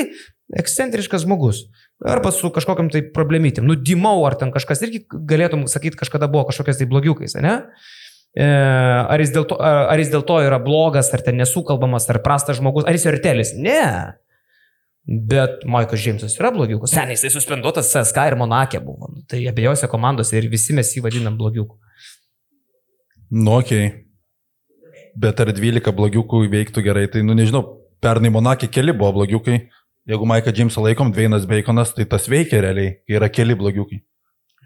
ekscentriškas 0.62 1.26
žmogus. 1.26 1.66
Arba 2.06 2.34
su 2.36 2.52
kažkokiam 2.54 2.90
tai 2.94 3.06
problemytėm. 3.16 3.68
Nu, 3.68 3.78
dimau, 3.80 4.18
ar 4.28 4.38
ten 4.40 4.54
kažkas 4.56 4.84
irgi 4.88 5.06
galėtum 5.12 5.66
sakyti, 5.72 6.00
kažkada 6.02 6.30
buvo 6.32 6.48
kažkokiais 6.52 6.82
tai 6.82 6.90
blogiukais, 6.92 7.38
ne? 7.42 7.62
E, 8.36 8.46
Ar 8.46 9.22
jis, 9.24 9.32
to, 9.32 9.56
ar 9.62 9.96
jis 10.00 10.12
dėl 10.12 10.26
to 10.28 10.42
yra 10.44 10.60
blogas, 10.60 11.14
ar 11.16 11.24
ten 11.24 11.40
nesukalbamas, 11.40 12.10
ar 12.12 12.20
prastas 12.24 12.60
žmogus, 12.60 12.84
ar 12.84 12.98
jis 12.98 13.08
yra 13.08 13.22
telis? 13.24 13.56
Ne. 13.56 13.86
Bet 15.06 15.62
Maikas 15.70 16.02
Džeimsas 16.02 16.34
yra 16.40 16.50
blogiukas. 16.54 16.90
Seniai 16.96 17.14
jisai 17.14 17.30
suspenduotas 17.36 17.92
CSK 17.94 18.24
ir 18.32 18.38
Monakė 18.40 18.82
buvo. 18.82 19.12
Nu, 19.14 19.22
Tai 19.30 19.42
abiejose 19.52 19.90
komandose 19.92 20.38
ir 20.40 20.50
visi 20.50 20.74
mes 20.74 20.90
jį 20.96 21.04
vadinam 21.06 21.38
blogiuku. 21.38 21.78
Nu, 23.30 23.60
okei. 23.60 23.86
Okay. 23.86 24.02
Bet 25.16 25.40
ar 25.40 25.54
12 25.56 25.94
blogiukų 25.96 26.42
veiktų 26.52 26.84
gerai, 26.84 27.06
tai, 27.12 27.22
nu 27.24 27.38
nežinau, 27.38 27.62
pernai 28.04 28.34
Monakė 28.34 28.68
keli 28.72 28.96
buvo 28.98 29.14
blogiukai. 29.22 29.62
Jeigu 30.10 30.26
Maiką 30.30 30.52
Džimsą 30.54 30.84
laikom, 30.86 31.14
Dveinas 31.14 31.48
Baconas, 31.50 31.94
tai 31.96 32.06
tas 32.10 32.28
veikia 32.30 32.60
realiai, 32.66 32.98
kai 33.06 33.16
yra 33.18 33.30
keli 33.34 33.56
blogiukai. 33.58 34.02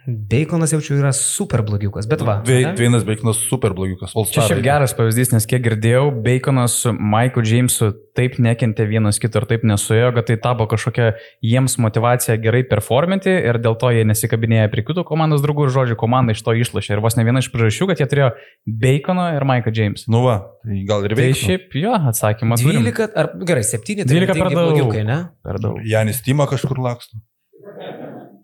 Baconas 0.07 0.71
jaučiu 0.73 0.95
yra 0.97 1.11
super 1.13 1.61
blogiukas, 1.61 2.07
bet 2.09 2.21
va. 2.25 2.37
Dveinas 2.45 3.03
Baconas 3.05 3.37
super 3.49 3.73
blogiukas. 3.77 4.13
Čia 4.31 4.45
šiaip 4.47 4.61
geras 4.65 4.93
pavyzdys, 4.97 5.33
nes 5.35 5.45
kiek 5.49 5.61
girdėjau, 5.65 6.07
Baconas 6.25 6.77
su 6.85 6.93
Maiku 6.95 7.43
Jamesu 7.45 7.91
taip 8.17 8.37
nekentė 8.41 8.87
vienas 8.89 9.19
kito 9.21 9.39
ir 9.41 9.45
taip 9.51 9.65
nesuėjo, 9.69 10.09
kad 10.15 10.25
tai 10.31 10.37
tapo 10.41 10.65
kažkokia 10.71 11.11
jiems 11.45 11.77
motivacija 11.83 12.37
gerai 12.41 12.63
performinti 12.67 13.29
ir 13.31 13.59
dėl 13.61 13.77
to 13.79 13.91
jie 13.95 14.05
nesikabinėja 14.09 14.71
prie 14.73 14.83
kitų 14.87 15.03
komandos 15.07 15.43
draugų 15.45 15.67
ir 15.67 15.75
žodžių 15.75 15.97
komanda 16.01 16.33
iš 16.35 16.41
to 16.47 16.55
išlošė. 16.57 16.95
Ir 16.97 17.03
vos 17.05 17.19
ne 17.19 17.27
viena 17.27 17.43
iš 17.43 17.51
priežasčių, 17.53 17.89
kad 17.91 18.01
jie 18.01 18.09
turėjo 18.11 18.31
Baconą 18.65 19.27
ir 19.37 19.45
Maiką 19.51 19.75
Jamesą. 19.75 20.09
Nu 20.11 20.23
va, 20.25 20.39
tai 20.65 20.81
gal 20.89 21.05
ir 21.07 21.15
Tai 21.15 21.21
veikia. 21.21 21.43
šiaip 21.43 21.75
jo 21.83 21.93
atsakymas. 21.99 22.63
turim. 22.65 22.81
12, 22.87 23.13
ar 23.19 23.31
gerai, 23.45 23.63
7, 23.67 24.03
12 24.07 24.33
per 24.33 24.49
daug. 24.49 24.57
blogiukai, 24.73 25.05
ne? 25.07 25.19
Per 25.45 25.59
daug. 25.63 25.79
Janis 25.85 26.23
Tima 26.25 26.47
kažkur 26.49 26.79
laksto. 26.81 27.19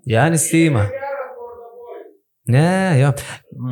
Janis 0.06 0.46
Sima. 0.52 0.86
Ne, 2.46 3.00
jo. 3.00 3.10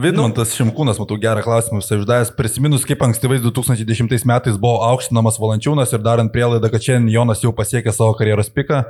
Vidmantas 0.01 0.55
Šimkūnas, 0.57 0.97
matau 0.97 1.19
gerą 1.21 1.43
klausimą, 1.45 1.77
visai 1.83 1.99
uždavęs. 1.99 2.31
Prisiminus, 2.33 2.85
kaip 2.89 3.03
ankstyvais 3.05 3.43
2010 3.43 4.25
metais 4.25 4.57
buvo 4.57 4.79
aukštinamas 4.87 5.37
Valančiūnas 5.41 5.93
ir 5.93 6.01
darant 6.01 6.33
prielaidą, 6.33 6.71
kad 6.73 6.81
šiandien 6.81 7.11
Jonas 7.13 7.43
jau 7.45 7.53
pasiekė 7.53 7.93
savo 7.93 8.15
karjeros 8.17 8.49
piką, 8.53 8.81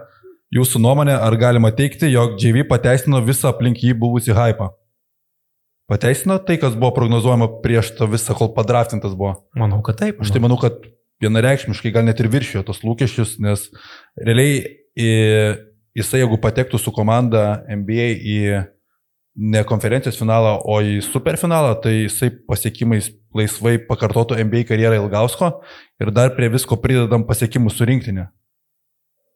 jūsų 0.56 0.80
nuomonė, 0.86 1.18
ar 1.20 1.36
galima 1.42 1.74
teikti, 1.76 2.08
jog 2.14 2.38
JV 2.40 2.64
pateisino 2.70 3.20
visą 3.28 3.52
aplink 3.52 3.84
jį 3.84 3.92
buvusi 4.00 4.32
hypą? 4.38 4.72
Pateisino 5.92 6.40
tai, 6.40 6.56
kas 6.62 6.78
buvo 6.80 6.94
prognozuojama 6.96 7.50
prieš 7.64 7.92
tą 7.98 8.08
visą, 8.08 8.38
kol 8.40 8.54
padraftintas 8.56 9.18
buvo. 9.20 9.36
Manau, 9.60 9.82
kad 9.84 10.00
taip. 10.00 10.22
Aš 10.24 10.32
tai 10.32 10.40
manau, 10.44 10.56
kad 10.62 10.80
vienareikšmiškai 11.24 11.92
gal 11.92 12.08
net 12.08 12.24
ir 12.24 12.32
viršijo 12.32 12.64
tos 12.70 12.80
lūkesčius, 12.88 13.36
nes 13.44 13.68
realiai 14.16 14.64
jisai, 14.96 16.24
jeigu 16.24 16.40
patektų 16.40 16.80
su 16.80 16.94
komanda 16.96 17.66
NBA 17.68 18.08
į 18.24 18.40
ne 19.36 19.64
konferencijos 19.66 20.20
finalą, 20.20 20.58
o 20.70 20.78
į 20.86 21.00
superfinalą, 21.06 21.74
tai 21.82 22.04
jisai 22.04 22.30
pasiekimais 22.48 23.10
laisvai 23.34 23.80
pakartotų 23.88 24.38
NBA 24.46 24.66
karjerą 24.70 25.00
Ilgausko 25.02 25.50
ir 26.02 26.12
dar 26.14 26.36
prie 26.38 26.52
visko 26.54 26.78
pridedam 26.82 27.26
pasiekimus 27.26 27.78
su 27.80 27.88
rinktinė. 27.90 28.28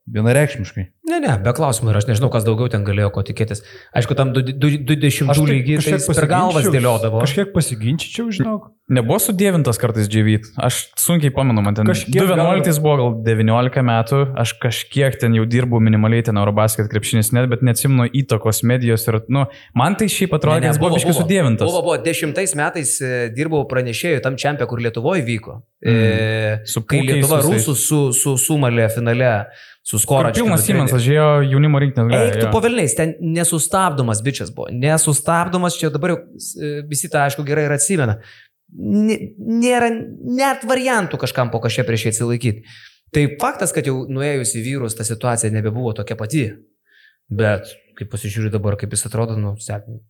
Vienareikšmiškai. 0.08 0.86
Ne, 1.08 1.18
ne, 1.24 1.34
be 1.40 1.52
klausimų 1.56 1.92
ir 1.92 1.98
aš 2.02 2.06
nežinau, 2.10 2.28
kas 2.32 2.44
daugiau 2.44 2.68
ten 2.72 2.84
galėjo 2.84 3.08
ko 3.14 3.22
tikėtis. 3.24 3.62
Aišku, 3.96 4.16
tam 4.18 4.34
20 4.36 5.30
Aš 5.32 5.40
tai 5.40 5.46
lygiai 5.48 5.78
tai 5.80 5.94
kažkiek 5.96 6.18
per 6.18 6.26
galvas 6.30 6.68
dėliodavo. 6.68 7.22
Kažkiek 7.22 7.54
pasiginčyčiau, 7.54 8.28
žinok. 8.34 8.68
Nebuvo 8.92 9.18
sudėvintas 9.20 9.76
kartais 9.80 10.08
džyvyt. 10.08 10.46
Aš 10.64 10.80
sunkiai 11.00 11.32
pamenu, 11.34 11.60
man 11.64 11.76
ten 11.76 11.88
Kažkiek 11.88 12.22
2011 12.24 12.80
buvo 12.84 12.94
gal 13.00 13.16
19 13.26 13.84
metų, 13.84 14.20
aš 14.44 14.54
kažkiek 14.62 15.16
ten 15.20 15.36
jau 15.36 15.44
dirbau 15.48 15.80
minimaliai 15.84 16.24
ten 16.24 16.40
Eurobasket 16.40 16.88
krepšinis 16.92 17.32
net, 17.36 17.50
bet 17.52 17.64
neatsimenu 17.64 18.08
įtakos 18.22 18.62
medijos 18.68 19.04
ir, 19.08 19.20
nu, 19.32 19.44
man 19.76 19.96
tai 20.00 20.08
šiaip 20.12 20.36
atrodė, 20.38 20.66
kad 20.66 20.72
jis 20.72 20.82
buvo 20.82 20.96
biškai 20.96 21.16
sudėvintas. 21.20 21.68
Buvo, 21.68 21.84
buvo, 21.90 21.98
dešimtais 22.04 22.56
metais 22.58 22.94
e, 23.04 23.14
dirbau 23.36 23.64
pranešėjų 23.68 24.24
tam 24.24 24.40
čempionė, 24.40 24.70
kur 24.72 24.80
Lietuvoje 24.84 25.24
vyko. 25.26 25.60
Mm. 25.84 25.92
E, 25.92 26.68
Su 26.68 26.82
kai 26.88 27.04
Lietuva 27.04 27.42
visais. 27.42 27.52
rusų 27.54 27.76
su, 27.76 28.00
su 28.16 28.38
sumalė 28.40 28.88
finale, 28.94 29.34
su 29.88 29.98
skoro. 30.02 30.28
Pilnas 30.36 30.66
Simensas 30.68 31.00
žiūrėjo 31.04 31.28
jaunimo 31.52 31.80
rinktinės 31.80 32.12
Eik 32.18 32.34
tu 32.36 32.42
galę. 32.42 32.52
po 32.52 32.60
velniais, 32.64 32.94
ten 32.98 33.14
nesustabdomas 33.34 34.20
bičias 34.26 34.50
buvo. 34.54 34.68
Nesustabdomas, 34.74 35.78
čia 35.80 35.88
dabar 35.94 36.12
jau 36.14 36.20
visi 36.90 37.08
tą 37.08 37.24
aišku 37.24 37.46
gerai 37.48 37.64
ir 37.70 37.76
atsimena. 37.78 38.18
Nė- 38.76 39.32
Nėra 39.38 39.88
net 39.88 40.66
variantų 40.68 41.16
kažkam 41.24 41.48
po 41.50 41.60
kažkiek 41.64 41.86
prieš 41.88 42.04
jį 42.04 42.12
atsilaikyti. 42.12 42.62
Tai 43.16 43.22
faktas, 43.40 43.72
kad 43.72 43.86
jau 43.88 44.02
nuėjus 44.12 44.52
į 44.60 44.64
vyrus 44.66 44.94
ta 44.98 45.04
situacija 45.08 45.48
nebebuvo 45.54 45.94
tokia 45.96 46.16
pati. 46.20 46.42
Bet, 47.30 47.64
kai 47.96 48.04
pasižiūriu 48.08 48.50
dabar, 48.52 48.76
kaip 48.76 48.92
jis 48.92 49.06
atrodo, 49.08 49.36
nu, 49.40 49.54
sek, 49.60 49.84
nu 49.88 50.00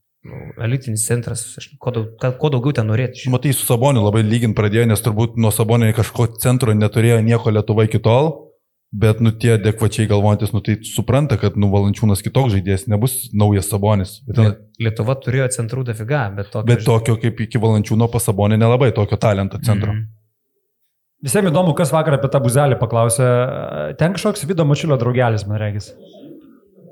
elitinis 0.63 1.07
centras, 1.07 1.45
aš, 1.59 1.69
ko, 1.79 1.91
daug, 1.95 2.19
ko 2.39 2.51
daugiau 2.51 2.75
ten 2.75 2.87
norėti. 2.91 3.31
Matai, 3.31 3.53
su 3.55 3.63
Saboniu 3.67 4.03
labai 4.03 4.25
lygint 4.27 4.55
pradėjo, 4.59 4.87
nes 4.91 5.03
turbūt 5.03 5.39
nuo 5.39 5.51
Sabonio 5.55 5.93
kažko 5.95 6.27
centro 6.43 6.75
neturėjo 6.75 7.23
nieko 7.23 7.51
Lietuva 7.55 7.87
iki 7.87 7.99
tol. 8.03 8.48
Bet, 8.91 9.19
nu, 9.21 9.29
tie 9.37 9.53
adekvačiai 9.59 10.09
galvojantis, 10.09 10.55
nu, 10.57 10.63
tai 10.65 10.79
supranta, 10.89 11.37
kad, 11.37 11.59
nu, 11.61 11.69
Valančiūnas 11.69 12.23
kitoks 12.25 12.55
žaidėjas, 12.55 12.87
nebus 12.89 13.29
naujas 13.37 13.69
Sabonis. 13.69 14.15
Bet, 14.25 14.37
ten- 14.39 14.55
Lietuva 14.81 15.13
turėjo 15.21 15.49
centrų 15.53 15.85
dafiga, 15.85 16.23
bet 16.35 16.49
tokio. 16.55 16.65
Bet 16.71 16.85
tokio 16.87 17.17
kaip 17.21 17.41
iki 17.45 17.61
Valančiūno 17.61 18.09
pasabonė 18.09 18.57
nelabai, 18.57 18.89
tokio 18.97 19.19
talento 19.21 19.61
centro. 19.61 19.93
Mm. 19.93 19.99
Mhm. 19.99 20.15
Visiems 21.21 21.51
įdomu, 21.51 21.75
kas 21.77 21.91
vakar 21.93 22.15
apie 22.15 22.31
tą 22.31 22.41
buzelį 22.41 22.79
paklausė. 22.79 23.29
Ten 23.99 24.15
kažkoks 24.15 24.47
Vido 24.47 24.65
Mačiulio 24.65 24.97
draugelis, 24.97 25.45
man 25.51 25.59
regis. 25.59 25.93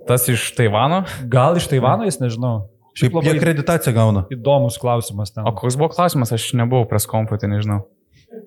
Tas 0.07 0.29
iš 0.29 0.51
Taivano. 0.59 1.05
Gal 1.31 1.57
iš 1.57 1.69
Taivano 1.71 2.05
jis, 2.05 2.19
nežinau. 2.21 2.67
Šiaip 2.97 3.13
jie 3.23 3.37
akreditaciją 3.39 3.95
gauna. 3.95 4.27
įdomus 4.33 4.77
klausimas 4.83 5.31
ten. 5.33 5.47
O 5.47 5.53
koks 5.53 5.77
buvo 5.79 5.89
klausimas, 5.95 6.33
aš 6.33 6.53
nebuvau 6.59 6.89
pres 6.91 7.07
kompo, 7.07 7.39
tai 7.39 7.49
nežinau. 7.49 7.85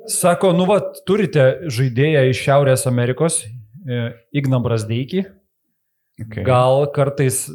Sako, 0.10 0.54
nu, 0.58 0.68
va, 0.70 0.80
turite 1.08 1.50
žaidėją 1.72 2.28
iš 2.30 2.44
Šiaurės 2.46 2.86
Amerikos, 2.90 3.42
e, 3.86 4.06
Igną 4.36 4.62
Brasdeikį. 4.64 5.26
Okay. 6.20 6.44
Gal 6.48 6.88
kartais 6.96 7.46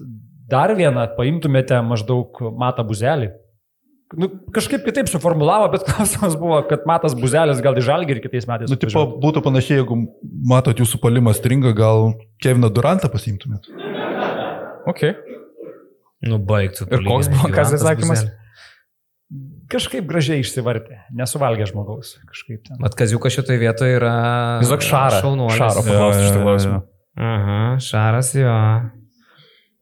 dar 0.49 0.73
vieną 0.77 1.07
paimtumėte 1.19 1.81
maždaug 1.85 2.41
Matą 2.57 2.87
Buzelį? 2.87 3.33
nu, 4.19 4.29
kažkaip 4.55 4.85
kitaip 4.87 5.09
suformulavo, 5.11 5.69
bet 5.73 5.85
klausimas 5.89 6.37
buvo, 6.39 6.61
kad 6.69 6.87
Matas 6.89 7.17
Buzelis 7.19 7.63
gal 7.65 7.79
į 7.79 7.85
Žalgį 7.87 8.17
ir 8.17 8.23
kitais 8.25 8.49
metais. 8.51 8.71
Nu, 8.71 8.79
tipo, 8.81 9.05
būtų 9.23 9.43
panašiai, 9.45 9.81
jeigu 9.81 9.99
matot 10.51 10.81
jūsų 10.83 11.01
palimas 11.03 11.41
stringa, 11.41 11.75
gal 11.77 12.13
Keviną 12.43 12.71
Durantą 12.75 13.11
pasimtumėt. 13.13 13.69
Ok. 14.91 15.07
Nu, 16.25 16.39
baigtų. 16.41 16.89
Ir 16.93 17.05
koks 17.05 17.31
buvo 17.33 17.51
kas 17.53 17.75
atsakymas? 17.77 18.27
Kažkaip 19.73 20.05
gražiai 20.09 20.43
išsivartė, 20.45 20.99
nesuvalgė 21.17 21.67
žmogaus. 21.71 22.19
Kažkaip 22.29 22.61
ten. 22.67 22.77
Mat, 22.83 22.97
kaziukas 22.99 23.33
šitoje 23.37 23.61
vietoje 23.63 23.97
yra... 23.97 24.13
Tiesiog 24.61 24.85
šarą. 24.85 25.21
Šaunuolis. 25.25 25.57
Šaro 25.61 25.85
paklausti 25.87 26.27
šitą 26.27 26.43
klausimą. 26.43 26.81
Aha, 27.15 27.59
Šaras 27.83 28.33
jo. 28.37 28.53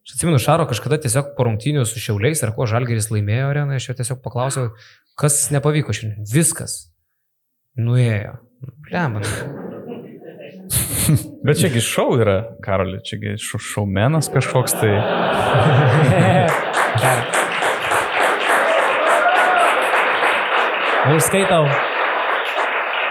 Aš 0.02 0.14
atsimenu, 0.16 0.38
Šaro 0.42 0.66
kažkada 0.70 1.00
tiesiog 1.02 1.32
po 1.36 1.46
rungtynių 1.48 1.84
su 1.88 2.02
Šiauliais 2.02 2.42
ar 2.46 2.54
ko 2.56 2.66
Žalgeris 2.70 3.10
laimėjo 3.14 3.50
areną, 3.50 3.78
aš 3.78 3.90
jo 3.90 3.98
tiesiog 4.02 4.22
paklausiau, 4.24 4.70
kas 5.18 5.40
nepavyko 5.54 5.94
šiandien. 5.96 6.26
Viskas. 6.30 6.72
Nuėjo. 7.78 8.38
Lemon. 8.92 9.26
Bet 11.42 11.58
čiagi 11.58 11.82
šau 11.82 12.18
yra, 12.22 12.38
Karoli, 12.62 13.00
čiagi 13.06 13.34
šau, 13.42 13.58
šaumenas 13.72 14.30
kažkoks 14.30 14.78
tai. 14.78 14.92
Užskaitau. 21.10 21.64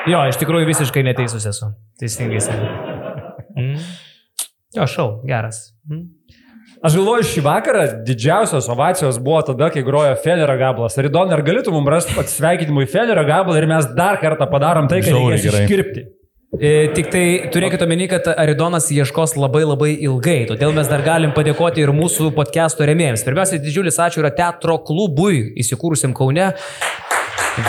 Jo, 0.08 0.22
iš 0.32 0.38
tikrųjų 0.40 0.70
visiškai 0.70 1.04
neteisus 1.04 1.44
esu. 1.50 1.74
Teisingai 2.00 2.40
sakai. 2.44 2.70
Mm. 3.58 3.76
Jo, 4.78 4.88
šau, 4.88 5.08
geras. 5.28 5.60
Mm. 5.90 6.08
Aš 6.82 6.96
galvoju, 6.98 7.26
šį 7.28 7.44
vakarą 7.46 7.84
didžiausios 8.08 8.70
ovacijos 8.72 9.20
buvo 9.22 9.42
tada, 9.52 9.68
kai 9.74 9.84
grojo 9.86 10.16
Federer 10.24 10.56
gabalas. 10.58 10.96
Ar 10.98 11.10
įdomu, 11.12 11.36
ar 11.36 11.44
galėtum 11.46 11.76
mums 11.78 11.92
rasti 11.94 12.16
atsisveikinimui 12.18 12.88
Federer 12.90 13.28
gabalą 13.28 13.60
ir 13.60 13.68
mes 13.70 13.92
dar 13.98 14.18
kartą 14.24 14.48
padarom 14.50 14.88
tai, 14.90 15.04
kad 15.04 15.18
reikės 15.18 15.52
iškirpti. 15.52 16.08
E, 16.58 16.72
tik 16.96 17.12
tai 17.12 17.26
turėkite 17.52 17.86
omeny, 17.86 18.08
kad 18.12 18.26
Aridonas 18.34 18.90
ieškos 18.92 19.38
labai 19.40 19.62
labai 19.68 19.92
ilgai, 20.08 20.42
todėl 20.50 20.74
mes 20.76 20.90
dar 20.90 21.04
galim 21.06 21.36
padėkoti 21.36 21.84
ir 21.84 21.94
mūsų 21.96 22.32
podcast'o 22.36 22.88
remėjams. 22.88 23.24
Pirmiausia, 23.28 23.60
didžiulis 23.64 24.00
ačiū 24.04 24.24
yra 24.24 24.34
teatro 24.36 24.80
klubui 24.88 25.52
įsikūrusiam 25.62 26.16
Kaune 26.18 26.54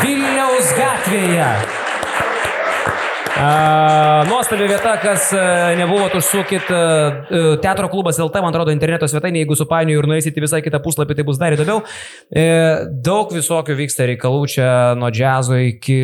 Vilniaus 0.02 0.74
gatvėje. 0.78 1.48
Nuostabi 3.32 4.66
vieta, 4.68 4.92
kas 5.00 5.30
e, 5.32 5.42
nebuvot 5.78 6.12
užsukit, 6.18 6.68
e, 6.68 6.76
e, 6.76 7.40
teatro 7.64 7.88
klubas 7.88 8.18
LT, 8.20 8.42
man 8.44 8.52
atrodo, 8.52 8.74
interneto 8.74 9.08
svetainė, 9.08 9.40
jeigu 9.40 9.56
supainioju 9.56 10.02
ir 10.02 10.08
nueisite 10.10 10.36
į 10.36 10.44
visai 10.44 10.60
kitą 10.64 10.82
puslapį, 10.84 11.16
tai 11.16 11.24
bus 11.24 11.40
dar 11.40 11.56
įdomiau. 11.56 11.80
Daug 13.06 13.32
visokių 13.32 13.76
vyksta 13.78 14.06
reikalų 14.10 14.42
čia, 14.52 14.68
nuo 15.00 15.08
džiazo 15.14 15.56
iki... 15.64 15.96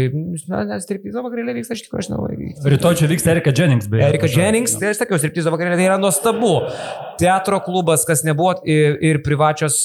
Na, 0.48 0.64
nes 0.70 0.86
striptizo 0.88 1.20
vakarėlė 1.26 1.58
vyksta, 1.58 1.76
aš 1.76 1.84
aš 2.00 2.10
nelabai. 2.14 2.52
Rytoj 2.74 3.00
čia 3.02 3.10
vyks 3.12 3.28
Erika 3.34 3.52
Jennings, 3.52 3.90
beje. 3.92 4.08
Erika 4.08 4.30
Jennings, 4.32 4.78
tai 4.80 4.94
aš 4.94 5.02
sakiau, 5.02 5.20
striptizo 5.20 5.52
vakarėlė 5.52 5.76
tai 5.76 5.88
yra 5.90 5.98
nuostabu. 6.00 6.54
Teatro 7.20 7.60
klubas, 7.66 8.08
kas 8.08 8.24
nebuvo, 8.24 8.54
ir, 8.64 8.96
ir 9.04 9.20
privačios, 9.26 9.82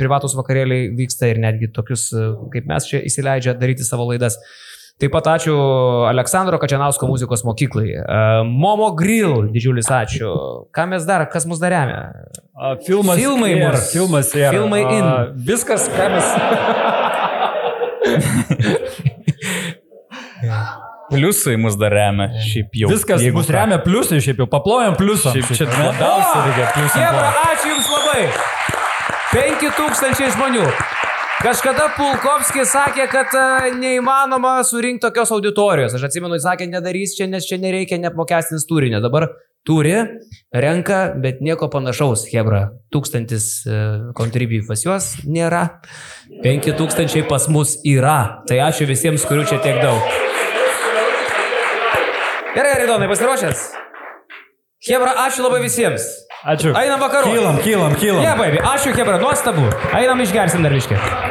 privatus 0.00 0.34
vakarėliai 0.38 0.90
vyksta 0.98 1.30
ir 1.30 1.38
netgi 1.44 1.70
tokius, 1.76 2.10
kaip 2.50 2.66
mes 2.66 2.90
čia 2.90 3.04
įsileidžia 3.06 3.54
daryti 3.60 3.86
savo 3.86 4.10
laidas. 4.10 4.40
Taip 4.98 5.12
pat 5.14 5.28
ačiū 5.30 5.54
Aleksandro 6.10 6.58
Kačianausko 6.58 7.06
muzikos 7.06 7.44
mokyklai. 7.46 7.92
E, 8.02 8.02
Momo 8.50 8.88
Grill, 8.98 9.44
didžiulis 9.54 9.86
ačiū. 9.94 10.32
Ką 10.74 10.88
mes 10.90 11.06
dar, 11.06 11.22
kas 11.30 11.46
mus 11.46 11.60
dar 11.62 11.70
remia? 11.70 12.00
A, 12.58 12.72
Filmas. 12.82 13.14
Filmai 13.20 13.52
ir, 13.54 13.62
bus. 13.70 13.92
Filmas 13.94 14.32
ir. 14.34 14.48
Filmai 14.50 14.82
in. 14.96 15.06
Viskas, 15.46 15.86
ką 15.94 16.08
mes. 16.16 16.26
Pliusai 21.08 21.56
mus 21.62 21.78
dar 21.78 21.94
remia. 21.94 22.28
Šiaip 22.50 22.74
jau. 22.82 22.90
Viskas 22.90 23.22
Jeigu 23.22 23.38
mus 23.38 23.46
ką. 23.48 23.54
remia 23.54 23.78
pliusai, 23.86 24.18
šiaip 24.24 24.42
jau 24.42 24.50
paplojam 24.50 24.98
pliusą. 24.98 25.30
Šiaip 25.32 25.54
čia 25.62 25.70
labiausiai 25.70 26.42
reikia 26.50 26.66
pliusų. 26.74 27.06
Ačiū 27.54 27.70
Jums 27.72 27.88
labai. 27.94 28.22
5000 29.30 30.34
žmonių. 30.34 30.66
Kažkada 31.38 31.84
Pulkovskis 31.94 32.72
sakė, 32.74 33.04
kad 33.12 33.34
e, 33.38 33.68
neįmanoma 33.78 34.56
surinkti 34.66 35.04
tokios 35.04 35.30
auditorijos. 35.36 35.92
Aš 35.94 36.08
atsimenu, 36.08 36.34
jis 36.34 36.42
sakė, 36.48 36.66
nedarys 36.66 37.14
čia, 37.14 37.28
nes 37.30 37.46
čia 37.46 37.60
nereikia 37.62 38.00
neapmokestins 38.02 38.66
turinio. 38.66 38.98
Dabar 39.04 39.28
turi, 39.62 39.94
renka, 40.50 40.98
bet 41.22 41.38
nieko 41.44 41.68
panašaus. 41.70 42.26
Hebra, 42.32 42.64
tūkstantis 42.90 43.46
uh, 43.70 44.10
kontribijų 44.18 44.66
pas 44.66 44.82
juos 44.82 45.08
nėra, 45.30 45.62
penki 46.42 46.74
tūkstančiai 46.74 47.22
pas 47.30 47.46
mus 47.54 47.76
yra. 47.86 48.42
Tai 48.50 48.58
ačiū 48.66 48.90
visiems, 48.90 49.22
kurių 49.30 49.46
čia 49.46 49.62
tiek 49.62 49.78
daug. 49.78 50.02
Gerai, 52.58 52.74
Ridonai, 52.82 53.06
pasiruošęs? 53.14 53.68
Hebra, 54.90 55.14
ačiū 55.28 55.46
labai 55.46 55.62
visiems. 55.62 56.10
Ačiū. 56.48 56.74
Einam 56.74 56.98
vakarų. 57.02 57.30
Kylam, 57.34 57.62
kylam, 57.62 57.96
kylam. 57.98 58.22
Ne, 58.26 58.36
baby, 58.38 58.62
ačiū, 58.62 58.94
Hebra, 58.98 59.22
nuostabu. 59.22 59.70
Einam 59.94 60.26
išgersim 60.26 60.66
dar 60.66 60.74
viškai. 60.74 61.27